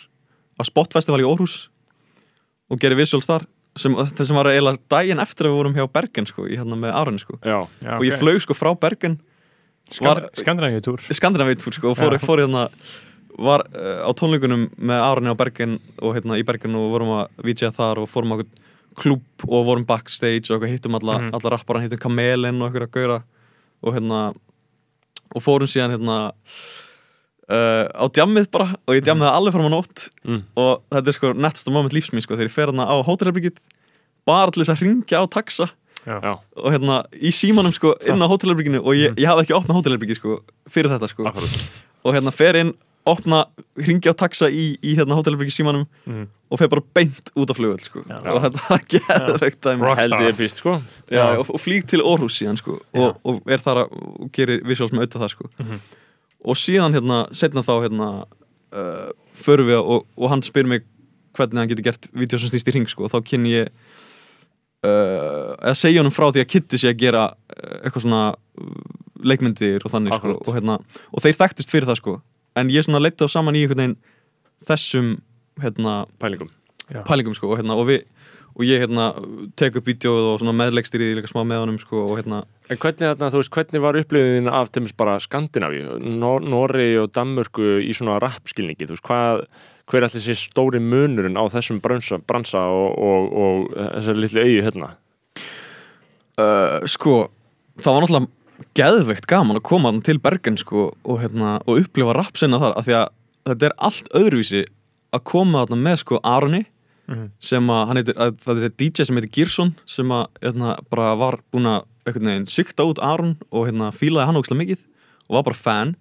Á 0.58 0.62
Spot 0.68 0.94
Festival 0.94 1.24
í 1.24 1.28
Århus 1.28 1.70
Og 2.70 2.82
gerði 2.82 3.02
visuals 3.02 3.26
þar 3.30 3.48
sem, 3.78 3.94
sem 4.18 4.36
var 4.38 4.50
eiginlega 4.52 4.82
daginn 4.90 5.22
eftir 5.22 5.48
að 5.48 5.54
við 5.54 5.60
vorum 5.62 5.76
hjá 5.78 5.86
Bergen 5.94 6.26
sko, 6.28 6.48
í 6.50 6.58
hérna 6.58 6.78
með 6.80 6.96
Aroni 6.98 7.22
sko. 7.22 7.36
Já, 7.46 7.60
Já, 7.86 7.92
og 8.00 8.06
ég 8.08 8.16
flög 8.18 8.40
sko 8.42 8.56
frá 8.58 8.72
Bergen. 8.74 9.20
Skandinavíu 11.14 11.60
túr 11.62 11.76
sko 11.78 11.92
og 11.94 12.00
fór, 12.00 12.18
fór 12.20 12.42
hérna 12.44 12.64
var 13.38 13.64
uh, 13.74 14.08
á 14.08 14.12
tónleikunum 14.18 14.68
með 14.78 15.04
Aroni 15.04 15.34
á 15.34 15.40
Bergen 15.40 15.78
og 16.02 16.16
hérna 16.18 16.40
í 16.40 16.46
Bergen 16.48 16.76
og 16.80 16.92
vorum 16.96 17.14
að 17.20 17.28
VJ 17.46 17.72
þar 17.76 18.02
og 18.04 18.10
fórum 18.12 18.34
á 18.34 18.36
okkur 18.38 18.50
klúb 18.98 19.46
og 19.46 19.66
vorum 19.68 19.86
backstage 19.86 20.50
og 20.54 20.66
hittum 20.66 20.96
alla, 20.98 21.20
Mhm. 21.20 21.34
alla 21.38 21.50
rapparan, 21.54 21.84
hittum 21.86 22.00
Kamelin 22.02 22.62
og 22.62 22.72
eitthvað 22.72 22.88
að 22.88 22.96
gaura 22.98 23.24
og 23.84 23.94
hérna 23.94 24.22
og 25.36 25.42
fórum 25.44 25.70
síðan 25.70 25.94
hérna 25.98 26.32
uh, 27.52 27.86
á 27.94 28.06
djammið 28.10 28.50
bara 28.52 28.72
og 28.88 28.96
ég 28.98 29.04
djammiði 29.06 29.32
alveg 29.34 29.56
fram 29.56 29.70
á 29.70 29.72
nótt 29.76 30.08
mm. 30.26 30.42
og 30.58 30.84
þetta 30.94 31.12
er 31.12 31.18
sko 31.18 31.34
nettasta 31.38 31.74
moment 31.74 31.94
lífsmín 31.96 32.24
sko 32.26 32.36
þegar 32.38 32.50
ég 32.50 32.56
fer 32.56 32.72
hérna 32.72 32.88
á 32.90 32.96
hótelherbyggjið 33.06 33.60
bara 34.28 34.52
til 34.52 34.64
þess 34.64 34.74
að 34.76 34.84
ringja 34.88 35.22
á 35.22 35.26
taxa 35.32 35.70
já, 36.08 36.34
og 36.40 36.70
hérna 36.74 37.02
í 37.16 37.32
símanum 37.36 37.76
sko 37.76 37.94
inn 38.08 38.24
á 38.24 38.28
hótelherbygginu 38.32 38.82
og 38.84 38.96
ég, 38.98 39.14
ég 39.20 39.30
hafði 39.30 39.48
ekki 39.48 39.58
opnað 39.60 39.80
hótelherbyggið 39.82 40.20
sko 40.20 40.40
fyrir 40.72 40.92
þetta 40.96 41.12
sko 41.12 41.28
akkurat. 41.30 41.58
og 42.04 42.16
hérna 42.16 42.34
fer 42.36 42.60
inn 42.64 42.74
opna, 43.12 43.40
hringi 43.80 44.10
á 44.12 44.16
taxa 44.18 44.50
í, 44.52 44.78
í 44.84 44.96
hérna 44.98 45.16
hótelherbyggi 45.18 45.54
símanum 45.58 45.86
Mhm. 46.08 46.28
og 46.52 46.60
fer 46.60 46.70
bara 46.72 46.82
beint 46.96 47.32
út 47.36 47.50
á 47.52 47.56
flugöld 47.58 47.84
sko. 47.84 48.00
Og 48.08 48.42
þetta 48.44 48.64
var 48.70 48.84
geðveikt 48.94 49.62
dæmi 49.66 49.82
Rockstar. 49.84 50.20
held 50.20 50.28
ég 50.30 50.38
býst 50.40 50.62
sko 50.62 50.76
Já, 51.12 51.24
og, 51.40 51.50
og 51.52 51.60
flýg 51.60 51.86
til 51.92 52.02
Orhus 52.02 52.38
síðan 52.40 52.58
sko, 52.60 52.80
og, 52.96 53.18
og 53.26 53.42
er 53.52 53.60
þar 53.64 53.84
að 53.86 53.96
og 53.98 54.32
gerir 54.32 54.62
visuals 54.68 54.92
með 54.96 55.06
auðvitað 55.08 55.24
það 55.26 55.34
sko. 55.36 55.50
Mhm. 55.64 55.80
og 56.48 56.56
síðan 56.56 56.94
hérna, 56.96 57.18
setna 57.36 57.64
þá 57.66 57.74
hérna, 57.88 58.10
uh, 58.74 59.10
förum 59.36 59.68
við 59.68 59.80
og, 59.82 60.06
og 60.18 60.30
hann 60.30 60.42
spyr 60.46 60.68
mig 60.68 60.84
hvernig 61.38 61.58
hann 61.60 61.68
getur 61.70 61.84
gert 61.92 62.08
vídeo 62.16 62.40
sem 62.40 62.50
stýst 62.50 62.68
í 62.72 62.74
ring 62.74 62.88
sko, 62.90 63.04
og 63.06 63.12
þá 63.12 63.20
kynni 63.28 63.52
ég 63.62 63.68
uh, 64.86 65.56
eða 65.62 65.76
segja 65.78 66.02
honum 66.02 66.14
frá 66.16 66.30
því 66.32 66.44
að 66.44 66.50
Kitty 66.54 66.80
sé 66.82 66.92
að 66.94 67.00
gera 67.04 67.26
uh, 67.34 67.78
eitthvað 67.84 68.06
svona 68.06 68.22
uh, 68.34 68.80
leikmyndir 69.28 69.84
og 69.86 69.92
þannig 69.94 70.14
sko, 70.16 70.20
Akkurat. 70.22 70.42
og, 70.48 70.56
hérna, 70.58 70.80
og 71.14 71.24
þeir 71.26 71.38
þekktust 71.42 71.74
fyrir 71.74 71.90
það 71.90 72.00
sko. 72.02 72.16
En 72.58 72.74
ég 72.74 72.86
svona 72.86 73.02
leitt 73.04 73.20
þá 73.22 73.30
saman 73.32 73.58
í 73.58 73.64
einhvern 73.66 73.84
veginn 73.84 73.98
þessum 74.68 75.16
hérna, 75.62 76.04
pælingum. 76.22 76.52
Pælingum 77.08 77.36
sko, 77.38 77.52
og, 77.52 77.62
hérna, 77.62 77.78
og, 77.78 77.88
við, 77.90 78.06
og 78.56 78.66
ég 78.66 78.84
hérna, 78.84 79.08
tek 79.60 79.80
upp 79.80 79.90
vídeoð 79.90 80.30
og 80.36 80.54
meðlegstir 80.56 81.04
í 81.04 81.10
því 81.10 81.18
líka 81.20 81.32
smá 81.32 81.42
með 81.44 81.64
honum 81.66 81.80
sko, 81.82 82.04
og 82.10 82.22
hérna 82.22 82.44
En 82.68 82.80
hvernig, 82.84 83.16
veist, 83.32 83.54
hvernig 83.54 83.84
var 83.84 83.96
upplifin 83.96 84.50
af 84.52 84.72
Skandinavíu, 85.24 85.98
Nor 86.20 86.44
Norri 86.44 86.98
og 87.00 87.14
Danmörku 87.16 87.78
í 87.80 87.94
svona 87.96 88.20
rappskilningi, 88.20 88.88
þú 88.90 88.98
veist, 88.98 89.08
hvað, 89.08 89.44
hver 89.88 90.02
er 90.04 90.08
allir 90.10 90.26
sér 90.26 90.40
stóri 90.42 90.82
munurinn 90.84 91.40
á 91.40 91.48
þessum 91.48 91.80
bransa, 91.80 92.20
bransa 92.20 92.66
og, 92.68 92.90
og, 92.98 93.30
og 93.32 93.68
þessari 93.78 94.26
litlu 94.26 94.44
eigu 94.44 94.66
hérna? 94.68 94.96
uh, 96.42 96.86
sko, 96.90 97.28
það 97.82 97.94
var 97.94 98.06
náttúrulega 98.06 98.34
geðveikt 98.78 99.28
gaman 99.30 99.58
að 99.60 99.64
koma 99.70 99.92
til 100.06 100.18
Bergen 100.20 100.58
sko, 100.58 100.92
og, 101.06 101.20
hérna, 101.22 101.58
og 101.68 101.82
upplifa 101.84 102.14
rappsenna 102.18 102.60
þar 102.62 102.78
af 102.80 102.86
því 102.88 102.96
að 102.98 103.08
þetta 103.52 103.66
er 103.70 103.76
allt 103.90 104.10
öðruvísi 104.18 104.64
að 105.14 105.24
koma 105.24 105.66
þarna 105.66 105.84
með 105.90 105.98
sko 106.04 106.20
Aroni 106.24 106.66
Mhm. 107.08 107.28
sem 107.40 107.68
að 107.72 107.86
hann 107.88 107.96
heitir, 108.02 108.16
að, 108.20 108.32
það 108.44 108.64
er 108.66 108.72
DJ 108.76 109.06
sem 109.06 109.16
heitir 109.16 109.32
Gírsson 109.32 109.70
sem 109.88 110.10
að 110.12 110.26
hérna, 110.44 110.74
bara 110.92 111.16
var 111.16 111.38
búin 111.54 111.64
að 111.64 112.50
sikta 112.52 112.84
út 112.84 113.00
Aron 113.00 113.38
og 113.52 113.68
hérna 113.70 113.94
fílaði 113.96 114.26
hann 114.28 114.36
ógislega 114.36 114.60
mikið 114.66 114.82
og 115.30 115.36
var 115.38 115.44
bara 115.44 115.56
fan 115.56 115.96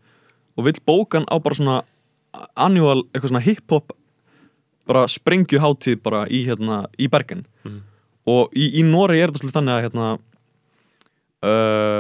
og 0.58 0.64
vill 0.66 0.80
bóka 0.86 1.18
hann 1.20 1.28
á 1.30 1.38
bara 1.38 1.54
svona 1.54 1.82
annual, 2.56 3.04
eitthvað 3.14 3.30
svona 3.30 3.44
hip-hop 3.46 3.92
bara 4.86 5.06
sprengju 5.06 5.58
hátíð 5.62 6.02
bara 6.02 6.26
í 6.26 6.44
hérna, 6.44 6.86
í 6.98 7.06
Bergen 7.08 7.46
Mhm. 7.64 7.82
og 8.26 8.50
í, 8.54 8.74
í 8.74 8.82
Nóri 8.82 9.20
er 9.22 9.28
þetta 9.30 9.44
svolítið 9.46 9.58
þannig 9.60 9.76
að 9.76 9.84
hérna 9.86 10.18
uh, 11.46 11.95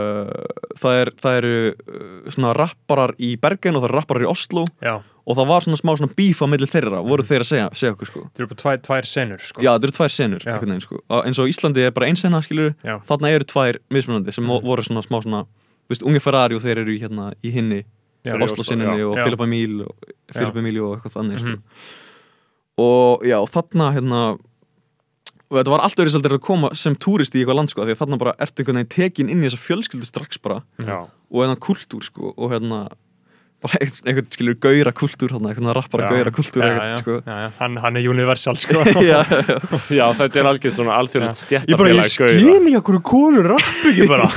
það, 0.80 0.94
er, 1.02 1.10
það 1.22 1.36
eru 1.40 1.52
uh, 1.72 2.30
svona 2.32 2.52
rapparar 2.56 3.14
í 3.18 3.34
Bergen 3.40 3.76
og 3.76 3.82
það 3.84 3.88
eru 3.90 3.98
rapparar 4.00 4.24
í 4.26 4.30
Oslo 4.30 4.64
Já, 4.84 4.94
og 5.26 5.36
það 5.38 5.48
var 5.50 5.66
svona 5.66 5.80
smá 5.80 5.92
svona 5.98 6.14
bíf 6.16 6.42
á 6.42 6.46
milli 6.46 6.68
þeirra 6.70 7.00
voru 7.06 7.24
þeir 7.26 7.42
að 7.44 7.50
segja, 7.50 7.68
segja 7.74 7.94
okkur 7.96 8.10
sko 8.12 8.22
það 8.28 8.40
eru 8.44 8.48
bara 8.52 8.60
tvær, 8.62 8.82
tvær 8.86 9.08
senur 9.10 9.40
sko. 9.42 9.62
Já, 9.64 9.70
þetta 9.74 9.88
eru 9.88 9.96
tvær 9.98 10.14
senur 10.16 10.46
veginn 10.46 10.80
sko 10.84 11.00
eins 11.22 11.38
og 11.42 11.50
Íslandi 11.50 11.86
er 11.88 11.94
bara 11.96 12.06
ein 12.10 12.16
sena 12.20 12.42
skilur 12.46 12.74
þarna 13.08 13.32
eru 13.34 13.44
tvær 13.44 13.80
mismunandi 13.90 14.32
sem 14.36 14.44
Mhm. 14.46 14.62
voru 14.64 14.82
svona 14.86 15.02
smá 15.02 15.20
svona 15.22 15.42
þú 15.86 15.94
veist, 15.94 16.02
unge 16.06 16.20
Ferrari 16.22 16.54
og 16.56 16.62
þeir 16.62 16.78
eru 16.84 16.98
hérna 16.98 17.32
í 17.42 17.50
hinni 17.54 17.82
Oslo 18.26 18.64
sinni 18.66 18.82
og. 19.06 19.18
Filip 19.22 19.38
Emíl 19.44 19.84
og. 19.86 19.94
Filip 20.34 20.56
Emíl 20.58 20.80
og 20.82 20.96
eitthvað 20.98 21.12
þannig 21.14 21.38
sko. 21.38 21.46
Mhm. 21.46 21.60
og 22.78 23.22
já, 23.24 23.38
þarna 23.48 23.92
hérna 23.94 24.20
og 25.50 25.58
þetta 25.60 25.72
var 25.74 25.86
allt 25.86 26.02
öðru 26.02 26.12
svolítið 26.14 26.36
að 26.36 26.44
koma 26.48 26.70
sem 26.74 26.98
túrist 26.98 27.34
í 27.36 27.42
eitthvað 27.42 27.60
land 27.60 27.72
sko, 27.72 27.86
því 27.86 27.94
að 27.94 28.02
þarna 28.02 28.20
bara 28.22 28.36
ertu 28.42 28.62
einhvern 28.62 28.80
veginn 28.82 28.94
tekin 28.96 29.32
inn 29.32 29.42
í 29.42 29.48
þessa 29.48 29.62
fjölskyldu 29.62 30.08
strax 30.08 30.40
bara. 30.42 30.62
Já, 30.82 30.96
og 31.06 31.42
hérna 31.42 31.58
kultúr 31.66 32.06
sko 32.06 32.32
og 32.34 32.54
hérna 32.54 32.86
bara 33.64 33.78
einhvern, 33.80 34.26
skilur 34.34 34.56
gauðra 34.60 34.92
kultúr 34.94 35.32
hérna, 35.32 35.50
einhvern 35.50 35.72
rappara 35.74 36.10
gauðra 36.10 36.32
kultúr 36.34 36.62
já, 36.62 36.68
eitthvað 36.68 36.90
já, 36.90 36.98
sko. 37.00 37.14
Já, 37.24 37.36
já. 37.40 37.48
Hann, 37.60 37.78
hann 37.82 37.98
er 37.98 38.08
universal 38.10 38.58
sko. 38.60 38.82
já, 39.06 39.20
já, 39.96 40.04
þetta 40.20 40.42
er 40.42 40.50
algjörð 40.50 40.80
svona 40.80 40.98
alþjóðlegt 41.00 41.54
Ég 41.56 41.80
bara, 41.80 41.94
ég 41.94 42.10
stjættafélag 42.10 42.10
gauða 42.20 42.36
skil 42.42 42.70
í 42.70 42.76
okkur 42.80 43.00
konur 43.06 43.48
rapp 43.54 43.70
ekki 43.90 44.08
bara. 44.10 44.28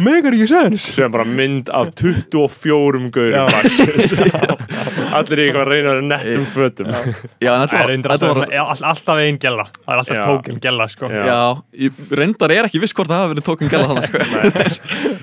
Megar 0.00 0.38
ekki 0.38 0.48
sens 0.50 0.88
sem 0.96 1.12
bara 1.12 1.26
mynd 1.28 1.70
af 1.76 1.92
24 2.00 3.12
gauðum 3.14 3.48
allir 5.18 5.40
í 5.40 5.44
eitthvað 5.46 5.62
að 5.64 5.70
reyna 5.72 5.90
að 5.90 5.94
vera 5.94 6.06
nettum 6.10 6.46
fötum 6.54 6.90
já, 6.90 7.50
en 7.54 7.68
Það 7.70 7.84
er 7.84 8.34
var, 8.38 8.52
all, 8.62 8.82
alltaf 8.90 9.20
einn 9.24 9.38
gæla 9.42 9.66
Það 9.72 9.92
er 9.94 10.00
alltaf 10.02 10.16
Já. 10.16 10.22
tókin 10.28 10.60
gæla 10.64 10.86
sko. 10.92 11.10
Já. 11.10 11.22
Já, 11.30 11.40
ég 11.86 12.00
reyndar 12.20 12.54
er 12.54 12.68
ekki 12.68 12.80
viss 12.82 12.94
hvort 12.96 13.10
það 13.10 13.22
hafi 13.24 13.34
verið 13.34 13.46
tókun 13.50 13.72
gæla 13.72 13.88
þannig 13.90 14.08
sko. 14.10 15.14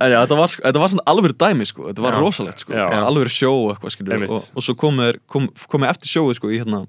En 0.00 0.14
já, 0.14 0.18
þetta 0.24 0.38
var, 0.38 0.54
þetta 0.64 0.80
var 0.82 0.92
svona 0.94 1.04
alvöru 1.12 1.36
dæmi 1.44 1.66
sko. 1.68 1.86
Þetta 1.90 2.04
var 2.06 2.16
Já. 2.16 2.20
rosalegt 2.24 2.62
sko. 2.64 2.72
Alvöru 2.78 3.32
sjó 3.34 3.52
eitthvað 3.74 3.94
skilur 3.96 4.24
og, 4.30 4.48
og 4.56 4.64
svo 4.64 4.74
komið 4.80 5.18
kom, 5.30 5.48
kom 5.70 5.84
eftir 5.88 6.12
sjóið 6.14 6.38
sko, 6.40 6.50
í 6.54 6.60
hérna 6.62 6.84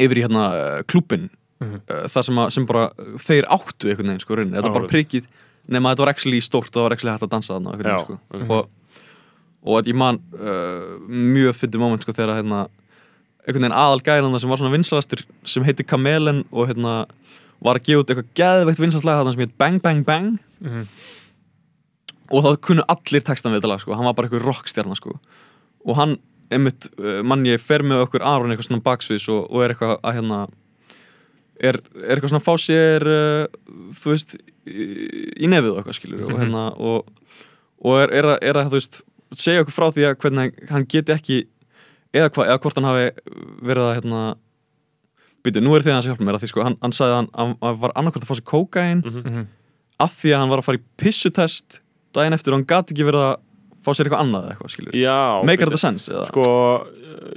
yfir 0.00 0.20
í 0.20 0.26
hérna 0.28 0.48
uh, 0.54 0.80
klúbin 0.88 1.28
Mhm. 1.60 1.82
uh, 1.92 2.06
það 2.08 2.22
sem, 2.24 2.38
að, 2.40 2.46
sem 2.54 2.64
bara 2.64 2.86
þeir 3.20 3.44
áttu 3.52 3.90
einhvern 3.90 4.06
veginn 4.14 4.22
sko, 4.22 4.36
þetta 4.40 4.62
var 4.64 4.72
bara 4.72 4.86
Alveg. 4.86 4.92
prikið 4.94 5.26
nema 5.68 5.90
að 5.90 5.92
þetta 5.92 6.04
var 6.06 6.10
actually 6.14 6.38
stórt 6.40 6.70
og 6.70 6.78
það 6.78 6.86
var 6.86 6.94
actually 6.96 7.12
hægt 7.12 7.26
að 7.26 7.32
dansa 7.34 7.52
þarna 7.52 7.74
einhvern 7.74 7.90
Já, 7.90 7.98
veginn, 7.98 8.46
sko. 8.46 8.54
og, 8.56 8.70
og 9.62 9.84
ég 9.90 9.94
man 10.00 10.18
uh, 10.38 10.98
mjög 11.08 11.54
fyndi 11.58 11.78
moment 11.82 12.02
sko, 12.02 12.12
þegar 12.16 12.38
hérna, 12.40 12.62
einhvern 13.44 13.64
veginn 13.66 13.76
aðal 13.76 14.00
gælan 14.06 14.38
sem 14.40 14.48
var 14.52 14.60
svona 14.60 14.72
vinsalastur 14.74 15.24
sem 15.44 15.64
heiti 15.66 15.84
Kamelen 15.84 16.44
og 16.52 16.68
hérna 16.70 17.04
var 17.60 17.76
að 17.76 17.84
gefa 17.90 18.00
út 18.04 18.10
eitthvað 18.14 18.30
geðveikt 18.40 18.80
vinsalslag 18.80 19.18
þarna 19.20 19.32
sem 19.34 19.42
heit 19.44 19.58
Bang 19.60 19.80
Bang 19.84 20.04
Bang 20.08 20.38
Mhm. 20.60 20.86
og 22.30 22.44
það 22.44 22.58
kunnu 22.66 22.84
allir 22.92 23.22
textan 23.24 23.52
við 23.52 23.60
þetta 23.62 23.70
lag 23.72 23.80
sko. 23.82 23.94
hann 23.96 24.04
var 24.04 24.14
bara 24.14 24.28
eitthvað 24.28 24.44
rockstjarnar 24.48 24.96
sko. 24.98 25.14
og 25.86 25.96
hann, 25.96 26.16
einmitt, 26.52 26.88
uh, 26.98 27.22
mann 27.24 27.44
ég 27.48 27.60
fer 27.60 27.80
með 27.82 28.04
okkur 28.06 28.22
Aron 28.26 28.50
eitthvað 28.52 28.68
svona 28.68 28.82
baksviðs 28.84 29.28
og, 29.32 29.46
og 29.50 29.62
er 29.64 29.74
eitthvað 29.74 29.96
að 30.04 30.14
hérna 30.18 30.40
er, 31.60 31.76
er 32.04 32.16
eitthvað 32.16 32.32
svona 32.32 32.42
að 32.42 32.48
fá 32.48 32.54
sér 32.60 33.06
uh, 33.08 33.46
þú 34.00 34.12
veist 34.14 34.36
í, 34.66 34.86
í 35.44 35.50
nefið 35.50 35.78
eitthvað 35.80 35.98
skilur 36.00 36.24
og 36.28 36.32
Mhm. 36.36 36.40
hérna 36.44 36.64
og, 36.78 37.08
og 37.84 37.96
er, 38.02 38.12
er, 38.20 38.24
að, 38.34 38.38
er 38.42 38.54
að 38.60 38.68
þú 38.70 38.76
veist 38.78 39.00
segja 39.38 39.62
okkur 39.64 39.76
frá 39.76 39.86
því 39.94 40.06
að 40.08 40.16
hvernig 40.24 40.70
hann 40.70 40.86
geti 40.90 41.12
ekki 41.14 41.38
eða, 42.14 42.30
hva, 42.34 42.46
eða 42.48 42.58
hvort 42.64 42.74
hann 42.80 42.88
hafi 42.90 43.10
verið 43.62 43.84
að 43.86 43.94
hérna 44.00 44.22
byrju, 45.44 45.62
nú 45.64 45.74
er 45.76 45.86
hans 45.88 46.04
að 46.06 46.10
hjálpa 46.12 46.24
mér 46.26 46.36
að 46.36 46.42
því 46.44 46.48
sko 46.52 46.64
hann, 46.66 46.76
hann 46.82 46.92
sagði 46.92 47.12
að 47.14 47.20
hann, 47.20 47.54
hann, 47.62 47.78
var 47.80 47.92
annarkvæmt 47.96 48.24
að 48.26 48.30
fá 48.30 48.36
sér 48.40 48.48
kókain 48.50 49.02
Mhm. 49.04 49.46
af 50.00 50.12
því 50.16 50.30
að 50.34 50.38
hann 50.40 50.48
var 50.50 50.58
að 50.58 50.64
fara 50.64 50.78
í 50.78 50.84
pissutest 50.96 51.80
daginn 52.12 52.32
eftir 52.34 52.52
og 52.52 52.58
hann 52.58 52.66
gati 52.66 52.94
ekki 52.94 53.04
verið 53.06 53.24
að 53.30 53.36
fá 53.84 53.90
sér 53.96 54.08
eitthvað 54.08 54.22
annað 54.26 54.46
eða 54.46 54.54
eitthvað 54.54 54.72
skilur 54.74 54.96
Já, 55.00 55.18
meikar 55.48 55.70
bíddu. 55.70 55.76
þetta 55.76 55.82
sens 55.86 56.08
eða? 56.12 56.24
Sko 56.30 56.44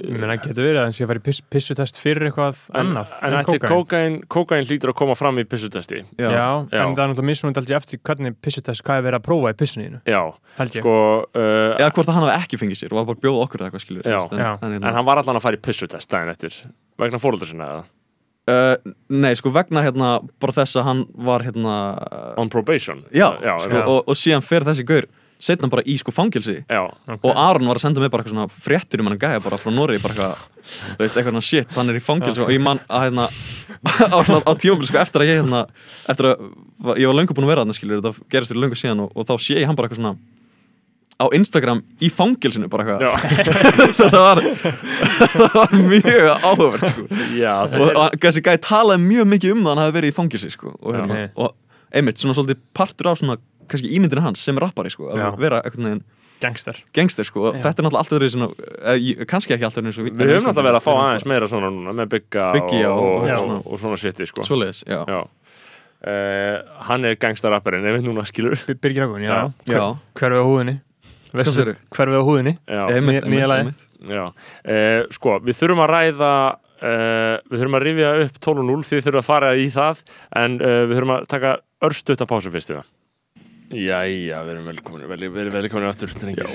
Ég 0.04 0.16
meina, 0.16 0.34
getur 0.40 0.64
verið 0.64 0.78
að 0.80 0.86
hann 0.86 0.94
sé 0.96 1.04
að 1.04 1.10
fara 1.10 1.20
í 1.20 1.24
piss, 1.24 1.40
pissutest 1.52 1.98
fyrir 2.00 2.26
eitthvað 2.28 2.60
En, 2.72 2.78
annað 2.80 3.10
en 3.26 3.34
ætti 3.38 3.58
kókain, 3.62 4.14
kókain 4.32 4.64
hlýtur 4.68 4.92
að 4.92 4.96
koma 5.00 5.16
fram 5.18 5.38
í 5.40 5.44
pissutesti 5.48 6.00
Já, 6.20 6.28
Já. 6.32 6.46
en 6.64 6.68
það 6.70 6.88
er 6.88 6.94
náttúrulega 7.12 7.28
mismunandi 7.28 7.60
aldrei 7.62 7.76
eftir 7.78 8.00
hvernig 8.08 8.36
pissutest, 8.44 8.84
hvað 8.86 9.00
er 9.00 9.06
verið 9.08 9.18
að 9.20 9.26
prófa 9.28 9.52
í 9.52 9.58
pissuninu 9.60 10.00
Já, 10.08 10.20
held 10.58 10.78
ég 10.78 10.84
sko 10.84 10.94
uh, 11.24 11.74
eða 11.80 11.90
hvort 11.96 12.08
að 12.08 12.16
hann 12.18 12.26
hafi 12.28 12.36
ekki 12.46 12.60
fengið 12.62 12.80
sér 12.80 12.94
og 12.94 13.00
var 13.00 13.08
bara 13.10 13.18
að 13.20 13.24
bjóða 13.26 13.42
okkur 13.48 13.60
eða 13.64 13.68
eitthvað 13.70 13.84
skilur 13.84 14.08
Já. 14.08 14.20
en, 14.24 14.44
Já. 14.44 14.52
en, 14.68 14.78
En 14.80 14.88
hann 15.00 15.08
var 15.10 15.20
allan 15.22 15.40
að 15.40 15.44
fara 15.48 15.60
í 15.60 15.64
pissutest 15.68 16.10
daginn 16.14 16.32
eftir 16.32 16.56
vegna 17.04 17.20
fóröldur 17.22 17.50
sinna 17.52 17.68
eða 17.74 17.84
uh, 18.54 18.94
nei 19.12 19.32
sko 19.38 19.52
vegna 19.54 19.84
hérna 19.84 20.14
bara 20.42 20.56
þess 20.62 20.80
að 20.80 20.88
hann 20.88 21.04
var 21.28 21.44
hérna 21.46 21.76
on 22.40 22.50
probation 22.52 23.04
já, 23.12 23.28
já, 23.44 23.54
sko, 23.66 23.76
já, 23.76 23.84
og, 23.84 24.00
og 24.08 24.18
síðan 24.18 24.44
fer 24.46 24.66
þessi 24.70 24.86
gaur 24.88 25.10
setna 25.44 25.70
bara 25.72 25.84
í 25.84 25.96
sko 26.00 26.14
fangilsi 26.14 26.56
já, 26.62 26.82
okay. 26.84 27.18
og 27.20 27.30
Aron 27.36 27.68
var 27.68 27.80
að 27.80 27.86
senda 27.86 28.02
mig 28.02 28.12
bara 28.12 28.24
eitthvað 28.24 28.36
svona 28.36 28.64
fréttir 28.66 29.02
um 29.02 29.10
hann 29.10 29.20
gæja 29.20 29.42
bara 29.44 29.60
frá 29.60 29.72
Norri 29.74 30.00
bara 30.02 30.14
eitthvað, 30.14 30.44
þú 30.64 31.00
veist, 31.02 31.16
eitthvað 31.18 31.32
svona 31.34 31.48
shit, 31.48 31.74
hann 31.76 31.92
er 31.92 31.98
í 32.00 32.04
fangilsi 32.04 32.44
og 32.44 32.52
ég 32.54 32.62
man 32.64 32.80
að 32.88 33.08
hérna 33.08 33.28
á, 34.14 34.18
á 34.24 34.52
tíumbil 34.56 34.88
sko 34.88 35.02
eftir 35.02 35.24
að 35.24 35.32
ég 35.32 35.42
hérna 35.42 35.66
eftir 36.08 36.30
að 36.32 36.96
ég 37.00 37.10
var 37.10 37.18
löngu 37.20 37.36
búin 37.36 37.48
að 37.48 37.54
vera 37.54 37.64
þarna 37.66 37.76
skilur 37.76 38.00
þetta 38.00 38.30
gerist 38.32 38.54
fyrir 38.54 38.64
löngu 38.64 38.80
síðan 38.80 39.04
og, 39.04 39.12
og 39.12 39.28
þá 39.28 39.34
sé 39.36 39.60
ég 39.60 39.68
hann 39.68 39.78
bara 39.78 39.90
eitthvað 39.90 40.02
svona 40.02 40.16
á 41.14 41.26
Instagram 41.36 41.80
í 42.02 42.10
fangilsinu 42.12 42.68
bara 42.70 42.96
eitthvað. 42.98 43.34
Þetta 43.98 44.22
var 44.22 44.40
það 45.22 45.44
var 45.54 45.74
mjög 45.78 46.30
áhugavert 46.32 46.88
sko. 46.90 47.04
Já 47.38 47.52
og, 47.64 47.90
og 47.92 48.16
þessi 48.24 48.42
gæði 48.44 48.62
talaði 48.64 49.04
mjög 49.04 49.28
mikið 49.34 49.54
um 49.54 49.62
það 49.62 49.70
að 49.70 49.76
hann 49.76 49.84
hafi 49.84 49.96
verið 49.98 50.12
í 50.12 50.16
fangilsi 50.16 50.50
sko 50.54 50.72
og, 50.74 50.96
hérna, 50.96 51.20
og 51.38 51.54
einmitt 51.94 52.20
svona 52.20 52.34
svolítið 52.36 52.64
partur 52.74 53.12
af 53.12 53.20
svona 53.20 53.38
kannski 53.70 53.90
ímyndinu 53.96 54.24
hans 54.24 54.44
sem 54.44 54.58
rappari 54.60 54.92
sko 54.92 55.10
að 55.12 55.38
vera 55.40 55.62
einhvern 55.64 55.88
veginn 55.90 56.04
gangster. 56.44 56.80
gangster 56.94 57.24
sko 57.26 57.48
og 57.50 57.58
þetta 57.62 57.80
er 57.80 57.86
náttúrulega 57.86 58.02
alltaf 58.02 58.18
öðru 58.18 58.30
svona, 58.32 58.48
eh, 58.92 59.24
kannski 59.30 59.54
ekki 59.56 59.66
alltaf 59.68 59.82
öðru 59.82 59.94
svo 59.96 60.04
Við 60.08 60.34
höfum 60.34 60.50
alltaf 60.50 60.66
verið 60.66 60.80
að 60.80 60.86
fá 60.86 60.92
aðeins 60.94 61.26
meira 61.30 61.48
svona 61.50 61.70
núna 61.72 61.94
með 61.96 62.18
já, 62.28 62.44
og, 62.54 62.74
og, 62.74 63.30
og, 63.30 63.54
og, 63.64 63.78
svona 63.80 64.00
shiti 64.00 64.26
sko. 64.28 64.44
svoleiðis, 64.46 64.84
já, 64.86 65.00
Já. 65.08 65.22
Uh, 66.04 66.60
Hann 66.84 67.06
er 67.08 67.14
gangstarappurinn, 67.16 67.86
ef 67.88 67.94
við 67.96 68.02
núna 68.04 68.26
skilur 68.28 68.58
Bir- 68.68 68.76
Birgir 68.76 69.06
Akun, 69.06 69.22
já, 69.24 69.48
já. 69.64 69.96
Hverfið 70.12 70.42
á 70.42 70.44
húðinni? 70.44 70.74
Hverfið 71.96 72.18
á 72.20 72.24
húðinni. 72.28 72.52
Nýja- 73.00 73.22
já. 74.12 74.24
Uh, 74.68 75.06
Sko, 75.16 75.38
við 75.40 75.56
þurfum 75.62 75.80
að 75.86 75.92
ræða 75.94 76.32
uh, 76.52 77.38
Við 77.48 77.62
þurfum 77.62 77.78
að 77.78 77.86
rifja 77.88 78.10
upp 78.26 78.36
12.0 78.44 78.84
Þið 78.90 79.06
þurfum 79.06 79.22
að 79.22 79.30
fara 79.30 79.54
í 79.56 79.70
það 79.72 80.04
En 80.42 80.58
uh, 80.60 80.74
við 80.84 80.94
þurfum 80.98 81.14
að 81.16 81.26
taka 81.32 81.54
örstutt 81.88 82.20
að 82.24 82.30
pásu 82.34 82.52
fyrst 82.52 82.74
í 82.74 82.76
það 82.76 82.84
Jæja, 83.72 84.42
við 84.44 84.52
erum 84.52 84.66
velkomin, 84.68 85.04
vel, 85.08 85.18
við 85.24 85.40
erum 85.46 85.54
velkomin 85.56 85.88
aftur, 85.88 86.10
drengir. 86.20 86.48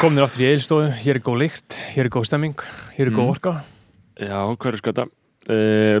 Komnir 0.00 0.24
aftur 0.24 0.44
í 0.46 0.48
eilstofu, 0.54 0.88
hér 1.02 1.18
er 1.18 1.24
góð 1.26 1.40
lykt, 1.44 1.76
hér 1.92 2.08
er 2.08 2.12
góð 2.14 2.28
stemming, 2.30 2.64
hér 2.96 3.10
er 3.10 3.12
góð 3.12 3.26
Mm. 3.26 3.34
orka. 3.34 3.52
Já, 4.16 4.40
er 4.72 4.76
skata? 4.80 5.04
Uh, 5.50 6.00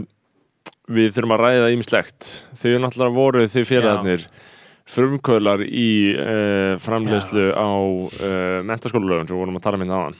við 0.88 1.12
þurfum 1.14 1.34
að 1.36 1.42
ræða 1.44 1.72
ímislegt. 1.74 2.30
Þau 2.56 2.68
eru 2.70 2.82
náttúrulega 2.82 3.14
voru 3.14 3.46
þau 3.46 3.64
félagarnir 3.68 4.26
frumkvölar 4.86 5.62
í 5.66 5.88
uh, 6.14 6.78
framleiðslu 6.78 7.52
á 7.52 7.68
uh, 7.68 8.62
mentaskólalögun 8.66 9.28
sem 9.28 9.36
við 9.36 9.42
vorum 9.44 9.58
að 9.60 9.64
tala 9.66 9.76
um 9.76 9.84
hérna 9.84 10.00
áðan. 10.00 10.18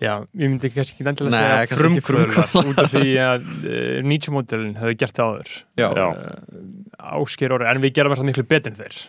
Já, 0.00 0.14
ég 0.32 0.48
myndi 0.48 0.70
kannski 0.72 0.94
ekki 0.96 1.08
endilega 1.10 1.36
Nei, 1.36 1.66
segja 1.66 1.76
frumkvölar 1.76 2.68
út 2.70 2.78
af 2.80 2.92
því 2.94 3.14
að 3.20 3.48
uh, 3.68 3.96
Nietzsche-módelin 4.06 4.76
hefði 4.80 4.98
gert 5.02 5.18
það 5.18 5.32
áður. 5.34 5.56
Já, 5.76 5.88
Já. 5.98 6.06
Uh, 6.08 7.16
ásker 7.20 7.56
orði, 7.56 7.68
en 7.74 7.82
við 7.82 7.96
gerum 7.98 8.14
alltaf 8.14 8.28
miklu 8.30 8.46
betur 8.48 8.72
en 8.72 8.78
þeir. 8.80 9.00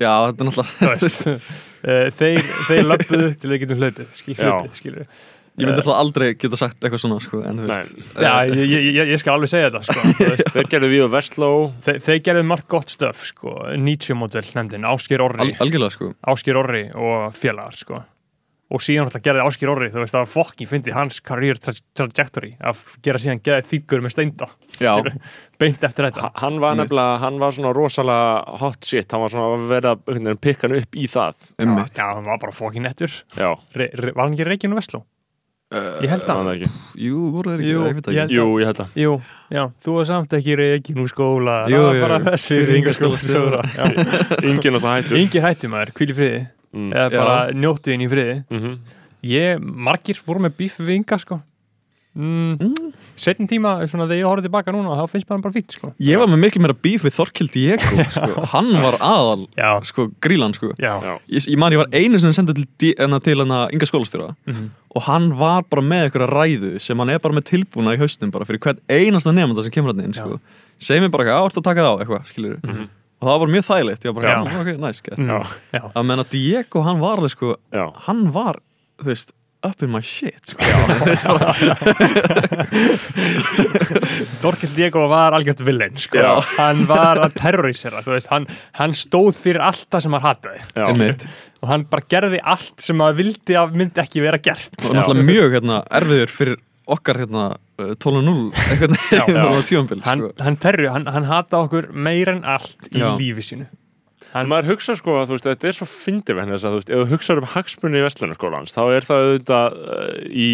Já 0.00 0.12
þetta 0.28 0.44
er 0.44 0.48
náttúrulega 0.48 1.34
uh, 1.34 2.06
þeir, 2.20 2.54
þeir 2.68 2.88
löpuðu 2.88 3.28
til 3.40 3.52
við 3.52 3.62
getum 3.64 3.84
hlaupið, 3.84 4.08
skil, 4.16 4.38
hlaupið, 4.40 4.72
skilur. 4.78 5.12
Ég 5.60 5.66
myndi 5.66 5.82
alltaf 5.82 5.98
aldrei 5.98 6.28
geta 6.40 6.56
sagt 6.56 6.78
eitthvað 6.78 7.02
svona 7.02 7.18
sko, 7.20 7.40
en 7.44 7.58
Já, 7.68 8.46
ég, 8.48 8.60
ég, 8.70 8.84
ég, 8.94 9.10
ég 9.12 9.20
skal 9.20 9.34
alveg 9.34 9.50
segja 9.52 9.68
þetta, 9.68 9.82
sko. 9.90 10.44
Þeir 10.54 10.70
gerðu 10.72 10.90
við 10.92 11.02
og 11.04 11.10
Vestló. 11.12 11.50
Þe, 11.84 11.96
þeir 12.06 12.22
gerðu 12.28 12.44
margt 12.48 12.68
gott 12.70 12.94
stöf, 12.94 13.26
sko. 13.28 13.56
Nietzsche-módel 13.76 14.46
nefndin, 14.56 14.86
Ásker 14.88 15.24
Orri. 15.24 15.42
al, 15.42 15.52
algjörlega 15.66 15.96
sko 15.96 16.12
Áskir 16.32 16.60
Orri 16.60 16.86
og 16.94 17.34
félagar 17.36 17.76
sko. 17.76 18.00
Og 18.70 18.82
síðan 18.84 19.08
alltaf 19.08 19.22
gerði 19.24 19.42
Áskir 19.42 19.70
Orri 19.72 19.88
þú 19.90 19.98
veist 20.04 20.14
það 20.14 20.22
var 20.22 20.30
fokkin 20.30 20.68
fyndi 20.70 20.92
hans 20.94 21.20
career 21.26 21.58
tra 21.58 21.72
trajectory 21.98 22.52
að 22.62 22.82
gera 23.02 23.18
síðan 23.18 23.40
geðið 23.42 23.68
þýtgur 23.72 24.04
með 24.04 24.14
steinda 24.14 24.46
Já, 24.80 24.92
beint 25.60 25.82
eftir 25.84 26.06
þetta. 26.06 26.28
Ha- 26.28 26.32
Hann 26.44 26.60
var 26.62 26.76
nefnilega, 26.78 27.18
hann 27.24 27.38
var 27.42 27.52
svona 27.56 27.72
rosalega 27.76 28.58
hot 28.62 28.86
shit, 28.86 29.10
hann 29.12 29.24
var 29.26 29.32
svona 29.34 29.48
að 29.58 29.64
vera 29.74 29.96
að 29.98 30.38
pikka 30.40 30.68
hann 30.68 30.78
upp 30.78 30.94
í 30.96 31.08
það. 31.10 31.34
einmitt. 31.60 31.96
Já, 31.98 32.06
hann 32.14 32.24
var 32.30 32.38
bara 32.40 32.54
fokkin 32.56 32.86
nettur. 32.86 33.10
Já, 33.36 33.50
var 33.58 34.22
hann 34.24 34.36
ekki 34.38 34.46
Reykján 34.48 34.72
og 34.76 34.80
Vestló? 34.80 35.02
uh, 35.74 35.98
ég 36.02 36.08
held 36.10 36.24
að 36.24 36.38
var 36.38 36.46
það 36.48 36.54
ekki. 36.60 36.70
Jú, 37.04 37.18
voru 37.34 37.50
þeir 37.52 37.60
ekki, 37.60 37.74
Jú, 37.74 37.82
ég 38.14 38.20
held- 38.22 38.32
Jú, 38.38 38.46
ég 38.62 38.70
held 38.70 38.80
það. 38.80 38.94
jú, 39.02 39.12
já, 39.54 39.62
þú 39.84 39.96
var 39.98 40.08
samt 40.08 40.38
ekki 40.40 40.56
Reykján 40.62 41.02
úr 41.04 41.10
skóla. 41.12 41.58
Jú, 41.70 41.82
jú, 41.90 42.00
bara 42.06 42.16
jú. 42.22 42.24
þessi 42.30 42.62
Engin 44.50 44.78
alltaf 44.78 44.96
hættur. 44.96 45.20
Ingi 45.20 45.44
hættum 45.44 45.74
maður, 45.76 45.92
hvíl 45.98 46.10
í 46.14 46.16
friði 46.22 46.40
Mm. 46.72 46.92
eða 46.94 47.10
bara 47.10 47.50
njóttu 47.52 47.90
inn 47.92 48.00
í 48.06 48.08
friði 48.08 48.44
Mhm. 48.50 48.78
ég, 49.24 49.58
margir 49.60 50.20
voru 50.26 50.40
með 50.46 50.54
bíf 50.56 50.76
við 50.78 50.94
Inga 51.00 51.18
sko 51.18 51.40
mm, 52.16 52.58
setjum 53.20 53.46
tíma, 53.50 53.72
svona 53.90 54.06
þegar 54.08 54.18
ég 54.20 54.26
horfði 54.28 54.46
tilbaka 54.48 54.72
núna 54.74 54.96
þá 54.98 55.04
finnst 55.10 55.28
maður 55.30 55.42
bara 55.46 55.54
fínt 55.56 55.74
sko 55.76 55.90
Ég 56.02 56.18
var 56.18 56.26
með 56.30 56.40
miklu 56.44 56.62
meira 56.64 56.74
bíf 56.74 57.04
við 57.06 57.14
Þorkild 57.16 57.52
Diego 57.54 58.04
sko. 58.16 58.44
Hann 58.52 58.70
var 58.82 58.96
aðal, 58.98 59.44
já, 59.58 59.70
sko, 59.90 60.08
grílan 60.22 60.54
sko 60.56 60.72
já, 60.78 60.94
Já. 61.02 61.12
Ég, 61.30 61.46
ég 61.54 61.58
man 61.58 61.72
ég 61.74 61.82
var 61.82 61.90
einu 61.92 62.18
sem 62.22 62.32
sendið 62.38 62.64
til, 62.78 62.94
til 62.96 63.38
hana 63.44 63.60
Inga 63.74 63.86
skólastjóra 63.90 64.34
Mhm. 64.46 64.70
og 64.94 65.02
hann 65.06 65.28
var 65.38 65.62
bara 65.70 65.82
með 65.82 66.08
einhverja 66.10 66.30
ræðu 66.34 66.80
sem 66.80 66.98
hann 66.98 67.10
er 67.10 67.18
bara 67.18 67.34
með 67.34 67.46
tilbúna 67.50 67.94
í 67.94 67.98
haustum 68.00 68.30
bara 68.30 68.44
fyrir 68.44 68.58
hvern 68.58 68.78
einasta 68.90 69.30
nefnda 69.34 69.62
sem 69.62 69.70
kemur 69.70 69.94
hann 69.94 70.04
inn 70.06 70.12
sko. 70.12 70.40
segir 70.80 71.02
mér 71.02 71.10
bara 71.10 71.24
eitthvað, 71.24 71.46
átt 71.50 71.58
að 71.60 71.66
taka 71.66 71.80
það 71.80 71.92
á 71.94 71.98
eitthvað 72.02 72.26
skilur 72.26 72.60
Mhm. 72.62 72.88
Og 73.20 73.28
það 73.28 73.40
var 73.44 73.52
mjög 73.56 73.64
þægilegt 73.68 74.02
ég 74.08 74.14
var 74.14 74.22
bara, 74.22 74.32
Já. 74.32 74.38
ok, 74.60 74.70
næs, 74.86 75.02
gett 75.04 75.18
Mm, 75.20 75.44
já. 75.76 75.82
að 75.94 76.04
menna 76.08 76.24
Diego, 76.32 76.78
hann 76.86 77.00
var 77.02 77.14
alveg 77.20 77.32
sko 77.36 77.48
Já. 77.72 77.86
hann 78.06 78.22
var, 78.32 78.56
þú 79.02 79.06
veist 79.12 79.30
up 79.62 79.82
in 79.84 79.90
my 79.92 80.00
shit 80.00 80.40
sko. 80.54 80.64
Þorkill 84.40 84.72
Diego 84.76 85.02
var 85.10 85.34
algjört 85.36 85.60
villin 85.66 85.98
sko. 86.00 86.22
Hann 86.56 86.86
var 86.88 87.20
að 87.26 87.34
terrorísera 87.36 88.00
hann, 88.30 88.46
hann 88.78 88.94
stóð 88.96 89.36
fyrir 89.40 89.60
allt 89.64 89.84
það 89.92 90.04
sem 90.06 90.16
hann 90.16 90.24
hataði 90.24 90.60
og 91.60 91.68
hann 91.68 91.82
bara 91.92 92.06
gerði 92.08 92.38
allt 92.48 92.80
sem 92.80 93.00
hann 93.04 93.18
vildi 93.18 93.52
að 93.60 93.74
myndi 93.76 94.00
ekki 94.00 94.22
vera 94.24 94.38
gert 94.40 94.72
og 94.80 94.94
náttúrulega 94.96 95.28
mjög 95.28 95.56
hérna, 95.58 95.82
erfiður 96.00 96.30
fyrir 96.32 96.56
okkar 96.90 97.20
hérna, 97.20 97.42
12-0 98.04 98.34
eitthvað 98.74 99.64
tífambil 99.70 100.02
hann, 100.06 100.24
sko. 100.24 100.32
hann, 100.44 100.56
terru, 100.62 100.88
hann, 100.94 101.06
hann 101.10 101.28
hataði 101.30 101.66
okkur 101.68 101.90
meira 101.92 102.36
en 102.38 102.44
allt 102.56 102.90
í 102.92 103.00
Já. 103.02 103.10
lífi 103.20 103.46
sínu 103.52 103.68
En 104.30 104.46
maður 104.46 104.76
hugsa 104.76 104.94
sko 104.94 105.16
að 105.18 105.26
þú 105.32 105.34
veist, 105.34 105.46
þetta 105.48 105.66
er 105.66 105.74
svo 105.74 105.86
fyndið 105.90 106.38
henni 106.38 106.54
þess 106.54 106.66
að 106.68 106.70
þú 106.70 106.78
veist, 106.78 106.90
ef 106.94 107.00
þú 107.00 107.06
hugsaður 107.16 107.40
um 107.42 107.48
hagsmunni 107.50 107.98
í 107.98 108.04
Vestlunarskólans, 108.04 108.74
þá 108.76 108.80
er 108.94 109.06
það 109.08 109.22
auðvitað 109.26 109.78
uh, 109.80 110.10
í 110.30 110.48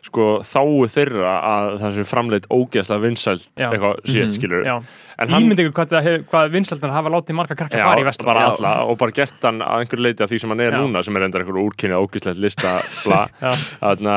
sko 0.00 0.28
þáu 0.48 0.86
þeirra 0.88 1.32
að 1.44 1.66
það 1.82 1.98
sem 1.98 2.06
framleitt 2.08 2.46
ógeðslega 2.48 3.02
vinsælt 3.04 3.44
eitthvað 3.60 3.98
sétt, 4.08 4.22
Mhm. 4.24 4.32
skilur 4.38 4.64
já. 4.64 4.76
En 5.20 5.28
hann, 5.34 5.44
ímyndi 5.44 5.66
ykkur 5.68 5.84
hvað, 5.90 6.08
hvað 6.32 6.48
vinsaldar 6.56 6.94
hafa 6.96 7.12
látið 7.12 7.36
marga 7.36 7.58
krakka 7.60 7.76
já, 7.76 7.84
fara 7.84 8.00
í 8.00 8.06
vestlum 8.08 8.30
bara 8.30 8.46
alla 8.54 8.72
og 8.88 8.96
bara 9.02 9.12
gert 9.12 9.44
hann 9.44 9.60
að 9.60 9.82
einhverju 9.84 10.06
leiti 10.06 10.24
af 10.24 10.30
því 10.32 10.40
sem 10.40 10.54
hann 10.54 10.60
er 10.64 10.72
Já. 10.72 10.80
núna 10.80 11.04
sem 11.04 11.16
er 11.20 11.26
enda 11.28 11.42
einhverju 11.42 11.66
úrkynnið 11.68 12.00
ógeðslegt 12.06 12.40
lista 12.40 12.72
bla, 13.04 13.20
Já. 13.44 13.52
þarna 13.84 14.16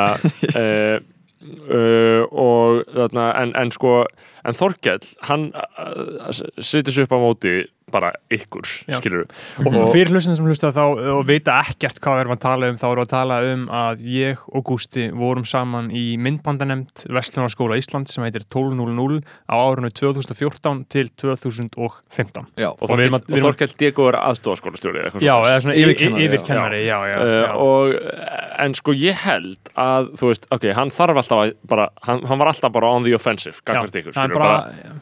uh, 1.43 1.75
uh, 1.75 2.21
og 2.31 2.83
þarna 2.93 3.29
en, 3.41 3.53
en 3.59 3.71
sko, 3.73 4.03
en 4.47 4.57
Þorkell 4.57 5.05
hann 5.29 5.49
uh, 5.53 6.31
setur 6.59 6.95
sér 6.95 7.07
upp 7.07 7.17
á 7.17 7.19
móti 7.23 7.55
bara 7.93 8.11
ykkur, 8.33 8.67
Já. 8.89 8.97
skilur 8.99 9.27
og 9.63 9.91
fyrir 9.93 10.11
hlustinu 10.13 10.35
sem 10.39 10.47
hlusta 10.49 10.71
þá 10.75 10.81
og 11.13 11.23
vita 11.29 11.59
ekkert 11.63 12.01
hvað 12.03 12.17
við 12.17 12.23
erum 12.25 12.35
að 12.35 12.41
tala 12.47 12.71
um 12.73 12.79
þá 12.81 12.85
erum 12.89 13.01
við 13.03 13.07
að 13.07 13.13
tala 13.13 13.39
um 13.53 13.65
að 13.83 14.05
ég 14.13 14.43
og 14.49 14.65
Gústi 14.71 15.07
vorum 15.13 15.45
saman 15.47 15.91
í 15.93 16.03
myndbandanemnd 16.21 17.05
Vestlunarskóla 17.13 17.77
Ísland 17.79 18.09
sem 18.11 18.25
heitir 18.25 18.45
1200 18.49 19.21
á 19.49 19.55
árunni 19.55 19.91
2014 19.93 20.83
til 20.89 21.11
2015 21.21 22.47
já, 22.57 22.69
og 22.71 22.83
Og 22.89 22.97
við 22.97 23.05
erum 23.07 23.19
Þorkell, 23.43 23.73
Diego 23.79 24.07
er 24.11 24.17
aðstofaskólastjóri 24.21 25.03
eitthvað 25.03 25.25
já, 25.25 25.33
eða 25.37 25.61
svona 25.65 25.75
Yfirkennari, 25.79 26.79
yfir, 26.81 26.87
já. 26.87 26.97
já, 26.97 26.99
já, 27.13 27.17
Uh, 27.23 27.29
já. 27.43 27.51
og, 27.55 27.93
en 28.63 28.73
sko 28.77 28.93
ég 28.97 29.19
held 29.23 29.71
að 29.79 30.09
þú 30.19 30.29
veist, 30.31 30.47
ok, 30.53 30.65
hann 30.77 30.91
þarf 30.93 31.19
alltaf 31.21 31.41
að 31.43 31.53
bara, 31.69 31.87
hann, 32.07 32.23
hann 32.29 32.41
var 32.41 32.51
alltaf 32.51 32.73
bara 32.73 32.89
on 32.95 33.05
the 33.05 33.13
offensive 33.15 33.61
gagvart 33.67 33.95
ykkur, 33.99 34.15
skilur 34.15 34.39
bara, 34.39 34.57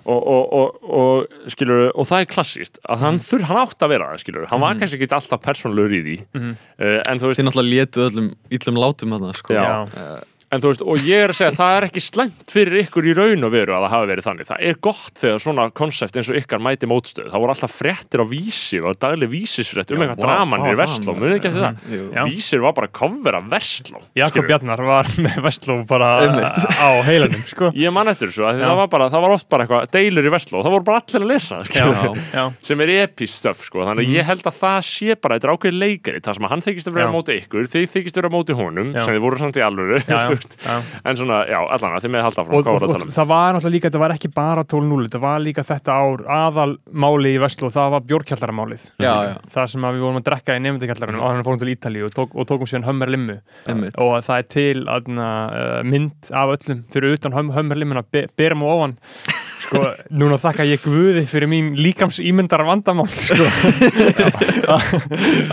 og, 0.06 0.20
og, 0.20 0.54
og, 0.60 0.92
og 1.02 1.52
skilur 1.54 1.90
og 1.96 2.08
það 2.10 2.26
er 2.26 2.30
klassíst, 2.36 2.81
að 2.90 2.98
hann, 2.98 3.16
Mhm. 3.16 3.22
þurr, 3.30 3.44
hann 3.44 3.58
átt 3.58 3.78
að 3.86 3.90
vera 3.90 4.06
það, 4.12 4.20
skilur, 4.24 4.46
hann 4.48 4.60
var 4.62 4.74
kannski 4.76 4.98
ekki 4.98 5.14
alltaf 5.14 5.42
persónulegur 5.42 5.94
í 5.94 6.02
því 6.06 6.16
Mhm. 6.34 6.52
uh, 6.80 7.02
en 7.06 7.20
þú 7.20 7.26
veist, 7.30 7.40
þið 7.40 7.48
náttúrulega 7.50 7.74
létu 7.78 8.10
öllum 8.10 8.28
íllum 8.52 8.78
látum 8.82 9.10
þarna 9.14 9.36
sko. 9.36 9.54
Já. 9.54 9.88
já, 9.92 10.24
en 10.52 10.60
þú 10.60 10.72
veist, 10.72 10.82
og 10.84 11.06
ég 11.08 11.22
er 11.24 11.32
að 11.32 11.38
segja 11.38 11.54
það 11.56 11.74
er 11.78 11.86
ekki 11.88 12.02
slæmt 12.04 12.52
fyrir 12.52 12.80
ykkur 12.82 13.06
í 13.08 13.14
raun 13.16 13.46
og 13.48 13.52
veru 13.54 13.72
að 13.76 13.86
það 13.86 13.94
hafi 13.96 14.10
verið 14.12 14.26
þannig, 14.28 14.48
það 14.50 14.64
er 14.68 14.80
gott 14.88 15.22
þegar 15.22 15.40
svona 15.46 15.66
konsept 15.80 16.18
eins 16.20 16.30
og 16.32 16.40
ykkar 16.42 16.60
mæti 16.66 16.90
mótstöð 16.92 17.30
það 17.32 17.44
voru 17.46 17.54
alltaf 17.56 17.72
fréttir 17.80 18.20
á 18.20 18.26
vísi 18.28 18.82
og 18.84 18.98
dagleg 19.00 19.32
vísisfrétt 19.32 19.94
um 19.96 20.04
eitthvað 20.04 20.20
vá, 20.20 20.26
draman 20.26 20.60
hvað 20.60 20.68
í 20.68 20.76
var 20.76 20.82
Vestló, 20.82 21.12
það? 21.16 21.22
munið 21.22 21.36
ekki 21.38 21.50
eftir 21.52 21.64
það. 21.64 21.76
Já. 22.12 22.24
vísir 22.28 22.60
var 22.66 22.74
bara 22.82 22.90
cover 23.00 23.38
af 23.40 23.46
Vestló 23.52 24.00
Jakob. 24.22 24.48
Bjarnar 24.52 24.84
var 24.92 25.06
með 25.24 25.38
Vestló 25.48 25.78
bara 25.88 26.10
Einmitt. 26.26 26.60
á 26.84 26.90
heilanum 27.08 27.46
sko. 27.48 27.72
Ég 27.86 27.96
man 27.96 28.12
eftir 28.12 28.28
þessu, 28.32 28.44
það 28.60 28.76
var 28.82 28.92
bara, 28.92 29.08
það 29.14 29.26
var 29.28 29.36
oft 29.38 29.48
bara 29.52 29.64
eitthvað 29.68 29.88
deilur 29.96 30.28
í 30.28 30.34
Vestló, 30.36 30.60
það 30.66 30.76
voru 30.76 30.88
bara 30.92 31.00
allir 31.06 31.22
að 31.22 31.32
lesa 31.32 31.62
já, 31.72 31.88
já, 32.36 32.44
sem 32.68 32.84
er 32.84 32.94
epist 33.06 33.40
stöf, 33.40 33.64
sko, 33.70 33.86
þannig 33.88 34.04
að 34.10 34.16
ég 34.20 34.28
held 34.28 34.44
að 34.52 34.60
það 34.60 34.80
sé 34.90 35.16
bara, 35.16 35.38
þetta 35.38 35.48
er 35.48 35.54
ákveðið 35.56 35.80
leikari, 35.86 36.20
það 36.26 36.38
sem 36.38 36.46
að 36.48 36.54
hann 36.56 36.66
þykist 36.68 36.92
að 36.92 36.98
vera 37.00 37.10
En 41.06 41.20
svona, 41.20 41.42
já, 41.50 41.60
allan 41.62 41.98
að 41.98 42.06
þið 42.06 42.14
með 42.16 42.26
halda 42.28 42.44
áfram, 42.44 42.58
og, 42.58 42.70
og, 42.72 42.86
og 42.88 43.06
um? 43.06 43.14
það 43.16 43.30
var 43.32 43.56
náttúrulega 43.56 43.76
líka, 43.76 43.90
þetta 43.90 44.02
var 44.04 44.16
ekki 44.16 44.32
bara 44.36 44.66
12-0 44.74 45.08
þetta 45.08 45.22
var 45.24 45.44
líka 45.46 45.66
þetta 45.68 45.98
ár 46.02 46.24
aðalmáli 46.38 47.34
í 47.36 47.42
Vestló, 47.42 47.72
það 47.74 47.96
var 47.96 48.06
bjórkjallarmálið 48.12 48.88
það 49.02 49.70
sem 49.74 49.88
að 49.88 49.98
við 49.98 50.06
vorum 50.08 50.22
að 50.22 50.28
drekka 50.30 50.58
í 50.58 50.64
nefndikjallarinu 50.66 51.22
áður 51.22 51.36
en 51.36 51.42
við 51.42 51.50
fórum 51.50 51.62
til 51.64 51.74
Ítalíu 51.76 52.08
og, 52.08 52.16
tók, 52.16 52.36
og 52.36 52.50
tókum 52.50 52.70
síðan 52.70 52.88
hömmar 52.88 53.12
limmu. 53.12 53.38
Einmitt. 53.70 53.98
og 54.02 54.16
það 54.26 54.42
er 54.42 54.48
til 54.56 54.86
aðna, 54.92 55.28
uh, 55.52 55.76
mynd 55.88 56.32
af 56.32 56.56
öllum 56.56 56.84
fyrir 56.94 57.18
utan 57.18 57.36
hömm, 57.36 57.54
hömmar 57.56 57.80
limmuna, 57.80 58.06
be, 58.12 58.26
berum 58.40 58.66
og 58.66 58.76
ofan 58.76 58.98
sko, 59.72 59.82
núna 60.20 60.38
þakka 60.42 60.66
ég 60.68 60.84
guði 60.84 61.24
fyrir 61.30 61.50
mín 61.52 61.72
líkams 61.80 62.20
ímyndar 62.24 62.64
vandamál 62.68 63.08
sko. 63.12 63.48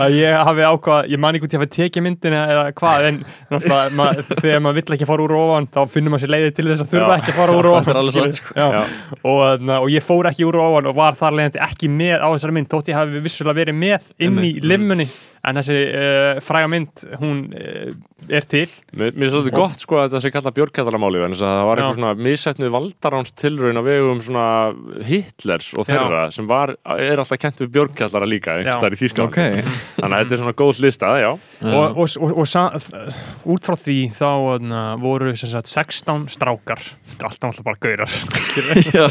að 0.03 0.17
ég 0.17 0.35
hafi 0.49 0.65
ákvað 0.67 1.09
ég 1.13 1.21
man 1.21 1.37
ekki 1.37 1.47
út 1.47 1.55
ég 1.55 1.63
hafi 1.63 1.71
tekið 1.77 2.05
myndina 2.05 2.43
eða 2.51 2.65
hvað 2.79 3.07
en 3.09 3.21
náttúrulega 3.53 3.95
ma 3.99 4.09
þegar 4.29 4.63
maður 4.65 4.79
vill 4.81 4.97
ekki 4.97 5.09
fara 5.09 5.25
úr 5.25 5.35
og 5.37 5.45
ofan 5.45 5.69
þá 5.71 5.79
finnur 5.95 6.15
maður 6.15 6.25
sér 6.25 6.33
leiði 6.35 6.51
til 6.57 6.67
þess 6.69 6.85
að 6.85 6.93
þurfa 6.93 7.15
Já. 7.15 7.21
ekki 7.21 7.33
að 7.33 7.39
fara 7.39 7.57
úr 7.57 7.69
og 7.71 7.79
er 7.79 8.01
ofan 8.01 8.11
satt, 8.19 8.39
sko. 8.41 8.69
Og, 9.23 9.41
þarna, 9.45 9.79
og 9.79 9.89
ég 9.93 10.05
fór 10.05 10.31
ekki 10.31 10.47
úr 10.49 10.59
og 10.59 10.73
ofan 10.73 10.91
og 10.91 10.99
var 10.99 11.19
þar 11.19 11.39
leiðandi 11.39 11.63
ekki 11.69 11.91
með 11.93 12.19
á 12.19 12.27
þessari 12.27 12.59
mynd 12.59 12.71
þótt 12.73 12.93
ég 12.93 12.99
hafi 12.99 13.25
vissulega 13.25 13.61
verið 13.63 13.79
með 13.79 14.13
inn 14.19 14.39
í 14.39 14.53
mm. 14.57 14.69
limmunni 14.73 15.09
en 15.47 15.59
þessi 15.59 15.77
uh, 15.87 16.39
fræga 16.43 16.69
mynd 16.71 17.03
hún 17.21 17.37
uh, 17.55 17.91
er 18.27 18.47
til 18.49 18.67
Mér 18.91 19.13
mér 19.15 19.29
finnst 19.29 19.37
þetta 19.37 19.55
gott, 19.55 19.83
sko, 19.83 19.99
að 19.99 20.09
þetta 20.09 20.21
sé 20.23 20.31
kallað 20.33 20.57
björkjallamáli, 20.57 21.21
en 21.25 21.35
það 21.39 21.61
var 21.69 21.81
eitthvað 21.81 21.97
svona 21.99 22.27
misætnuð 22.27 22.73
valdaráns 22.75 23.31
tilraun 23.39 23.79
á 23.79 23.83
vegum 23.85 24.08
sögum 24.09 24.23
svona 24.25 25.03
Hitlers 25.05 25.71
og 25.77 25.87
þeirra 25.89 26.25
sem 26.33 26.47
var, 26.49 26.75
er 26.97 27.21
alltaf 27.21 27.39
kent 27.41 27.61
við 27.63 27.71
björnkjallara 27.77 28.29
líka 28.29 28.55
Já. 28.55 28.61
einhvers 28.63 28.81
þar 28.83 28.97
í 28.97 29.01
Þýskalandi. 29.03 29.29
Ok, 29.29 29.73
þannig 29.99 30.15
að 30.17 30.23
þetta 30.23 30.37
er 30.37 30.43
svona 30.43 30.55
góð 30.63 30.83
lista, 30.85 31.13
já. 31.21 31.29
Og, 31.59 31.99
og, 31.99 32.17
og, 32.19 32.35
og 32.43 32.49
sa, 32.49 32.65
út 33.49 33.69
frá 33.69 33.77
því 33.79 33.99
þá 34.17 34.31
na, 34.63 34.83
voru 35.01 35.35
sem 35.37 35.51
sagt, 35.51 35.71
16 35.71 36.27
strákar 36.33 36.81
þetta 36.83 37.19
er 37.19 37.29
alltaf 37.29 37.49
alltaf 37.49 37.65
bara 37.65 37.79
gaurar. 37.79 38.09
Já, 38.95 39.05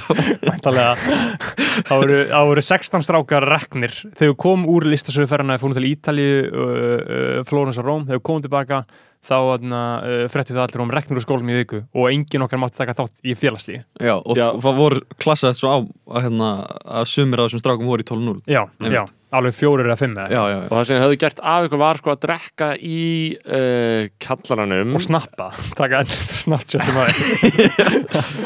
það 1.88 2.00
voru, 2.02 2.20
voru 2.50 2.64
16 2.64 3.04
strákar 3.06 3.46
reknir. 3.48 3.94
Þegar 4.18 4.32
við 4.32 4.38
komum 4.44 4.68
úr 4.72 4.88
listasöguferðina 4.92 5.58
fórum 5.60 5.76
til 5.76 5.90
Ítalíu, 5.90 6.40
uh, 6.48 6.72
uh, 6.78 7.44
Flórens 7.48 7.80
og 7.80 7.88
Róm 7.88 8.08
þegar 8.08 8.20
við 8.20 8.26
komum 8.30 8.44
tilbaka 8.46 8.82
þá 9.26 9.36
uh, 9.38 10.24
frettum 10.30 10.56
við 10.56 10.62
allir 10.64 10.84
um 10.84 10.92
reknir 10.94 11.18
úr 11.18 11.24
skólum 11.24 11.50
í 11.50 11.58
viku 11.58 11.82
og 11.92 12.10
enginn 12.12 12.44
okkar 12.46 12.60
mátti 12.62 12.78
taka 12.78 12.94
þátt 12.98 13.22
í 13.24 13.34
félagslíi 13.38 13.80
já, 14.00 14.14
og 14.14 14.38
Já. 14.38 14.46
það 14.62 14.78
voru 14.78 15.00
klassað 15.18 15.56
svo 15.58 15.72
á 15.74 15.78
að, 15.78 16.22
hérna, 16.26 16.50
að 16.84 17.08
sumir 17.12 17.42
af 17.42 17.48
þessum 17.48 17.64
strákum 17.64 17.90
voru 17.90 18.04
í 18.04 18.08
12-0 18.08 18.38
já, 18.46 18.62
já, 18.94 19.02
alveg 19.28 19.54
fjórir 19.58 19.88
eða 19.90 19.96
fimm 20.00 20.14
eða? 20.16 20.28
Já, 20.32 20.42
já, 20.52 20.58
og 20.64 20.72
það 20.72 20.84
sem 20.88 20.96
þið 20.98 21.02
höfðu 21.04 21.18
gert 21.24 21.40
af 21.52 21.66
ykkur 21.68 21.80
var 21.82 21.98
sko 22.00 22.12
að 22.14 22.20
drekka 22.24 22.68
í 22.80 23.00
uh, 23.44 24.06
kallaranum 24.24 24.94
og 24.96 25.04
snappa, 25.04 25.48
taka 25.78 26.00
enn 26.00 26.12
snapchatum 26.12 26.96
að 27.02 27.10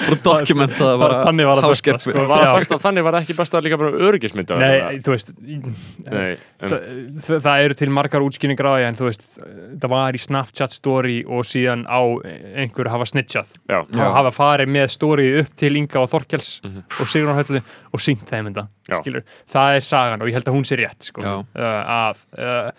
bara 0.09 0.19
dokumenta 0.27 0.79
það 0.83 1.03
bara 1.03 1.21
þannig 1.27 1.49
var 1.49 1.61
það 1.63 1.73
besta, 1.75 1.95
sko. 2.03 2.15
var 2.17 2.43
Já. 2.43 2.47
það 2.49 2.59
besta, 2.59 2.79
þannig 2.87 3.07
var 3.07 3.17
það 3.17 3.27
ekki 3.27 3.37
besta 3.39 3.63
líka 3.67 3.79
bara 3.83 4.03
öryggismynda 4.09 4.59
Nei, 4.63 5.01
þú 5.07 5.15
veist 5.15 5.33
Nei, 5.43 6.33
það, 6.63 6.77
það, 7.47 7.65
eru 7.67 7.79
til 7.83 7.91
margar 7.95 8.25
útskýringar 8.27 8.69
á 8.69 8.73
því 8.77 8.87
en 8.89 8.99
þú 8.99 9.09
veist, 9.09 9.27
það 9.83 9.89
var 9.93 10.19
í 10.19 10.23
Snapchat 10.23 10.75
story 10.77 11.19
og 11.27 11.47
síðan 11.49 11.85
á 11.87 12.01
einhver 12.63 12.91
hafa 12.93 13.07
snitchað. 13.09 13.53
Já, 13.71 13.81
Já. 13.83 14.03
og 14.03 14.17
hafa 14.17 14.33
farið 14.37 14.71
með 14.75 14.91
storyið 14.95 15.39
upp 15.45 15.55
til 15.63 15.73
Inga 15.81 16.03
og 16.03 16.11
Þorkels 16.13 16.51
Mhm. 16.63 16.85
og 17.01 17.09
Sigrun 17.11 17.39
Höllu 17.39 17.63
og 17.93 18.03
sínt 18.03 18.25
þeim 18.29 18.51
þetta 18.51 18.67
það 19.53 19.77
er 19.77 19.85
sagan 19.87 20.25
og 20.25 20.31
ég 20.31 20.39
held 20.39 20.49
að 20.49 20.57
hún 20.57 20.67
sé 20.69 20.79
rétt 20.81 21.11
sko, 21.11 21.23
uh, 21.23 21.45
að 21.63 22.25
uh, 22.39 22.73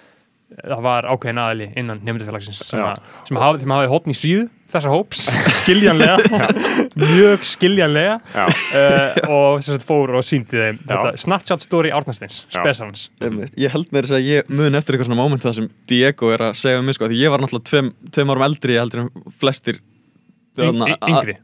það 0.54 0.84
var 0.86 1.08
ákveðin 1.10 1.42
aðili 1.42 1.70
innan 1.80 2.02
nefndafélagsins 2.06 2.60
sem, 2.68 2.82
að, 2.84 3.00
sem 3.28 3.40
hafði, 3.42 3.64
þeim 3.64 3.74
hafði 3.76 3.92
hotn 3.94 4.14
í 4.14 4.18
síðu 4.18 4.44
þessa 4.74 4.90
hóps, 4.90 5.24
skiljanlega. 5.60 6.40
Mjög 6.98 7.44
skiljanlega. 7.46 8.16
Uh, 8.34 9.20
og 9.28 9.62
sem 9.62 9.76
sagt 9.76 9.86
fór 9.86 10.16
og 10.18 10.26
síndi 10.26 10.58
þeim 10.58 10.80
þetta 10.82 11.14
Snapchat 11.22 11.66
story 11.66 11.94
Árnastins, 11.94 12.44
Einmitt. 13.22 13.54
Ég 13.60 13.74
held 13.74 13.90
með 13.94 14.08
þess 14.08 14.18
að 14.18 14.30
ég 14.32 14.54
mun 14.54 14.80
eftir 14.80 14.98
eitthvað 14.98 15.12
svona 15.12 15.22
moment 15.22 15.46
það 15.46 15.58
sem 15.60 15.72
Diego 15.90 16.34
er 16.34 16.48
að 16.50 16.58
segja 16.64 16.82
um 16.82 16.90
mig 16.90 16.98
sko, 16.98 17.10
því 17.12 17.22
ég 17.22 17.34
var 17.34 17.44
náttúrulega 17.44 17.70
tveim, 17.70 17.92
tveim 18.10 18.34
árum 18.34 18.48
eldri 18.50 18.80
heldur 18.82 19.06
en 19.06 19.36
flestir 19.44 19.82
yngri? 20.60 21.38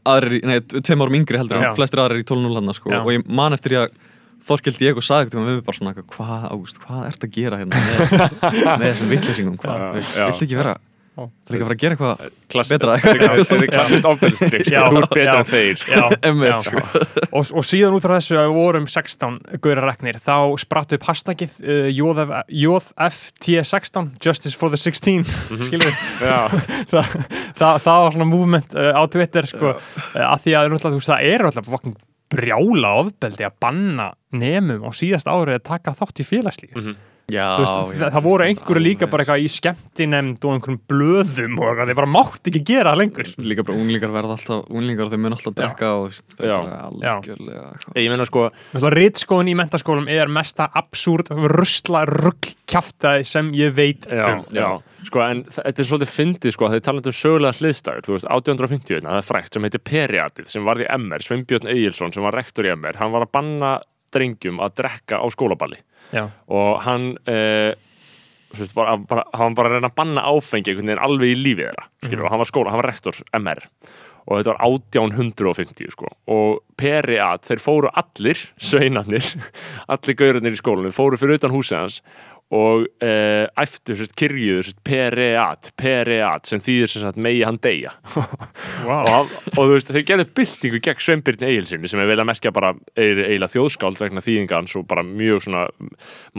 nei, 0.46 0.60
tveim 0.60 1.04
árum 1.04 1.18
yngri 1.20 1.40
heldur 1.40 1.60
en 1.60 1.74
flestir 1.78 2.02
aðrir 2.02 2.22
í 2.22 2.28
12-0 2.28 2.60
hann 2.60 2.76
sko, 2.76 2.94
og 3.00 3.10
ég 3.14 3.26
man 3.26 3.56
eftir 3.56 3.76
ég 3.78 3.88
að 3.88 4.06
Þorkel 4.40 4.72
Diego 4.72 5.02
sagði 5.04 5.26
eitthvað 5.26 5.42
við 5.44 5.56
mig 5.58 5.64
bara 5.66 5.76
svona 5.76 5.90
hvað, 5.98 6.44
águst, 6.48 6.78
hvað 6.80 7.00
ert 7.10 7.24
að 7.26 7.34
gera 7.34 7.58
hérna 7.60 7.80
með, 7.84 8.22
með 8.80 8.86
þessum 8.86 9.10
vittlýsingum 9.12 9.58
hvað, 9.60 9.82
viltu 9.98 10.46
ekki 10.46 10.56
vera 10.56 10.78
Já. 11.18 11.24
viltu 11.26 11.56
ekki 11.56 11.64
vera 11.66 11.74
að 11.74 11.80
gera 11.82 11.94
eitthvað 11.96 12.20
klass, 12.54 12.68
Betra. 12.70 12.92
þetta 13.02 13.56
er 13.56 13.70
klassist 13.74 14.06
ofbeldstrykk 14.08 14.68
Já, 14.70 14.80
þú 14.86 15.00
ert 15.00 15.10
betur 15.10 15.26
já. 15.26 15.40
en 15.40 15.48
þeir 15.50 15.82
já, 15.90 16.04
já. 16.50 16.58
sko. 16.64 16.82
og, 17.34 17.50
og 17.60 17.66
síðan 17.66 17.96
út 17.98 18.04
frá 18.06 18.14
þessu 18.16 18.38
að 18.40 18.46
við 18.46 18.54
vorum 18.60 18.86
16 18.94 19.38
gauðra 19.66 19.88
reknir, 19.90 20.20
þá 20.22 20.36
spratt 20.62 20.94
upp 20.96 21.04
hashtagið 21.10 21.58
uh, 21.60 21.90
JFT16 23.00 24.08
Justice 24.24 24.56
for 24.56 24.70
the 24.72 24.78
16 24.78 25.24
Mhm. 25.50 25.64
skilur 25.66 25.90
við 25.90 25.96
já, 26.24 26.38
það, 26.92 27.10
það, 27.58 27.80
það 27.84 28.00
var 28.04 28.14
svona 28.16 28.28
movement 28.30 28.74
uh, 28.78 28.92
á 28.94 29.02
Twitter 29.10 29.46
sko, 29.50 29.74
uh, 29.74 30.24
að 30.30 30.46
því 30.46 30.54
að 30.60 30.70
veist, 30.78 31.10
það 31.10 31.26
er 31.34 31.46
alltaf 31.50 31.68
fucking 31.74 31.96
brjála 32.30 32.92
ofbeldi 33.02 33.42
að 33.46 33.56
banna 33.60 34.10
nemum 34.38 34.84
á 34.86 34.90
síðast 34.94 35.26
árið 35.30 35.58
að 35.58 35.64
taka 35.72 35.96
þátt 35.98 36.22
í 36.22 36.28
félagslíf 36.28 36.76
Mhm. 36.78 36.96
Já, 37.34 37.46
Þú 37.56 37.64
veist, 37.64 37.94
já, 37.94 38.00
það, 38.00 38.12
það 38.16 38.26
voru 38.26 38.46
einhverju 38.46 38.82
líka 38.84 39.08
bara 39.10 39.24
eitthvað 39.24 39.44
í 39.44 39.50
skemmtinemnd 39.54 40.44
og 40.46 40.56
einhverjum 40.56 40.80
blöðum 40.90 41.58
og 41.60 41.82
þeir 41.82 41.98
bara 42.00 42.10
mátt 42.10 42.50
ekki 42.50 42.62
gera 42.72 42.92
það 42.92 43.00
lengur. 43.02 43.30
Líka 43.50 43.64
bara 43.66 43.80
unglingar 43.80 44.14
verða 44.14 44.36
alltaf 44.36 44.70
unglingar 44.70 45.08
og 45.08 45.14
þeir 45.14 45.22
mun 45.24 45.36
alltaf 45.36 45.56
drekka 45.58 45.92
og 46.00 46.14
það 46.14 46.44
er 46.46 46.54
bara 46.54 46.80
algjörlega 46.90 47.64
eitthvað. 47.70 48.00
ég 48.02 48.14
meina 48.14 48.28
sko 48.28 48.46
Ritskóðin 49.00 49.52
í 49.52 49.56
mentaskólum 49.58 50.08
er 50.12 50.30
mesta 50.32 50.68
absúrt, 50.80 51.30
rusla, 51.30 52.04
rugg 52.08 52.52
kjaftaði 52.70 53.26
sem 53.26 53.52
ég 53.56 53.74
veit 53.76 54.08
Já, 54.10 54.24
um. 54.34 54.42
já, 54.54 54.68
sko, 55.08 55.22
en 55.24 55.44
þetta 55.50 55.82
er 55.82 55.88
svolítið 55.88 56.12
fyndið, 56.14 56.54
sko, 56.56 56.70
þeir 56.72 56.84
talandi 56.86 57.10
um 57.10 57.16
sögulega 57.16 57.58
hliðstæður, 57.58 58.06
þú 58.06 58.16
veist, 58.16 58.28
1850, 58.30 59.04
það 59.06 59.20
er 59.20 59.26
frækt 59.26 59.56
sem 59.56 59.66
heitir 59.66 59.84
Periatið, 59.90 60.50
sem 60.52 60.66
varð 60.66 60.84
í 60.84 60.90
MR, 60.96 61.26
Sveinbjörn 61.26 61.70
Egilson, 61.74 62.14
sem 62.14 62.26
var 62.26 62.36
rektor 62.38 62.68
í 62.68 62.74
MR, 62.74 62.98
hann 63.00 63.14
var 63.14 63.26
að 63.26 63.32
banna 63.38 63.72
drengjum 64.14 64.60
að 64.62 64.76
drekka 64.82 65.20
á 65.22 65.26
skólaballi 65.30 65.78
Já. 66.10 66.24
og 66.50 66.82
hann, 66.86 67.12
eh, 67.30 67.72
veist, 68.54 68.74
bara, 68.74 68.96
bara, 68.98 69.24
hann 69.38 69.56
bara 69.58 69.74
reyna 69.74 69.90
að 69.92 69.98
banna 70.02 70.26
áfengi 70.26 70.72
einhvern 70.72 70.90
veginn 70.90 71.04
alveg 71.06 71.34
í 71.34 71.40
lífið 71.40 71.66
þeirra, 71.68 71.88
skilur, 72.04 72.24
og 72.26 72.34
hann 72.34 72.42
var 72.42 72.50
skóla, 72.50 72.72
hann 72.74 72.82
var 72.82 72.90
rektor 72.92 73.20
MR 73.38 73.66
og 74.30 74.38
þetta 74.38 74.52
var 74.52 74.60
1850 74.62 75.94
sko. 75.94 76.10
Og 76.30 76.60
Periat, 76.80 77.42
þeir 77.48 77.62
fóru 77.62 77.90
allir 77.98 78.38
sveinarnir, 78.70 79.26
allir 79.90 80.18
gaurarnir 80.18 80.56
í 80.56 80.60
skólanum, 80.60 80.94
fóru 80.94 81.18
fyrir 81.20 81.40
utan 81.40 81.54
húsið 81.54 81.80
hans 81.80 82.00
og 82.50 82.82
uh, 82.82 83.46
æftu 83.62 83.94
kyrjuðu 84.18 84.64
sérst, 84.66 84.80
Periat, 84.86 85.70
Periat 85.78 86.48
sem 86.50 86.58
þýðir 86.62 86.90
sem 86.90 87.04
sagt 87.04 87.20
megi 87.22 87.44
hann 87.46 87.60
deyja. 87.62 87.94
Wow. 88.80 89.04
og, 89.04 89.32
og 89.58 89.58
þú 89.58 89.74
veist, 89.74 89.90
þeir 89.92 90.04
gerðu 90.08 90.24
byltingu 90.38 90.78
gegn 90.80 91.02
Sveinbjörn 91.04 91.42
Egilsinni 91.44 91.88
sem 91.90 92.00
er 92.00 92.08
vel 92.08 92.22
að 92.22 92.30
merkja 92.30 92.52
bara 92.54 92.70
eiginlega 92.96 93.50
þjóðskáld 93.52 94.00
vegna 94.00 94.22
þýðingans 94.24 94.72
og 94.80 94.86
bara 94.88 95.04
mjög 95.04 95.42
svona 95.44 95.66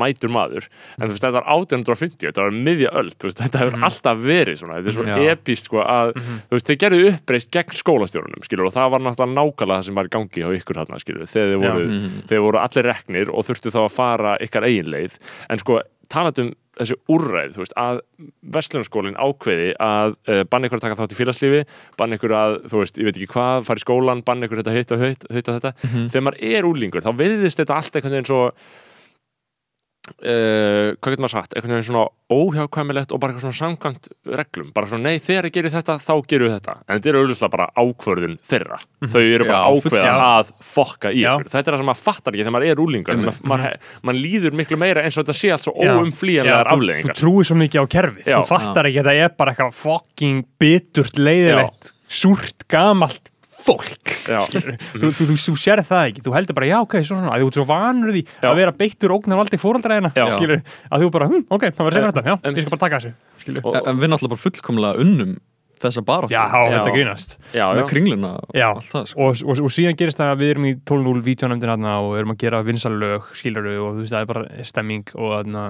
mætur 0.01 0.33
maður. 0.33 0.65
En 0.97 1.05
þú 1.05 1.11
veist, 1.13 1.21
þetta 1.27 1.35
var 1.37 1.45
1850, 1.53 2.25
þetta 2.25 2.47
var 2.47 2.57
miðja 2.65 2.93
öld 2.97 3.13
þú 3.13 3.29
veist, 3.29 3.43
þetta 3.43 3.61
hefur 3.61 3.85
alltaf 3.91 4.25
verið 4.25 4.59
svona. 4.63 4.79
Þetta 4.81 4.91
er 4.91 4.97
svo 4.97 5.05
Já. 5.11 5.35
epíst 5.35 5.69
sko 5.69 5.85
að 5.85 6.15
þú 6.17 6.57
veist, 6.57 6.71
þeir 6.71 6.81
gerðu 6.85 7.07
uppreist 7.11 7.53
gegn 7.53 7.79
skólastjórunum 7.83 8.49
skilur 8.49 8.71
og 8.71 8.75
það 8.79 8.91
var 8.95 9.05
náttúrulega 9.05 9.37
nákvæmlega 9.37 9.77
það 9.77 9.87
sem 9.91 10.01
var 10.01 10.09
í 10.09 10.13
gangi 10.17 10.45
á 10.45 10.49
ykkur 10.57 10.81
þarna 10.81 11.01
skilur, 11.05 11.29
þegar 11.29 11.53
Já. 11.53 11.61
voru, 11.61 12.03
þeir 12.33 12.45
voru 12.49 12.63
allir 12.65 12.89
reknir 12.89 13.31
og 13.31 13.45
þurftu 13.47 13.77
þá 13.77 13.81
að 13.85 13.95
fara 14.01 14.37
ykkar 14.41 14.65
eigin 14.67 14.91
leið. 14.97 15.21
En 15.51 15.61
sko, 15.61 15.83
talandi 16.11 16.45
um 16.45 16.51
þessi 16.81 16.95
úrræð, 17.11 17.55
þú 17.55 17.61
veist, 17.61 17.73
að 17.77 17.99
Vestlunarskólinn 18.55 19.17
ákveði 19.19 19.73
að 19.83 20.13
uh, 20.15 20.43
banna 20.49 20.69
ykkur 20.69 20.79
að 20.79 20.85
taka 20.85 20.97
þátt 21.01 21.15
í 21.15 21.17
félagslífi, 21.19 21.63
banna 21.99 22.17
ykkur 22.17 22.35
að 22.37 22.55
þú 22.71 22.79
veist, 22.81 23.01
ég 23.01 23.09
veit 23.09 23.17
ekki 23.17 23.33
hvað, 23.33 23.65
fara 23.67 23.81
í 23.81 23.83
skólan, 23.83 24.23
banna 24.27 24.47
ykkur 24.47 24.61
þetta 24.61 24.77
hitt 24.77 24.95
og 24.95 25.03
hitt, 25.03 25.27
og 25.27 25.51
þetta, 25.51 25.73
þegar 26.13 26.25
maður 26.27 26.39
er 26.51 26.69
úlingur 26.69 27.05
þá 27.05 27.11
veðist 27.19 27.61
þetta 27.61 27.77
allt 27.77 27.99
einhvern 27.99 28.17
veginn 28.17 28.31
svo 28.31 28.41
Uh, 30.21 30.91
hvað 30.99 31.13
getur 31.15 31.23
maður 31.23 31.33
sagt, 31.35 31.53
einhvern 31.55 31.73
veginn 31.77 31.87
svona 31.87 32.07
óhjákvæmilegt 32.31 33.11
og 33.15 33.19
bara 33.21 33.33
eitthvað 33.33 33.45
svona 33.47 33.59
samkvæmt 33.59 34.09
reglum. 34.39 34.69
Bara 34.75 34.87
svona, 34.91 35.09
nei, 35.09 35.19
þegar 35.23 35.47
ég 35.49 35.55
gerir 35.55 35.73
þetta, 35.73 35.95
þá 36.01 36.11
gerir 36.31 36.45
við 36.47 36.53
þetta. 36.57 36.75
En 36.87 36.99
þetta 36.99 37.09
er 37.11 37.17
auðvitað 37.21 37.51
bara 37.55 37.67
ákvörðun 37.81 38.35
þeirra. 38.51 38.79
Þau 39.11 39.21
eru 39.21 39.47
bara 39.49 39.61
Já, 39.61 39.81
fullkomlega. 39.81 40.27
að 40.41 40.51
fokka 40.71 41.11
í 41.11 41.23
Já. 41.23 41.31
ykkur. 41.35 41.49
Þetta 41.55 41.63
er 41.65 41.75
það 41.75 41.81
sem 41.83 41.89
maður 41.91 42.03
fattar 42.05 42.31
ekki 42.37 42.45
þegar 42.45 42.55
maður 42.57 42.69
er 42.71 42.83
úlingur. 42.85 43.15
Einmitt. 43.15 43.41
maður, 43.41 43.65
maður, 43.65 43.89
maður 44.09 44.21
líður 44.25 44.57
miklu 44.61 44.77
meira 44.81 45.03
eins 45.05 45.17
og 45.17 45.25
þetta 45.25 45.37
sé 45.41 45.51
allt 45.55 45.65
svo 45.67 45.73
Já. 45.81 45.91
óumflýjanlegar 45.97 46.71
Já, 46.71 46.75
þú- 46.75 47.11
Þú 47.11 47.17
trúir 47.21 47.45
svo 47.51 47.55
mikið 47.59 47.81
á 47.81 47.85
kerfið, 47.95 48.25
Já. 48.31 48.37
þú 48.39 48.47
fattar 48.51 48.85
ekki 48.91 49.01
að 49.01 49.09
það 49.11 49.23
er 49.25 49.35
bara 49.37 49.51
eitthvað 49.55 49.73
fucking 49.81 50.45
biturt, 50.61 51.17
leiðilegt 51.19 51.91
súrt, 52.11 52.67
gamalt 52.71 53.31
fólk 53.61 54.11
þú, 54.25 54.71
þú, 55.01 55.11
þú, 55.19 55.35
þú 55.45 55.53
sér 55.61 55.81
það 55.85 56.07
ekki, 56.09 56.23
þú 56.25 56.33
heldur 56.35 56.57
bara 56.57 56.69
já 56.71 56.77
ok, 56.81 56.95
svona, 57.07 57.29
að 57.35 57.43
þú 57.45 57.51
ert 57.51 57.59
svo 57.59 57.65
vanur 57.69 58.13
því 58.15 58.23
Já. 58.25 58.47
að 58.51 58.59
vera 58.61 58.73
beittur 58.81 59.13
ógnarvaldi 59.17 59.59
fóraldræðina 59.61 60.11
Já. 60.17 60.25
skilur, 60.35 60.63
að 60.91 61.05
þú 61.05 61.11
bara, 61.15 61.29
hm, 61.31 61.45
ok, 61.49 61.65
það 61.77 61.87
var 61.87 61.97
segur 61.97 62.11
þetta 62.11 62.25
já, 62.31 62.35
En- 62.41 62.55
ég 62.57 62.65
skal 62.67 62.75
bara 62.77 62.83
taka 62.87 62.99
þessu 63.01 63.13
skilur. 63.45 63.65
Og- 63.71 63.87
en 63.87 64.01
við 64.01 64.11
náttúrulega 64.13 64.33
bara 64.35 64.43
fullkomlega 64.45 65.01
unnum 65.05 65.33
þessa 65.81 66.03
baráttu 66.05 66.35
já, 66.35 66.43
Já. 66.45 66.71
þetta 66.77 66.91
grínast 66.93 67.31
já, 67.57 67.63
með 67.73 67.79
já. 67.81 67.87
kringluna 67.89 68.31
og 68.37 68.51
Já. 68.53 68.67
allt 68.69 68.89
það 68.91 69.05
sko. 69.09 69.21
og, 69.29 69.39
og, 69.49 69.61
og 69.65 69.71
síðan 69.73 69.97
gerist 69.97 70.19
það 70.21 70.33
að 70.35 70.41
við 70.43 70.51
erum 70.55 70.65
í 70.69 70.73
12.0 70.85 71.23
vítjónefndin 71.25 71.71
hérna 71.73 71.93
og 72.05 72.17
erum 72.19 72.33
að 72.35 72.41
gera 72.43 72.59
vinsalög 72.67 73.31
skilur 73.33 73.65
og 73.81 73.95
þú 73.95 74.03
veist 74.03 74.13
það 74.13 74.21
er 74.21 74.29
bara 74.29 74.43
stemming 74.69 75.09
og 75.17 75.31
þarna 75.39 75.63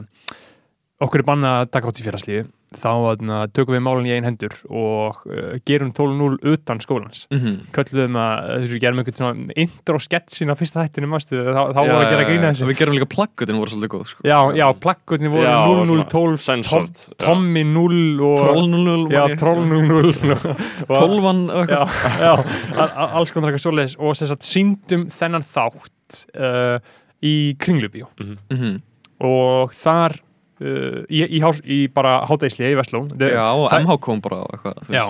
okkur 1.02 1.24
er 1.24 1.28
bannað 1.32 1.56
að 1.62 1.72
taka 1.72 1.88
átt 1.94 2.02
í 2.04 2.06
félagslífi 2.10 2.44
þá 2.72 2.88
þarna, 3.04 3.38
tökum 3.52 3.76
við 3.76 3.82
málun 3.84 4.06
í 4.08 4.12
einn 4.16 4.24
hendur 4.24 4.54
og 4.72 5.18
uh, 5.28 5.58
gerum 5.68 5.90
12.0 5.92 6.38
utan 6.54 6.80
skólans. 6.80 7.26
Mhm. 7.34 7.58
kölluðum 7.76 8.16
að 8.22 8.52
þessu 8.64 8.80
gerum 8.80 9.02
einhvern 9.02 9.18
svona 9.20 9.56
intro 9.60 10.00
sketsin 10.00 10.54
á 10.54 10.56
fyrsta 10.56 10.86
hættinu 10.86 11.10
mástu, 11.12 11.36
þá, 11.36 11.60
þá 11.76 11.80
voru 11.82 11.98
að 12.00 12.14
gera 12.14 12.28
grína 12.30 12.48
og 12.48 12.56
þessu. 12.56 12.70
Við 12.72 12.80
gerum 12.80 12.96
líka 12.96 13.10
plaggutin 13.12 13.60
voru 13.60 13.74
svolítið 13.74 13.92
góð 13.98 14.06
sko. 14.14 14.24
já, 14.32 14.38
já, 14.62 14.66
plakkutni 14.86 15.34
voru 15.34 15.44
Já, 15.44 15.58
0012 15.68 16.40
svona 16.48 16.64
Tom, 16.72 16.88
já. 16.88 17.20
Tommy 17.26 17.66
0 17.68 18.24
og 18.30 18.40
troll 18.40 18.72
0 18.72 19.06
já, 19.12 19.24
troll 19.44 19.62
00 19.68 20.16
og- 20.32 20.96
tólvan 20.96 21.44
og 21.52 21.68
já, 21.68 21.84
eitthvað. 21.84 22.18
Já, 22.24 22.34
a- 22.78 22.90
a- 22.96 23.12
alls 23.20 23.32
konar 23.36 23.52
eitthvað 23.52 23.66
svoleiðis. 23.68 23.98
Og 24.00 24.16
sem 24.16 24.32
sagt 24.32 24.48
síndum 24.48 25.10
þennan 25.12 25.44
þátt 25.44 26.24
uh, 26.40 26.80
í 27.22 27.36
kringlubíó. 27.60 28.08
Mhm. 28.24 28.80
og 29.22 29.76
þar 29.76 30.16
uh, 30.16 30.31
í, 30.62 31.22
í, 31.40 31.42
í 31.42 31.78
bara 31.94 32.14
hátæðisli 32.30 32.70
í 32.72 32.78
Vestló 32.80 33.04
Já, 33.18 33.46
og 33.58 33.68
það- 33.72 33.86
MH 33.86 33.98
kom 34.06 34.22
bara 34.22 34.42
eitthvað 34.54 34.82
þú 34.88 34.96
Já, 34.96 35.04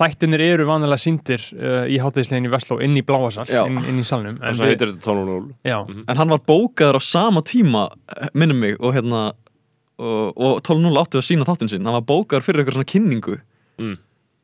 þættinir 0.00 0.44
eru 0.48 0.66
vanlega 0.68 0.98
síndir 1.00 1.44
uh, 1.54 1.84
í 1.86 1.98
hátæðislegin 2.02 2.48
í 2.48 2.52
Vestló 2.52 2.80
inn 2.82 2.96
í 2.98 3.04
Bláasal, 3.06 3.46
inn, 3.68 3.78
inn 3.92 4.00
í 4.02 4.06
salnum 4.06 4.40
heitir 4.42 4.94
þetta 4.94 5.12
12.0 5.12 5.52
Já, 5.68 5.78
En 6.08 6.16
hann 6.22 6.32
var 6.34 6.42
bókaður 6.48 6.98
á 6.98 7.02
sama 7.04 7.42
tíma 7.46 7.86
minnum 8.34 8.58
mig 8.64 8.76
og 8.80 8.94
hérna 8.98 9.28
og, 9.98 10.34
og 10.38 10.60
12.0 10.62 10.98
áttu 11.00 11.18
að 11.18 11.26
sína 11.26 11.46
þáttinn 11.48 11.70
sinn. 11.72 11.86
Hann 11.86 11.96
var 11.98 12.04
bókaður 12.06 12.44
fyrir 12.46 12.60
eitthvað 12.62 12.76
svona 12.78 12.90
kynningu. 12.92 13.38
Mm. 13.82 13.96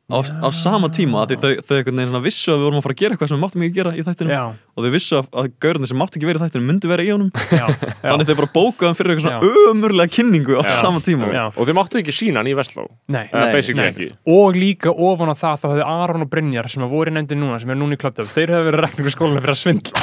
Á, 0.05 0.17
á 0.21 0.49
sama 0.53 0.87
tíma 0.93 1.23
af 1.23 1.31
því 1.31 1.35
þau, 1.41 1.51
þau 1.65 1.75
einhvern 1.79 1.97
veginn 1.97 2.11
svona 2.11 2.21
vissu 2.25 2.51
að 2.53 2.59
við 2.59 2.65
vorum 2.67 2.77
að 2.79 2.85
fara 2.85 2.93
að 2.95 2.99
gera 3.01 3.11
eitthvað 3.15 3.29
sem 3.31 3.37
við 3.37 3.43
máttum 3.45 3.61
ekki 3.65 3.75
gera 3.79 3.91
í 3.95 4.03
þættinum 4.05 4.33
já, 4.35 4.43
og 4.75 4.79
þau 4.85 4.91
vissu 4.93 5.13
að, 5.17 5.25
að 5.41 5.45
gaurarnir 5.65 5.89
sem 5.89 5.97
máttu 6.01 6.15
ekki 6.19 6.27
verið 6.29 6.41
í 6.41 6.43
þættinum 6.45 6.67
myndi 6.69 6.87
vera 6.91 7.01
í 7.05 7.09
honum. 7.09 7.31
Já, 7.49 7.65
þannig 8.05 8.27
þau 8.29 8.37
bara 8.41 8.51
bókaðu 8.57 8.87
hann 8.91 8.97
fyrir 8.99 9.11
eitthvað 9.15 9.25
svona 9.25 9.41
ömurlega 9.71 10.13
kynningu 10.13 10.53
á 10.59 10.63
Já. 10.65 10.69
sama 10.77 10.99
tíma. 11.05 11.25
Já. 11.33 11.45
Og 11.55 11.63
þið 11.69 11.75
máttu 11.79 11.97
ekki 12.01 12.13
sína 12.15 12.37
hann 12.43 12.49
í 12.51 12.53
Vestló? 12.59 12.85
Nei, 13.09 13.25
Eða 13.31 13.45
Nei, 13.47 13.53
basically 13.55 13.81
nei. 13.81 13.89
ekki? 13.95 14.07
Og 14.35 14.49
líka 14.61 14.89
ofan 14.93 15.31
á 15.33 15.35
það 15.41 15.55
þá 15.63 15.67
höfðu 15.71 15.85
Aron 15.95 16.25
og 16.25 16.29
Brynjar 16.35 16.69
sem 16.69 16.85
að 16.85 16.93
voru 16.93 17.09
í 17.09 17.15
nefndi 17.17 17.35
núna, 17.39 17.57
sem 17.63 17.71
er 17.73 17.79
núna 17.81 17.97
í 17.97 17.99
klöptöf 18.01 18.29
þeir 18.35 18.49
höfðu 18.53 18.67
verið 18.69 18.83
rekningu 18.85 19.11
skólinu 19.15 19.41
fyrir 19.41 19.55
að 19.55 19.61
svindla. 19.63 19.97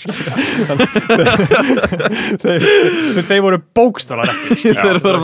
Þeir, 2.40 2.64
þeir, 3.16 3.24
þeir 3.28 3.42
voru 3.44 3.58
bókstálar 3.76 4.30
þeir 4.30 5.00
voru 5.02 5.20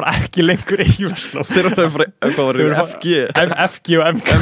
bara 0.00 0.16
ekki 0.18 0.46
lengur 0.46 0.82
í 0.84 0.88
Vestló 1.04 1.44
þeir 1.46 1.70
voru 1.74 1.88
bara, 1.96 2.08
hvað 2.24 2.48
var 2.48 2.60
það, 2.60 2.80
FG 2.88 3.14
FG 3.68 4.00
og 4.00 4.10
MK 4.16 4.34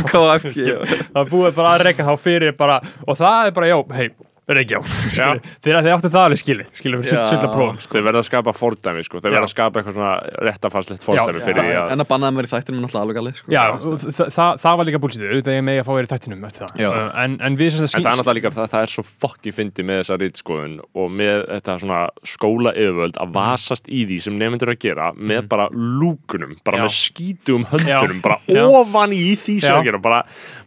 það 1.13 1.31
búið 1.35 1.59
bara 1.59 1.75
að 1.75 1.87
reyka 1.89 2.09
þá 2.09 2.15
fyrir 2.23 2.57
bara, 2.59 2.81
og 3.07 3.19
það 3.19 3.51
er 3.51 3.57
bara, 3.59 3.71
já, 3.75 3.79
hei 3.99 4.09
Reykjá, 4.49 4.79
Já. 5.13 5.27
þegar 5.61 5.83
þið 5.85 5.93
áttu 5.93 6.09
það 6.09 6.23
alveg 6.25 6.41
skilið 6.41 6.69
skilið 6.73 7.03
fyrir 7.05 7.19
Já. 7.19 7.25
svindla 7.29 7.49
prófum 7.53 7.79
sko. 7.85 7.91
Þau 7.93 8.05
verða 8.07 8.21
að 8.23 8.27
skapa 8.31 8.53
fordæmi 8.57 9.03
sko 9.05 9.19
Já. 9.21 9.25
verða 9.29 9.43
að 9.45 9.51
skapa 9.53 9.81
eitthvað 9.83 9.97
svona 9.99 10.13
réttafarslegt 10.49 11.03
fordæmi 11.05 11.19
Já, 11.19 11.43
fyrir 11.45 11.59
því 11.59 11.67
Það- 11.69 11.81
að 11.83 11.93
en 11.93 12.01
að 12.05 12.09
bannaði 12.09 12.37
mér 12.39 12.49
í 12.49 12.53
þættinum 12.55 12.79
er 12.79 12.85
náttúrulega 12.87 13.05
alveg 13.05 13.19
galið 13.19 13.35
sko. 13.43 13.53
Já, 13.53 13.65
það, 13.85 14.31
það, 14.39 14.53
það 14.65 14.79
var 14.81 14.89
líka 14.89 15.01
búlsitið, 15.05 15.29
auðvitað 15.35 15.59
ég 15.59 15.65
megi 15.69 15.83
að 15.83 15.89
fá 15.89 15.93
verið 15.99 16.13
þættinum 16.15 16.47
eftir 16.49 16.65
það 16.65 16.81
Já. 16.81 16.89
Uh, 16.89 17.11
en, 17.25 17.37
en 17.49 17.59
við 17.61 17.71
sem 17.77 17.85
En 17.85 17.93
það 17.93 17.99
er 17.99 18.19
náttúrulega 18.23 18.39
líka, 18.41 18.55
það, 18.57 18.71
það 18.73 18.87
er 18.89 18.93
svo 18.95 19.05
fokki 19.27 19.53
fyndi 19.59 19.85
með 19.85 20.01
þessa 20.03 20.19
rítskoðun 20.25 20.79
og 20.97 21.13
með 21.21 21.37
þetta 21.53 21.77
svona 21.85 22.01
skóla 22.25 22.73
yfirvöld 22.73 23.21
að 23.21 23.33
vasast 23.37 23.89
í 23.93 24.07
því 24.09 24.19
sem 24.25 24.39
nefndur 24.41 24.73
að 24.73 24.81
gera 24.89 25.11
með 25.13 25.45
bara 25.53 25.69
lúkunum, 25.77 26.57
bara 26.65 26.81
Já. 26.81 26.87
með 26.89 26.97
skítum 26.97 27.69
höndunum, 27.69 28.23
bara 28.25 28.41
Já. 28.49 28.65
ofan 28.65 29.13
í 29.13 29.37
því 29.37 29.61
sem 29.61 29.75
Já. 29.75 29.77
að 29.77 29.85
gera, 29.91 30.01
bara, 30.09 30.23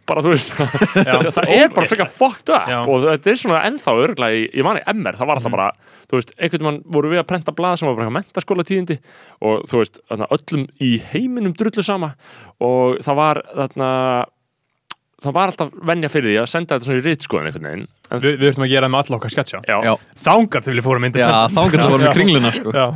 bara 0.08 0.24
þú 0.24 0.32
veist, 0.34 0.52
það 1.36 1.50
er 1.52 1.72
bara 1.74 1.88
frekar 1.90 2.10
fucked 2.10 2.52
up. 2.52 2.68
Já. 2.70 2.78
og 2.82 3.06
þetta 3.06 3.32
er 3.32 3.40
svona 3.42 3.62
ennþá 3.68 3.94
örglega 4.06 4.40
í, 4.40 4.44
ég 4.50 4.66
mani 4.66 4.82
MR, 4.94 5.18
það 5.18 5.30
var 5.30 5.40
alltaf 5.40 5.54
bara, 5.54 5.70
þú 6.10 6.18
veist, 6.18 6.34
einhvern 6.38 6.68
mann 6.68 6.82
voru 6.96 7.12
við 7.12 7.22
að 7.22 7.28
prenta 7.32 7.54
blað 7.56 7.78
sem 7.80 7.90
var 7.90 7.98
bara 8.00 8.14
mentaskóla 8.18 8.66
tíðindi 8.68 8.98
og 9.46 9.64
þú 9.70 9.82
veist, 9.82 10.02
öllum 10.10 10.66
í 10.82 10.92
heiminum 11.12 11.56
drullu 11.58 11.86
sama. 11.86 12.14
Og 12.62 13.00
það 13.04 13.20
var 13.22 13.42
þarna 13.52 13.90
það 15.22 15.34
var 15.36 15.52
alltaf 15.52 15.72
venja 15.88 16.10
fyrir 16.12 16.32
því 16.32 16.38
að 16.42 16.48
senda 16.50 16.76
þetta 16.76 16.88
svona 16.88 17.00
í 17.00 17.04
rítskoðun 17.06 17.48
einhvern 17.48 17.68
veginn 17.68 17.84
en, 18.12 18.22
við, 18.22 18.34
við 18.40 18.50
ætlum 18.50 18.64
að 18.66 18.72
gera 18.72 18.88
það 18.88 18.92
með 18.92 19.02
alla 19.02 19.18
okkar 19.18 19.32
sketsja. 19.32 19.60
Þángat 20.26 20.66
til 20.66 20.74
við 20.76 20.86
fórum 20.86 21.06
Já, 21.06 21.10
independent 21.10 21.54
þá 21.56 21.62
getur 21.62 21.82
það 21.82 21.94
voru 21.94 22.04
með 22.04 22.16
kringluna 22.18 22.52
sko. 22.56 22.74
Já. 22.76 22.86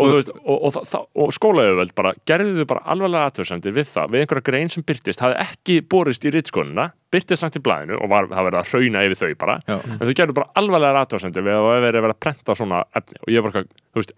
og, 0.00 0.14
veist, 0.14 0.32
og, 0.40 0.56
og, 0.56 0.78
og, 0.80 1.04
og 1.24 1.34
skólaöfuveld 1.36 1.94
bara 1.98 2.14
gerðu 2.30 2.54
þau 2.62 2.70
bara 2.72 2.84
alvarlega 2.94 3.30
aðtöðsendir 3.30 3.76
við 3.76 3.90
það 3.90 4.14
við 4.14 4.24
einhverja 4.24 4.46
grein 4.50 4.72
sem 4.72 4.86
byrtist, 4.86 5.24
hafði 5.24 5.38
ekki 5.44 5.78
borist 5.90 6.24
í 6.24 6.34
rítskoðunina, 6.34 6.88
byrtist 7.12 7.44
samt 7.44 7.58
í 7.58 7.64
blæðinu 7.66 7.98
og 8.00 8.10
var, 8.12 8.30
það 8.30 8.48
verið 8.48 8.62
að 8.62 8.72
hrauna 8.72 9.04
yfir 9.08 9.20
þau 9.20 9.38
bara 9.44 9.58
Já. 9.66 9.76
en 9.76 10.02
þau 10.06 10.16
gerðu 10.22 10.38
bara 10.40 10.50
alvarlega 10.62 11.04
aðtöðsendir 11.04 11.46
við 11.46 11.58
að 11.58 11.68
það 11.68 11.86
verið 11.86 12.00
að 12.00 12.06
vera 12.08 12.16
að 12.16 12.24
prenta 12.26 12.58
svona 12.58 12.82
efni 13.00 13.20
og 13.20 13.34
ég 13.34 13.44
var 13.44 13.52
eitthvað, 13.52 13.80
þú 13.90 14.02
veist, 14.02 14.16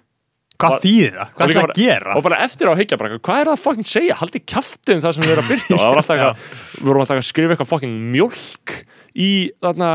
Hvað 0.63 0.79
þýðir 0.85 1.19
það? 1.19 1.33
Hvað 1.37 1.45
er 1.45 1.59
það 1.59 1.67
að 1.67 1.81
gera? 1.83 2.15
og 2.17 2.25
bara 2.27 2.39
eftir 2.47 2.69
á 2.69 2.73
að 2.73 2.81
higgja 2.83 2.99
bara, 3.03 3.19
hvað 3.19 3.43
er 3.43 3.51
það 3.51 3.57
að 3.57 3.65
fucking 3.67 3.91
segja 3.93 4.19
haldi 4.23 4.43
kjaftin 4.53 5.03
það 5.03 5.17
sem 5.17 5.27
við 5.27 5.35
erum 5.35 5.45
að 5.45 5.53
byrta 5.53 5.75
og 5.75 5.83
það 5.83 5.93
var 5.93 6.03
alltaf 6.03 6.15
eitthvað, 6.17 6.47
við 6.79 6.89
vorum 6.91 7.05
alltaf 7.05 7.23
að 7.23 7.29
skrifa 7.29 7.57
eitthvað 7.57 7.73
fucking 7.73 7.99
mjólk 8.15 8.75
í 9.13 9.31
þarna 9.63 9.91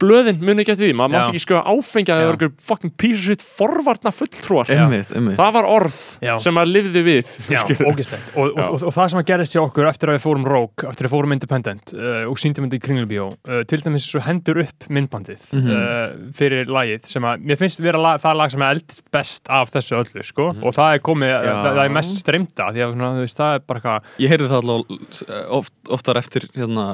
blöðin, 0.00 0.38
muni 0.44 0.62
ekki 0.62 0.74
eftir 0.74 0.88
því, 0.88 0.96
maður 0.98 1.12
mátti 1.14 1.34
ekki 1.34 1.42
skrifa 1.44 1.62
áfengja 1.70 2.14
að 2.14 2.20
það 2.20 2.28
var 2.28 2.36
eitthvað 2.36 2.64
fucking 2.68 2.92
piece 3.00 3.18
of 3.18 3.24
shit 3.26 3.44
forvarna 3.44 4.12
fulltrúar. 4.14 4.70
Einmitt, 4.70 5.10
einmitt. 5.16 5.36
Það 5.40 5.52
var 5.56 5.68
orð 5.70 5.98
Já. 6.24 6.32
sem 6.42 6.56
maður 6.56 6.72
lifði 6.76 7.02
við. 7.06 7.32
Já, 7.50 7.60
og, 7.88 8.00
og, 8.00 8.52
og, 8.54 8.76
og 8.78 8.94
það 8.96 9.10
sem 9.12 9.22
að 9.22 9.26
gerist 9.32 9.56
hjá 9.56 9.62
okkur 9.62 9.90
eftir 9.90 10.12
að 10.12 10.18
við 10.18 10.24
fórum 10.26 10.46
Rogue, 10.50 10.86
eftir 10.90 11.06
að 11.06 11.08
við 11.08 11.14
fórum 11.16 11.36
Independent 11.36 11.94
uh, 11.96 12.22
og 12.30 12.40
síndum 12.42 12.66
myndi 12.66 12.80
í 12.80 12.84
Kringlubíó 12.84 13.28
uh, 13.34 13.60
til 13.70 13.80
dæmis 13.84 14.08
svo 14.10 14.22
hendur 14.24 14.62
upp 14.64 14.88
myndbandið 14.92 15.46
uh, 15.58 15.98
fyrir 16.36 16.70
lagið 16.70 17.10
sem 17.10 17.26
að 17.26 17.44
mér 17.50 17.60
finnst 17.60 17.82
vera 17.82 18.00
lag, 18.00 18.22
það 18.22 18.40
lag 18.40 18.54
sem 18.54 18.64
er 18.66 18.76
eldist 18.76 19.04
best 19.14 19.50
af 19.50 19.74
þessu 19.74 19.98
öllu 20.00 20.26
sko. 20.26 20.50
Og 20.60 20.76
það 20.76 20.96
er 20.96 21.04
komið, 21.10 21.36
það, 21.46 21.70
það 21.70 21.84
er 21.84 21.94
mest 21.98 22.18
streymda 22.20 22.70
því 22.70 22.86
að 22.86 22.96
svona, 22.96 23.12
þú 23.16 23.26
veist, 23.26 23.40
það 23.40 23.58
er 23.58 23.66
bara 23.66 23.80
eitthvað 23.82 24.24
Ég 24.24 24.34
heyrði 24.34 24.50
það 24.50 24.60
alltaf 24.60 25.38
oft, 25.60 25.74
oftar 25.96 26.20
eftir 26.20 26.46
hérna, 26.56 26.86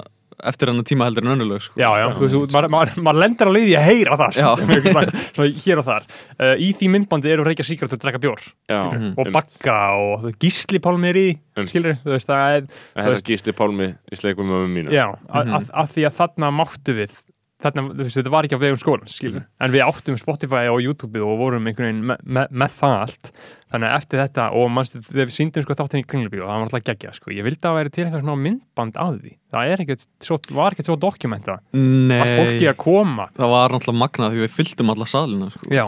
eftir 0.44 0.70
hann 0.70 0.82
tíma 0.86 1.06
heldur 1.08 1.24
en 1.26 1.32
önnulög 1.36 1.62
sko. 1.64 1.78
Já, 1.80 1.88
já, 2.00 2.06
þú 2.18 2.28
veist, 2.42 2.56
maður 2.56 2.72
ma 2.74 2.80
ma 3.08 3.14
lendir 3.16 3.48
á 3.48 3.52
leiði 3.54 3.76
að 3.78 3.86
heyra 3.88 4.18
það 4.20 4.36
sko, 4.36 4.80
svona, 5.36 5.48
hér 5.64 5.82
og 5.82 5.86
þar. 5.88 6.08
Uh, 6.36 6.54
Í 6.60 6.72
því 6.76 6.90
myndbandi 6.96 7.32
eru 7.32 7.46
reykja 7.46 7.66
síkart 7.68 7.94
og 7.96 8.02
drekka 8.02 8.20
bjór 8.22 8.42
Já, 8.44 8.80
skilurðu, 8.82 9.12
og 9.22 9.30
bakka 9.36 9.78
og 10.00 10.26
gísli 10.42 10.80
pálmi 10.82 11.12
er 11.12 11.20
í 11.20 11.28
Einmitt. 11.56 11.72
skilur, 11.72 11.96
þú 12.04 12.12
veist, 12.16 12.28
það 12.28 12.56
er 12.58 12.66
En 12.66 13.08
þetta 13.08 13.30
gísti 13.30 13.56
Pálmi 13.56 13.88
í 14.12 14.20
sleikum 14.20 14.50
með 14.52 14.68
mínu. 14.74 14.92
Já, 14.94 15.06
að, 15.30 15.54
að, 15.60 15.72
að 15.82 15.94
því 15.96 16.06
að 16.10 16.20
þarna 16.20 16.52
máttu 16.58 16.96
við 17.00 17.16
þarna, 17.64 17.86
þú 17.96 18.04
veist, 18.04 18.18
þetta 18.20 18.32
var 18.34 18.46
ekki 18.46 18.58
á 18.58 18.64
vegum 18.66 18.80
skólan 18.82 19.08
skilur, 19.08 19.44
en 19.64 19.72
við 19.72 19.84
áttum 19.86 20.18
Spotify 20.20 20.66
og 20.68 20.82
YouTube 20.84 21.22
og 21.24 21.38
vorum 21.40 21.64
einhvern 21.70 21.88
veginn 21.88 22.02
me, 22.10 22.16
me, 22.22 22.44
með 22.52 22.74
það 22.82 22.96
allt 23.06 23.30
þannig 23.72 23.90
að 23.90 23.96
eftir 23.98 24.20
þetta 24.22 24.44
og 24.60 24.68
mannstu 24.70 25.00
þegar 25.02 25.26
við 25.28 25.34
síndum 25.36 25.64
sko 25.66 25.76
þáttinn 25.80 26.02
í 26.02 26.06
kringlubíu 26.06 26.42
og 26.44 26.50
það 26.50 26.60
var 26.60 26.66
alltaf 26.68 26.84
geggja 26.86 27.14
sko, 27.16 27.32
ég 27.34 27.46
vildi 27.46 27.58
að 27.58 27.66
það 27.66 27.78
væri 27.80 27.92
til 27.96 28.04
eitthvað 28.04 28.22
svona 28.26 28.42
myndband 28.44 29.00
af 29.02 29.16
því 29.16 29.32
það 29.56 29.72
er 29.72 29.82
ekkert, 29.84 30.04
svo, 30.28 30.38
var 30.58 30.76
ekkert 30.76 30.90
svo 30.90 30.98
dokumenta 31.02 31.56
allt 31.58 32.36
fólki 32.38 32.68
að 32.70 32.78
koma 32.84 33.26
það 33.36 33.52
var 33.56 33.74
náttúrulega 33.74 34.02
magnað 34.04 34.36
því 34.36 34.44
við 34.44 34.54
fylltum 34.60 34.94
alla 34.94 35.08
salina 35.10 35.50
sko. 35.50 35.66
já, 35.74 35.86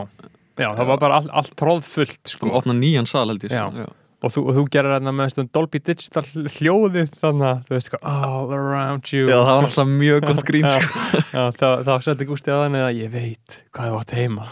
já, 0.59 0.69
það 0.75 0.85
var 0.91 1.01
bara 1.05 1.21
all, 1.21 1.31
allt 1.41 1.55
tróðfullt 1.59 2.33
Sko, 2.35 2.51
opna 2.59 2.75
nýjan 2.75 3.07
sal 3.09 3.27
held 3.31 3.47
ég 3.47 3.55
Já. 3.55 3.69
sko. 3.71 3.87
Já. 3.87 3.98
Og 4.19 4.33
þú, 4.33 4.43
og 4.49 4.57
þú 4.57 4.63
gerir 4.73 4.93
þarna 4.95 5.13
með 5.15 5.31
stund 5.33 5.51
Dolby 5.55 5.79
Digital 5.79 6.23
hljóðið 6.57 7.13
þannig 7.21 7.47
að 7.49 7.61
þú 7.67 7.75
veist 7.75 7.89
sko, 7.89 7.99
all 8.11 8.53
around 8.55 9.11
you. 9.13 9.25
Já, 9.29 9.37
það 9.37 9.51
var 9.51 9.65
náttúrulega 9.65 9.97
mjög 10.03 10.27
gott 10.27 10.43
grín 10.49 10.69
sko. 10.73 11.03
Já, 11.29 11.43
þá, 11.87 11.91
setti 12.05 12.29
Gústi 12.29 12.53
að 12.53 12.63
þannig 12.65 12.85
að 12.85 12.99
ég 12.99 13.13
veit 13.15 13.59
hvað 13.75 13.91
þú 13.91 13.99
átt 14.01 14.15
heima. 14.17 14.47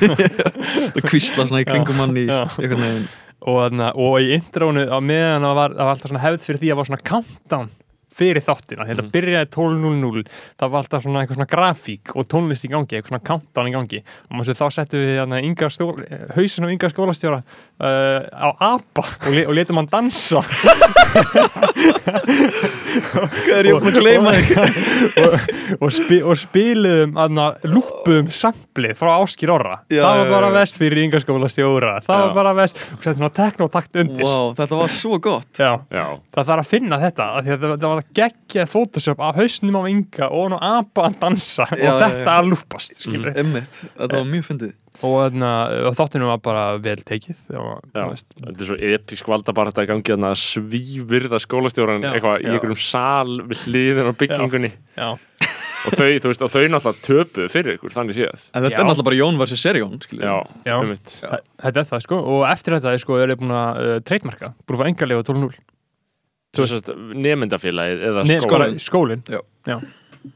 Það 0.90 1.02
kvísla 1.06 1.46
svona 1.46 1.62
í 1.62 1.68
kringum 1.68 2.02
hann 2.02 2.16
í 2.18 2.26
einhvern 2.30 2.82
veginn. 2.84 3.10
Og, 3.50 3.78
og 3.94 4.16
í 4.20 4.34
intrónu 4.36 4.84
á 4.90 4.98
meðan 5.00 5.46
það 5.46 5.60
var, 5.60 5.76
það 5.76 5.86
var 5.86 5.94
alltaf 5.94 6.24
hefð 6.26 6.42
fyrir 6.44 6.60
því 6.60 6.72
að 6.72 6.80
var 6.80 6.90
svona 6.90 7.06
countdown 7.10 7.70
fyrir 8.20 8.44
þáttina, 8.44 8.86
þetta 8.90 9.04
Mm. 9.06 9.10
byrjaði 9.14 9.48
12.00 9.56 10.24
það 10.60 10.68
var 10.70 10.78
alltaf 10.84 11.02
svona 11.06 11.22
eitthvað 11.24 11.38
svona 11.40 11.50
grafík 11.54 12.12
og 12.14 12.28
tónlist 12.28 12.66
í 12.68 12.70
gangi, 12.72 12.94
eitthvað 12.98 13.12
svona 13.14 13.26
countdown 13.30 13.70
í 13.70 13.74
gangi. 13.74 14.02
Og 14.28 14.36
maður 14.36 14.46
svo 14.50 14.56
þá 14.60 14.66
settum 14.76 15.00
við 15.00 15.16
hausin 16.36 16.66
og 16.66 16.72
ynga 16.74 16.90
skólastjóra 16.92 17.40
uh, 17.40 18.20
á 18.28 18.48
apa 18.60 19.04
og, 19.26 19.32
le, 19.34 19.46
og 19.48 19.54
letum 19.56 19.80
hann 19.80 19.90
dansa 19.90 20.40
Hvað 22.90 23.54
er 23.56 23.68
ég 23.68 23.78
búin 23.84 23.96
að 23.96 24.04
gleyma 24.04 24.32
þig? 24.36 24.50
og, 25.22 25.36
og, 25.78 25.92
spi, 25.94 26.18
og 26.24 26.38
spiluðum 26.40 27.20
aðna, 27.20 27.46
lúpuðum 27.68 28.30
samplið 28.34 28.96
frá 28.98 29.12
Áskir 29.16 29.52
Orra. 29.54 29.78
Já, 29.92 30.02
það 30.02 30.20
var 30.22 30.32
bara 30.34 30.50
vest 30.56 30.80
fyrir 30.80 31.02
yngaskóla 31.04 31.50
stjóra 31.52 31.94
það 32.06 32.20
Já. 32.20 32.24
var 32.24 32.34
bara 32.40 32.54
vest. 32.58 32.80
Og 32.80 33.04
settum 33.04 33.18
svona 33.20 33.32
teknotakt 33.40 34.00
undir. 34.02 34.26
Wow, 34.26 34.52
þetta 34.58 34.80
var 34.82 34.94
svo 34.96 35.20
gott. 35.22 35.50
Já. 35.54 35.72
Já, 35.92 36.04
það 36.34 36.52
þarf 36.52 36.64
að 36.64 36.72
finna 36.74 37.00
þetta 37.04 37.30
af 37.30 37.46
því 37.46 37.54
að 37.56 37.64
það, 37.64 37.76
það 37.76 37.94
var 37.94 38.04
geggjað 38.20 38.70
Photoshop 38.74 39.24
af 39.28 39.40
hausnum 39.40 39.80
á 39.80 39.82
ynga 39.90 40.30
og 40.30 40.46
hann 40.46 40.58
á 40.58 40.60
apa 40.80 41.08
að 41.08 41.18
dansa. 41.24 41.68
Já, 41.74 41.86
og 41.86 42.04
þetta 42.04 42.26
já. 42.26 42.36
að 42.36 42.52
lúpast 42.54 43.08
Emmitt, 43.10 43.82
þetta 43.96 44.14
var 44.16 44.28
mjög 44.28 44.46
fyndið 44.50 44.76
og, 45.06 45.36
og 45.88 45.96
þáttinu 45.96 46.28
var 46.28 46.40
bara 46.44 46.64
vel 46.82 47.00
tekið 47.06 47.38
já, 47.54 47.62
þetta 47.94 48.50
er 48.50 48.68
svo 48.68 48.76
episk 48.90 49.30
valda 49.30 49.54
bara 49.56 49.72
þetta 49.72 49.86
í 49.86 49.90
gangi 49.90 50.16
að 50.16 50.36
svívirða 50.42 51.40
skólastjóran 51.42 52.04
Já. 52.04 52.12
eitthvað 52.14 52.44
í 52.44 52.48
Já. 52.48 52.52
einhverjum 52.54 52.80
sal 52.84 53.36
við 53.50 53.64
hliðin 53.66 54.10
á 54.10 54.14
byggingunni 54.20 54.70
já, 54.74 55.08
og 55.10 55.96
þau, 55.96 56.10
þú 56.20 56.32
veist, 56.32 56.44
og 56.44 56.52
þau 56.52 56.64
náttúrulega 56.74 57.06
töpuð 57.06 57.48
fyrir 57.54 57.78
ykkur, 57.78 57.94
þannig 57.96 58.18
séð 58.18 58.44
En 58.52 58.66
þetta 58.66 58.74
Já. 58.76 58.80
er 58.82 58.88
náttúrulega 58.90 59.08
bara 59.10 59.20
Jón 59.22 59.40
vs. 59.40 59.60
Serjón 59.64 59.96
Já, 60.20 60.36
Já. 60.68 60.76
þetta 61.64 61.84
er 61.84 61.90
það 61.94 62.04
sko 62.06 62.20
og 62.36 62.44
eftir 62.50 62.76
þetta 62.76 62.96
sko, 63.00 63.20
er 63.20 63.32
þið 63.34 63.42
búin 63.44 63.56
að 63.56 63.80
uh, 63.86 63.94
treytmarka 64.04 64.52
búin 64.64 64.78
að 64.78 64.84
fá 64.84 64.92
engalega 64.92 65.28
12.0 65.32 65.60
Svo 66.50 66.64
sett 66.66 66.88
nemyndafélagið 67.14 68.00
eða 68.10 68.22
skólan 68.42 68.80
skólin 68.82 69.20
Já. 69.30 69.40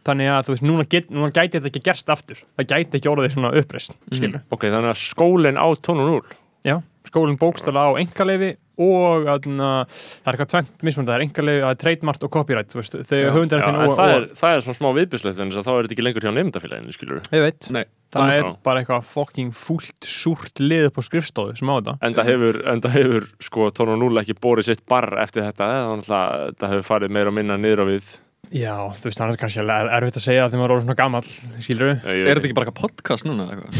Þannig 0.06 0.30
að 0.32 0.42
þú 0.48 0.54
veist, 0.56 0.66
núna, 0.70 0.88
get, 0.88 1.10
núna 1.12 1.30
gæti 1.34 1.58
þetta 1.60 1.70
ekki 1.72 1.84
gerst 1.90 2.10
aftur. 2.14 2.42
Það 2.58 2.68
gæti 2.72 2.98
ekki 3.00 3.12
orðið 3.12 3.36
svona 3.36 3.54
uppreist 3.60 3.96
skilur 4.12 4.42
Ok, 4.54 4.68
þannig 4.70 4.92
að 4.94 5.00
skólinn 5.04 5.60
á 5.60 5.66
12.0 5.76 6.36
já, 6.64 6.76
skólinn 7.10 7.40
bókstala 7.40 7.88
á 7.88 7.90
engaleifi 8.00 8.54
og 8.74 9.28
aðna, 9.30 9.66
það 9.86 10.26
er 10.26 10.34
eitthvað 10.34 10.48
tvent 10.50 10.80
mismund, 10.82 11.06
það 11.06 11.14
er 11.14 11.22
engaleifi, 11.28 11.60
það 11.62 11.74
er 11.74 11.76
trademark 11.78 12.24
og 12.26 12.30
copyright, 12.34 12.72
þú 12.72 12.80
veist, 12.80 12.96
þegar 13.06 13.28
Já, 13.28 13.34
höfundaréttin 13.36 13.76
en 13.76 13.84
og, 13.84 13.92
það, 13.94 14.14
er, 14.16 14.24
það 14.40 14.54
er 14.56 14.64
svona 14.64 14.78
smá 14.80 14.88
viðbyrslegt 14.96 15.42
en 15.44 15.52
þá 15.54 15.60
er 15.60 15.86
þetta 15.86 15.94
ekki 15.94 16.06
lengur 16.08 16.26
hjá 16.26 16.32
nefndafélaginu, 16.34 16.96
skilur 16.96 17.20
ég 17.36 17.44
veit, 17.44 17.68
Nei, 17.70 17.84
það 18.16 18.32
er 18.32 18.34
er 18.40 18.48
það. 18.48 18.56
bara 18.66 18.82
eitthvað 18.82 19.06
fucking 19.12 19.54
fúlt, 19.54 20.08
súrt 20.10 20.58
lið 20.64 20.88
upp 20.88 20.98
á 20.98 21.02
skrifstofu 21.06 21.54
sem 21.60 21.70
á 21.70 21.74
þetta. 21.76 21.94
Enda 22.10 22.26
hefur, 22.26 22.58
enda 22.74 22.92
hefur 22.96 23.30
sko 23.46 23.70
Tónu 23.78 23.94
0 24.02 24.22
ekki 24.24 24.34
borið 24.42 24.72
sitt 24.72 24.82
barr 24.90 25.20
eftir 25.22 25.46
þetta 25.46 25.70
að 25.92 26.02
þetta 26.10 26.72
hefur 26.74 26.88
farið 26.90 27.14
meira 27.14 27.30
og 27.30 27.38
minna 27.38 27.60
niður 27.60 27.86
á 27.86 27.90
við 27.94 28.10
Já, 28.54 28.76
þú 28.94 29.08
veist, 29.08 29.18
það 29.18 29.32
er 29.32 29.38
kannski 29.40 29.62
erfitt 29.66 30.18
að 30.20 30.22
segja 30.22 30.42
þegar 30.46 30.60
maður 30.60 30.68
er 30.68 30.74
orðinn 30.74 30.86
svona 30.86 30.94
gamall, 31.00 31.30
skilur 31.64 31.88
við? 31.88 31.96
Er 32.14 32.38
þetta 32.38 32.46
ekki 32.46 32.54
bara 32.54 32.70
eitthvað 32.70 32.84
podcast 32.84 33.26
núna 33.26 33.42
eða 33.50 33.54
eitthvað? 33.56 33.74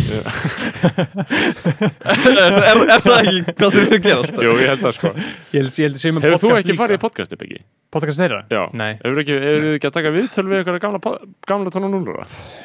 er, 2.11 2.35
er, 2.43 2.83
er 2.83 3.05
það 3.05 3.19
ekki 3.21 3.55
það 3.61 3.71
sem 3.71 3.85
er 3.85 3.95
að 3.95 4.03
gerast? 4.09 4.35
Jú, 4.43 4.51
ég 4.59 4.73
held 4.73 4.83
það 4.83 4.95
sko 4.97 5.13
Ég 5.15 5.23
held, 5.55 5.71
ég 5.79 5.87
held 5.87 5.95
að 5.95 6.03
segja 6.03 6.15
með 6.17 6.27
Hefur 6.27 6.43
þú 6.43 6.51
podcast 6.51 6.65
ekki 6.65 6.79
farið 6.81 6.99
í 6.99 7.03
podcasti, 7.05 7.39
Biggi? 7.39 7.63
Podcast 7.95 8.19
þeirra? 8.19 8.41
Já 8.51 8.63
Nei. 8.75 8.93
Hefur 9.05 9.23
ekki, 9.23 9.37
þið 9.45 9.69
ekki 9.77 9.87
að 9.87 9.95
taka 9.95 10.11
viðtöl 10.17 10.47
við 10.49 10.57
eitthvað 10.59 10.83
gamla, 11.47 11.71
Tónu 11.71 11.87
0 11.95 12.19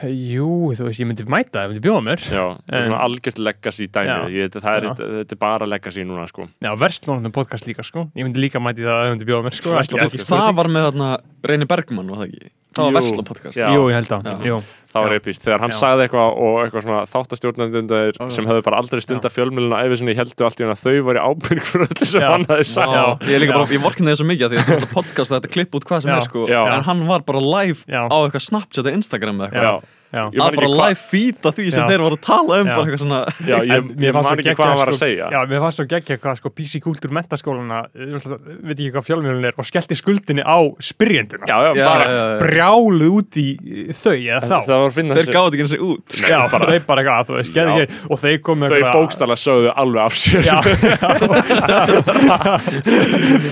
Jú, 0.09 0.49
þú 0.73 0.83
veist, 0.87 0.97
ég 1.03 1.05
myndi 1.11 1.29
mæta 1.29 1.53
það, 1.59 1.61
ég 1.61 1.69
myndi 1.75 1.85
bjóða 1.85 2.01
mér. 2.07 2.17
Já, 2.25 2.45
það 2.65 2.73
er 2.79 2.85
svona 2.87 3.03
algjört 3.05 3.37
legacy 3.45 3.85
dæmi 3.93 4.09
er, 4.33 4.49
þetta 4.49 5.35
er 5.35 5.41
bara 5.45 5.69
legacy 5.69 6.01
núna 6.07 6.25
sko 6.31 6.49
Já, 6.57 6.71
verslónum 6.73 7.35
podcast 7.35 7.69
líka, 7.69 7.85
sko. 7.85 8.07
Ég 8.17 8.25
myndi 8.25 8.41
líka 8.41 8.57
mæti 8.57 8.81
það 8.81 9.13
að 11.99 12.07
það 12.07 12.15
var 12.15 12.23
það 12.23 12.29
ekki? 12.29 12.49
Það 12.69 12.85
var 12.85 12.93
Jú. 12.93 12.97
Vesla 12.99 13.23
podcast 13.25 13.57
Já. 13.59 13.67
Jú, 13.73 13.85
ég 13.89 13.95
held 13.97 14.11
að, 14.13 14.27
Já. 14.29 14.33
jú. 14.45 14.57
það 14.93 15.03
var 15.03 15.11
Já. 15.11 15.17
epist, 15.19 15.41
þegar 15.43 15.59
hann 15.63 15.71
Já. 15.73 15.77
sagði 15.79 16.03
eitthvað 16.05 16.37
og 16.45 16.57
eitthvað 16.63 16.83
svona 16.85 16.99
þáttastjórnendur 17.09 18.19
sem 18.35 18.45
hefðu 18.49 18.63
bara 18.67 18.77
aldrei 18.79 19.01
stunda 19.03 19.31
fjölmjöluna 19.33 19.79
æfi 19.83 19.97
sinni 19.99 20.15
heldur 20.15 20.45
allt 20.47 20.61
í 20.61 20.65
hann 20.65 20.75
að 20.75 20.83
þau 20.85 21.03
var 21.09 21.19
í 21.19 21.23
ábyrg 21.25 21.65
fyrir 21.65 21.87
öllu 21.89 22.07
sem 22.11 22.21
Já. 22.23 22.29
hann 22.29 22.45
hefði 22.49 22.67
sagt 22.69 22.93
Já. 22.93 23.03
Ég 23.25 23.35
er 23.35 23.43
líka 23.43 23.57
bara, 23.57 23.67
ég 23.73 23.83
vorkinni 23.83 24.13
þessu 24.13 24.27
mikið 24.29 24.45
af 24.45 24.53
því 24.53 24.59
að 24.61 24.69
þetta 24.75 24.91
podcast 24.93 25.33
þetta 25.35 25.51
klipp 25.57 25.75
út 25.79 25.87
hvað 25.89 26.05
sem 26.05 26.11
Já. 26.13 26.17
er 26.21 26.27
sko 26.29 26.45
Já. 26.49 26.61
En 26.77 26.85
hann 26.87 27.03
var 27.09 27.25
bara 27.27 27.41
live 27.43 27.83
Já. 27.89 28.01
á 28.05 28.17
eitthvað 28.21 28.45
Snapchat 28.47 28.85
eða 28.85 28.95
Instagram 29.01 29.41
eða 29.41 29.49
eitthvað 29.49 29.95
Að 30.09 30.55
bara 30.57 30.69
live 30.73 30.97
feed 30.97 31.45
af 31.45 31.53
því 31.53 31.65
sem 31.69 31.83
Já. 31.83 31.89
þeir 31.91 32.01
voru 32.01 32.17
að 32.17 32.23
tala 32.25 32.55
um 32.63 32.65
Já. 32.65 32.73
bara 32.73 32.85
eitthvað 32.87 33.01
svona 33.03 33.19
já 33.45 33.57
ég, 33.61 33.89
ég 34.01 34.15
fannst 34.15 34.29
man 34.29 34.39
ekki 34.41 34.55
hvað 34.57 34.69
hann 34.71 34.79
var 34.79 34.89
að 34.89 34.95
sko, 34.95 35.05
segja 35.05 35.25
Já, 35.29 35.39
mér 35.51 35.59
fannst 35.61 35.77
svo 35.77 35.85
geggja 35.91 36.17
hvað 36.23 36.39
sko 36.39 36.49
PC 36.57 36.73
Kultúr 36.81 37.11
mentaskólana 37.13 37.79
veit 37.93 38.73
ekki 38.73 38.89
hvað 38.95 39.05
fjölmjölun 39.05 39.45
er 39.45 39.53
og 39.61 39.67
skellti 39.69 39.93
skuldinni 39.99 40.41
á 40.41 40.57
spyrjenduna 40.81 41.45
Já, 41.45 41.57
já, 41.61 41.71
Já, 41.77 41.85
bara, 41.85 42.07
já, 42.09 42.23
já. 42.25 42.39
brjáluð 42.41 43.13
út 43.19 43.37
í 43.37 43.45
eh, 43.59 43.93
þau 43.93 44.15
eða 44.17 44.41
þá 44.49 44.57
það 44.65 44.97
Þeir 45.19 45.29
gáðu 45.35 45.53
ekki 45.53 45.63
eins 45.67 45.75
og 45.77 45.83
út 45.89 46.17
sko. 46.17 46.31
Já, 46.33 46.39
bara, 46.55 46.71
þeir 46.73 46.83
bara 46.89 46.99
eitthvað, 47.05 47.29
þú 47.29 47.33
veist, 47.37 47.53
gerði 47.53 47.69
Já. 47.69 47.85
ekki 47.85 48.09
og 48.09 48.17
þeir 48.23 48.39
komu 48.49 48.63
þau 48.73 48.81
bókstala 48.97 49.37
sögðu 49.39 49.69
alveg 49.77 50.01
af 50.09 50.13
sér 50.17 50.41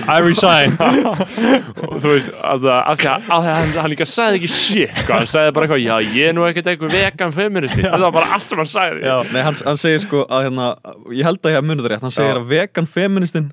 I 0.08 0.18
resign 0.24 0.74
þú 0.74 2.12
veist, 2.12 2.30
að, 2.42 2.66
að, 2.66 2.66
að, 2.66 3.06
að, 3.06 3.30
að 3.38 3.48
hann, 3.48 3.72
hann 3.78 3.90
líka 3.92 4.06
sagði 4.08 4.40
ekki 4.42 4.50
shit, 4.52 4.92
sko, 5.04 5.18
hann 5.18 5.28
sagði 5.30 5.54
bara 5.56 5.68
eitthvað, 5.68 5.84
já, 5.84 5.94
ég 6.18 6.30
er 6.32 6.36
nú 6.36 6.47
ekkert 6.52 6.70
eitthvað 6.72 6.96
vegan 6.96 7.32
feministi, 7.36 7.82
þetta 7.84 8.00
var 8.06 8.14
bara 8.18 8.34
allt 8.36 8.48
sem 8.50 8.58
hann 8.62 8.70
sagði. 8.70 9.04
Nei, 9.32 9.40
hann, 9.46 9.56
hann 9.66 9.80
segir 9.80 10.02
sko 10.04 10.24
að 10.28 10.48
hérna 10.48 10.68
Ég 11.14 11.24
held 11.28 11.40
að 11.42 11.52
ég 11.52 11.58
hef 11.60 11.66
munið 11.68 11.86
það 11.86 11.92
rétt. 11.94 12.04
Hann 12.08 12.14
segir 12.18 12.34
Já. 12.34 12.40
að 12.42 12.52
vegan 12.52 12.90
feministinn 12.98 13.48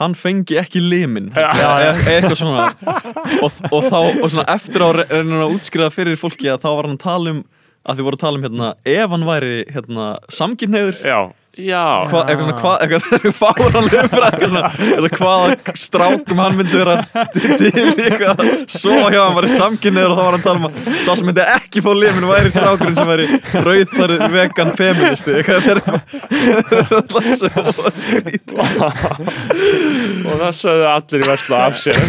Hann 0.00 0.14
fengi 0.16 0.56
ekki 0.56 0.80
limin. 0.80 1.26
Eða 1.36 1.90
eitthvað 2.08 2.38
svona. 2.40 2.68
Og, 3.44 3.58
og 3.68 3.82
þá, 3.92 3.98
og 4.24 4.30
svona 4.32 4.46
eftir 4.54 4.80
á 4.80 4.88
re- 4.96 5.04
reynir 5.10 5.34
hann 5.36 5.44
að 5.44 5.56
útskriða 5.58 5.90
fyrir 5.92 6.16
fólki 6.16 6.48
að 6.48 6.62
þá 6.64 6.68
var 6.78 6.88
hann 6.88 6.96
að 6.96 7.02
tala 7.04 7.34
um 7.36 7.42
að 7.82 7.98
þið 7.98 8.06
voru 8.06 8.16
að 8.18 8.22
tala 8.22 8.38
um 8.38 8.46
hérna 8.46 8.70
ef 8.88 9.12
hann 9.12 9.26
væri 9.28 9.54
hérna 9.74 10.06
samkynhneigður 10.32 11.00
Já, 11.52 12.08
Hva, 12.08 12.22
eitthvað 12.32 12.46
svona, 12.48 12.60
hvað, 12.62 12.76
eitthvað 12.80 13.34
fáranlega 13.36 14.02
umræð, 14.06 14.22
eitthvað 14.24 14.52
svona, 14.54 14.68
eitthvað 14.96 15.18
hvaða 15.20 15.74
strákum 15.76 16.38
hann 16.40 16.54
myndi 16.56 16.78
vera 16.80 17.26
til 17.34 17.50
til 17.60 17.90
eitthvað, 18.06 18.38
svo 18.72 18.94
hjá 19.12 19.18
hann 19.20 19.34
var 19.36 19.44
í 19.44 19.50
samkynniður 19.52 20.14
og 20.14 20.16
þá 20.16 20.22
var 20.22 20.32
hann 20.32 20.40
að 20.40 20.46
tala 20.46 20.56
um 20.56 20.64
að 20.70 20.96
sá 21.04 21.10
sem 21.12 21.28
myndi 21.28 21.44
ekki 21.52 21.82
fá 21.84 21.90
lifin 21.92 22.24
væri 22.30 22.52
strákurinn 22.54 22.96
sem 22.96 23.10
væri 23.10 23.26
rauðþarð 23.66 24.24
vegan 24.32 24.72
feministi, 24.78 25.34
eitthvað 25.36 25.60
þeir 25.66 25.82
eru 25.82 26.88
alltaf 27.02 27.28
svo 27.42 27.92
skrítið. 28.00 28.56
og 30.32 30.40
það 30.40 30.56
sögðu 30.56 30.88
allir 30.94 31.26
í 31.26 31.30
versla 31.34 31.60
af 31.66 31.78
sér. 31.82 32.00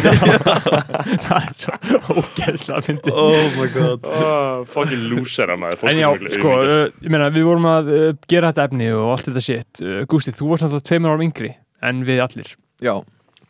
Það 1.27 1.35
er 1.41 1.51
svo 1.65 2.15
ógeðslega 2.15 2.85
fyndið. 2.87 3.19
Oh 3.27 3.59
my 3.59 3.67
god. 3.75 4.07
oh, 4.07 4.63
fucking 4.71 5.03
loser 5.11 5.51
að 5.51 5.65
maður 5.65 5.91
En 5.91 5.99
já, 5.99 6.09
sko, 6.31 6.55
uh, 6.63 6.87
ég 7.03 7.11
meina, 7.11 7.27
við 7.33 7.51
vorum 7.51 7.69
að 7.73 7.91
uh, 7.91 8.09
gera 8.31 8.53
þetta 8.53 8.69
efni 8.69 8.91
og 8.95 9.11
allt 9.17 9.32
þetta 9.33 9.43
shit 9.47 9.83
uh, 9.83 9.97
Gústi, 10.09 10.33
þú 10.35 10.53
varst 10.53 10.67
náttúrulega 10.67 10.87
tveimur 10.91 11.13
árum 11.15 11.25
yngri 11.27 11.51
en 11.83 12.05
við 12.07 12.21
allir 12.23 12.53
Já, 12.83 12.93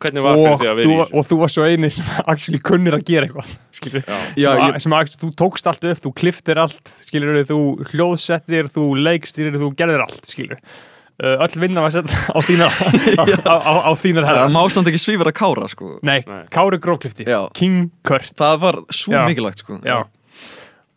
hvernig 0.02 0.24
var 0.24 0.38
fyrir 0.40 0.54
og 0.54 0.62
því 0.62 0.70
að 0.72 0.80
þú, 0.84 0.96
og 1.20 1.28
þú 1.30 1.38
varst 1.42 1.58
svo 1.58 1.68
eini 1.68 1.90
sem 1.94 2.08
actually 2.24 2.60
kunnir 2.64 2.96
að 2.98 3.04
gera 3.12 3.28
eitthvað 3.28 3.52
skilur 3.78 4.08
Já. 4.40 4.50
sem, 4.56 4.80
sem 4.86 4.96
að, 4.98 5.14
þú 5.22 5.30
tókst 5.44 5.70
allt 5.70 5.86
upp, 5.92 6.02
þú 6.08 6.14
kliftir 6.22 6.60
allt 6.64 6.96
skilur, 7.06 7.38
þú 7.48 7.60
hljóðsettir, 7.92 8.72
þú 8.74 8.88
leikstýrir 9.04 9.60
þú 9.62 9.70
gerðir 9.78 10.04
allt, 10.06 10.20
skilur 10.28 10.58
uh, 11.22 11.36
öll 11.46 11.60
vinna 11.62 11.84
var 11.84 11.94
sett 11.94 12.10
á 12.10 12.38
þínar 12.42 12.74
á, 13.46 13.54
á, 13.54 13.74
á 13.86 13.92
þínar 13.98 14.26
það 14.26 14.30
herrar 14.32 14.52
má 14.54 14.62
samt 14.72 14.90
ekki 14.90 15.02
svífur 15.02 15.30
að 15.30 15.36
kára, 15.38 15.68
sko. 15.70 15.94
Nei, 16.02 16.20
Nei. 16.26 16.42
Kári 16.54 16.80
Grófklifti. 16.82 17.26
King 17.56 17.88
Kurt 18.06 18.34
Það 18.38 18.60
var 18.64 18.80
svo 18.90 19.14
Já. 19.14 19.22
mikilvægt, 19.28 19.62
sko. 19.64 19.78
Já. 19.86 20.02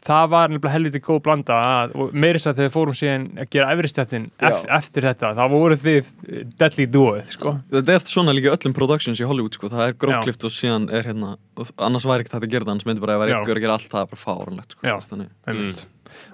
Það 0.07 0.29
var 0.31 0.51
nefnilega 0.53 0.73
helviti 0.73 1.01
góð 1.03 1.19
blanda 1.25 1.57
að, 1.57 1.95
og 1.99 2.13
meiri 2.15 2.39
þess 2.39 2.51
að 2.51 2.61
þegar 2.61 2.73
fórum 2.77 2.97
síðan 2.97 3.25
að 3.43 3.49
gera 3.55 3.71
efristjættin 3.75 4.29
eft, 4.49 4.69
eftir 4.77 5.07
þetta, 5.09 5.33
þá 5.35 5.43
voru 5.51 5.77
þið 5.81 5.97
eh, 5.99 6.45
deadly 6.61 6.87
duoð, 6.93 7.19
sko 7.33 7.57
Þetta 7.73 7.97
er 7.97 8.07
svona 8.13 8.35
líka 8.37 8.51
í 8.51 8.53
öllum 8.55 8.77
productions 8.77 9.19
í 9.19 9.27
Hollywood 9.27 9.57
sko. 9.59 9.71
það 9.73 9.83
er 9.89 9.97
grófklift 9.99 10.47
og 10.47 10.55
síðan 10.55 10.87
er 10.93 11.11
hérna 11.11 11.35
og 11.57 11.71
annars 11.81 12.05
væri 12.07 12.23
ekki 12.23 12.33
þetta 12.33 12.45
að 12.47 12.53
gera 12.53 12.67
það, 12.67 12.73
annars 12.75 12.87
myndi 12.87 13.03
bara 13.03 13.17
að 13.17 13.23
vera 13.25 13.39
ykkur 13.41 13.59
að 13.59 13.63
gera 13.65 13.77
allt 13.77 13.91
það 13.91 14.03
er 14.03 14.09
bara 14.11 14.23
fáranlegt 14.23 14.75
sko. 14.75 14.87
Já. 14.87 14.95
Þannig, 15.11 15.29
einmitt. 15.49 15.85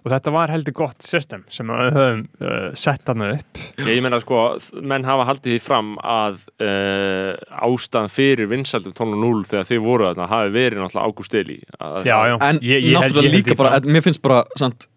Og 0.04 0.12
þetta 0.14 0.34
var 0.36 0.54
heldur 0.54 0.76
gott 0.78 1.02
system 1.06 1.44
sem 1.50 1.68
við 1.68 1.98
höfum 1.98 2.22
uh, 2.42 2.70
sett 2.78 3.08
hann 3.12 3.26
upp. 3.28 3.62
Ég 3.88 4.02
meina 4.06 4.20
sko, 4.24 4.42
menn 4.82 5.06
hafa 5.08 5.26
haldið 5.32 5.56
því 5.58 5.62
fram 5.66 5.94
að 6.04 6.40
uh, 6.64 7.34
ástæðan 7.68 8.12
fyrir 8.14 8.50
vinsældum 8.52 8.96
tónu 8.98 9.20
0 9.20 9.44
þegar 9.50 9.70
þið 9.72 9.84
voru 9.86 10.10
þarna 10.12 10.30
hafi 10.32 10.54
verið 10.56 10.84
náttúrulega 10.84 11.10
Ágúst 11.14 11.38
Eli 11.42 11.60
að- 11.80 12.06
Já, 12.08 12.18
já, 12.32 12.38
en 12.50 12.60
Ég- 12.64 12.84
ég 12.84 12.98
held- 12.98 13.04
náttúrulega 13.04 13.30
ég 13.30 13.38
líka 13.40 13.56
bara 13.60 13.80
mér 13.84 14.04
finnst 14.06 14.22
bara 14.24 14.44
samt, 14.60 14.88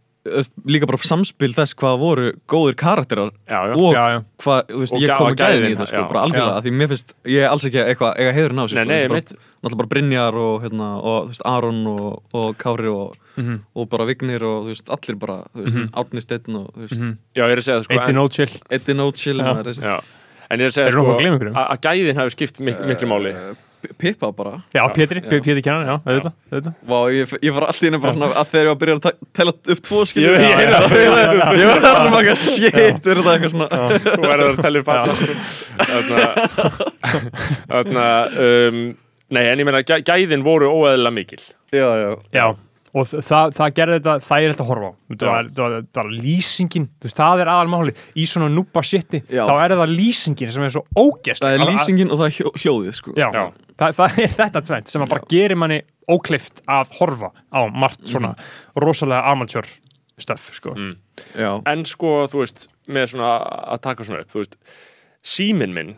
líka 0.67 0.87
bara 0.91 0.99
samspil 0.99 1.53
þess 1.57 1.75
hvað 1.79 1.99
voru 2.01 2.27
góðir 2.49 2.75
karakterar 2.81 3.31
já, 3.49 3.59
já. 3.71 3.75
og 3.77 3.95
Já, 3.95 4.05
já. 4.15 4.19
hvað, 4.43 4.61
þú 4.71 4.81
veist, 4.83 4.95
Og 4.97 5.03
ég 5.03 5.13
kom 5.19 5.27
að 5.31 5.37
gæðin, 5.41 5.67
þetta 5.77 5.87
sko, 5.91 6.03
bara 6.11 6.23
algjörlega, 6.27 6.63
því 6.67 6.73
mér 6.81 6.89
finnst 6.93 7.15
ég 7.27 7.43
er 7.45 7.49
alls 7.51 7.67
ekki 7.69 7.83
eitthvað, 7.85 8.13
eiga 8.21 8.33
heiðurinn 8.37 8.63
á 8.63 8.67
sig 8.69 8.79
Nei, 8.87 9.01
sko, 9.01 9.07
og 9.07 9.17
mitt 9.17 9.31
bara, 9.33 9.43
náttúrulega 9.67 9.81
bara 9.83 9.91
Brynjar 9.95 10.35
og, 10.43 10.55
hérna, 10.67 10.89
og 11.03 11.19
þú 11.27 11.33
veist, 11.35 11.45
Aron 11.53 11.81
og, 11.87 12.23
og 12.35 12.57
Kári 12.59 12.91
og, 12.93 13.17
Mhm. 13.37 13.57
og 13.77 13.89
bara 13.93 14.05
Vignir 14.09 14.43
og 14.43 14.65
þú 14.65 14.71
veist, 14.73 14.89
allir 14.89 15.19
bara, 15.21 15.39
þú 15.55 15.65
veist, 15.67 15.77
Mhm. 15.77 15.91
Árni 15.93 16.21
Steinn 16.25 16.57
og 16.57 16.71
þú 16.73 16.81
veist, 16.87 17.01
Mhm. 17.03 17.17
Já, 17.37 17.43
ég 17.45 17.53
er 17.53 17.57
að 17.57 17.65
segja 17.67 17.79
það 17.81 17.85
sko 17.85 18.01
en, 18.09 18.15
no 18.15 18.29
chill 18.29 18.53
Eddie 18.71 18.95
No 18.95 19.11
Chill 19.13 19.39
maður, 19.43 19.63
þú 19.65 19.73
veist, 19.75 19.83
já, 19.83 20.01
en 20.51 20.59
ég 20.61 20.65
er 20.65 20.69
að 20.69 20.77
segja 20.77 20.93
sko 20.93 21.05
að 21.53 21.81
gæðin 21.85 22.17
hafi 22.17 22.31
skipt 22.37 22.61
mik 22.61 22.81
miklu 22.81 23.07
máli 23.09 23.33
Eh, 23.37 23.55
Pippa 23.99 24.31
bara. 24.37 24.63
Já, 24.75 24.83
Pétri. 24.95 25.21
Pétri 25.25 25.63
kennan, 25.63 25.87
já, 25.87 25.95
auðvitað, 26.03 26.35
auðvitað. 26.53 26.75
Vá, 26.91 26.99
ég, 27.15 27.35
ég 27.47 27.55
var 27.57 27.67
alltaf 27.69 27.87
innan 27.89 28.03
bara 28.03 28.15
svona 28.17 28.29
að 28.41 28.51
þegar 28.53 28.65
ég 28.65 28.71
var 28.71 28.77
að 28.77 28.83
byrja 28.83 28.97
að 28.97 29.19
tella 29.39 29.55
upp 29.75 29.83
tvo 29.89 30.03
skilur 30.11 30.37
Ég- 30.37 30.43
það. 30.43 30.77
Var 31.57 31.83
þarna 31.87 32.11
bara 32.13 32.21
eitthvað 32.23 32.43
shit, 32.43 32.75
er 32.77 32.93
þetta 33.01 33.35
eitthvað 33.37 33.55
svona. 33.55 33.69
Þú 34.07 34.23
verður 34.27 34.53
að 34.53 34.63
tella 34.67 34.79
upp 34.83 34.93
allir. 34.97 35.35
Þarna 35.87 36.21
Þarna 37.73 38.07
um, 38.47 38.81
Nei, 39.27 39.43
en 39.51 39.59
ég 39.59 39.67
meina 39.67 39.81
gæ, 39.83 39.97
gæðin 40.07 40.45
voru 40.47 40.69
óeðla 40.71 41.11
mikil. 41.11 41.41
Já, 41.75 41.87
já. 41.99 42.11
Já, 42.31 42.45
og 42.97 43.11
það, 43.13 43.51
það 43.59 43.73
gerði 43.77 43.97
þetta 43.99 44.15
þægilegt 44.27 44.63
að 44.63 44.69
horfa 44.71 44.89
á. 44.89 44.93
Það 45.07 45.27
Já. 45.27 45.31
var, 45.33 45.49
það 45.57 45.65
var, 45.67 45.87
það 45.97 46.01
var 46.03 46.13
lýsingin, 46.27 46.87
þú 46.97 47.09
veist, 47.09 47.19
það 47.21 47.43
er 47.43 47.51
aðalmáli 47.53 47.95
í 48.17 48.27
svona 48.31 48.49
núpa 48.53 48.83
shiti, 48.87 49.21
Já. 49.29 49.43
þá 49.45 49.55
er 49.67 49.75
það 49.81 49.93
lýsingin 49.93 50.53
sem 50.55 50.67
er 50.67 50.75
svo 50.77 50.85
ógest 50.97 51.45
Það 51.45 51.57
er 51.59 51.65
lýsingin 51.71 52.13
og 52.15 52.21
það 52.23 52.31
er 52.31 52.37
hljó, 52.39 52.53
hljóðið 52.63 52.97
sko. 53.01 53.17
Já, 53.21 53.29
Já. 53.37 53.45
Það, 53.77 53.97
það 54.01 54.21
er 54.25 54.35
þetta 54.41 54.65
tvent 54.71 54.95
sem 54.95 55.05
að 55.05 55.13
bara 55.13 55.29
gerir 55.35 55.61
manni 55.61 55.81
óklift 56.17 56.63
að 56.71 56.95
horfa 57.01 57.33
á 57.53 57.61
margt 57.75 58.07
svona 58.09 58.33
rosalega 58.81 59.33
amatjör 59.35 59.69
stöf, 60.17 60.49
sko. 60.57 60.73
Mm. 60.73 60.95
Já, 61.37 61.51
En 61.69 61.85
sko, 61.89 62.17
þú 62.33 62.41
veist, 62.45 62.69
með 62.89 63.11
svona 63.13 63.35
að 63.75 63.83
taka 63.85 64.07
svona 64.09 64.25
upp, 64.25 64.33
þú 64.33 64.41
veist 64.45 64.57
síminn 65.27 65.75
minn 65.77 65.97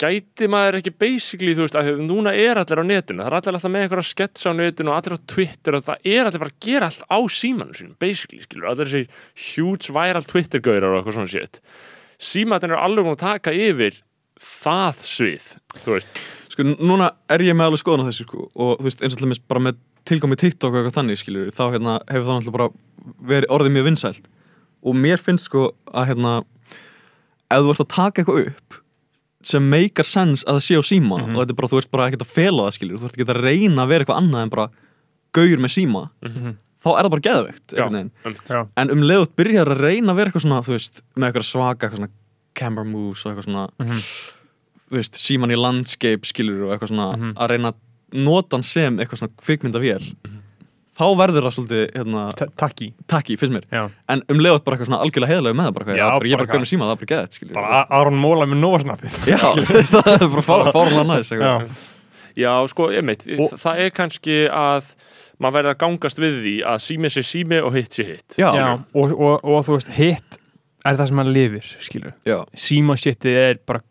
gæti 0.00 0.48
maður 0.50 0.78
ekki 0.80 0.92
basically, 1.00 1.52
þú 1.56 1.66
veist, 1.66 1.76
að 1.76 2.00
núna 2.06 2.32
er 2.32 2.60
allir 2.60 2.80
á 2.80 2.84
netinu, 2.88 3.22
það 3.22 3.30
er 3.30 3.36
allir 3.38 3.58
alltaf 3.58 3.72
með 3.74 3.86
einhverja 3.86 4.08
sketsa 4.10 4.52
á 4.52 4.54
netinu 4.56 4.92
og 4.92 4.98
allir 4.98 5.16
á 5.16 5.26
Twitter 5.34 5.76
og 5.76 5.86
það 5.86 6.10
er 6.14 6.28
allir 6.30 6.42
bara 6.44 6.54
að 6.54 6.66
gera 6.66 6.88
allt 6.90 7.04
á 7.04 7.18
símanum 7.36 7.76
sínum, 7.76 7.96
basically, 8.00 8.40
skilur, 8.46 8.70
allir 8.72 8.88
þessi 8.88 9.50
huge 9.50 9.92
viral 9.96 10.24
Twitter-gaurar 10.30 10.94
og 10.94 11.00
eitthvað 11.02 11.18
svona 11.18 11.32
shit. 11.34 11.60
Símatin 12.20 12.72
er 12.72 12.80
alveg 12.80 13.06
múin 13.06 13.18
að 13.18 13.24
taka 13.26 13.52
yfir 13.56 14.00
það 14.40 15.04
svið, 15.04 15.46
þú 15.84 15.94
veist. 15.98 16.20
sko 16.50 16.64
núna 16.70 17.10
er 17.30 17.44
ég 17.44 17.56
með 17.56 17.70
alveg 17.70 17.82
skoðan 17.82 18.04
á 18.04 18.08
þessu 18.08 18.24
sko 18.26 18.46
og 18.56 18.80
þú 18.80 18.88
veist 18.88 19.02
eins 19.04 19.14
og 19.14 19.20
til 19.20 19.26
dæmis 19.28 19.42
bara 19.52 19.64
með 19.68 19.80
tilkomi 20.08 20.38
TikTok 20.40 20.72
og 20.72 20.78
eitthvað 20.80 20.96
þannig 20.96 21.20
skilur 21.20 21.50
þá 21.52 21.64
hérna 21.74 21.96
hefur 22.08 22.24
það 22.24 22.38
náttúrulega 22.38 22.56
bara 22.56 22.68
verið 23.30 23.52
orðið 23.56 23.74
mjög 23.76 23.88
vinsælt 23.90 24.30
og 24.80 24.96
mér 24.96 25.20
finnst 25.20 25.50
sko 25.50 25.66
að 25.92 26.08
hérna 26.10 26.32
ef 27.52 27.66
þú 27.66 27.74
ert 27.74 27.84
að 27.84 27.90
taka 27.92 28.22
eitthvað 28.22 28.48
upp 28.48 28.79
sem 29.42 29.62
meikar 29.70 30.04
sens 30.04 30.44
að 30.44 30.58
það 30.58 30.64
sé 30.66 30.74
á 30.76 30.82
síma 30.84 31.18
Mhm. 31.20 31.36
og 31.36 31.42
þetta 31.46 31.50
er 31.50 31.54
bara, 31.60 31.68
þú 31.68 31.78
ert 31.78 31.90
bara 31.90 32.08
ekkert 32.10 32.22
að 32.26 32.34
fela 32.34 32.62
það 32.68 32.74
skilur 32.76 32.98
þú 32.98 33.04
ert 33.04 33.14
ekki 33.16 33.28
að 33.28 33.42
reyna 33.42 33.82
að 33.84 33.88
vera 33.88 34.04
eitthvað 34.04 34.20
annað 34.22 34.42
en 34.42 34.48
bara 34.50 34.68
gaur 35.32 35.56
með 35.58 35.72
síma 35.76 36.10
Mhm. 36.22 36.56
þá 36.82 36.88
er 36.98 37.04
það 37.04 37.10
bara 37.10 37.26
geðveikt 37.28 37.68
Já. 38.50 38.66
en 38.76 38.90
um 38.90 39.00
leiðut 39.00 39.34
byrjar 39.36 39.66
að 39.68 39.80
reyna 39.80 40.12
að 40.12 40.16
vera 40.16 40.30
eitthvað 40.30 40.44
svona 40.46 40.62
þú 40.64 40.72
veist, 40.76 41.02
með 41.16 41.32
eitthvað 41.32 41.48
svaka 41.52 41.86
eitthvað 41.88 41.96
svona 41.96 42.10
camera 42.54 42.84
moves 42.84 43.24
og 43.26 43.32
eitthvað 43.36 43.44
svona 43.48 43.68
Mhm. 43.78 44.00
þú 44.90 44.96
veist, 44.98 45.14
síman 45.14 45.50
í 45.52 45.56
landscape 45.56 46.22
skilur 46.26 46.64
og 46.66 46.78
eitthvað 46.80 46.90
svona 46.90 47.16
Mhm. 47.16 47.32
að 47.34 47.48
reyna 47.48 47.68
að 47.72 47.74
nota 48.12 48.56
hann 48.56 48.62
sem 48.62 48.98
eitthvað 48.98 49.18
svona 49.18 49.36
kvikmyndavél 49.40 50.14
þá 50.98 51.04
verður 51.20 51.46
það 51.46 51.54
svolítið 51.56 51.82
hérna, 51.96 52.22
Ta- 52.38 52.48
Takki 52.64 52.88
takki, 53.10 53.36
finnst 53.40 53.54
mér. 53.54 53.66
Já. 53.70 53.82
en 54.08 54.22
um 54.28 54.40
leiðut 54.42 54.64
bara 54.66 54.76
eitthvað 54.76 54.90
svona 54.90 55.00
algjörlega 55.04 55.32
heiðlega 55.34 55.58
með 55.60 55.68
það 55.70 55.76
bara, 55.78 55.96
Já, 55.96 56.06
bara, 56.10 56.26
ég 56.28 56.34
er 56.34 56.42
bara 56.46 56.60
með 56.64 56.70
síma, 56.72 56.88
það 56.88 56.96
er 56.96 57.06
bara 57.06 57.30
skilur. 57.36 57.54
Bara 57.54 57.84
Aron 58.00 58.18
Móla 58.20 58.48
með 58.50 58.60
Nóasnappið 58.64 59.16
já, 59.30 59.38
það 59.94 60.10
er 60.16 60.26
bara 60.34 60.44
fára, 60.50 60.74
fára 60.74 61.06
næs 61.08 61.30
eitthvað. 61.32 61.70
Já, 61.70 61.88
Já, 62.40 62.52
sko, 62.70 62.90
einmitt, 62.94 63.24
Og- 63.38 63.56
það 63.58 63.80
er 63.86 63.90
kannski 63.94 64.36
að 64.48 64.92
maður 65.40 65.56
verður 65.56 65.72
að 65.74 65.80
gangast 65.80 66.18
við 66.20 66.36
því 66.44 66.54
að 66.68 66.82
sími 66.84 67.10
sé 67.10 67.22
sími 67.26 67.58
og 67.64 67.74
hitt 67.74 67.96
sé 67.96 68.04
hitt. 68.06 68.36
Já. 68.38 68.50
Og, 68.94 69.14
og, 69.16 69.40
og 69.44 69.64
þú 69.66 69.78
veist, 69.78 69.88
hitt 69.96 70.36
er 70.86 70.96
það 70.96 71.08
sem 71.10 71.18
hann 71.20 71.32
lifir, 71.34 71.66
skilur 71.84 72.12
já, 72.28 72.38
Síma 72.56 72.94
shitið 73.00 73.36
er 73.40 73.58
bara 73.68 73.82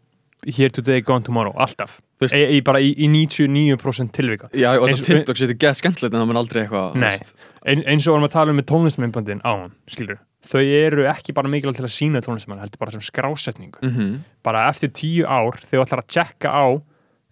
here 0.47 0.69
today, 0.73 1.01
gone 1.05 1.21
tomorrow, 1.25 1.53
alltaf 1.59 1.99
veist- 2.19 2.35
e, 2.35 2.45
í, 2.57 2.61
bara 2.63 2.79
í, 2.83 2.89
í 2.97 3.07
99% 3.09 4.11
tilvika 4.15 4.49
já, 4.53 4.71
og 4.79 4.89
þetta 4.89 5.05
TikTok 5.19 5.37
sétti 5.39 5.57
geð 5.59 5.77
skemmtilegt 5.79 6.13
en 6.13 6.21
það 6.23 6.27
mun 6.31 6.41
aldrei 6.41 6.63
eitthvað. 6.65 7.33
Ein, 7.65 7.83
eins 7.85 8.07
og 8.07 8.15
vorum 8.15 8.27
að 8.29 8.31
tala 8.37 8.51
um 8.53 8.57
með 8.59 8.67
tónlistmyndbandin 8.71 9.41
á 9.43 9.51
hann, 9.63 9.73
skilur 9.91 10.19
þau 10.49 10.61
eru 10.63 11.03
ekki 11.11 11.33
bara 11.35 11.49
mikilvægt 11.51 11.81
til 11.81 11.87
að 11.89 11.91
sína 11.95 12.21
tónlistmann 12.23 12.61
heldur 12.63 12.79
bara 12.79 12.91
sem 12.95 13.01
skrásetningu 13.03 13.79
Mhm. 13.83 14.19
bara 14.43 14.69
eftir 14.69 14.89
tíu 14.95 15.25
ár, 15.27 15.59
þegar 15.59 15.83
þú 15.83 15.85
ætlar 15.85 16.03
að 16.03 16.07
tjekka 16.15 16.49
á 16.49 16.65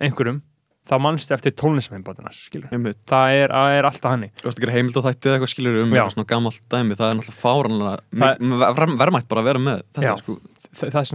einhverjum, 0.04 0.42
þá 0.88 0.96
mannstu 1.02 1.34
eftir 1.34 1.52
tónlistmyndbandina, 1.56 2.32
skilur 2.36 2.70
Einmitt. 2.72 3.00
það 3.08 3.32
er, 3.44 3.50
er 3.52 3.84
alltaf 3.88 4.12
hannig 4.12 4.32
Þú 4.44 4.48
ert 4.52 4.58
að 4.60 4.64
gera 4.66 4.76
heimild 4.76 5.00
á 5.00 5.02
þætti 5.08 5.26
eða 5.28 5.36
eitthvað 5.40 5.54
skilur 5.56 5.82
um 5.84 5.92
Já. 5.96 6.04
svona 6.12 6.28
gamalt 6.28 6.62
dæmi, 6.70 6.96
það 7.00 7.12
er 7.12 7.16
náttúrulega 7.18 7.42
fáranlega 7.44 8.98
verðmætt 8.98 9.28
bara 9.28 9.42
að 9.42 9.48
vera 9.50 9.60
með 9.60 9.82
þetta 9.94 10.04
Já. 10.08 10.16
sko. 10.22 10.38
Þa, 10.78 10.90
það 10.92 11.06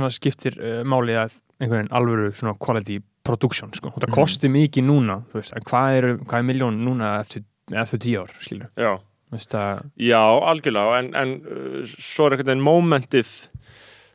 það 1.21 1.41
einhvern 1.63 1.79
veginn 1.87 1.95
alvöru 1.97 2.33
svona 2.35 2.57
quality 2.59 2.99
production 3.25 3.71
sko. 3.73 3.93
það 3.95 4.09
Mhm. 4.09 4.15
kosti 4.19 4.49
mikið 4.51 4.85
núna 4.89 5.17
þú 5.31 5.39
veist, 5.41 5.55
hvað 5.71 5.97
er, 5.99 6.09
hvað 6.27 6.39
er 6.39 6.49
miljón 6.51 6.81
núna 6.85 7.21
eftir, 7.23 7.45
eftir 7.73 7.99
tíu 8.03 8.23
ár 8.25 8.33
skilur 8.43 8.69
Já, 8.77 8.99
að, 9.33 9.85
Já 9.97 10.21
algjörlega, 10.51 10.99
en, 10.99 11.15
en 11.15 11.87
svo 11.87 12.27
er 12.27 12.37
einhvern 12.37 12.51
veginn 12.53 12.67
momentið 12.67 13.31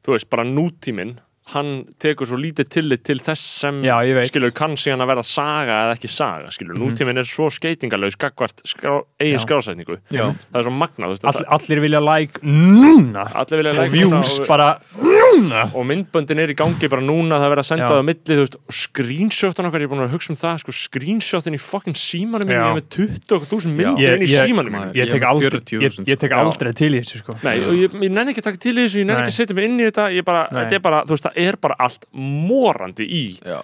þú 0.03 0.14
veist, 0.14 0.30
bara 0.30 0.44
nútíminn 0.44 1.18
hann 1.53 1.86
tekur 2.03 2.28
svo 2.28 2.36
lítið 2.36 2.68
tillit 2.76 3.03
til 3.07 3.19
þess 3.24 3.40
sem 3.61 3.78
já 3.86 3.95
ég 4.03 4.18
veit 4.18 4.28
skilur 4.32 4.52
kann 4.52 4.76
síðan 4.76 4.99
að 5.06 5.11
verða 5.14 5.24
saga 5.26 5.76
eða 5.86 5.94
ekki 5.95 6.10
saga 6.11 6.49
skilur, 6.52 6.76
Mhm. 6.76 6.82
nútíminn 6.84 7.18
er 7.22 7.24
svo 7.24 7.48
skeitingalös 7.49 8.18
gagvart 8.19 8.60
skrá, 8.68 8.98
eigin 9.19 9.40
Já. 9.40 9.45
skrásetningu 9.45 9.98
Já. 10.11 10.26
það 10.52 10.60
er 10.60 10.64
svo 10.68 10.74
magnað 10.76 11.07
þú 11.07 11.15
veist, 11.15 11.26
All, 11.32 11.45
allir 11.57 11.80
vilja 11.86 12.02
like 12.03 12.41
núna 12.44 13.24
allir 13.34 13.61
vilja 13.64 13.72
og 13.72 13.80
like 13.80 13.91
views 13.95 14.11
núna 14.11 14.41
og, 14.41 14.48
bara 14.48 14.68
núna 14.99 15.61
og 15.74 15.86
myndböndin 15.88 16.40
er 16.44 16.52
í 16.52 16.56
gangi 16.57 16.90
bara 16.91 17.02
núna 17.02 17.40
það 17.40 17.48
er 17.48 17.53
verið 17.56 17.64
að 17.64 17.69
senda 17.72 17.84
Já. 17.88 17.90
það 17.91 18.02
á 18.02 18.06
milli 18.10 18.36
þú 18.36 18.41
veist, 18.44 18.56
og 18.68 18.74
screenshotan 18.82 19.65
okkar, 19.69 19.80
ég 19.82 19.88
er 19.88 19.91
búin 19.94 20.03
að 20.03 20.14
hugsa 20.15 20.32
um 20.34 20.40
það 20.40 20.60
sko, 20.64 20.76
screenshotin 20.76 21.56
í 21.57 21.61
fucking 21.64 21.95
símanum 21.98 22.52
ég 22.52 22.60
er 22.60 22.76
með 22.76 22.88
20.000 22.91 23.72
myndir 23.78 24.26
í 24.26 24.30
símanum 24.36 24.78
ég 24.91 25.07
Ég 25.07 25.11
tek 25.11 25.22
með 25.22 25.30
aldrei, 25.32 25.61
40.000 25.61 26.07
ég, 26.11 26.19
tek 26.19 26.32
sko. 26.32 26.40
aldrei 26.44 26.74
til 26.76 26.91
í 26.91 26.99
þessu 27.03 27.22
sko 27.24 27.38
Nei, 27.44 27.56
og 27.64 27.74
ég, 27.78 27.98
ég 28.03 28.11
nenni 28.11 28.34
ekki 28.34 28.44
að 28.44 28.49
taka 28.52 28.61
til 28.68 28.76
í 28.76 28.84
þessu, 28.88 28.99
ég 29.02 29.07
nenni 29.07 29.22
ekki 29.24 29.34
að 29.34 29.38
setja 29.40 29.56
mig 29.57 29.68
inn 29.69 29.80
í 29.80 29.86
þetta 29.88 30.06
ég 30.18 30.26
bara, 30.28 30.44
Nei. 30.52 30.60
þetta 30.65 30.76
er 30.80 30.84
bara, 30.88 31.02
þú 31.07 31.15
veist, 31.15 31.28
það 31.28 31.36
er 31.38 31.57
bara 31.61 31.76
allt 31.80 32.05
morandi 32.14 33.05
í 33.07 33.26
Já. 33.45 33.61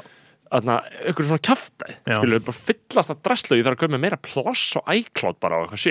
einhverju 1.01 1.25
svona 1.31 1.41
kjaftaði, 1.41 1.93
Já. 2.05 2.15
skilur, 2.19 2.41
bara 2.45 2.53
fyllast 2.53 3.09
að 3.09 3.21
ég 3.57 3.63
þarf 3.65 3.73
að 3.73 3.79
kaupa 3.81 3.99
meira 4.03 4.17
pláss 4.21 4.75
og 4.77 4.91
iCloud 4.93 5.39
bara 5.41 5.57
á 5.57 5.59
eitthvað 5.65 5.81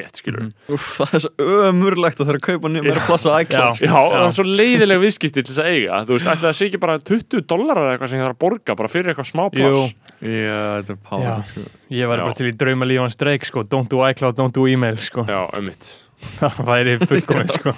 Mhm. 0.44 0.52
Úff, 0.76 0.86
það 1.00 1.14
er 1.18 1.22
svo 1.24 1.32
ömurlegt 1.66 2.20
að 2.22 2.28
þeirra 2.28 2.38
að 2.38 2.46
kaupa 2.46 2.70
meira 2.76 3.02
plassa 3.08 3.32
iCloud 3.42 3.66
Já. 3.66 3.72
sko. 3.74 3.88
Já, 3.90 4.02
það 4.12 4.26
er 4.28 4.36
svo 4.36 4.44
leiðileg 4.46 5.02
viðskipti 5.02 5.34
til 5.42 5.48
þess 5.50 5.62
að 5.64 5.70
eiga 5.72 5.98
þú 6.06 6.14
veist, 6.14 6.30
það 6.44 6.54
sé 6.60 6.68
ekki 6.70 6.80
bara 6.86 6.98
20 7.10 7.42
dólarar 7.50 7.82
eða 7.88 7.96
eitthvað 7.98 8.12
sem 8.14 8.22
þarf 8.22 8.36
að 8.36 8.42
borga 8.46 8.76
bara 8.78 8.88
fyrir 8.94 9.10
eitthvað 9.10 9.30
smá 9.32 9.44
pláss 9.50 9.82
Já, 10.22 10.54
þetta 10.78 10.94
er 10.94 10.94
Já. 10.94 11.02
párið 11.10 11.44
sko. 11.50 11.60
ég 11.98 12.06
var 12.12 12.18
Já. 12.18 12.22
bara 12.28 12.34
til 12.38 12.46
í 12.46 12.56
drauma 12.62 12.86
lífans 12.86 13.18
dreik 13.18 13.44
sko 13.50 13.64
don't 13.66 13.88
do 13.90 13.98
iCloud, 14.06 14.36
don't 14.38 14.52
do 14.54 14.68
email 14.70 14.96
sko 15.02 15.26
Já, 15.26 15.42
einmitt 15.58 15.90
það 16.38 16.62
væri 16.70 16.98
fullkomið 17.02 17.50
sko 17.58 17.74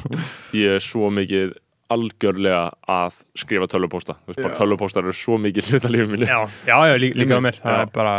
Ég 0.53 0.77
er 0.77 0.85
svo 0.85 1.09
mikið 1.09 1.57
algjörlega 1.93 2.63
að 2.91 3.21
skrifa 3.39 3.69
tölvupósta. 3.71 4.17
Þú 4.25 4.33
veist, 4.33 4.43
bara 4.43 4.59
tölvupóstar 4.59 5.05
eru 5.05 5.15
svo 5.17 5.37
mikið 5.43 5.71
hluta 5.73 5.91
lífið 5.93 6.11
minni 6.15 6.29
já, 6.31 6.41
já, 6.67 6.77
já 6.91 6.97
lí, 7.01 7.13
líka 7.19 7.39
á 7.39 7.43
mér. 7.45 7.59
Það 7.61 7.77
Já. 7.77 7.83
er 7.85 7.93
bara 7.95 8.15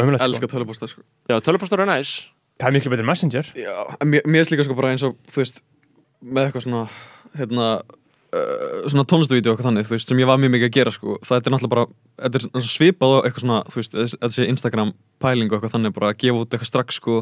ömulegt 0.00 0.22
sko 0.22 0.28
Elska 0.30 0.50
tölupósta 0.54 0.88
sko. 0.90 1.04
Já, 1.28 1.36
tölvupóstar 1.44 1.84
er 1.84 1.90
næs. 1.90 2.14
Það 2.60 2.68
er 2.68 2.76
miklu 2.76 2.92
betur 2.92 3.04
en 3.04 3.10
messenger. 3.10 3.52
Já, 3.56 3.76
en 4.00 4.12
mér, 4.12 4.26
mér 4.28 4.44
er 4.44 4.52
líka 4.54 4.66
sko 4.66 4.76
bara 4.78 4.92
eins 4.94 5.04
og 5.06 5.16
þú 5.30 5.42
veist, 5.42 5.62
með 6.20 6.48
eitthvað 6.48 6.66
svona 6.66 6.82
hérna 7.38 7.66
uh, 7.80 8.84
svona 8.90 9.06
tónlistavídeó 9.08 9.52
og 9.52 9.56
eitthvað 9.56 9.70
þannig, 9.70 9.88
þú 9.88 9.96
veist, 9.96 10.10
sem 10.10 10.20
ég 10.20 10.28
var 10.30 10.40
mjög 10.40 10.54
mikið 10.56 10.68
að 10.68 10.76
gera 10.76 10.94
sko, 10.94 11.16
það 11.24 11.40
er 11.40 11.54
náttúrulega 11.54 11.74
bara 11.76 11.86
þetta 12.20 12.60
er 12.60 12.68
svipað 12.68 13.16
á 13.16 13.18
eitthvað 13.24 13.44
svona, 13.44 13.60
þú 13.70 13.80
veist 13.80 13.98
sé 14.36 14.48
Instagram 14.50 14.92
pæling 15.22 15.50
og 15.50 15.58
eitthvað 15.58 15.74
þannig 15.76 15.96
bara 15.96 16.12
að 16.12 16.20
gefa 16.24 16.42
út 16.44 16.56
eitthvað 16.56 16.72
strax 16.72 17.00
sko. 17.00 17.20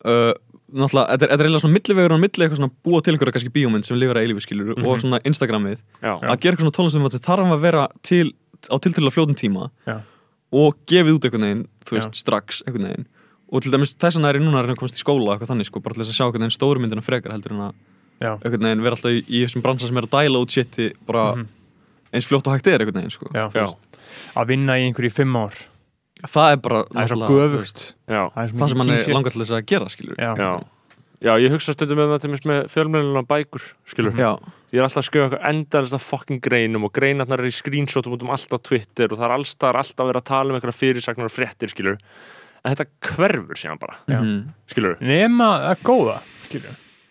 Uh, 0.00 0.32
náttúrulega, 0.72 1.06
þetta 1.10 1.24
er, 1.26 1.30
þetta 1.30 1.40
er 1.40 1.46
eiginlega 1.46 1.62
svona 1.64 1.76
millivegur 1.76 2.14
á 2.14 2.18
milli 2.20 2.44
eitthvað 2.44 2.60
svona 2.60 2.72
búa 2.86 3.00
til 3.02 3.12
einhverja 3.14 3.34
kannski 3.36 3.52
bíómynd 3.54 3.84
sem 3.88 3.96
lifir 3.98 4.16
að 4.18 4.24
eilífi 4.26 4.44
skilur 4.46 4.76
Mhm. 4.76 4.86
og 4.86 5.00
svona 5.02 5.20
Instagramið 5.24 5.78
Já, 6.02 6.12
að 6.20 6.40
gera 6.40 6.56
eitthvað 6.56 6.64
svona 6.66 6.76
tónlistum 6.78 7.10
sem 7.10 7.20
þarf 7.26 7.52
að 7.54 7.60
vera 7.60 7.88
til 8.02 8.26
á 8.70 8.76
tiltölulega 8.78 9.14
fljóðum 9.16 9.36
tíma 9.40 9.70
Já. 9.86 10.00
og 10.52 10.74
gefið 10.86 11.14
út 11.16 11.24
einhvern 11.24 11.42
veginn, 11.46 11.66
þú 11.86 11.92
veist, 11.98 12.14
strax 12.14 12.62
einhvern 12.66 12.86
veginn 12.90 13.06
og 13.52 13.62
til 13.62 13.72
dæmis 13.72 13.96
þess 13.98 14.16
er 14.22 14.34
ég 14.38 14.42
núna 14.44 14.60
að 14.60 14.66
reyna 14.68 14.74
að 14.76 14.80
komast 14.82 14.94
í 14.94 15.02
skóla 15.02 15.32
og 15.32 15.40
eitthvað 15.40 15.50
þannig 15.54 15.66
sko, 15.66 15.80
bara 15.82 15.94
til 15.94 16.02
þess 16.04 16.12
að 16.12 16.18
sjá 16.20 16.26
einhvern 16.26 16.44
veginn 16.44 16.58
stóru 16.58 16.78
myndina 16.80 17.02
frekar 17.02 17.32
heldur 17.34 17.52
en 17.56 17.64
að 17.66 17.74
einhvern 18.44 18.62
veginn 18.62 18.82
vera 18.84 18.94
alltaf 18.94 19.10
í, 19.10 19.24
í 19.26 19.38
þessum 19.46 19.62
bransa 19.64 19.86
sem 19.88 19.96
er 19.96 20.06
að 20.06 20.12
dæla 20.14 20.38
út 20.44 20.50
shiti 20.54 20.92
bara 21.06 21.34
Mhm. 21.34 21.46
eins 22.14 22.26
fljótt 22.28 22.46
og 22.46 22.52
hægt 22.54 22.66
er 22.68 22.78
einhvern 22.78 23.00
veginn 23.00 23.10
sko. 23.10 23.26
að 24.36 24.46
vinna 24.46 24.72
í 24.78 24.86
einhverju 24.92 25.10
fimm 25.12 25.34
ár 25.36 25.52
það 26.26 26.52
er 26.52 26.60
bara 26.64 26.82
það 26.90 27.02
er 27.02 27.12
svo 27.14 27.30
göfugt. 27.30 27.86
já, 28.08 28.22
það 28.34 28.42
er 28.42 28.52
sem 28.74 28.82
hann 28.84 28.90
er 28.96 29.08
langar 29.14 29.34
til 29.34 29.42
þess 29.42 29.56
að 29.56 29.66
gera 29.70 29.88
skilur 29.92 30.20
já, 30.20 30.30
já. 30.36 30.52
Já, 31.20 31.34
ég 31.36 31.52
hugsa 31.52 31.74
stundum 31.76 31.98
með 32.00 32.14
það 32.14 32.22
til 32.22 32.30
mér 32.32 32.44
með 32.48 32.60
fjölmjölunum 32.72 33.26
bækur, 33.28 33.64
skilur 33.92 34.14
Já. 34.16 34.30
Ég 34.72 34.78
er 34.80 34.86
alltaf 34.86 35.02
að 35.02 35.06
skrifa 35.10 35.24
eitthvað 35.26 35.48
endalist 35.50 35.96
að 35.98 36.04
fucking 36.06 36.40
greinum 36.40 36.86
og 36.86 36.92
greinarnar 36.96 37.42
er 37.42 37.50
í 37.50 37.52
screenshotum 37.52 38.14
út 38.16 38.22
um 38.24 38.30
allt 38.32 38.54
á 38.56 38.58
Twitter 38.64 39.12
og 39.12 39.20
það 39.20 39.26
er 39.26 39.34
alltaf 39.34 39.80
alltaf 39.82 40.08
verið 40.08 40.20
að 40.22 40.28
tala 40.30 40.48
um 40.48 40.56
einhverja 40.56 40.78
fyrirsagnar 40.78 41.28
og 41.28 41.34
fréttir, 41.34 41.72
skilur 41.74 41.98
En 42.60 42.74
þetta 42.76 42.86
hverfur 43.16 43.56
síðan 43.56 43.80
bara, 43.80 43.98
Já. 44.08 44.20
Mhm. 44.20 44.40
skilur 44.68 44.96
nema 45.00 45.50
að 45.72 45.84
góða 45.84 46.16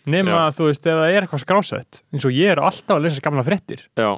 nema 0.10 0.42
að 0.48 0.58
þú 0.58 0.68
veist 0.70 0.90
ef 0.90 0.98
það 1.00 1.14
er 1.14 1.26
eitthvað 1.26 1.44
skrásett 1.46 2.02
eins 2.14 2.26
og 2.26 2.34
ég 2.34 2.52
er 2.54 2.62
alltaf 2.64 2.98
að 2.98 3.06
lesa 3.06 3.22
gamla 3.22 3.46
fréttir. 3.46 3.86
Já, 3.98 4.10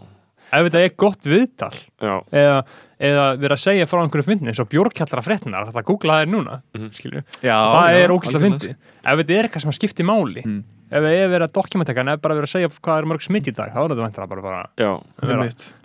ef 0.52 0.66
þetta 0.68 0.84
er 0.86 0.96
gott 1.04 1.28
viðtal 1.28 1.74
já, 2.00 2.16
eða, 2.32 2.64
eða 3.02 3.24
vera 3.42 3.56
að 3.58 3.64
segja 3.66 3.88
frá 3.90 4.02
einhverju 4.04 4.28
fyndin 4.28 4.52
eins 4.52 4.60
og 4.62 4.70
bjórkjallara 4.72 5.24
fréttinar 5.26 5.72
það 5.74 5.88
googla 5.90 6.20
þær 6.22 6.30
núna 6.36 6.60
Mhm. 6.78 6.92
skilju 6.94 7.24
Já, 7.42 7.58
það 7.58 7.90
já, 7.90 7.98
er 8.04 8.10
algjörlega. 8.16 8.46
fyndi 8.46 8.70
ef 8.76 9.18
þetta 9.22 9.38
er 9.40 9.48
eitthvað 9.50 9.62
sem 9.66 9.72
skiptir 9.80 10.06
máli 10.06 10.44
Mm. 10.46 10.64
ef 10.92 11.02
það 11.02 11.18
er 11.18 11.30
verið 11.34 11.48
að 11.48 11.54
dokumentekan 11.60 12.14
ef 12.14 12.22
bara 12.22 12.36
verið 12.36 12.50
að 12.50 12.56
segja 12.56 12.70
hvað 12.82 12.98
er 13.02 13.06
mörg 13.12 13.22
smitt 13.26 13.48
í 13.48 13.56
dag 13.56 13.72
þá 13.74 13.80
er 13.84 13.90
þetta 13.96 14.06
vantilega 14.06 14.30
bara, 14.30 14.42
bara 14.42 14.70
já. 14.78 14.92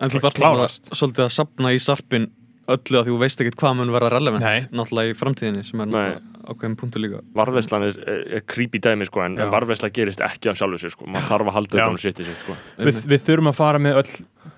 En 0.00 0.10
þú 0.10 0.20
þarf 0.20 0.40
náttúrulega 0.42 0.92
svolítið 0.92 1.24
að 1.24 1.32
sapna 1.32 1.72
í 1.72 1.78
sarpin 1.80 2.30
öllu 2.66 2.98
að 2.98 3.04
því 3.06 3.12
þú 3.14 3.18
veist 3.22 3.40
ekkert 3.40 3.56
hvað 3.62 3.76
mun 3.78 3.92
vera 3.94 4.08
relevant 4.10 4.42
Nei. 4.42 4.58
náttúrulega 4.74 5.12
í 5.12 5.14
framtíðinni 5.14 5.64
sem 5.64 5.80
er 5.80 5.86
náttúrulega 5.86 6.20
ákveðin 6.46 6.76
punktu 6.78 6.98
líka. 7.02 7.20
Varðveislan 7.34 7.82
er, 7.86 7.94
er, 8.06 8.20
er 8.36 8.40
creepy 8.46 8.78
dæmi, 8.78 9.06
sko 9.06 9.22
En 9.24 9.36
varðveisla 9.36 9.90
gerist 9.90 10.20
ekki 10.22 10.50
af 10.50 10.56
sjálfu 10.58 10.78
sér, 10.78 10.90
sko. 10.94 11.06
Maður 11.06 11.26
þarf 11.30 11.46
að 11.50 11.54
halda 11.56 11.78
þetta 11.78 11.88
um 11.90 11.96
shitið 11.96 12.24
sitt, 12.28 12.42
sko. 12.44 12.54
Við, 12.78 13.00
við 13.06 13.20
þurfum 13.26 13.50
að 13.50 13.54
fara 13.58 13.78
með 13.82 13.98
öll 14.02 14.10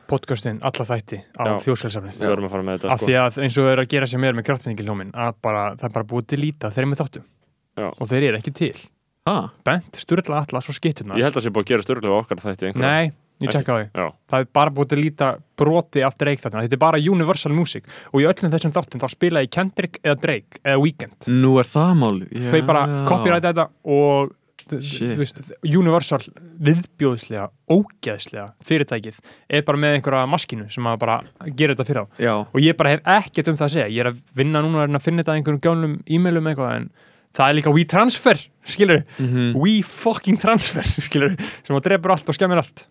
podcastin, 0.09 0.59
alla 0.64 0.86
þætti 0.89 1.18
á 1.39 1.44
þjóðskælsafnið 1.64 2.18
Við 2.22 2.30
verðum 2.32 2.48
að 2.48 2.55
fara 2.56 2.66
með 2.68 2.78
þetta, 2.78 2.93
af 2.94 3.01
sko. 3.02 3.09
því 3.09 3.16
að 3.22 3.40
eins 3.47 3.59
og 3.62 3.70
er 3.72 3.82
að 3.85 3.90
gera 3.94 4.09
sér 4.10 4.22
mér 4.24 4.39
með 4.39 4.47
kraftmenningiljómin 4.48 5.12
að 5.14 5.39
bara, 5.44 5.64
það 5.78 5.89
er 5.90 5.94
bara 5.98 6.09
búið 6.14 6.28
til 6.32 6.40
líta 6.43 6.70
þeir 6.72 6.85
eru 6.85 6.90
með 6.94 7.02
þáttum. 7.05 7.26
Já. 7.78 7.89
og 7.94 8.09
þeir 8.10 8.28
eru 8.32 8.40
ekki 8.40 8.55
til. 8.59 8.74
Ha? 9.28 9.36
Bent, 9.68 9.98
Sturla 10.01 10.40
Atlas 10.43 10.68
og 10.72 10.74
skitturnar 10.74 11.18
Ég 11.20 11.26
held 11.28 11.36
að 11.36 11.43
það 11.43 11.44
sé 11.47 11.51
búið 11.55 11.66
að 11.66 11.72
gera 11.74 11.85
störlega 11.85 12.16
okkar 12.22 12.40
þætti. 12.43 12.70
Nei, 12.80 13.10
ég 13.44 13.52
tjekka 13.52 13.76
á 13.76 13.78
Já, 13.85 14.06
það 14.32 14.40
er 14.40 14.48
bara 14.56 14.72
búið 14.74 14.89
til 14.94 14.98
líta 15.02 15.28
broti 15.60 16.02
af 16.06 16.16
Drake 16.18 16.40
þarna. 16.43 16.64
Þetta 16.64 16.78
er 16.78 16.82
bara 16.86 17.02
Universal 17.12 17.52
Music. 17.52 17.85
Og 18.14 18.24
í 18.24 18.26
öllum 18.30 18.55
þessum 18.55 18.72
þáttum 18.74 19.02
þá 19.05 19.09
spila 19.12 19.43
ég 19.44 19.52
Kendrick 19.52 20.01
eða 20.02 20.16
Drake 20.24 20.62
eða 20.64 20.80
Weekend 20.82 21.28
Nú 21.28 21.52
er 21.60 21.68
það 21.68 21.93
málið. 22.01 22.32
Já. 22.32 22.48
þau 22.55 22.62
bara 22.72 22.85
copyright 23.10 23.47
þetta 23.51 23.68
og 23.85 24.32
veist, 24.70 25.40
Universal 25.65 26.20
viðbjóðslega, 26.69 27.49
ógeðslega 27.70 28.47
fyrirtækið 28.66 29.19
er 29.49 29.62
bara 29.66 29.78
með 29.81 29.97
einhverja 29.99 30.28
maskinu 30.31 30.66
sem 30.73 30.89
að 30.90 30.99
bara 31.03 31.19
gera 31.57 31.74
þetta 31.74 31.86
fyrir 31.89 32.03
á 32.03 32.07
Já, 32.20 32.35
og 32.45 32.59
ég 32.62 32.77
bara 32.78 32.90
hef 32.97 33.01
ekkert 33.19 33.49
um 33.53 33.57
það 33.61 33.69
að 33.69 33.74
segja. 33.77 33.89
Ég 33.95 34.01
er 34.05 34.11
að 34.12 34.20
vinna 34.35 34.62
núna 34.65 34.86
að 34.89 35.05
finna 35.05 35.23
þetta 35.24 35.36
einhverjum 35.39 35.62
gjónum 35.65 35.95
e-mailum 36.07 36.51
eitthvað 36.53 36.77
en 36.77 36.90
það 37.39 37.49
er 37.53 37.57
líka 37.59 37.73
WeTransfer 37.74 38.45
skilur, 38.69 39.03
Mhm. 39.19 39.55
We 39.57 39.82
fucking 39.82 40.39
transfer 40.40 40.82
skilur, 41.09 41.36
sem 41.65 41.77
að 41.77 41.82
drefur 41.89 42.11
allt 42.15 42.28
og 42.28 42.35
skemmir 42.36 42.61
allt. 42.62 42.86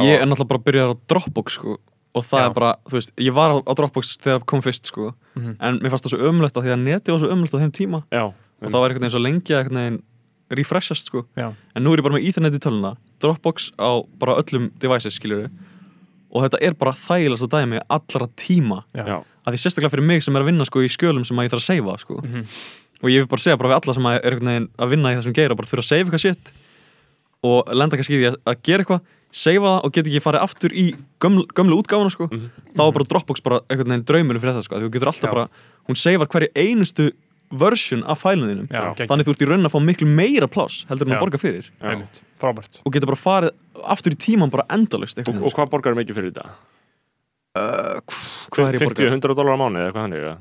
Ég 0.00 0.20
er 0.20 0.26
náttúrulega 0.26 0.48
bara 0.52 0.60
að 0.60 0.64
byrja 0.68 0.86
á 0.88 0.92
Dropbox 1.08 1.58
sko 1.60 1.76
og 2.14 2.22
það 2.22 2.40
Já. 2.40 2.46
er 2.46 2.52
bara, 2.54 2.72
þú 2.86 2.94
veist, 2.94 3.12
ég 3.18 3.32
var 3.34 3.50
á, 3.50 3.56
á 3.58 3.72
Dropbox 3.74 4.16
þegar 4.22 4.38
það 4.40 4.46
kom 4.46 4.60
fyrst 4.62 4.86
sko 4.86 5.14
Mhm. 5.36 5.56
en 5.60 5.78
mér 5.80 5.90
fannst 5.90 6.04
það 6.06 6.14
svo 6.14 6.28
ömulegt 6.30 6.54
að 6.56 6.64
því 6.68 6.72
að 6.74 6.82
netið 6.84 7.12
var 7.14 7.18
svo 7.24 7.30
ömulegt 7.34 7.54
á 7.54 7.62
þeim 7.62 7.72
tíma. 7.74 8.02
Já, 8.12 8.22
og 8.24 8.68
það 8.70 8.80
var 8.80 8.88
einhvern 8.90 9.02
veginn 9.04 9.14
svo 9.16 9.22
lengi 9.24 9.50
að 9.54 9.60
einhvern 9.64 9.80
veginn 9.82 10.02
refreshast 10.60 11.06
sko 11.10 11.24
Já. 11.36 11.52
en 11.74 11.82
nú 11.84 11.92
er 11.92 11.98
ég 12.00 12.06
bara 12.06 12.14
með 12.18 12.28
Ethernet 12.28 12.54
í 12.54 12.62
töluna 12.62 12.96
Dropbox 13.20 13.72
á 13.78 13.90
bara 14.18 14.36
öllum 14.42 14.70
devices 14.78 15.14
skiljur 15.18 15.50
og 16.34 16.42
þetta 16.42 16.58
er 16.66 16.74
bara 16.74 16.92
þægilegast 16.92 17.46
að 17.46 17.52
dæmi 17.58 17.80
allra 17.88 18.26
tíma 18.36 18.82
Já. 18.94 19.22
að 19.46 19.52
því 19.54 19.60
sérstaklega 19.64 19.90
fyrir 19.94 20.06
mig 20.08 20.22
sem 20.22 20.34
er 20.36 20.42
að 20.42 20.50
vinna 20.50 20.64
sko 20.66 20.82
í 20.82 20.88
skjölum 20.90 21.24
sem 21.26 21.36
að 21.38 21.44
ég 21.48 21.54
þarf 21.54 21.62
að 21.62 21.68
seifa 21.70 21.98
sko 22.00 22.20
Mhm. 22.24 22.44
og 23.04 23.10
ég 23.10 23.18
vil 23.20 23.26
bara 23.28 23.40
segja 23.44 23.58
bara 23.58 23.68
við 23.74 23.80
alla 23.82 23.94
sem 23.94 24.02
að 24.04 24.20
er 24.24 24.38
að 24.78 24.88
vinna 24.90 25.12
í 25.12 25.16
þessum 25.20 25.34
geira 25.34 25.52
og 25.52 25.56
bara 25.58 25.68
þurfa 25.68 25.84
að 25.84 25.90
seifa 25.92 26.10
eitthvað 26.10 26.24
shit 26.26 26.52
og 27.44 27.68
lenda 27.76 27.96
kannski 27.98 28.16
í 28.16 28.20
því 28.22 28.30
að, 28.32 28.36
að 28.48 28.62
gera 28.64 28.82
eitthvað 28.84 29.00
seifa 29.34 29.66
það 29.66 29.84
og 29.84 29.92
geta 29.92 30.08
ekki 30.10 30.22
farið 30.22 30.44
aftur 30.46 30.70
í 30.78 30.84
gömlu, 31.20 31.42
gömlu 31.54 31.78
útgáfuna 31.82 32.10
sko 32.14 32.28
Mhm. 32.30 32.50
þá 32.76 32.82
er 32.86 32.92
bara 32.92 33.04
Dropbox 33.10 33.42
bara 33.42 33.60
einhvern 33.68 33.90
veginn 33.90 34.04
draumurinn 34.06 34.40
fyrir 34.40 34.54
þetta 34.54 34.62
sko 34.64 34.76
því 34.78 34.86
þú 34.88 34.92
getur 34.94 35.10
alltaf 35.10 35.28
Já. 35.30 35.34
bara, 35.34 35.48
hún 35.88 35.96
seifar 35.98 36.28
hverju 36.28 36.48
einustu 36.54 37.12
version 37.60 38.04
af 38.10 38.22
fælunum 38.22 38.50
þínum 38.50 38.68
Já, 38.74 39.06
þannig 39.08 39.28
þú 39.28 39.34
ert 39.34 39.44
í 39.44 39.48
raun 39.50 39.68
að 39.68 39.74
fá 39.74 39.80
miklu 39.84 40.08
meira 40.10 40.48
pláss 40.50 40.84
heldur 40.90 41.10
en 41.10 41.16
að 41.16 41.24
borga 41.24 41.40
fyrir 41.42 41.70
og 42.84 42.94
getur 42.94 43.10
bara 43.10 43.20
farið 43.20 43.54
aftur 43.94 44.16
í 44.16 44.20
tíman 44.20 44.52
bara 44.52 44.66
endalust 44.74 45.20
Og, 45.24 45.36
og 45.38 45.54
hvað 45.56 45.70
borgar 45.72 45.96
mikið 45.98 46.18
fyrir 46.18 46.32
þetta? 46.34 46.56
uh, 47.58 48.18
hvað 48.54 48.68
er 48.68 48.78
ég 48.78 48.82
að 48.82 48.88
50, 48.88 48.90
borga? 48.90 49.14
100 49.14 49.38
dólar 49.38 49.56
á 49.56 49.58
mánu 49.60 49.80
eða 49.82 49.94
hvað 49.94 50.06
þannig? 50.06 50.24
eða? 50.24 50.36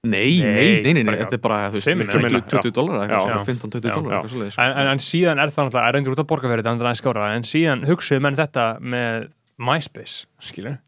Nei, 0.00 0.40
nei, 0.40 0.52
Nei, 0.56 0.68
nei, 0.80 0.92
nei, 0.96 1.02
nei, 1.04 1.16
þetta 1.20 1.36
er 1.36 1.42
bara 1.44 1.56
þú 1.68 1.76
veist, 1.76 1.88
fimm, 1.90 2.02
20, 2.08 2.22
minna, 2.24 2.38
20 2.48 2.72
dólar 2.72 3.02
Já. 3.02 3.18
eitthvað, 3.18 3.42
15-20 3.50 3.90
Já. 3.90 3.96
dólar 3.98 4.28
sko. 4.32 4.46
en, 4.64 4.70
en, 4.72 4.88
en 4.94 5.02
síðan 5.04 5.42
er 5.42 5.50
það 5.52 5.66
náttúrulega, 5.66 5.90
er 5.90 5.96
reyndur 5.98 6.14
út 6.14 6.22
að 6.22 6.28
borga 6.30 6.48
fyrir 6.48 6.62
þetta 6.64 6.72
en 6.72 6.80
það 6.80 6.88
er 6.92 7.00
skára, 7.02 7.26
en 7.36 7.44
síðan 7.50 7.82
hugsuðu 7.84 8.24
menn 8.24 8.38
þetta 8.38 8.64
með 8.80 9.26
MySpace, 9.60 10.22
skilur 10.40 10.78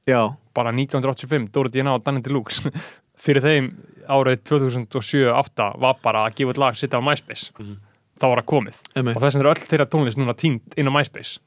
bara 0.57 0.73
1985, 0.73 1.51
Dóri 1.53 1.73
D.N.A. 1.75 1.99
og 1.99 2.07
Danny 2.07 2.25
Deluxe 2.25 2.73
fyrir 3.27 3.45
þeim 3.45 3.69
árið 4.09 4.43
2007-2008 4.49 5.69
var 5.83 5.97
bara 6.03 6.27
að 6.27 6.37
gefa 6.39 6.55
út 6.55 6.61
lag 6.63 6.77
sitta 6.79 6.99
á 6.99 7.03
MySpace 7.05 7.51
Mhm. 7.59 7.77
þá 8.21 8.25
var 8.29 8.43
það 8.43 8.47
komið 8.53 8.77
Einmitt. 8.97 9.17
og 9.17 9.23
þess 9.23 9.37
vegna 9.37 9.49
er 9.49 9.55
öll 9.55 9.69
þeirra 9.71 9.87
tónlist 9.91 10.17
núna 10.21 10.35
týnd 10.37 10.61
inn 10.77 10.89
á 10.89 10.93
MySpace 10.93 11.39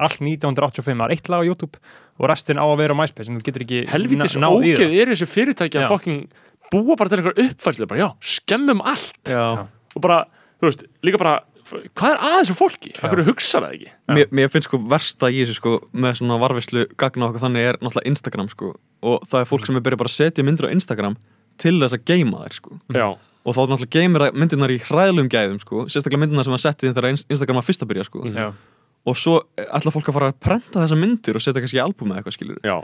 allt 0.00 0.20
1985, 0.20 0.96
það 0.98 1.04
er 1.04 1.12
eitt 1.14 1.28
lag 1.28 1.40
á 1.42 1.46
YouTube 1.46 1.78
og 2.18 2.28
restin 2.28 2.56
á 2.58 2.64
að 2.66 2.76
vera 2.78 2.94
á 2.94 2.98
MySpace 2.98 3.28
en 3.28 3.38
þú 3.40 3.44
getur 3.44 3.62
ekki 3.66 3.86
Helvitis 3.88 4.36
ógeð 4.36 4.76
það. 4.80 5.00
eru 5.02 5.12
þessi 5.14 5.28
fyrirtæki 5.30 5.78
að 5.82 5.88
fucking 5.88 6.28
búa 6.72 6.96
bara 6.96 7.08
til 7.10 7.18
einhver 7.20 7.36
uppfærslu 7.36 7.86
bara, 7.86 8.00
já, 8.00 8.08
skemmum 8.20 8.80
allt 8.84 9.24
já. 9.28 9.68
og 9.94 10.00
bara, 10.02 10.24
þú 10.60 10.70
veist, 10.70 10.84
líka 11.04 11.18
bara 11.18 11.40
hvað 11.72 12.10
er 12.12 12.18
að 12.18 12.34
þessu 12.42 12.54
fólki? 12.58 12.90
Akkur 13.00 13.24
hugsa 13.24 13.60
það 13.62 13.72
ekki? 13.76 13.90
Mér, 14.12 14.26
mér 14.32 14.48
finnst 14.52 14.68
sko 14.68 14.78
versta 14.78 15.30
í 15.32 15.40
þessu 15.44 15.54
sko 15.56 15.70
með 15.94 16.18
svona 16.20 16.36
varvislu 16.40 16.86
gagna 17.00 17.28
okkur 17.30 17.40
þannig 17.46 17.68
er 17.70 17.78
náttúrulega 17.80 18.10
Instagram 18.12 18.48
sko 18.52 18.74
og 19.02 19.22
það 19.28 19.40
er 19.40 19.48
fólk 19.48 19.66
sem 19.66 19.76
er 19.76 19.80
byrjað 19.80 19.98
bara 20.02 20.10
að 20.12 20.16
setja 20.18 20.44
myndir 20.44 20.68
á 20.68 20.74
Instagram 20.74 21.16
til 21.62 21.76
þess 21.80 21.96
að 21.96 22.04
geima 22.10 22.42
þær 22.44 22.56
sko. 22.58 22.78
Já, 22.96 23.06
og 23.42 23.56
þá 23.56 23.60
er 23.62 23.72
náttúrulega 23.72 23.96
geimir 23.96 24.26
myndirnar 24.38 24.74
í 24.74 24.80
hræðlum 24.82 25.30
gæðum 25.32 25.60
sko 25.62 25.86
sérstaklega 25.86 26.22
myndirnar 26.24 26.46
sem 26.46 26.56
að 26.58 26.64
setja 26.66 26.88
inn 26.88 26.96
þegar 26.98 27.14
Instagram 27.16 27.60
var 27.60 27.66
fyrst 27.66 27.84
að 27.84 27.92
byrja 27.92 28.08
sko. 28.08 28.24
Mhm. 28.26 28.58
Og 29.02 29.18
svo 29.18 29.40
ætla 29.58 29.90
fólk 29.90 30.10
að 30.12 30.14
fara 30.14 30.30
að 30.30 30.38
prenta 30.38 30.82
þessar 30.84 31.00
myndir 31.00 31.38
og 31.38 31.42
setja 31.42 31.62
kannski 31.62 31.80
í 31.80 31.82
album 31.82 32.12
eða 32.12 32.22
eitthvað 32.22 32.36
skilur 32.36 32.60
já, 32.62 32.76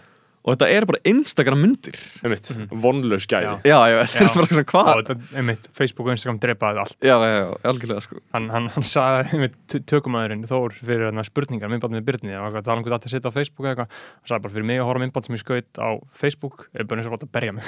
og 0.49 0.55
þetta 0.57 0.69
er 0.73 0.87
bara 0.89 1.01
Instagram 1.13 1.61
myndir. 1.61 1.99
Einmitt, 2.25 2.49
vonlaus 2.73 3.27
gæði. 3.29 3.51
Já, 3.69 3.77
já, 3.93 3.97
þetta 4.01 4.19
Já. 4.19 4.25
er 4.25 4.33
bara 4.39 4.49
svona 4.49 4.65
og 4.65 4.73
hvað 4.73 4.91
þetta, 5.03 5.17
einmitt, 5.43 5.69
Facebook 5.77 6.09
og 6.09 6.15
Instagram 6.17 6.39
drepaði 6.43 6.81
allt. 6.83 6.97
Já, 7.05 7.15
já, 7.21 7.35
já, 7.37 7.49
algjörlega 7.73 8.05
sko. 8.07 8.21
Hann, 8.33 8.49
hann, 8.55 8.69
hann 8.75 8.87
sagði 8.89 9.37
einmitt 9.37 9.77
tökumæðurinn 9.93 10.47
Þór 10.49 10.77
fyrir 10.81 11.05
hérna 11.11 11.25
spurningar, 11.29 11.69
með 11.73 12.07
Byrni 12.09 12.33
og 12.39 12.47
eitthvað, 12.49 12.65
tala 12.71 12.81
um 12.81 12.87
hvað 12.89 12.97
þetta 12.97 13.13
setja 13.13 13.29
á 13.29 13.37
Facebook 13.37 13.67
eða 13.69 13.75
eitthvað. 13.75 14.01
Hann 14.19 14.31
sagði 14.33 14.45
bara 14.49 14.55
fyrir 14.57 14.69
mig 14.73 14.81
að 14.81 14.89
horfa 14.89 15.03
myndband 15.05 15.29
sem 15.29 15.37
ég 15.37 15.43
skaut 15.45 15.83
á 15.85 15.89
Facebook 16.25 16.65
er 16.73 16.89
bara 16.89 17.03
eins 17.03 17.11
og 17.11 17.15
rátt 17.17 17.27
að 17.29 17.33
berja 17.37 17.53
mig. 17.53 17.67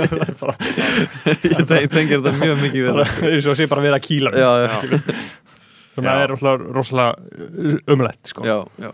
Það 0.00 0.16
er 0.26 0.34
bara- 0.40 0.56
ég 1.30 1.66
te- 1.70 1.80
ég 1.84 1.92
tengir 1.94 2.20
þetta 2.24 2.32
mjög 2.40 2.58
mikið 2.64 2.90
það. 2.90 3.14
eins 3.30 3.46
og 3.52 3.56
sé 3.60 3.68
bara 3.70 3.84
við 3.84 3.94
að 3.96 4.02
kýla 4.08 4.32
mig. 4.34 4.42
Að 6.00 6.06
það 6.06 6.22
er 6.24 6.32
rosalega 6.72 7.12
umlegt 7.90 8.30
sko. 8.32 8.44
já, 8.46 8.58
já, 8.80 8.90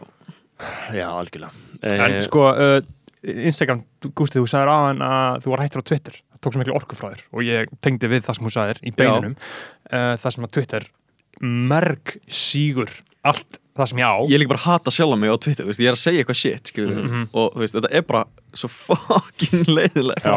Já, 0.96 1.06
algjörlega. 1.12 1.52
En 1.82 2.00
Eh, 2.16 2.20
sko 2.24 2.46
uh, 2.52 2.78
Instagram, 3.26 3.82
Gústi, 4.16 4.38
þú 4.40 4.46
sagðir 4.48 4.70
á 4.70 4.76
hann 4.86 5.00
að 5.02 5.42
þú 5.44 5.50
var 5.52 5.62
hættur 5.64 5.82
á 5.82 5.88
Twitter, 5.90 6.14
það 6.32 6.40
tók 6.46 6.54
svo 6.54 6.62
miklu 6.62 6.76
orku 6.78 6.96
frá 6.98 7.08
þér. 7.12 7.24
Og 7.34 7.42
ég 7.44 7.72
tengdi 7.84 8.08
við 8.12 8.22
það 8.26 8.38
sem 8.38 8.46
þú 8.46 8.52
sagðir 8.54 8.80
í 8.86 8.92
beinunum 8.96 9.34
uh, 9.36 10.14
það 10.22 10.30
sem 10.36 10.46
að 10.46 10.54
Twitter 10.56 10.86
merg 11.44 12.14
sígur 12.32 12.92
allt 13.26 13.58
það 13.76 13.90
sem 13.90 13.98
ég 14.00 14.08
á. 14.08 14.16
Ég 14.32 14.40
líka 14.40 14.52
bara 14.54 14.62
hata 14.64 14.92
sjálf 14.94 15.18
mig 15.20 15.28
á 15.28 15.36
Twitter, 15.42 15.66
veist, 15.68 15.82
ég 15.82 15.90
er 15.90 15.96
að 15.98 16.00
segja 16.00 16.22
eitthvað 16.24 16.38
shit 16.40 16.70
skilur 16.72 17.02
Mhm. 17.02 17.26
og 17.36 17.52
þú 17.56 17.60
veist, 17.64 17.76
þetta 17.76 17.90
er 17.92 18.02
bara 18.08 18.24
svo 18.56 18.70
fucking 18.86 19.66
leiðilegt 19.68 20.24
Já. 20.24 20.36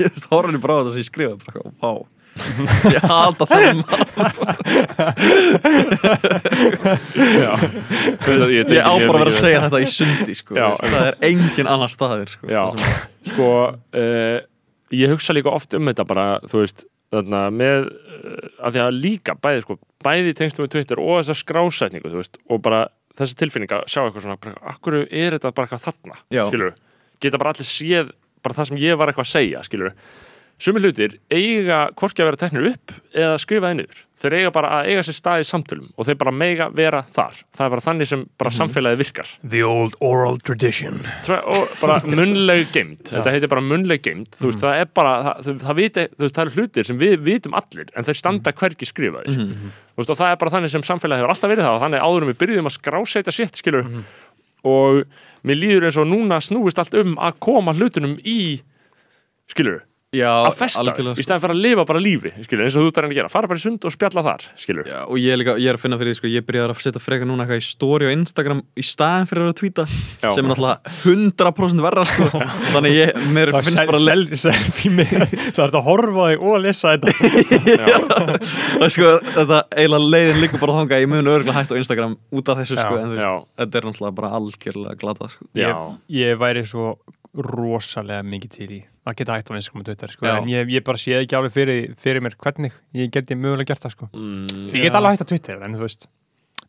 ég 0.00 0.20
horfði 0.32 0.60
bara 0.62 0.74
á 0.74 0.78
þetta 0.82 0.92
sem 0.96 1.02
ég 1.04 1.10
skrifaði 1.10 1.46
bara, 1.46 1.70
vá 1.82 1.92
ég 2.94 3.02
hata 3.08 3.46
það 3.48 3.60
já. 3.66 3.72
Þetta- 7.56 8.50
ég 8.52 8.66
tengi 8.68 8.82
á 8.82 8.92
bara 8.92 9.06
að 9.06 9.22
vera 9.22 9.30
að 9.32 9.38
segja 9.38 9.62
þetta 9.66 9.80
í 9.82 9.88
sundi 9.90 10.34
sko, 10.36 10.56
Já. 10.58 10.66
það 10.82 11.06
er 11.10 11.16
engin 11.30 11.70
annar 11.70 11.92
staðir 11.92 12.32
sko, 12.34 12.50
sko 13.30 13.48
uh, 13.72 14.36
ég 14.94 15.12
hugsa 15.14 15.36
líka 15.36 15.52
oft 15.54 15.74
um 15.78 15.88
þetta 15.90 16.06
bara 16.08 16.26
þú 16.46 16.62
veist, 16.64 16.84
þarna 17.14 17.40
með 17.54 17.88
uh, 17.88 18.50
að 18.66 18.76
því 18.76 18.80
að 18.86 19.00
líka 19.06 19.36
bæði 19.42 19.64
sko 19.66 19.78
bæði 20.06 20.34
í 20.34 20.38
tengslu 20.38 20.66
með 20.66 20.74
Twitter 20.76 20.98
og 21.02 21.14
þessa 21.22 21.38
skrásetningu 21.40 22.12
þú 22.12 22.20
veist, 22.22 22.40
og 22.50 22.56
bara 22.66 22.80
þessi 23.16 23.38
tilfinning 23.40 23.72
að 23.72 23.86
sjá 23.88 24.02
eitthvað 24.04 24.26
svona, 24.26 24.38
bara, 24.42 24.60
akkur 24.74 24.98
er 25.08 25.36
þetta 25.38 25.54
bara 25.56 25.66
eitthvað 25.70 25.86
þarna 25.88 26.16
skilur, 26.52 26.72
geta 27.24 27.40
bara 27.40 27.54
allir 27.56 27.68
séð 27.70 28.12
bara 28.44 28.58
það 28.60 28.68
sem 28.70 28.82
ég 28.84 28.98
var 29.00 29.08
eitthvað 29.10 29.26
að 29.26 29.32
segja, 29.32 29.58
skilur 29.66 29.90
sumi 30.62 30.80
hlutir 30.80 31.18
eiga 31.32 31.86
hvorki 31.98 32.22
að 32.22 32.30
vera 32.30 32.40
teknir 32.40 32.68
upp 32.72 32.92
eða 33.12 33.38
skrifa 33.42 33.72
niður. 33.76 34.02
Þeir 34.16 34.34
eiga 34.38 34.50
bara 34.54 34.68
að 34.78 34.86
eiga 34.88 35.02
sér 35.04 35.16
stað 35.18 35.42
í 35.42 35.44
samtölum 35.44 35.88
og 35.92 36.06
þeir 36.08 36.16
bara 36.22 36.32
mega 36.32 36.66
vera 36.72 37.02
þar. 37.12 37.34
Það 37.52 37.66
er 37.66 37.72
bara 37.74 37.84
þannig 37.84 38.08
sem 38.08 38.22
bara 38.40 38.52
samfélagið 38.56 39.02
virkar. 39.02 39.32
The 39.44 39.60
old 39.68 39.96
oral 40.00 40.38
tradition. 40.40 41.02
Tra- 41.26 41.42
og 41.44 41.74
bara 41.82 41.98
munnleg 42.08 42.70
geimt. 42.72 43.08
Þetta 43.12 43.34
heitir 43.34 43.52
bara 43.52 43.64
munnleg 43.66 44.00
geimt. 44.06 44.38
Þú 44.38 44.48
veist, 44.48 44.62
það 44.64 44.80
er 44.80 44.88
bara, 44.96 45.12
það, 45.44 45.58
það, 45.66 45.76
viti, 45.82 46.06
veist, 46.16 46.36
það 46.38 46.44
eru 46.46 46.54
hlutir 46.56 46.88
sem 46.88 47.02
við 47.02 47.18
vitum 47.28 47.58
allir 47.60 47.92
en 47.92 48.08
þeir 48.08 48.20
standa 48.22 48.54
hvergi 48.56 48.88
skrifaðir. 48.88 49.36
Þú 49.36 50.00
veist, 50.00 50.14
og 50.14 50.20
það 50.22 50.32
er 50.32 50.40
bara 50.40 50.54
þannig 50.56 50.72
sem 50.72 50.86
samfélagið 50.88 51.24
hefur 51.26 51.34
alltaf 51.36 51.52
verið 51.52 51.68
það 51.68 51.76
og 51.76 51.84
þannig 51.84 52.06
áður 52.08 52.24
en 52.24 52.32
við 52.32 52.40
byrjuðum 52.40 52.70
að 52.72 52.76
skrásetja 52.80 53.36
sitt 53.36 53.60
skilur 53.60 53.92
og 54.66 55.02
mér 55.46 55.60
líður 55.60 55.86
eins 55.88 55.98
og 56.00 56.08
núna 56.10 56.40
snúist 56.42 56.80
allt 56.80 56.96
um 56.98 57.14
að 57.22 57.36
koma 57.44 57.74
hlutunum 57.76 58.16
í 58.26 58.38
skilur, 59.52 59.84
Já, 60.14 60.30
að 60.46 60.54
festa 60.60 60.84
algjörlega, 60.84 61.18
í 61.18 61.24
stæðan 61.26 61.42
fyrir 61.42 61.56
að 61.56 61.62
lifa 61.64 61.84
bara 61.88 62.00
lífi 62.02 62.30
skilur, 62.46 62.62
eins 62.62 62.76
og 62.78 62.84
þú 62.84 62.90
ert 62.92 62.98
að 63.00 63.04
reyna 63.06 63.14
að 63.14 63.18
gera, 63.18 63.30
fara 63.32 63.50
bara 63.50 63.58
í 63.58 63.64
sund 63.64 63.86
og 63.88 63.94
spjalla 63.94 64.22
þar 64.22 64.44
skilur, 64.62 64.86
Já, 64.86 65.00
og 65.02 65.18
ég 65.18 65.34
er, 65.34 65.40
líka, 65.40 65.56
ég 65.58 65.72
er 65.72 65.78
að 65.78 65.82
finna 65.82 65.98
fyrir 65.98 66.14
því, 66.14 66.18
sko, 66.20 66.30
ég 66.30 66.46
byrjaði 66.46 66.76
að 66.76 66.84
setja 66.84 67.02
frekar 67.02 67.26
núna 67.26 67.42
eitthvað 67.42 67.58
í 67.58 67.66
story 67.66 68.06
á 68.06 68.10
Instagram 68.14 68.62
í 68.78 68.84
staðin 68.86 69.26
fyrir 69.26 69.50
að 69.50 69.64
Já. 70.22 70.30
sem 70.30 70.46
er 70.46 70.50
náttúrulega 70.52 70.94
100% 71.02 71.82
verra 71.84 72.04
sko. 72.06 72.28
þannig 72.72 72.94
ég, 72.96 73.12
mér 73.34 73.52
Það 73.56 73.66
finnst 73.68 73.82
bara 73.90 74.00
sel, 74.04 74.22
sel, 74.30 74.54
selfie 74.54 74.92
mig 74.94 75.10
Það 75.10 75.26
er 75.32 75.56
þetta 75.56 75.80
að 75.80 75.86
horfa 75.86 76.28
þig 76.30 76.44
og 76.46 76.54
að 76.56 76.64
lesa 76.64 76.94
þetta. 76.94 77.08
Og 78.80 78.94
sko, 78.94 79.12
þetta 79.36 79.60
eiginlega 79.76 80.10
leiðin 80.14 80.40
líka 80.42 80.60
bara 80.62 80.78
þangað. 80.80 81.04
Ég 81.04 81.10
mun 81.12 81.30
örgulega 81.32 81.56
hægt 81.58 81.74
á 81.74 81.80
Instagram 81.80 82.16
út 82.36 82.52
af 82.52 82.60
þessu 82.62 82.76
Já, 82.78 82.82
sko, 82.82 83.00
en 83.00 83.12
þú 83.12 83.18
já. 83.18 83.26
veist, 83.26 83.48
þetta 83.62 83.80
er 83.80 83.88
náttúrulega 83.90 84.18
bara 84.20 84.32
algjörlega 84.40 85.00
glatað 85.02 85.34
sko. 85.34 85.48
ég, 85.60 85.84
ég 86.16 86.40
væri 86.40 86.64
svo 86.68 86.96
rosalega 87.36 88.24
mikið 88.26 88.54
til 88.56 88.68
í 88.72 88.78
að 89.06 89.18
geta 89.20 89.36
hægt 89.36 89.50
á 89.52 89.58
Instagram 89.58 89.82
og 89.82 89.88
Twitter 89.88 90.12
sko. 90.12 90.26
Já. 90.26 90.36
en 90.40 90.48
ég, 90.50 90.70
ég 90.72 90.84
bara 90.86 91.00
sé 91.00 91.18
ekki 91.18 91.36
alveg 91.38 91.54
fyrir, 91.54 91.92
fyrir 92.00 92.24
mér 92.24 92.36
hvernig 92.40 92.74
ég 92.96 93.12
geti 93.14 93.36
mögulega 93.38 93.72
gert 93.72 93.84
það 93.84 93.94
sko. 93.96 94.08
mm, 94.12 94.72
ég 94.72 94.86
get 94.86 94.98
alveg 94.98 95.16
hægt 95.16 95.26
á 95.26 95.30
Twitter 95.32 95.62
en 95.62 95.76
þú 95.76 95.84
veist 95.84 96.08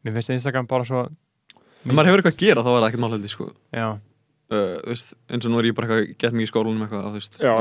mér 0.03 0.17
finnst 0.17 0.35
Instagram 0.35 0.69
bara 0.69 0.87
svo 0.87 1.07
en 1.07 1.95
maður 1.95 2.11
hefur 2.11 2.23
eitthvað 2.23 2.35
að 2.35 2.45
gera 2.45 2.65
þá 2.65 2.71
er 2.71 2.79
það 2.79 2.87
ekkert 2.89 3.05
málhaldi 3.05 3.33
sko. 3.33 3.49
já, 3.71 3.87
uh, 3.97 4.71
þú 4.83 4.93
veist, 4.93 5.13
eins 5.31 5.47
og 5.47 5.53
nú 5.53 5.61
er 5.61 5.69
ég 5.71 5.77
bara 5.77 6.01
gett 6.05 6.37
mikið 6.37 6.47
í 6.47 6.51
skólanum 6.51 6.87
eitthvað, 6.87 7.19
já, 7.41 7.53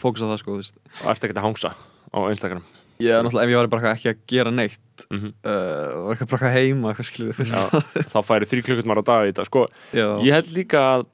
fókus 0.00 0.22
á 0.24 0.30
það 0.30 0.42
sko, 0.44 0.58
og 0.60 1.08
ert 1.14 1.24
ekkert 1.24 1.42
að 1.42 1.48
hangsa 1.48 1.74
á 1.74 2.18
Instagram 2.30 2.64
ég 3.00 3.16
er 3.16 3.24
náttúrulega, 3.24 3.48
ef 3.48 3.52
ég 3.54 3.60
var 3.60 3.70
bara 3.72 3.92
ekki 3.94 4.10
að 4.12 4.20
gera 4.28 4.52
neitt 4.54 5.06
mm 5.08 5.30
uh, 5.48 5.92
og 6.00 6.10
eitthvað 6.12 6.32
bara 6.34 6.52
heima 6.54 6.90
eitthvað 6.92 7.08
skilur, 7.08 7.36
þú 7.36 7.44
veist 7.44 7.56
já, 7.56 8.04
þá 8.12 8.18
færi 8.26 8.48
þrjú 8.50 8.66
klukkutumar 8.66 9.00
á 9.00 9.04
dag 9.08 9.24
í 9.24 9.30
þetta 9.32 9.46
sko, 9.48 9.62
Já. 9.96 10.06
ég 10.26 10.36
held 10.36 10.50
líka 10.56 10.82
að 10.96 11.06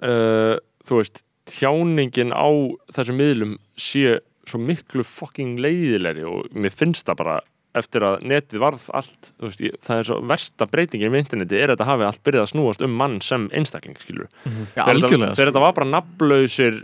uh, 0.00 0.56
þú 0.86 1.00
veist 1.00 1.24
tjáningin 1.50 2.32
á 2.32 2.48
þessum 2.94 3.18
miðlum 3.20 3.58
sé 3.76 4.20
svo 4.48 4.60
miklu 4.60 5.04
fucking 5.06 5.58
leiðilegri 5.60 6.24
og 6.28 6.48
mér 6.56 6.72
finnst 6.74 7.06
það 7.08 7.20
bara 7.20 7.36
eftir 7.74 8.04
að 8.06 8.24
netið 8.30 8.62
varð 8.62 8.84
allt 8.94 9.30
veist, 9.42 9.62
ég, 9.64 9.76
það 9.82 10.00
er 10.00 10.08
svo 10.08 10.18
versta 10.30 10.66
breytingin 10.70 11.10
með 11.12 11.24
interneti 11.24 11.58
er 11.58 11.72
að 11.72 11.78
þetta 11.78 11.88
hafi 11.90 12.06
allt 12.06 12.22
byrjað 12.26 12.44
að 12.44 12.50
snúast 12.52 12.84
um 12.86 12.98
mann 13.00 13.16
sem 13.24 13.48
einstakling 13.56 13.98
skilur 13.98 14.28
þegar 14.44 14.68
þetta, 14.74 14.86
algjörlega 14.92 15.34
þegar 15.34 15.50
þetta 15.50 15.64
var 15.64 15.76
bara 15.78 15.90
nafnlausir 15.90 16.78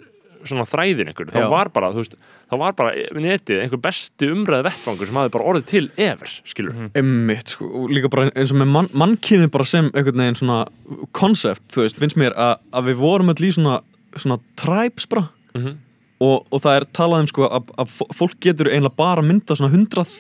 svona 0.49 0.65
þræðin 0.69 1.09
einhver, 1.11 1.27
þá 1.33 1.41
Já. 1.43 1.49
var 1.51 1.69
bara, 1.75 1.91
veist 1.93 2.15
þá 2.51 2.55
var 2.59 2.73
bara 2.79 2.93
netið 3.15 3.61
einhver 3.65 3.81
besti 3.85 4.29
umræði 4.33 4.65
vettvangur 4.69 5.07
sem 5.11 5.17
hafði 5.21 5.33
bara 5.37 5.45
orðið 5.53 5.67
til 5.67 5.91
ever, 5.97 6.33
skilur 6.49 6.73
Mhm. 6.75 6.91
Emmitt, 6.95 7.49
sko, 7.57 7.87
líka 7.89 8.11
bara 8.11 8.31
eins 8.31 8.51
og 8.53 8.59
með 8.63 8.71
mann, 8.73 8.89
mannkynið 8.95 9.51
bara 9.51 9.65
sem 9.65 9.91
einhvern 9.91 10.17
veginn 10.25 10.41
svona 10.41 10.67
konsept, 11.13 11.69
þú 11.75 11.85
veist, 11.85 11.99
finnst 12.01 12.17
mér 12.21 12.35
að, 12.37 12.57
að 12.73 12.89
við 12.91 12.97
vorum 13.03 13.29
öll 13.33 13.45
í 13.47 13.53
svona, 13.55 13.81
svona 14.17 14.39
tribes 14.57 15.07
bara 15.07 15.29
Mhm. 15.55 15.77
og, 16.21 16.47
og 16.53 16.61
það 16.61 16.77
er 16.81 16.85
talað 16.93 17.21
um 17.21 17.27
sko 17.27 17.49
að, 17.49 17.71
að 17.79 17.89
fó- 17.89 18.11
fólk 18.15 18.41
getur 18.41 18.69
eiginlega 18.71 18.97
bara 18.97 19.23
mynda 19.23 19.57
svona 19.57 19.73
hundrað 19.75 20.11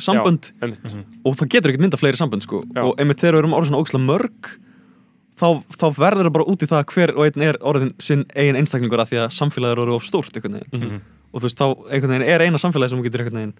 sambönd 0.00 0.52
einmitt, 0.62 0.94
og 1.26 1.34
það 1.36 1.48
getur 1.50 1.70
ekkert 1.72 1.82
mynda 1.84 1.98
fleiri 2.00 2.16
sambönd 2.20 2.42
sko 2.46 2.62
Já. 2.74 2.82
og 2.84 2.96
einmitt 2.98 3.18
þegar 3.20 3.34
við 3.34 3.38
erum 3.42 3.52
orðin 3.58 3.70
svona 3.72 3.82
ógæslega 3.82 4.06
mörg 4.06 4.56
þá, 5.40 5.48
þá 5.80 5.86
verður 5.96 6.28
það 6.28 6.34
bara 6.36 6.48
út 6.52 6.64
í 6.64 6.68
það 6.70 6.80
að 6.80 6.94
hver 6.94 7.12
og 7.16 7.26
einn 7.26 7.44
er 7.46 7.58
orðin 7.70 7.92
sinn 8.02 8.24
eigin 8.34 8.58
einstaklingur 8.60 9.02
að 9.02 9.12
því 9.12 9.20
að 9.24 9.34
samfélagið 9.38 9.74
er 9.76 9.82
orðið 9.84 9.98
of 9.98 10.08
stórt 10.08 10.36
veginn. 10.36 10.58
Mhm. 10.72 11.00
og 11.30 11.40
þú 11.40 11.46
veist 11.46 11.60
þá 11.60 11.66
einhvern 11.94 12.14
veginn 12.14 12.28
er 12.34 12.44
eina 12.44 12.60
samfélagið 12.60 12.92
sem 12.92 13.00
þú 13.00 13.06
getur 13.06 13.24
einhvern 13.24 13.40
veginn 13.40 13.54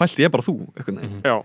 pælti 0.00 0.24
ég 0.26 0.32
bara 0.34 0.46
þú 0.46 0.56
einhvern 0.74 1.00
veginn. 1.00 1.22
Já, 1.24 1.36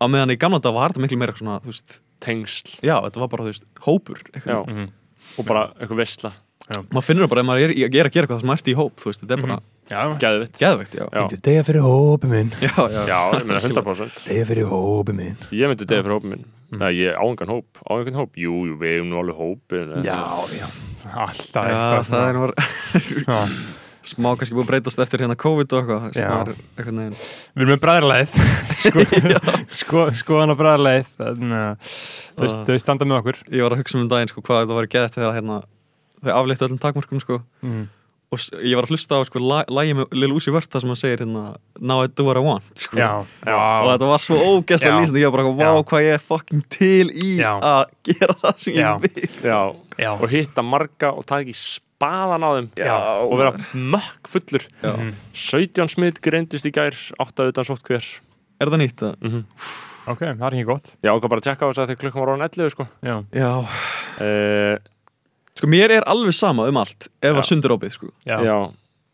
á 0.00 0.04
meðan 0.08 0.34
í 0.34 0.38
gamla 0.40 0.60
dag 0.64 0.74
var 0.74 0.92
þetta 0.92 1.04
miklu 1.04 1.20
meira 1.20 1.36
svona, 1.36 1.60
veist, 1.64 2.00
tengsl. 2.24 2.78
Já, 2.82 2.96
þetta 3.04 3.20
var 3.20 3.28
bara, 3.28 3.44
þú 3.44 3.52
veist, 3.52 3.68
hópur 3.84 4.24
veginn. 4.32 4.74
Mhm. 4.74 4.90
og 5.38 5.46
bara 5.48 5.70
einhver 5.80 5.96
veistla 6.02 6.34
maður 6.64 7.04
finnur 7.04 7.26
það 7.26 7.32
bara 7.34 7.42
ef 7.42 7.46
maður 7.48 7.64
er, 7.64 7.72
er 7.76 8.08
að 8.08 8.14
gera 8.14 8.24
eitthvað 8.24 8.40
sem 8.40 8.52
ert 8.54 8.68
í 8.72 8.74
hóp, 8.78 8.94
þú 8.96 9.10
veist, 9.10 9.20
þetta 9.24 9.36
er 9.36 9.42
bara 9.44 9.56
já. 9.84 10.00
já, 11.12 11.22
Degja 11.44 11.64
fyrir 11.66 11.84
hópi 11.84 12.30
minn. 12.30 12.52
Já, 12.64 12.72
já, 12.88 13.00
já, 13.04 13.18
ég 13.36 13.44
meina 13.44 13.60
100% 13.60 14.22
Degja 14.30 14.46
fyrir 14.48 14.70
hópi 14.70 15.12
minn. 15.12 15.36
Ég 15.52 15.68
myndi 15.68 15.84
degja 15.84 16.06
fyrir 16.06 16.16
hópin 16.16 16.32
minn 16.32 16.46
Nei, 16.80 16.90
ég 16.98 17.14
á 17.16 17.22
engan 17.24 17.52
hóp, 17.54 17.80
á 17.86 17.92
engan 18.00 18.18
hóp. 18.22 18.34
Jú, 18.40 18.54
jú, 18.68 18.74
við 18.80 18.96
erum 18.98 19.08
nú 19.12 19.20
alveg 19.22 19.40
hópin 19.40 19.94
Já, 20.06 20.18
já 20.58 20.66
Alltaf 21.14 21.66
Já, 21.68 21.80
eitthvað 22.00 22.12
það 22.12 22.28
er 22.28 22.38
Já. 23.24 23.40
smá 24.04 24.34
kannski 24.36 24.52
búið 24.52 24.64
að 24.66 24.68
breytast 24.68 25.00
eftir 25.00 25.22
hérna 25.24 25.36
COVID 25.40 25.74
og 25.78 25.92
eitthvað, 26.10 26.50
Við 27.56 27.62
erum 27.62 27.70
með 27.72 27.80
bræðarleið 27.84 28.34
sko, 28.84 29.04
sko, 29.80 30.02
Skoðan 30.20 30.52
á 30.52 30.56
bræðarleið 30.60 31.12
að 31.24 31.38
þau, 31.40 32.44
Ah. 32.44 32.64
þau 32.68 32.76
standa 32.82 33.06
með 33.08 33.20
okkur. 33.22 33.38
Ég 33.54 33.64
var 33.64 33.76
að 33.76 33.80
hugsa 33.80 33.96
um 33.96 34.04
um 34.04 34.10
daginn, 34.12 34.28
sko, 34.32 34.42
hvað 34.44 34.64
þetta 34.64 34.76
var 34.80 34.88
geðt 34.92 35.16
þegar 35.16 35.36
hérna, 35.38 35.56
þau 36.20 36.32
afléttu 36.34 36.66
öllum 36.68 36.80
takmörkum, 36.82 37.22
sko. 37.22 37.38
Mm. 37.64 37.84
Og 38.34 38.64
ég 38.66 38.74
var 38.78 38.86
að 38.88 38.92
hlusta 38.94 39.16
á, 39.16 39.20
sko, 39.28 39.40
lagi 39.70 39.94
með 39.96 40.16
Lil 40.18 40.32
Uzi 40.36 40.52
Vert, 40.54 40.68
það 40.74 40.84
sem 40.84 40.92
hann 40.92 41.00
segir 41.00 41.22
hérna 41.24 41.44
Now 41.80 42.02
I 42.04 42.10
do 42.10 42.26
what 42.26 42.36
I 42.40 42.42
want, 42.44 42.74
sko 42.84 42.98
Já, 42.98 43.10
og 43.22 43.46
já, 43.46 43.58
þetta 43.92 44.10
var 44.10 44.24
svo 44.26 44.38
ógæst 44.50 44.84
að 44.84 44.90
Já. 44.92 44.98
lýsandi 45.00 45.22
ég 45.24 45.30
var 45.30 45.38
bara, 45.38 45.54
Já. 45.70 45.86
hvað 45.92 46.04
ég 46.08 46.18
er 46.18 46.24
fucking 46.26 46.66
til 46.74 47.08
í 47.14 47.30
Já. 47.40 47.52
að 47.62 47.84
gera 48.10 48.36
það 48.42 48.60
sem 48.66 48.76
Já. 48.76 48.90
ég 48.90 49.08
vil 49.08 49.48
já, 49.48 49.60
já. 50.04 50.12
og 50.18 50.28
hitta 50.34 50.66
marga 50.66 51.14
og 51.14 51.24
taka 51.30 51.48
í 51.48 51.56
spaðan 51.56 52.44
á 52.44 52.50
þeim 52.58 52.68
Já, 52.82 52.98
og 53.24 53.34
vera 53.40 53.54
mökk 53.72 54.28
fullur 54.34 54.68
Já. 54.82 54.92
Mhm. 54.92 55.14
17 55.32 55.88
smitt 55.96 56.20
greindist 56.20 56.66
í 56.68 56.74
gær 56.74 56.94
8 57.22 57.48
utan 57.54 57.64
sótt 57.70 57.82
hver 57.86 58.04
Er 58.62 58.70
það 58.70 58.80
nýtt? 58.84 59.00
að- 59.02 59.18
mm 59.24 59.44
Ok, 60.04 60.20
það 60.20 60.42
er 60.44 60.52
ekki 60.58 60.66
gott 60.68 60.90
ég 61.02 61.08
ákvað 61.14 61.30
bara 61.32 61.40
að 61.40 61.46
tjekka 61.48 61.64
á 61.64 61.68
þess 61.70 61.80
að 61.80 61.88
þegar 61.88 62.00
klukkan 62.02 62.20
var 62.20 62.28
ráðan 62.28 62.44
11 62.44 62.70
sko. 62.74 62.84
Já, 63.00 63.14
Já, 63.32 63.52
uh, 64.20 64.76
sko 65.58 65.70
mér 65.70 65.98
er 66.00 66.06
alveg 66.10 66.34
sama 66.36 66.66
um 66.70 66.80
allt 66.82 67.06
ef 67.22 67.30
Já. 67.30 67.38
að 67.40 67.46
sundur 67.50 67.76
opið, 67.76 67.94
sko 67.98 68.10
já, 68.26 68.38
já, 68.42 68.56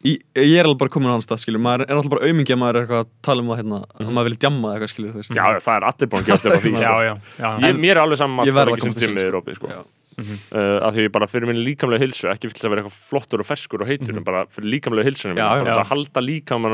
Í, 0.00 0.14
ég 0.32 0.54
er 0.56 0.64
alveg 0.64 0.78
bara 0.80 0.88
komin 0.94 1.10
á 1.12 1.14
hans 1.18 1.26
stað, 1.28 1.42
skilur 1.42 1.60
maður 1.60 1.82
er 1.84 1.92
alltaf 1.92 2.12
bara 2.14 2.24
aumingi 2.30 2.54
að 2.54 2.60
maður 2.62 2.76
er 2.78 2.82
eitthvað 2.86 3.02
að 3.04 3.10
tala 3.26 3.42
um 3.44 3.50
það 3.52 3.58
hérna, 3.60 3.80
að 4.00 4.12
maður 4.16 4.28
vil 4.30 4.38
djamma 4.40 4.68
eitthvað, 4.72 4.92
skilur 4.94 5.10
þú 5.12 5.18
veist 5.20 5.34
já, 5.36 5.44
það 5.60 5.74
er 5.76 5.84
allir 5.90 6.08
búin 6.14 6.22
að 6.24 6.30
upp 6.32 6.40
á 6.40 6.60
því 6.64 6.70
já, 6.72 6.78
sko. 6.80 7.00
já, 7.04 7.14
já. 7.36 7.50
ég, 7.66 7.80
mér 7.84 7.92
er 7.92 8.00
alveg 8.06 8.18
saman 8.22 8.48
Ég 8.48 8.54
að 8.54 8.56
það 8.56 8.62
er 8.62 8.70
að 8.70 8.78
ekki 8.78 8.88
sem 8.96 8.96
sko. 8.96 9.26
er 9.26 9.36
opið 9.42 9.58
sko. 9.58 9.66
Já. 9.68 9.80
uh, 10.20 10.78
af 10.88 10.96
því 10.96 11.00
ég 11.04 11.12
bara 11.12 11.28
fyrir 11.28 11.46
minni 11.50 11.66
líkamlega 11.68 12.00
hilsu 12.06 12.24
ekki 12.32 12.48
fyrir 12.48 12.64
að 12.64 12.72
vera 12.72 12.80
eitthvað 12.86 12.96
flottur 13.10 13.44
og 13.44 13.48
ferskur 13.50 13.84
og 13.84 13.88
heitur 13.92 14.16
en 14.16 14.24
bara 14.24 14.40
fyrir 14.48 14.72
líkamlega 14.78 15.08
hilsunum 15.10 15.36
bara 15.36 15.76
að 15.76 15.84
halda 15.92 16.20
líkamann 16.24 16.72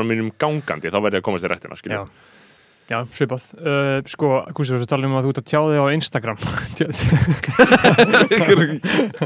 já. 2.89 2.99
svipað. 3.15 3.43
Uh, 3.57 3.97
sko, 4.09 4.31
Gústi, 4.57 4.77
þú 4.79 4.87
tala 4.89 5.09
um 5.09 5.17
að 5.19 5.27
þú 5.27 5.33
ert 5.33 5.41
að 5.41 5.49
tjá 5.51 5.59
þig 5.67 5.79
á 5.79 5.85
Instagram. 5.97 6.39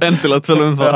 endilega 0.02 0.42
tölum 0.48 0.68
um 0.72 0.78
það 0.80 0.94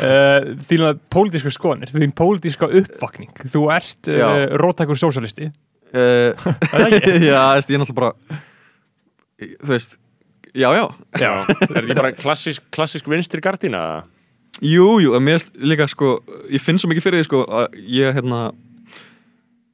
uh, 0.00 0.40
þín 0.68 0.86
að 0.88 1.00
pólitísku 1.12 1.52
skoðanir, 1.54 1.92
þín 1.94 2.14
pólitíska 2.16 2.70
uppvakning. 2.80 3.32
Þú 3.52 3.62
ert 3.76 4.10
uh, 4.10 4.18
Já. 4.20 4.28
róttækur 4.62 4.98
sósalisti. 5.00 5.50
uh, 5.94 6.30
já, 7.30 7.40
veist, 7.56 7.70
ég 7.70 7.76
er 7.76 7.82
náttúrulega 7.82 8.00
bara 8.00 8.42
þú 9.38 9.72
veist 9.74 9.98
já, 10.56 10.68
já, 10.72 10.84
Já. 11.20 11.32
er 11.68 11.82
ekki 11.84 11.96
bara 11.98 12.12
klassísk, 12.16 12.64
klassísk 12.72 13.08
vinstri 13.10 13.42
gardína 13.44 13.82
jú, 14.64 14.96
jú, 15.02 15.12
en 15.16 15.24
mér 15.24 15.36
erst 15.38 15.52
líka 15.60 15.86
sko, 15.90 16.16
ég 16.48 16.62
finn 16.64 16.80
svo 16.80 16.88
mikið 16.90 17.04
fyrir 17.04 17.20
því 17.20 17.28
sko 17.28 17.42
að 17.44 17.76
ég 17.92 18.16
hérna 18.16 18.46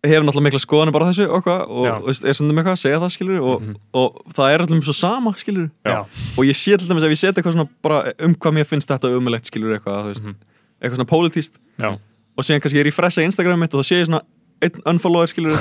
hef 0.02 0.22
náttúrulega 0.26 0.46
mikla 0.48 0.58
skoðanir 0.62 0.94
bara 0.96 1.06
þessu 1.12 1.24
og, 1.28 1.34
eitthvað, 1.38 1.60
og 1.70 1.84
Já. 1.86 1.92
veist, 2.08 2.24
er 2.26 2.34
svona 2.34 2.50
með 2.56 2.60
eitthvað 2.62 2.74
að 2.76 2.82
segja 2.82 3.00
það 3.02 3.12
skilur 3.14 3.38
og, 3.52 3.66
og 4.02 4.08
það 4.34 4.54
er 4.56 4.64
allum 4.64 4.80
svo 4.82 4.94
sama 4.98 5.30
skilur 5.38 5.68
Já. 5.86 5.98
og 6.02 6.42
ég 6.48 6.56
sé 6.58 6.74
til 6.74 6.88
dæmis 6.90 7.06
ef 7.06 7.14
ég 7.14 7.20
set 7.22 7.38
eitthvað 7.38 7.54
svona 7.54 7.68
bara 7.86 8.00
um 8.26 8.34
hvað 8.34 8.56
mér 8.58 8.66
finnst 8.72 8.90
þetta 8.90 9.12
umulegt 9.14 9.46
skilur 9.50 9.76
eitthvað, 9.76 10.08
veist, 10.10 10.26
eitthvað 10.82 10.98
svona 10.98 11.10
pólitíst 11.12 11.54
Já. 11.78 11.90
og 11.94 12.42
síðan 12.48 12.64
kannski 12.64 12.80
ég 12.80 12.86
er 12.86 12.90
í 12.90 12.96
fressa 12.96 13.22
Instagram 13.26 13.62
mitt 13.62 13.74
og 13.78 13.84
þá 13.84 13.86
sé 13.92 14.00
ég 14.02 14.08
svona 14.10 14.24
einn 14.62 14.82
unfollower 14.92 15.30
skilur 15.30 15.54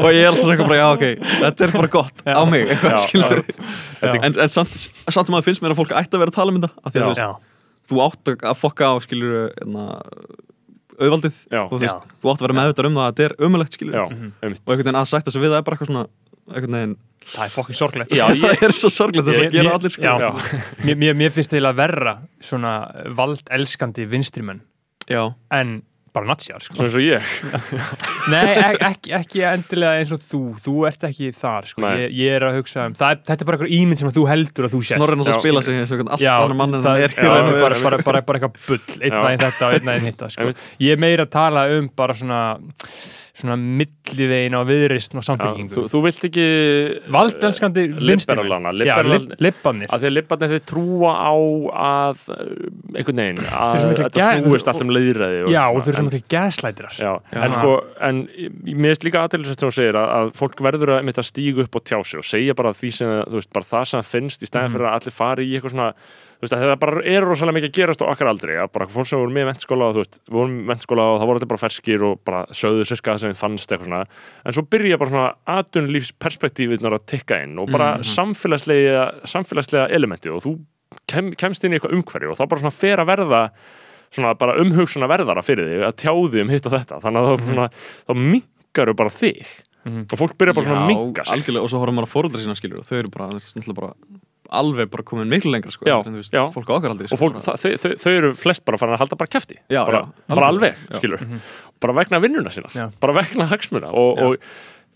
og 0.00 0.08
ég 0.12 0.22
er 0.22 0.28
alltaf 0.30 0.44
svona 0.44 0.64
bara 0.68 0.80
já 0.80 0.86
ok 0.92 1.04
þetta 1.24 1.66
er 1.68 1.72
bara 1.76 1.90
gott 1.92 2.24
á 2.24 2.42
mig 2.48 2.64
eitthvað 2.68 2.96
Já, 3.12 3.28
Já. 4.08 4.12
en, 4.24 4.32
en 4.32 4.50
samt, 4.52 4.72
samt 5.08 5.28
sem 5.28 5.36
að 5.36 5.46
finnst 5.48 5.64
mér 5.64 5.72
að 5.76 5.80
fólk 5.82 5.92
ætti 6.00 6.16
að 6.16 6.24
vera 6.24 6.32
að 6.32 6.38
tala 6.40 6.52
um 6.52 6.58
þetta 6.60 6.72
þú 7.88 8.00
Já, 8.00 8.04
átt 8.08 8.32
að- 8.34 8.58
fokka 8.60 8.84
á 8.92 8.94
skilur 9.04 9.32
hérna, 9.56 9.86
auðvaldið 10.98 11.36
Já. 11.52 11.60
og 11.64 11.72
þú 11.74 11.80
veist, 11.84 12.08
þú 12.22 12.30
átt 12.32 12.40
að 12.42 12.46
vera 12.48 12.56
meðvitað 12.58 12.88
um 12.88 12.96
það 12.98 13.06
að 13.08 13.12
þetta 13.14 13.26
er 13.28 13.34
umulegt 13.48 13.72
skilur 13.78 13.94
Mhm. 14.08 14.32
og 14.42 14.72
einhvern 14.72 14.84
veginn 14.84 15.00
að 15.02 15.06
sagt 15.12 15.26
þessu 15.28 15.40
við 15.44 15.52
það 15.52 15.58
er 15.58 15.66
bara 15.68 15.76
eitthvað 15.76 15.90
svona 15.92 16.06
einhvern 16.48 16.76
veginn, 16.78 16.96
það 17.28 17.44
er 17.44 17.52
fokkin 17.52 17.76
sorglegt. 17.76 18.10
Já, 18.16 18.24
ég, 18.32 18.40
það 18.40 18.62
er 18.68 18.72
svo 18.72 18.90
sorglegt 18.90 19.26
þess 19.28 19.42
að 19.42 19.52
gera 19.52 19.68
mér- 19.68 19.76
allir 19.78 19.90
sko 19.92 20.02
já. 20.02 20.14
Já. 20.18 20.30
Mér, 20.86 20.96
mér, 20.96 21.14
mér 21.14 21.30
finnst 21.34 21.52
það 21.52 21.74
verra 21.76 22.14
svona 22.40 22.72
valdelskandi 23.18 24.06
vinstrimenn 24.08 24.60
en 25.50 25.82
bara 26.14 26.28
natsjar, 26.30 26.62
sko. 26.64 26.76
svona 26.78 26.88
eins 26.88 26.96
og 26.98 27.04
ég. 27.04 27.32
Nei, 28.32 28.54
ek, 28.54 28.78
ekki, 28.88 29.12
ekki 29.18 29.42
endilega 29.48 30.00
eins 30.02 30.12
og 30.14 30.22
þú. 30.24 30.40
Þú 30.64 30.74
ert 30.88 31.06
ekki 31.08 31.30
þar, 31.36 31.68
sko. 31.70 31.84
Ég, 32.00 32.14
ég 32.18 32.38
er 32.38 32.46
að 32.48 32.58
hugsa 32.60 32.86
um, 32.88 32.96
er- 32.96 33.20
þetta 33.28 33.38
er 33.38 33.50
bara 33.50 33.58
eitthvað 33.58 33.76
ímynd 33.78 34.02
sem 34.02 34.12
þú 34.16 34.24
heldur 34.30 34.68
að 34.68 34.74
þú 34.76 34.82
sért. 34.84 35.00
Snorri 35.00 35.18
náttúrulega 35.20 35.38
Já. 35.38 35.44
spila 35.44 35.64
sig 35.66 35.78
eins 35.82 35.92
og 35.92 35.98
einhvern 35.98 36.14
allt 36.16 36.24
Já, 36.24 36.32
annar 36.38 36.58
mann 36.62 36.78
en 36.78 36.88
það 36.88 37.04
er. 37.04 37.16
og 37.18 37.52
bara, 37.60 37.82
bara, 37.84 38.02
bara, 38.08 38.24
bara 38.32 38.40
eitthvað 38.42 38.58
bull. 38.66 38.98
Einn 38.98 39.18
daginn 39.18 39.44
þetta 39.46 39.68
og 39.68 39.78
einn 39.78 39.88
daginn 39.92 40.10
hitta 40.12 40.32
sko. 40.34 40.50
Ég 40.88 40.96
er 40.96 41.04
meira 41.06 41.28
að 41.28 41.32
tala 41.38 41.68
um 41.78 41.92
bara 41.98 42.16
svona 42.18 42.42
svona 43.38 43.54
millivegin 44.08 44.56
á 44.56 44.62
viðrist 44.68 45.14
og 45.18 45.24
samfélkingu 45.26 45.74
þú, 45.74 45.84
þú 45.92 46.00
vilt 46.08 46.24
ekki 46.28 46.46
valdelskandi 47.14 47.84
liberalana 47.98 48.72
já, 48.72 48.78
liberal, 48.80 49.12
lib, 49.14 49.34
libbanir 49.42 49.90
að 49.92 50.02
því 50.04 50.08
að 50.10 50.14
libbarnir 50.16 50.52
þeir 50.54 50.64
trúa 50.70 51.12
á 51.14 51.32
að 51.88 52.22
uh, 52.34 52.42
einhvern 52.98 53.22
veginn 53.22 53.40
Þeir 53.42 53.86
að 53.88 54.02
þetta 54.02 54.28
snúist 54.42 54.70
allt 54.72 54.84
um 54.84 54.92
leiðræði 54.94 55.40
já, 55.54 55.62
og 55.68 55.80
þau 55.80 55.90
eru 55.92 55.96
svona. 55.98 56.12
mikið 56.12 56.26
gaslætirar 56.34 57.00
en 57.44 57.56
sko, 57.58 57.74
en 58.08 58.22
mér 58.28 58.94
finnst 58.94 59.08
líka 59.08 59.24
aðeinsvægt 59.26 59.62
sem 59.64 59.70
hún 59.70 59.76
segir 59.78 60.00
að, 60.00 60.08
að 60.20 60.32
fólk 60.38 60.62
verður 60.68 60.94
að, 60.96 61.02
einmitt 61.02 61.20
að 61.22 61.28
stígu 61.30 61.66
upp 61.66 61.80
og 61.80 61.84
tjá 61.88 61.98
sig 62.04 62.22
og 62.22 62.28
segja 62.28 62.56
bara 62.58 62.74
því 62.76 62.92
sem, 63.00 63.12
þú 63.28 63.40
veist, 63.40 63.52
bara 63.54 63.70
það 63.74 63.90
sem 63.94 64.08
finnst 64.14 64.42
í 64.42 64.46
Mhm. 64.48 64.50
stæðan 64.52 64.72
fyrir 64.72 64.88
að 64.88 64.96
allir 64.98 65.14
fari 65.14 65.44
í 65.44 65.52
eitthvað 65.58 65.72
svona 65.74 65.88
þú 66.38 66.44
veist, 66.46 66.52
að 66.54 66.62
það 66.64 66.78
bara 66.80 67.02
er 67.10 67.24
rosalega 67.26 67.56
mikið 67.58 67.68
að 67.68 67.76
gerast 67.78 68.02
á 68.02 68.06
okkar 68.08 68.28
aldrei 68.30 68.54
að 68.62 68.68
bara 68.72 68.86
fólk 68.88 69.08
sem 69.10 69.18
voru 69.20 69.34
með 69.34 69.48
mentskóla 69.50 69.88
og 69.90 69.94
þú 69.96 70.02
veist, 70.04 70.18
við 70.28 70.36
vorum 70.38 70.54
með 70.54 70.68
mentskóla 70.72 71.06
og 71.12 71.16
það 71.20 71.28
voru 71.30 71.40
þetta 71.42 71.50
bara 71.52 71.62
ferskir 71.64 72.04
og 72.08 72.20
bara 72.24 72.40
sögðu 72.54 72.86
sirka 72.88 73.12
það 73.16 73.22
sem 73.24 73.34
fannst 73.38 73.72
eitthvað 73.74 73.88
svona, 73.90 73.97
en 74.06 74.56
svo 74.56 74.64
byrja 74.70 75.00
bara 75.00 75.12
svona 75.14 75.58
atvinnulífsperspektífið 75.58 76.88
að 76.90 77.04
tikka 77.10 77.42
inn 77.44 77.58
og 77.62 77.72
bara 77.72 77.98
samfélagslega 78.06 79.04
samfélagslega 79.28 79.88
elementi 79.96 80.32
og 80.32 80.42
þú 80.44 80.54
kem, 81.10 81.32
kemst 81.38 81.64
inn 81.64 81.74
í 81.74 81.78
eitthvað 81.78 81.98
umhverju 81.98 82.32
og 82.32 82.40
þá 82.40 82.44
bara 82.46 82.64
svona 82.64 82.76
fer 82.78 83.02
að 83.02 83.10
verða 83.12 83.42
svona 84.14 84.34
bara 84.40 84.56
umhugsunar 84.62 85.10
verðara 85.10 85.44
fyrir 85.44 85.68
þig 85.68 85.86
að 85.88 85.96
tjáði 86.02 86.44
um 86.44 86.52
hitt 86.52 86.68
og 86.68 86.74
þetta. 86.74 87.00
Þannig 87.04 87.20
að 87.20 87.28
þá, 87.28 87.48
svona, 87.50 87.66
þá 88.08 88.12
minkaru 88.22 88.94
bara 88.98 89.12
þig 89.12 89.56
og 89.88 90.16
fólk 90.20 90.34
byrja 90.40 90.54
bara 90.56 90.66
svona 90.66 90.80
að 90.82 90.90
minka 90.90 91.24
sig. 91.24 91.32
algjörlega, 91.32 91.64
og 91.64 91.72
svo 91.72 91.82
horfum 91.82 91.96
maður 91.96 92.08
að 92.08 92.14
fóruldra 92.14 92.40
sína 92.42 92.56
skilur 92.58 92.82
og 92.82 92.88
þau 92.88 92.96
eru 92.98 93.12
bara, 93.14 93.28
bara 93.78 93.92
alveg 94.60 94.88
bara 94.92 95.04
komin 95.06 95.28
miklu 95.30 95.52
lengra 95.52 95.72
sko, 95.74 95.86
Já, 95.88 95.98
en 96.00 96.14
þú 96.16 96.22
veist, 96.22 96.38
fólk 96.54 96.70
á 96.70 96.74
okkar 96.78 96.94
aldrei 96.94 97.08
og 97.12 97.20
fólk, 97.20 97.38
það, 97.44 97.60
þau, 97.62 97.76
þau, 97.82 97.92
þau 98.04 98.12
eru 98.14 98.32
flest 98.38 98.64
bara 98.68 98.80
farin 98.80 98.96
að 98.96 99.02
halda 99.04 99.18
bara 99.20 99.32
kæfti 99.34 99.58
Já, 99.68 99.82
bara, 99.84 100.00
já, 100.06 100.34
bara 100.34 100.48
alveg. 100.52 100.74
alveg, 100.78 100.88
Já. 100.88 100.98
skilur 101.02 101.24
bara 101.80 101.94
vegna 102.00 102.20
vinnuna 102.24 102.50
sína, 102.54 102.72
Já. 102.74 102.88
bara 103.00 103.14
vegna 103.20 103.46
hagsmuna. 103.50 103.92
Og, 103.94 104.18
og 104.18 104.36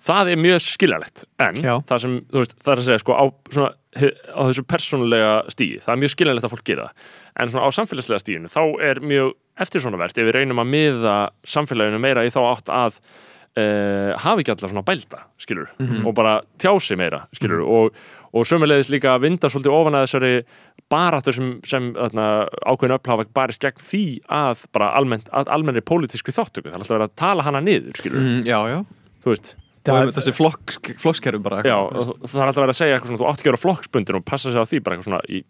það 0.02 0.32
er 0.32 0.40
mjög 0.42 0.62
skiljanlegt. 0.64 1.24
En 1.38 1.58
Já. 1.62 1.76
það 1.86 2.00
sem, 2.02 2.16
þú 2.32 2.40
veist, 2.42 2.54
það 2.64 2.72
er 2.72 2.80
að 2.82 2.88
segja 2.88 3.02
sko 3.04 3.14
á, 3.14 3.24
svona, 3.54 3.68
á 4.34 4.40
þessu 4.48 4.64
persónulega 4.66 5.32
stíði 5.52 5.82
það 5.84 5.92
er 5.94 6.00
mjög 6.02 6.14
skiljanlegt 6.16 6.48
að 6.48 6.54
fólk 6.56 6.64
gera 6.72 6.86
það. 6.88 7.10
En 7.42 7.52
svona 7.52 7.68
á 7.68 7.70
samfélagslega 7.78 8.22
stíðinu, 8.24 8.50
þá 8.50 8.62
er 8.88 9.00
mjög 9.04 9.30
eftir 9.62 9.84
svona 9.84 10.00
verðt, 10.00 10.18
ef 10.18 10.26
við 10.26 10.36
reynum 10.40 10.62
að 10.64 10.72
miða 10.72 11.14
samfélaginu 11.54 12.00
meira 12.02 12.24
í 12.26 12.32
þá 12.34 12.40
átt 12.48 12.72
að 12.72 12.98
uh, 13.60 14.10
hafi 14.24 14.42
ekki 14.42 14.54
allar 14.56 14.72
svona 14.72 14.84
bælda, 14.88 15.22
skilur 15.40 15.70
og 16.02 16.14
bara 16.16 16.38
tjá 16.60 16.72
sig 16.80 16.98
meira, 16.98 17.22
skilur 17.36 17.62
og, 17.62 18.02
og 18.32 18.46
sömulegis 18.48 18.90
líka 18.92 19.12
að 19.12 19.26
vinda 19.26 19.50
svolítið 19.52 19.74
ofan 19.76 19.96
að 19.98 20.06
þessari 20.06 20.32
baráttu 20.92 21.34
sem, 21.36 21.50
sem 21.68 21.90
þarna, 21.96 22.28
ákveðin 22.64 22.96
öfl 22.96 23.12
hafa 23.12 23.26
barist 23.36 23.64
gegn 23.64 23.84
því 23.90 24.04
að 24.32 24.64
bara 24.72 24.92
almennt, 24.98 25.28
að 25.36 25.52
almennri 25.52 25.84
pólitískri 25.84 26.34
þáttöku, 26.36 26.70
það 26.70 26.72
er 26.72 26.80
alltaf 26.80 26.96
verið 26.96 27.08
að 27.10 27.18
tala 27.22 27.46
hana 27.46 27.62
niður 27.64 28.00
skilur, 28.00 28.24
mm, 28.24 28.42
Já, 28.48 28.58
já. 28.72 28.80
Þú 29.22 29.34
veist. 29.34 29.54
Einmitt 29.82 30.14
þessi 30.16 30.34
flokk, 30.34 30.76
flokkskerfi 31.02 31.40
bara 31.42 31.62
Já, 31.66 31.76
það 31.90 32.36
er 32.38 32.46
alltaf 32.46 32.60
verið 32.62 32.74
að 32.74 32.78
segja 32.78 32.96
eitthvað 32.96 33.10
svona, 33.10 33.22
þú 33.22 33.30
átt 33.32 33.40
að 33.42 33.48
vera 33.50 33.62
flokksbundin 33.62 34.18
og 34.18 34.24
passa 34.30 34.52
sig 34.52 34.62
á 34.62 34.66
því 34.70 34.80
bara 34.86 34.96
eitthvað 34.96 35.08
svona 35.08 35.22
í, 35.26 35.40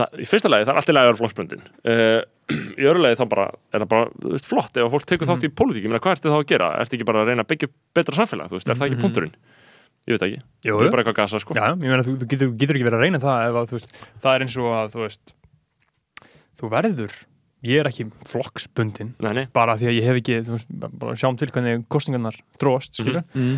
það, 0.00 0.16
í 0.18 0.26
fyrsta 0.26 0.50
lagi 0.50 0.66
það 0.66 0.72
er 0.72 0.80
alltaf 0.80 0.96
að 0.96 1.08
vera 1.08 1.20
flokksbundin. 1.20 1.62
Uh, 1.86 2.18
í 2.82 2.88
öðru 2.90 3.04
lagi 3.04 3.20
þá 3.20 3.24
bara 3.30 3.46
er 3.70 3.84
það 3.84 3.90
bara, 3.94 4.10
þú 4.18 4.34
veist, 4.34 4.50
flott 4.50 4.82
ef 4.82 4.96
fólk 4.96 5.06
tekur 5.12 5.30
þátt 5.30 5.46
í 5.46 5.52
pólitík, 5.62 5.86
ég 5.86 5.94
meina 5.94 6.02
hvað 6.02 6.18
ertu 6.18 6.34
þá 6.34 6.40
að 6.40 6.48
gera? 6.50 6.72
Ertu 6.82 6.98
ekki 6.98 7.06
bara 7.06 7.22
að 7.22 7.30
reyna 7.30 7.46
að 7.46 7.52
byggja 7.54 7.70
betra 7.94 8.18
samfélag, 8.18 8.50
þú 8.50 8.58
veist, 8.58 8.72
er 8.72 8.80
það 8.82 8.90
ekki 8.90 9.02
punkturinn 9.04 9.36
ég 10.08 10.16
veit 10.16 10.24
ekki, 10.26 10.40
Jú, 10.66 10.78
það 10.78 10.86
er 10.86 10.94
bara 10.94 11.02
eitthvað 11.04 11.18
gasa 11.20 11.40
sko. 11.42 11.54
Já, 11.58 11.66
ég 11.72 11.82
meina, 11.82 12.02
þú, 12.06 12.16
þú 12.22 12.28
getur, 12.32 12.54
getur 12.58 12.78
ekki 12.78 12.88
verið 12.88 12.98
að 12.98 13.04
reyna 13.06 13.20
það 13.22 13.44
ef 13.48 13.58
að, 13.60 13.68
þú 13.70 13.78
veist, 13.78 14.00
það 14.24 14.34
er 14.38 14.44
eins 14.46 14.56
og 14.62 14.72
að, 14.78 14.90
þú 14.94 15.04
veist 15.04 15.34
þú 16.62 16.72
verður 16.72 17.20
ég 17.62 17.82
er 17.82 17.90
ekki 17.90 18.08
flokksbundin 18.32 19.14
Nei, 19.22 19.32
nei, 19.38 19.44
bara 19.54 19.76
því 19.78 19.90
að 19.90 19.96
ég 19.98 20.08
hef 20.10 20.20
ekki, 20.22 20.40
þú 20.46 20.56
veist, 20.56 20.74
bara 21.02 21.16
sjáum 21.18 21.38
til 21.38 21.50
hvernig 21.54 21.86
kostningarnar 21.92 22.38
þróast, 22.58 22.98
skilur 22.98 23.22
mm, 23.34 23.56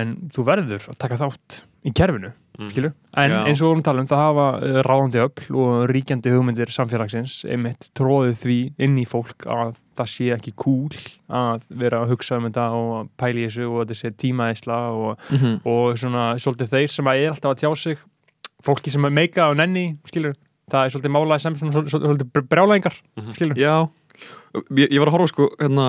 en 0.00 0.14
þú 0.34 0.44
verður 0.48 0.88
að 0.92 1.00
taka 1.00 1.20
þátt 1.20 1.62
í 1.86 1.92
kerfinu, 1.94 2.32
skilur 2.68 2.92
en 3.18 3.32
Já. 3.32 3.38
eins 3.46 3.60
og 3.60 3.64
við 3.64 3.68
vorum 3.68 3.82
að 3.82 3.86
tala 3.86 4.02
um, 4.02 4.08
það 4.10 4.22
hafa 4.24 4.46
uh, 4.58 4.78
ráðandi 4.86 5.20
öll 5.22 5.58
og 5.62 5.74
ríkjandi 5.92 6.32
hugmyndir 6.34 6.72
samfélagsins 6.74 7.36
einmitt 7.46 7.86
tróðið 7.98 8.34
því 8.42 8.58
inn 8.86 8.98
í 8.98 9.06
fólk 9.08 9.46
að 9.46 9.76
það 9.98 10.10
sé 10.12 10.28
ekki 10.34 10.54
cool 10.58 10.90
að 11.30 11.68
vera 11.84 12.02
að 12.02 12.14
hugsa 12.14 12.38
um 12.38 12.48
þetta 12.48 12.66
og 12.74 13.12
pæli 13.20 13.44
í 13.44 13.48
þessu 13.48 13.68
og 13.70 13.80
þetta 13.84 13.98
sé 14.00 14.12
tímaæsla 14.24 14.80
og 14.94 15.24
mm 15.30 15.56
og 15.68 15.98
svona 16.00 16.28
svolítið 16.40 16.74
þeir 16.74 16.92
sem 16.92 17.08
að 17.10 17.22
er 17.22 17.32
alltaf 17.32 17.54
að 17.54 17.62
tjá 17.62 17.70
sig 17.78 18.02
fólki 18.64 18.92
sem 18.92 19.04
er 19.06 19.14
meika 19.14 19.48
og 19.50 19.58
nenni 19.58 19.86
skilur, 20.08 20.34
það 20.70 20.84
er 20.84 20.94
svolítið 20.94 21.14
málaði 21.14 21.44
sem 21.44 21.56
svona 21.58 21.74
svolítið, 21.76 22.06
svolítið 22.06 22.48
brjálæðingar 22.50 22.96
skilur, 23.36 23.58
Já, 23.58 23.74
ég, 24.74 24.88
ég 24.88 24.98
var 24.98 25.10
að 25.10 25.18
horfa 25.18 25.30
sko 25.32 25.48
hérna 25.60 25.88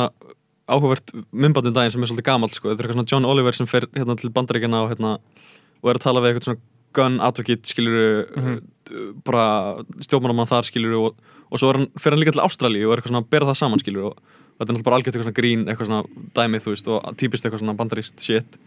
áhugavert 0.69 1.13
myndbandin 1.33 1.73
daginn 1.73 1.95
sem 1.95 2.03
er 2.03 2.11
svolítið 2.11 2.27
gamalt 2.29 2.53
sko, 2.53 2.69
þetta 2.69 2.83
er 2.83 2.89
eitthvað 2.89 2.99
svona 2.99 3.13
John 3.13 3.29
Oliver 3.29 3.57
sem 3.57 3.69
fer 3.69 3.87
hérna 3.95 4.17
til 4.19 4.31
bandaríkjana 4.35 4.83
og 4.85 4.91
hérna 4.93 5.15
og 5.83 5.89
er 5.91 5.99
að 5.99 6.05
tala 6.07 6.21
við 6.23 6.33
eitthvað 6.33 6.47
svona 6.49 6.61
gun 6.99 7.19
advocate 7.21 7.69
skiluru 7.69 8.25
Mhm. 8.35 8.59
bara 9.23 9.43
stjórnmálamann 10.01 10.49
þar 10.49 10.65
skiluru 10.65 11.03
og, 11.05 11.15
og 11.51 11.59
svo 11.61 11.69
hann, 11.73 11.87
fer 12.01 12.11
hann 12.15 12.19
líka 12.23 12.33
til 12.33 12.41
Ástralíu 12.41 12.87
og 12.89 12.93
er 12.95 13.01
eitthvað 13.01 13.11
svona 13.13 13.21
að 13.21 13.29
bera 13.29 13.45
það 13.51 13.59
saman 13.59 13.79
skiluru 13.83 14.07
og 14.09 14.15
þetta 14.57 14.65
er 14.65 14.73
náttúrulega 14.73 14.87
bara 14.87 14.97
algjört 14.97 15.15
eitthvað 15.15 15.27
svona 15.29 15.39
grín 15.39 15.65
eitthvað 15.69 15.89
svona 15.89 16.31
dæmið 16.39 16.63
þú 16.65 16.73
veist 16.73 16.87
og 16.89 17.15
típist 17.21 17.45
eitthvað 17.45 17.61
svona 17.61 17.77
bandaríst 17.77 18.19
shit 18.25 18.57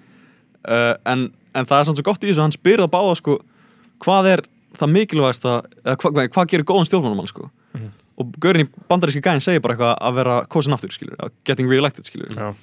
uh, 0.68 0.94
en, 1.10 1.24
en 1.59 1.66
það 1.66 1.80
er 1.80 1.89
samt 1.90 1.98
svo 1.98 2.06
gott 2.06 2.22
í 2.22 2.30
þessu 2.30 2.44
hann 2.47 2.55
spyrir 2.55 2.84
það 2.86 2.93
báða 2.94 3.16
sko 3.18 3.36
hvað 4.06 4.30
er 4.36 4.44
það 4.78 4.93
mikilvægast 4.94 5.44
að 5.51 5.59
eða 5.82 5.97
hvað, 6.01 6.14
hvað, 6.14 6.30
hvað 6.36 6.51
gerir 6.55 6.68
góðan 6.70 6.89
stjórnmálamann 6.90 7.28
sko 7.32 7.51
Mhm. 7.72 7.89
og 8.20 8.32
gaurinn 8.44 8.66
í 8.66 8.70
bandaríski 8.90 9.22
gæðin 9.24 9.40
segir 9.43 9.60
bara 9.64 9.74
eitthvað 9.74 9.94
að 10.06 10.14
vera 10.20 10.34
kosin 10.47 10.74
aftur 10.76 10.93
skilur, 10.93 11.16
að 11.18 11.30
getting 11.48 11.66
re-elected 11.70 12.05
skilur 12.05 12.28
Já. 12.36 12.55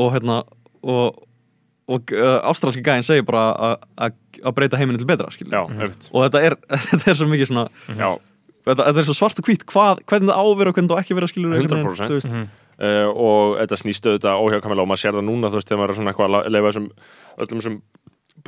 og 0.00 0.12
hérna 0.14 0.42
og, 0.82 1.18
og 1.92 2.12
uh, 2.16 2.38
ástralski 2.50 2.82
gæðin 2.86 3.04
segir 3.06 3.24
bara 3.28 3.44
að- 3.52 3.86
að 4.06 4.18
að 4.42 4.54
breyta 4.58 4.78
heiminu 4.80 4.98
til 5.02 5.06
betra 5.10 5.30
skilur 5.34 5.52
já, 5.54 5.62
einmitt 5.68 6.08
og 6.12 6.24
þetta 6.26 6.42
er, 6.48 6.56
þetta 6.90 7.10
er 7.12 7.18
svo 7.20 7.28
mikið 7.30 7.50
svona 7.52 7.64
Já, 7.92 8.10
þetta, 8.66 8.82
þetta 8.88 8.98
er 9.02 9.06
svo 9.10 9.16
svart 9.18 9.38
og 9.42 9.46
hvít 9.50 9.64
hvað, 9.70 10.02
hvernig 10.08 10.32
það 10.32 10.42
ávera 10.42 10.72
og 10.72 10.76
hvernig 10.78 10.90
það 10.94 11.02
ekki 11.04 11.18
vera 11.20 11.30
skilur 11.30 11.56
100%. 11.58 12.08
þú 12.10 12.16
veist. 12.18 12.32
Mhm. 12.32 12.46
uh, 12.82 13.08
og 13.12 13.56
þetta 13.62 13.78
snýst 13.82 14.06
auðvitað 14.10 14.42
óhjákamilega 14.46 14.82
og 14.86 14.90
maður 14.92 15.02
sér 15.04 15.16
það 15.18 15.26
núna 15.30 15.50
þú 15.52 15.58
veist 15.60 15.68
þegar 15.70 15.80
maður 15.82 15.92
er 15.94 16.00
svona 16.00 16.12
eitthvað 16.14 16.38
að 16.40 16.52
leifa 16.56 16.70
þessum 16.72 16.88
öllum 17.46 17.60
þessum 17.62 17.80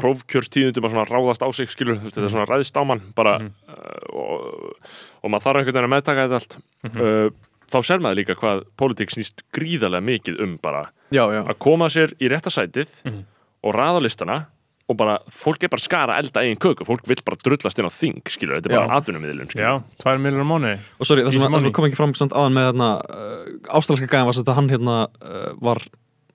prófkjörstíðundum 0.00 0.86
að 0.88 0.94
svona 0.94 1.06
ráðast 1.10 1.44
á 1.44 1.48
sig 1.54 1.70
skilur, 1.70 1.98
þú 2.00 2.08
veist 2.08 2.16
þetta 2.18 2.28
er 2.28 2.32
svona 2.34 2.48
ræðist 2.50 2.78
á 2.78 2.82
mann 2.88 3.02
bara 3.14 3.34
Mhm. 3.38 3.50
uh, 3.68 4.06
og, 4.14 4.76
og 5.22 5.30
maður 5.30 5.44
þarf 5.46 5.58
einhvern 5.60 5.74
veginn 5.76 5.88
að 5.88 5.94
meðtaka 5.94 6.24
þetta 6.24 6.38
allt 6.40 6.56
Mhm. 6.84 7.00
uh, 7.00 7.28
þá 7.70 7.78
sér 7.88 8.00
maður 8.04 8.18
líka 8.20 8.34
hvað 8.38 8.64
pólitík 8.78 9.10
snýst 9.14 9.44
gríðarlega 9.54 10.04
mikið 10.04 10.40
um 10.44 10.56
bara 10.62 10.82
já, 11.12 11.24
já, 11.32 11.40
að 11.48 11.58
koma 11.58 11.86
sér 11.88 12.12
í 12.20 12.28
rétta 12.28 12.50
sætið 12.52 12.88
Mhm. 13.04 13.22
Og 13.64 13.74
raða 13.76 14.02
listana 14.04 14.44
og 14.84 14.96
bara, 15.00 15.16
fólk 15.32 15.62
er 15.64 15.70
bara 15.72 15.80
að 15.80 15.86
skara 15.86 16.16
elda 16.20 16.42
eigin 16.44 16.60
köku, 16.60 16.84
fólk 16.84 17.06
vill 17.08 17.20
bara 17.24 17.38
drullast 17.40 17.78
inn 17.80 17.88
á 17.88 17.92
þing 17.92 18.20
skilur, 18.28 18.58
þetta 18.58 18.68
er 18.68 18.74
bara 18.76 18.90
Já. 18.90 18.98
atvinnumiðlun 19.00 19.48
Já, 19.48 19.52
skilur 19.54 20.02
tvær 20.02 20.20
miljonar 20.20 20.48
mánu 20.48 20.72
og 20.74 21.08
sorry, 21.08 21.24
það 21.24 21.38
sem, 21.38 21.56
sem 21.64 21.76
kom 21.78 21.86
ekki 21.88 21.98
fram 21.98 22.12
samt 22.18 22.36
áðan 22.36 22.56
með 22.58 22.68
hérna, 22.68 22.88
uh, 23.00 23.54
ástralska 23.78 24.08
gæðin 24.10 24.28
var 24.28 24.40
að 24.42 24.58
hann 24.58 24.68
hérna 24.74 24.96
uh, 25.08 25.46
var, 25.64 25.80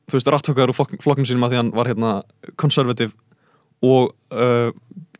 þú 0.09 0.17
veist, 0.17 0.31
ratthökkaður 0.33 0.73
úr 0.73 0.79
flokk, 0.79 0.95
flokknum 1.05 1.29
sínum 1.29 1.45
að 1.45 1.53
því 1.53 1.61
hann 1.61 1.71
var 1.77 1.91
hérna 1.91 2.15
konservativ 2.57 3.13
og 3.85 4.15
uh, 4.33 4.73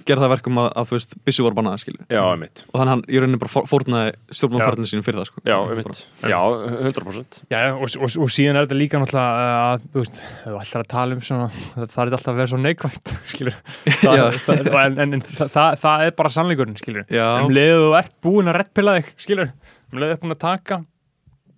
gerði 0.07 0.23
það 0.23 0.31
verkum 0.33 0.59
að, 0.61 0.67
að 0.79 0.87
þú 0.89 0.95
veist, 0.95 1.15
byssu 1.27 1.43
voru 1.45 1.57
bannaði 1.59 1.81
skilur 1.83 2.05
Já, 2.13 2.21
einmitt, 2.31 2.61
og 2.69 2.79
þannig 2.79 2.91
hann 2.93 3.01
í 3.09 3.19
rauninni 3.21 3.39
bara 3.41 3.51
fór- 3.53 3.67
fórnaði 3.69 4.13
stjórnmálaferðinu 4.39 4.89
sínum 4.91 5.05
fyrir 5.05 5.19
það 5.19 5.27
sko. 5.29 5.43
já, 5.49 5.55
einmitt. 5.69 6.01
Já, 6.23 6.39
100% 6.87 7.39
Já, 7.51 7.59
og, 7.75 7.83
og, 7.99 8.15
og 8.25 8.31
síðan 8.33 8.59
er 8.61 8.67
þetta 8.67 8.79
líka 8.79 9.01
náttúrulega 9.01 9.49
að, 9.73 9.83
þú 9.93 10.03
veist, 10.03 10.21
ef 10.23 10.45
þú 10.47 10.59
ætlar 10.63 10.85
að 10.85 10.89
tala 10.95 11.17
um 11.19 11.23
svona, 11.29 11.49
það, 11.75 11.89
það 11.95 12.03
er 12.05 12.17
alltaf 12.19 12.31
að 12.33 12.39
vera 12.39 12.51
svo 12.53 12.61
neikvægt, 12.63 13.13
það, 14.03 14.39
það, 14.45 14.79
en, 14.85 14.99
en, 15.05 15.17
en 15.19 15.25
það, 15.27 15.51
það, 15.57 15.79
það 15.83 16.05
er 16.07 16.15
bara 16.21 16.33
sannleikurinn, 16.37 16.79
skilur 16.79 17.05
Já. 17.11 17.27
um 17.43 17.53
leiðu 17.53 17.83
þú 17.89 17.91
ert 17.99 18.15
búin 18.25 18.49
að 18.53 18.57
rettpilla 18.61 18.95
þig, 18.99 19.11
skilur 19.25 19.51
um 19.51 19.99
leiðu 20.01 20.13
þú 20.13 20.17
ert 20.17 20.23
búin 20.25 20.35
að 20.37 20.41
taka 20.45 20.79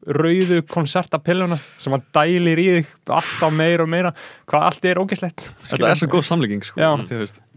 rauðu 0.08 0.62
konsertapilluna 0.72 1.58
sem 1.82 1.94
að 1.94 2.06
dælir 2.16 2.60
í 2.62 2.66
þig 2.80 2.88
alltaf 3.14 3.54
meira 3.54 3.84
og 3.86 3.90
meira 3.92 4.12
hvað 4.50 4.66
allt 4.70 4.88
er 4.90 5.02
ógæslegt 5.02 5.44
Þetta 5.70 5.92
er 5.92 6.00
svo 6.00 6.10
góð 6.16 6.26
samlíking 6.26 6.64
sko, 6.66 6.82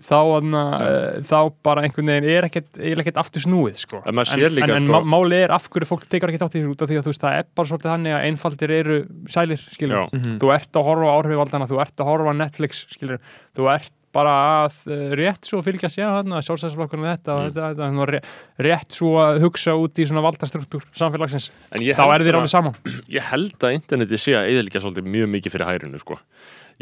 þá, 0.05 0.19
uh, 0.53 1.23
þá 1.25 1.39
bara 1.65 1.87
einhvern 1.87 2.11
veginn 2.13 2.29
er 2.35 2.49
ekkert, 2.51 2.69
er 2.77 3.01
ekkert 3.01 3.17
aftur 3.23 3.41
snúið 3.47 3.81
sko. 3.81 4.03
En 4.05 4.19
líka, 4.59 4.69
en, 4.69 4.77
en 4.77 4.89
sko- 4.91 5.01
má- 5.01 5.09
málið 5.17 5.47
er 5.47 5.55
af 5.57 5.71
hverju 5.73 5.89
fólk 5.89 6.05
tekur 6.13 6.29
ekki 6.35 6.43
þátt 6.45 6.59
í 6.59 6.61
þessu 6.61 6.75
út 6.77 6.85
af 6.85 6.91
því 6.93 6.99
að 7.01 7.07
þú 7.09 7.13
veist 7.15 7.25
það 7.25 7.39
er 7.41 7.49
bara 7.57 7.71
svolítið 7.73 7.93
þannig 7.95 8.17
að 8.19 8.25
einfaldir 8.29 8.77
eru 8.83 8.99
sælir 9.33 9.65
Já. 9.97 10.05
Mhm. 10.13 10.39
þú 10.45 10.55
ert 10.59 10.73
að 10.77 10.89
horfa 10.91 11.09
á 11.09 11.15
áhrifvaldana 11.17 11.71
þú 11.73 11.81
ert 11.81 11.97
að 12.05 12.11
horfa 12.13 12.35
á 12.37 12.41
Netflix 12.45 12.85
skilur 12.93 13.19
þú 13.57 13.71
ert 13.73 13.93
bara 14.15 14.35
að 14.65 14.77
uh, 14.89 15.05
rétt 15.19 15.45
svo 15.51 15.61
fylgjast, 15.67 15.99
já 16.01 16.07
þarna, 16.15 16.41
sjálfstæðsflokkurinn 16.47 17.09
þetta 17.11 17.35
Mm. 17.35 17.49
þetta, 17.51 17.69
þetta, 17.75 17.89
þetta 17.91 18.09
ré- 18.15 18.23
rétt 18.69 18.97
svo 18.99 19.13
að 19.21 19.41
hugsa 19.45 19.75
út 19.77 19.99
í 19.99 20.07
svona 20.09 20.23
valdastruktúr 20.25 20.87
samfélagsins, 20.95 21.51
þá 21.99 22.05
er 22.07 22.25
svona- 22.25 22.39
alveg 22.39 22.53
saman 22.55 22.79
ég 23.19 23.27
held 23.33 23.59
að 23.67 23.77
interneti 23.81 24.21
sé 24.23 24.37
að 24.39 24.53
eðalikja 24.55 24.85
svolítið 24.87 25.11
mjög 25.19 25.33
mikið 25.35 25.57
fyrir 25.57 25.69
hærinu 25.73 26.01
sko. 26.03 26.19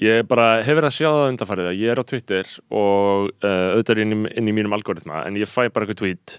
ég 0.02 0.22
bara 0.28 0.62
hef 0.64 0.72
verið 0.78 0.88
að 0.88 0.96
sjá 0.96 1.08
það 1.12 1.30
undanfarið 1.32 1.66
að 1.72 1.80
ég 1.82 1.90
er 1.92 2.00
á 2.00 2.04
Twitter 2.08 2.52
og 2.70 3.28
uh, 3.44 3.68
auðvitað 3.76 4.00
inn, 4.06 4.14
í- 4.16 4.32
inn 4.40 4.48
í 4.48 4.54
mínum 4.56 4.72
algoritma 4.76 5.24
en 5.28 5.36
ég 5.40 5.48
fæ 5.50 5.66
bara 5.72 5.84
eitthvað 5.84 6.00
tweet 6.04 6.38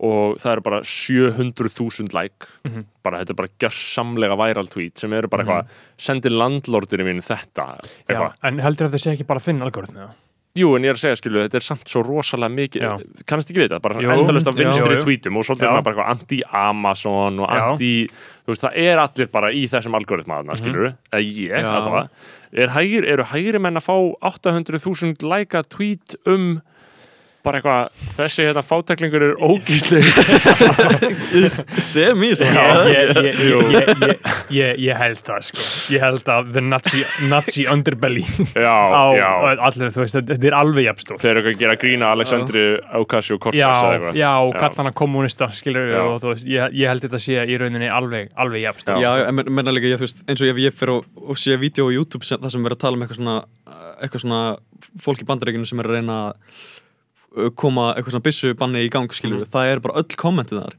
og 0.00 0.36
það 0.38 0.52
eru 0.52 0.60
bara 0.62 0.80
700.000 0.84 2.12
like 2.14 2.46
Mhm. 2.64 2.84
bara 3.02 3.18
þetta 3.24 3.30
er 3.30 3.34
bara 3.34 3.48
gjörsamlega 3.58 4.36
viral 4.38 4.68
tweet 4.68 4.98
sem 4.98 5.12
eru 5.12 5.28
bara 5.28 5.44
eitthvað 5.44 5.66
sendi 5.98 6.28
landlordinu 6.30 7.04
mín 7.04 7.20
þetta 7.24 7.78
já, 8.08 8.32
en 8.42 8.58
heldur 8.58 8.88
að 8.88 8.94
þau 8.94 8.98
sé 9.04 9.12
ekki 9.16 9.26
bara 9.26 9.40
þinn 9.40 9.62
algoritmi 9.62 9.98
eða? 10.04 10.14
Jú, 10.58 10.74
en 10.74 10.82
ég 10.82 10.90
er 10.90 10.94
að 10.96 11.02
segja, 11.04 11.16
skilu, 11.20 11.42
þetta 11.44 11.54
er 11.54 11.60
samt 11.62 11.84
svo 11.86 12.00
rosalega 12.02 12.50
mikið, 12.50 12.82
Já. 12.82 13.22
kannast 13.26 13.50
ekki 13.52 13.60
við 13.60 13.68
þetta, 13.68 13.80
bara 13.82 13.94
endalust 14.00 14.48
af 14.48 14.54
já, 14.56 14.64
vinstri 14.64 14.96
jú. 14.96 15.02
tweetum 15.04 15.36
og 15.36 15.44
svolítið 15.44 15.62
Já. 15.62 15.68
svona 15.70 15.82
bara 15.84 15.94
eitthvað 15.94 16.10
anti-Amazon 16.18 17.38
og 17.40 17.48
Já. 17.48 17.60
anti, 17.70 17.90
þú 18.08 18.48
veist, 18.48 18.62
það 18.64 18.76
er 18.76 18.98
allir 18.98 19.30
bara 19.30 19.52
í 19.52 19.68
þessum 19.70 19.94
algoritma 19.94 20.40
þarna, 20.40 20.54
Mhm. 20.56 20.62
skilur 20.64 20.96
eða 21.12 21.22
ég, 21.22 21.62
Já. 21.62 21.74
allavega, 21.78 22.08
er 22.54 22.68
hægir, 22.68 23.04
eru 23.06 23.22
hægri 23.24 23.60
menn 23.60 23.76
að 23.76 23.86
fá 23.86 24.16
800.000 24.22 25.22
læka 25.22 25.62
tweet 25.68 26.16
um 26.26 26.60
bara 27.46 27.60
eitthvað, 27.60 28.06
þessi 28.16 28.44
hérna 28.48 28.62
fáteklingur 28.66 29.22
er 29.28 29.34
ógísli 29.46 30.00
sem 31.88 32.22
í 32.26 32.30
Já, 32.34 32.64
ég, 34.50 34.90
held 34.98 35.20
það 35.26 35.44
sko. 35.48 35.64
ég 35.94 36.02
held 36.02 36.30
að 36.34 36.50
the 36.56 36.62
Nazi, 36.64 37.02
Nazi 37.30 37.66
underbelly 37.70 38.24
Já, 38.58 38.74
á 38.74 39.04
já, 39.16 39.28
allir, 39.68 39.92
þú 39.94 40.02
veist, 40.02 40.18
þetta 40.18 40.48
er 40.50 40.56
alveg 40.58 40.88
jafnstórt 40.88 41.22
þeir 41.22 41.32
eru 41.32 41.42
eitthvað 41.52 41.58
að 41.58 41.62
gera 41.64 41.78
grína 41.84 42.10
Alexandri 42.16 42.64
Ocasio-Cortez 43.02 43.60
já, 43.62 43.70
eða 43.70 43.92
eitthvað. 43.94 44.18
já, 44.20 44.30
og 44.42 44.52
Já. 44.54 44.58
kalla 44.64 44.82
hana 44.82 44.94
kommunista 45.02 45.50
skilur 45.56 45.92
Já. 45.92 46.00
og 46.04 46.18
þú 46.24 46.32
veist, 46.34 46.48
ég, 46.50 46.76
ég 46.82 46.92
held 46.92 47.06
þetta 47.06 47.22
sé 47.22 47.44
í 47.46 47.60
rauninni 47.62 47.90
alveg, 47.92 48.32
alveg 48.34 48.66
jafnstórt 48.66 49.02
Já, 49.04 49.12
en 49.28 49.38
men- 49.38 49.52
menna 49.60 49.74
líka, 49.74 49.90
ég, 49.94 50.00
þú 50.02 50.08
veist, 50.08 50.24
eins 50.28 50.42
og 50.44 50.50
ef 50.52 50.60
ég 50.66 50.74
fyrir 50.78 50.96
og, 50.98 51.06
og 51.28 51.38
sé 51.40 51.56
vídeo 51.60 51.86
á 51.86 51.94
YouTube 51.94 52.26
sem, 52.26 52.40
það 52.42 52.56
sem 52.56 52.66
verður 52.66 52.78
að 52.80 52.84
tala 52.86 52.98
um 52.98 53.06
eitthvað 53.06 53.20
svona, 53.22 53.38
eitthvað 54.02 54.24
svona 54.26 54.42
fólk 55.02 55.22
í 55.22 55.28
bandaríkinu 55.28 55.68
sem 55.68 55.80
er 55.82 55.88
að 55.90 55.96
reyna 56.00 56.18
að 56.28 56.66
koma 57.56 57.94
eitthvað 57.94 58.14
svona 58.16 58.26
byssu 58.28 58.54
banni 58.58 58.86
í 58.86 58.90
gang, 58.90 59.08
skilur 59.12 59.42
Mhm. 59.44 59.50
það 59.52 59.72
er 59.72 59.80
bara 59.80 59.94
öll 60.00 60.16
kommentið 60.16 60.62
þar 60.64 60.76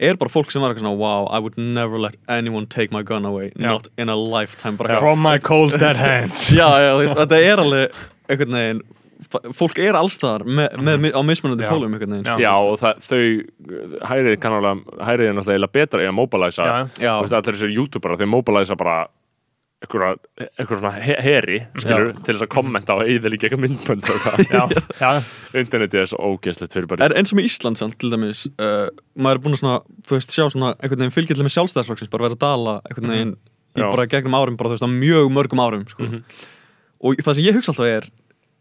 er 0.00 0.16
bara 0.16 0.30
fólk 0.32 0.50
sem 0.50 0.62
var 0.62 0.72
eitthvað 0.72 0.86
svona, 0.86 0.96
wow, 0.96 1.26
I 1.30 1.38
would 1.38 1.58
never 1.58 1.98
let 1.98 2.16
anyone 2.26 2.64
take 2.66 2.90
my 2.90 3.02
gun 3.02 3.26
away, 3.26 3.50
Já. 3.58 3.68
not 3.68 3.88
in 3.98 4.08
a 4.08 4.16
lifetime 4.16 4.76
bara 4.76 4.88
eitthvað- 4.94 5.00
from 5.00 5.18
my 5.20 5.38
cold 5.38 5.78
dead 5.78 5.96
hands 5.96 6.50
Já, 6.60 6.68
já, 6.80 7.14
þetta 7.14 7.36
er 7.36 7.56
alveg 7.58 7.92
einhvern 8.30 8.50
veginn, 8.56 8.82
fólk 9.52 9.78
er 9.78 9.92
allstaðar 9.92 10.46
með, 10.48 10.78
með, 10.80 11.12
á 11.12 11.20
mismunandi 11.22 11.66
Já. 11.66 11.68
pólum 11.68 11.92
einhvern 11.92 12.14
veginn, 12.16 12.24
Já. 12.24 12.38
Já, 12.40 12.54
og 12.56 12.78
það, 12.80 12.94
þau 13.04 14.06
hægrið 14.08 14.38
kannalega, 14.40 15.04
hægrið 15.04 15.28
er 15.28 15.34
náttúrulega 15.36 15.72
betra 15.76 16.00
í 16.00 16.08
að 16.08 16.16
já, 16.64 16.88
Já. 17.04 17.12
Veist, 17.20 17.32
allir 17.36 17.54
þessir 17.58 17.74
youtuberar, 17.76 18.16
þeir 18.16 18.32
mobilisa 18.32 18.76
bara 18.80 19.06
eitthvað, 19.80 20.18
eitthvað 20.60 20.80
svona 20.82 20.90
he- 21.00 21.18
heri 21.24 21.58
skilur, 21.80 22.10
til 22.24 22.34
þess 22.36 22.44
að 22.44 22.50
kommenta 22.52 22.96
og 22.98 23.06
eða 23.08 23.30
líka 23.32 23.48
eitthvað 23.48 23.62
myndbönd 23.64 24.10
já, 24.52 24.62
já, 25.00 25.10
internetið 25.62 26.02
er 26.02 26.10
svo 26.12 26.18
ógeðslegt 26.34 26.74
fyrir 26.76 26.88
bara 26.90 27.06
Er 27.08 27.14
eins 27.16 27.32
og 27.32 27.38
með 27.40 27.48
Ísland 27.48 27.80
samt, 27.80 27.96
til 28.02 28.10
dæmis 28.12 28.42
uh, 28.60 28.88
maður 29.16 29.40
er 29.40 29.44
búin 29.46 29.56
að 29.56 29.62
svona, 29.62 29.78
þú 30.04 30.16
veist, 30.18 30.34
sjá 30.36 30.44
svona 30.52 30.72
einhvern 30.76 31.00
veginn 31.06 31.14
fylgjilega 31.16 31.48
með 31.48 31.54
sjálfstæðsflokksins 31.56 32.12
bara 32.12 32.28
vera 32.28 32.36
að 32.36 32.42
dala 32.44 32.74
einhvern 32.90 33.14
veginn 33.14 33.34
í 33.70 33.80
Já. 33.80 33.86
bara 33.94 34.08
gegnum 34.10 34.34
árum 34.36 34.56
bara 34.60 34.72
þú 34.72 34.76
veist, 34.76 34.84
á 34.84 34.90
mjög 34.90 35.28
mörgum 35.32 35.60
árum 35.64 35.84
sko. 35.88 36.02
Mhm. 36.02 36.24
og 37.00 37.20
það 37.24 37.38
sem 37.38 37.44
ég 37.46 37.56
hugsa 37.56 37.70
alltaf 37.72 37.86
er 37.88 38.08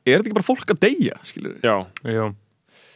er 0.07 0.19
þetta 0.21 0.29
ekki 0.29 0.37
bara 0.39 0.47
fólk 0.47 0.71
að 0.71 0.79
deyja, 0.85 1.17
skilur 1.27 1.57
já, 1.65 1.75
jú. 2.07 2.29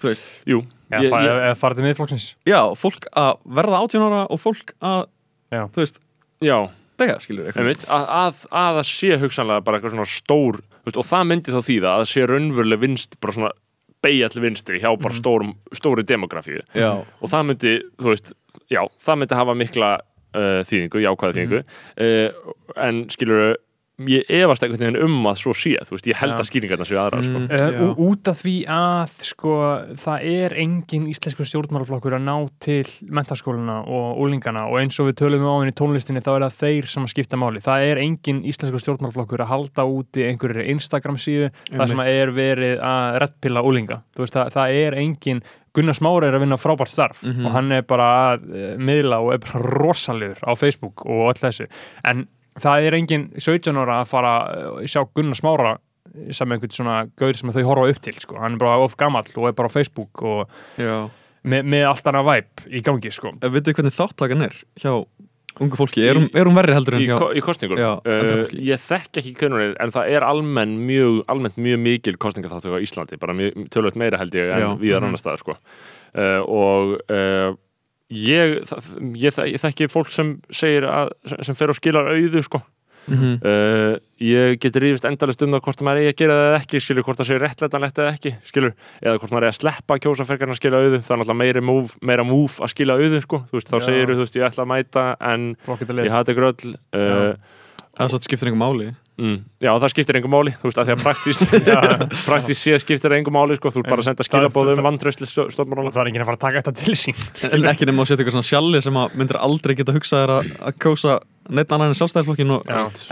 Þú 0.03 0.07
veist, 0.11 0.29
jú. 0.47 0.61
Já, 0.93 0.99
Ég- 1.01 1.11
ég- 1.11 1.41
eða 1.49 1.57
farið 1.57 1.79
til 1.79 1.85
miðflokksins. 1.87 2.25
Já, 2.47 2.59
fólk 2.77 3.05
að 3.17 3.37
verða 3.57 3.79
18 3.83 4.03
ára 4.05 4.21
og 4.29 4.39
fólk 4.39 4.73
að, 4.83 5.05
Já. 5.51 5.61
þú 5.73 5.81
veist, 5.83 5.99
já, 6.43 6.57
deyja, 7.01 7.17
skilur 7.23 7.51
einmitt, 7.53 7.83
að, 7.87 8.05
að, 8.19 8.45
að 8.51 8.79
það 8.79 8.87
sé 8.91 9.19
hugsanlega 9.21 9.65
bara 9.65 9.79
eitthvað 9.79 9.95
svona 9.95 10.11
stór 10.13 10.61
veist, 10.85 10.99
og 10.99 11.07
það 11.09 11.27
myndi 11.31 11.53
þá 11.55 11.61
þýða 11.69 11.91
að 11.91 12.01
það 12.03 12.09
sé 12.13 12.25
raunveruleg 12.29 12.81
vinst 12.83 13.19
bara 13.23 13.37
svona 13.37 13.53
beigja 14.03 14.29
til 14.31 14.43
vinstri 14.43 14.81
hjá 14.83 14.89
bara 14.99 15.15
stórum, 15.15 15.53
stóri 15.75 16.03
demografíu. 16.07 16.61
Já, 16.75 16.91
og 16.99 17.31
það 17.31 17.45
myndi, 17.49 17.75
þú 18.01 18.09
veist, 18.11 18.33
já, 18.71 18.81
það 18.99 19.21
myndi 19.21 19.37
hafa 19.39 19.55
mikla 19.55 19.91
uh, 20.01 20.59
þýðingu, 20.67 21.03
jákvæða 21.05 21.37
þýðingu. 21.37 21.61
Uh, 21.95 22.57
en 22.83 23.03
skilur 23.13 23.55
ég 24.09 24.23
efast 24.27 24.63
einhvern 24.65 24.81
veginn 24.81 25.03
um 25.05 25.27
að 25.29 25.35
svo 25.37 25.51
sé 25.53 25.75
þú 25.85 25.93
veist, 25.93 26.07
ég 26.09 26.17
held 26.17 26.33
að 26.33 26.47
skýringarna 26.49 26.85
séu 26.89 26.97
aðra 26.97 27.19
sko. 27.21 27.41
Mm. 27.43 27.51
Uh, 27.53 27.99
út 28.07 28.27
af 28.31 28.39
því 28.41 28.53
að 28.73 29.13
sko, 29.29 29.51
það 30.01 30.25
er 30.33 30.55
engin 30.63 31.05
íslensku 31.11 31.45
stjórnmálaflokkur 31.45 32.15
að 32.17 32.25
ná 32.25 32.33
til 32.65 32.89
mentaskóluna 33.05 33.77
og 33.85 34.17
úlingana 34.25 34.65
og 34.71 34.79
eins 34.81 34.97
og 34.99 35.11
við 35.11 35.19
tölum 35.21 35.45
um 35.45 35.51
á 35.53 35.57
henni 35.61 35.75
í 35.75 35.77
tónlistinni 35.77 36.23
þá 36.25 36.31
er 36.39 36.45
það 36.47 36.57
þeir 36.63 36.89
sem 36.95 37.05
að 37.05 37.13
skipta 37.13 37.37
máli 37.37 37.61
það 37.61 37.87
er 37.91 38.01
engin 38.07 38.41
íslensku 38.49 38.81
stjórnmálaflokkur 38.81 39.45
að 39.45 39.51
halda 39.53 39.85
úti 39.85 40.25
einhverju 40.25 40.65
Instagram 40.73 41.21
síðu 41.21 41.51
það 41.69 41.93
sem 41.93 42.03
er 42.09 42.33
verið 42.33 42.81
að 42.81 43.19
reddpilla 43.27 43.61
úlinga 43.61 44.01
veist, 44.17 44.33
það, 44.33 44.53
það 44.57 44.77
er 44.81 44.97
engin 45.05 45.43
Gunnar 45.73 45.95
Smári 45.97 46.27
er 46.29 46.35
að 46.37 46.43
vinna 46.47 46.57
frábært 46.61 46.91
starf 46.93 47.23
Mhm. 47.25 47.45
og 47.45 47.51
hann 47.55 47.71
er 47.71 47.81
bara 47.81 48.09
að 48.33 48.43
uh, 48.49 48.77
miðla 48.77 49.21
og 49.25 49.33
er 49.33 49.39
bara 49.45 49.61
rosalegur 49.77 50.41
á 50.45 50.53
Facebook 50.57 51.05
og 51.05 51.29
öll 51.33 51.39
þessu 51.45 51.69
en 52.05 52.27
það 52.59 52.87
er 52.87 52.93
engin 52.99 53.25
17 53.39 53.77
ára 53.81 54.01
að 54.03 54.07
fara 54.11 54.33
að 54.53 54.85
sjá 54.91 55.01
Gunnar 55.15 55.39
Smára 55.39 55.73
sem 56.31 56.51
einhvern 56.53 56.69
svona 56.75 56.97
gaur 57.17 57.33
sem 57.33 57.49
þau 57.49 57.63
horfa 57.65 57.89
upp 57.89 58.01
til 58.05 58.13
sko. 58.21 58.37
hann 58.37 58.53
er 58.53 58.61
bara 58.61 58.77
of 58.83 58.95
gamall 58.97 59.25
og 59.35 59.47
er 59.49 59.53
bara 59.57 59.67
á 59.71 59.73
Facebook 59.73 60.21
og 60.21 60.49
með, 60.77 61.63
með 61.65 61.85
allt 61.89 62.07
annað 62.11 62.27
væp 62.29 62.65
í 62.69 62.81
gangi 62.85 63.11
sko. 63.11 63.33
En 63.41 63.51
Vitið 63.53 63.71
þið 63.73 63.77
hvernig 63.79 63.95
þáttakan 63.97 64.45
er 64.45 64.59
hjá 64.79 64.91
ungu 65.61 65.77
fólki? 65.77 66.01
Er 66.09 66.17
hún, 66.17 66.29
er 66.33 66.47
hún 66.49 66.55
verri 66.57 66.73
heldur 66.73 66.95
en 66.97 67.03
í, 67.03 67.07
hjá 67.09 67.17
ko 67.21 67.27
í 67.37 67.41
kostningur 67.45 67.77
Já, 67.81 67.91
uh, 68.01 68.53
ég 68.57 68.79
þekk 68.81 69.19
ekki 69.21 69.33
hvernig 69.37 69.57
hún 69.57 69.65
er 69.67 69.75
en 69.85 69.91
það 69.93 70.13
er 70.15 70.25
almenn 70.25 70.77
mjög, 70.87 71.19
almennt 71.29 71.57
mjög 71.61 71.81
mikil 71.83 72.15
kostningaþáttöku 72.21 72.77
á 72.77 72.81
Íslandi 72.85 73.19
bara 73.21 73.35
mjög, 73.37 73.67
tölvöld 73.73 73.99
meira 74.01 74.17
held 74.21 74.33
ég 74.37 74.49
en 74.53 74.63
Já. 74.63 74.69
við 74.81 74.95
Mhm. 74.95 75.03
annar 75.09 75.21
staðar 75.21 75.43
sko. 75.43 75.57
uh, 76.13 76.41
og 76.45 76.95
uh, 77.09 77.53
ég, 78.11 78.61
það, 78.69 78.87
ég, 79.15 79.41
ég 79.53 79.63
þekki 79.63 79.89
fólk 79.91 80.11
sem 80.13 80.37
segir 80.53 80.87
að 80.89 81.13
sem, 81.39 81.57
fer 81.57 81.73
og 81.73 81.79
skilar 81.79 82.11
auðu 82.13 82.43
sko. 82.45 82.63
Mhm. 83.03 83.31
uh, 83.43 83.97
ég 84.23 84.59
get 84.63 84.77
rífist 84.79 85.03
endalist 85.03 85.41
um 85.43 85.51
það 85.51 85.65
hvort 85.65 85.81
að 85.81 85.87
maður 85.89 85.97
eigi 85.99 86.11
að 86.13 86.19
gera 86.21 86.35
það 86.37 86.45
eða 86.47 86.59
ekki 86.61 86.79
skilur 86.85 87.03
hvort 87.03 87.19
það 87.19 87.27
sé 87.27 87.39
réttlætanlegt 87.41 87.97
eða 87.99 88.13
ekki 88.13 88.31
skilur 88.47 88.75
eða 89.01 89.17
hvort 89.17 89.33
maður 89.33 89.47
eigi 89.49 89.51
að 89.51 89.57
sleppa 89.57 89.97
að 89.97 90.03
kjósa 90.05 90.27
fyrir 90.29 90.53
að 90.53 90.59
skila 90.61 90.79
auðu 90.79 91.01
það 91.01 91.11
er 91.11 91.19
náttúrulega 91.19 91.39
meiri 91.41 91.63
múf, 91.67 91.97
meira 91.99 92.23
múf 92.23 92.55
að 92.63 92.71
skila 92.71 92.95
auðu 92.95 93.19
sko. 93.25 93.41
þú 93.49 93.59
veist, 93.59 93.73
þá 93.73 93.89
segir 93.89 94.13
þú 94.13 94.23
veist, 94.23 94.39
ég 94.39 94.47
ætla 94.47 94.63
að 94.63 94.71
mæta 94.71 95.05
en 95.19 95.49
ég 96.07 96.15
hati 96.15 96.37
gröll 96.39 96.71
uh, 96.95 97.35
Það 97.93 98.13
satt 98.15 98.25
skiptir 98.25 98.49
einhver 98.49 98.63
máli 98.63 98.87
mm, 99.17 99.37
já, 99.63 99.71
það 99.79 99.91
skiptir 99.93 100.19
engum 100.19 100.33
máli 100.33 100.53
þú 100.61 100.69
veist, 100.69 100.79
að 100.81 100.89
því 100.89 100.95
að 100.95 101.03
praktís 101.03 101.43
praktís 102.29 102.61
sé 102.63 102.77
skiptir 102.81 103.15
engum 103.19 103.35
máli 103.37 103.57
sko. 103.59 103.71
þú 103.73 103.83
er 103.83 103.89
bara 103.91 104.01
að 104.03 104.07
senda 104.09 104.23
Það- 104.23 104.29
skilabóð 104.31 104.71
um 104.73 104.79
það- 104.79 104.87
vandraustli 104.89 105.29
stofnmála 105.29 105.91
það 105.93 106.01
er 106.05 106.11
enginn 106.13 106.23
að 106.25 106.31
fara 106.31 106.39
að 106.39 106.45
taka 106.47 106.63
þetta 106.63 106.73
til 106.83 106.95
sín 106.97 107.21
En 107.53 107.69
ekki 107.73 107.89
nema 107.89 108.01
að 108.05 108.09
setja 108.13 108.23
eitthvað 108.23 108.37
svona 108.39 108.49
sjalli 108.53 108.81
sem 108.81 108.97
að 109.03 109.19
myndir 109.21 109.39
aldrei 109.43 109.75
geta 109.77 109.95
hugsað 109.95 110.23
þér 110.25 110.35
að, 110.39 110.51
að 110.69 110.81
kjósa 110.83 111.19
neitt 111.51 111.73
annar 111.75 111.89
en 111.91 111.97
sjálfstæðarflokkin 111.99 112.51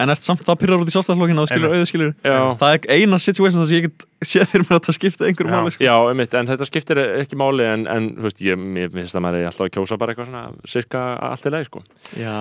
en 0.00 0.10
ert 0.14 0.24
samt 0.24 0.40
það 0.46 0.56
pyrrar 0.62 0.80
út 0.80 0.88
í 0.88 0.92
sjálfstæðarflokkin 0.94 1.40
og 1.42 1.48
skilur 1.50 1.74
auðið 1.74 1.88
skilur 1.90 2.12
já, 2.24 2.36
Það 2.62 2.76
er 2.78 2.86
eina 2.96 3.18
situation 3.20 3.60
þar 3.60 3.68
sem 3.68 3.76
ég 3.76 3.84
get 3.90 4.06
séð 4.24 4.46
fyrir 4.54 4.64
mér 4.64 4.78
að 4.78 4.86
það 4.86 4.96
skipta 4.96 5.26
einhverju 5.28 5.52
máli 5.52 5.72
sko. 5.74 5.84
já, 5.84 5.92
einmitt, 6.08 6.36
en 6.40 6.48
þetta 6.48 6.68
skiptir 6.70 7.00
ekki 7.20 7.36
máli 7.42 7.66
en, 7.68 7.84
en 7.92 8.06
þú 8.16 8.24
veist, 8.24 8.40
ég 8.48 8.64
finnst 8.96 9.18
að 9.20 9.24
maður 9.26 9.42
er 9.42 9.50
alltaf 9.50 9.66
að 9.68 9.74
kjósa 9.76 9.98
bara 10.00 10.14
eitthvað 10.14 10.30
svona 10.30 10.44
cirka 10.64 11.02
allt 11.28 11.44
í 11.44 11.52
leið 11.52 11.68
sko. 11.68 11.84
Já. 12.16 12.38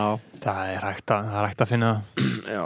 Það 0.47 0.71
er 0.77 0.87
hægt 0.87 1.11
að, 1.17 1.27
það 1.33 1.49
er 1.49 1.65
að 1.67 1.73
finna 1.75 1.91
já. 2.47 2.63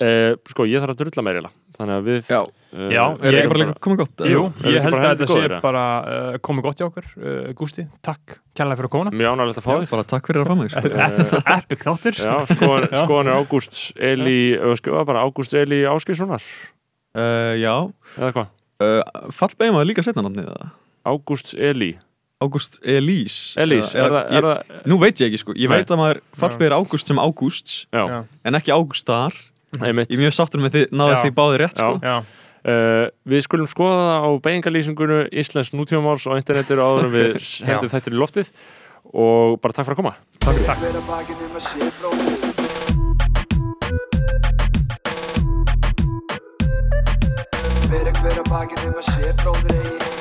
Uh, 0.00 0.32
sko, 0.48 0.64
ég 0.64 0.80
þarf 0.80 0.94
að 0.94 1.00
drulla 1.02 1.22
meira 1.26 1.50
þannig 1.76 1.94
að 1.98 2.06
við 2.06 2.28
Já. 2.32 2.38
uh, 2.40 2.84
Já, 2.88 3.02
Er 3.20 3.36
ekki 3.36 3.50
bara 3.52 3.60
líka 3.60 3.82
komið 3.84 3.98
gott? 4.00 4.22
Jú, 4.24 4.44
ég 4.64 4.86
held 4.86 4.96
að 4.96 5.04
þetta 5.10 5.26
sé 5.28 5.58
bara 5.60 5.82
uh, 6.00 6.38
komið 6.40 6.64
gott 6.64 6.80
hjá 6.80 6.86
okkur 6.86 7.10
uh, 7.20 7.50
Gústi, 7.58 7.84
takk 8.00 8.38
kærlega 8.56 8.80
fyrir 8.80 8.88
að 8.88 8.94
koma. 8.94 9.12
Mjög 9.12 9.34
ánægilegt 9.36 9.60
að 9.60 9.66
fá 9.66 9.72
þig. 9.74 9.90
bara 9.92 10.06
takk 10.14 10.30
fyrir 10.30 10.40
að 10.40 10.48
fá 10.48 10.56
mig 10.56 10.72
sko. 10.72 10.84
Epic 11.58 11.84
þáttur. 11.84 12.20
Já, 12.24 12.34
skoðan, 12.48 13.28
er 13.28 13.40
Ágúst 13.42 13.82
Eli, 14.10 14.38
skjóða 14.80 15.04
bara 15.12 15.26
Ágúst 15.28 15.56
Eli 15.60 15.82
Áskilssonar 15.92 16.48
uh, 16.48 17.52
Já. 17.60 17.74
Eða 18.16 18.32
hvað, 18.38 18.52
uh, 18.80 19.26
Fallbeigum 19.36 19.82
að 19.82 19.90
líka 19.92 20.06
setna 20.08 20.24
nafnið 20.24 20.48
það 20.48 20.70
Ágúst 21.12 21.52
Eli 21.60 21.92
Ágúst 22.40 22.80
Elís. 22.88 23.34
Elís, 23.60 23.90
er, 23.92 24.08
það, 24.08 24.30
er 24.32 24.46
það 24.48 24.84
Nú 24.88 24.96
veit 24.96 25.20
ég 25.20 25.28
ekki 25.28 25.40
sko, 25.42 25.52
ég 25.60 25.68
Nei. 25.68 25.82
veit 25.82 25.90
að 25.92 25.98
maður 26.00 26.20
fallbeigir 26.40 26.72
Ágúst 26.78 27.10
sem 27.10 27.20
Ágústs 27.20 27.74
en 27.92 28.56
ekki 28.56 28.72
Ágústar 28.72 29.36
einmitt. 29.78 30.10
Ég 30.10 30.18
er 30.18 30.24
mjög 30.26 30.36
sáttur 30.36 30.62
með 30.64 30.76
því, 30.76 30.82
náðu 30.98 31.16
því 31.22 31.34
báði 31.38 31.64
rétt 31.64 31.82
sko. 31.82 31.96
Já, 32.02 32.18
Uh, 32.60 33.06
við 33.24 33.40
skulum 33.46 33.64
skoða 33.72 34.00
það 34.04 34.20
á 34.20 34.30
beigingalýsingunu 34.44 35.20
Íslands 35.32 35.70
nútímamáls 35.72 36.26
og 36.28 36.36
internetinu 36.36 36.84
áður 36.84 37.06
en 37.06 37.14
við 37.14 37.38
hendum 37.70 37.88
þetta 37.88 38.12
í 38.12 38.18
loftið. 38.20 38.50
Og 39.16 39.56
bara 39.64 39.72
takk 39.78 39.88
fyrir 39.88 39.96
að 39.96 40.02
koma. 40.02 40.12
Um 40.44 41.56
sé 41.64 41.88
bróðir 41.96 42.36
Fyrir 47.88 48.14
hver 48.20 48.44
að 48.44 48.48
bakið 48.52 48.88
um 48.90 49.00
að 49.00 49.06
sé 49.08 49.36
bróðir 49.40 49.80
eigi 49.80 50.19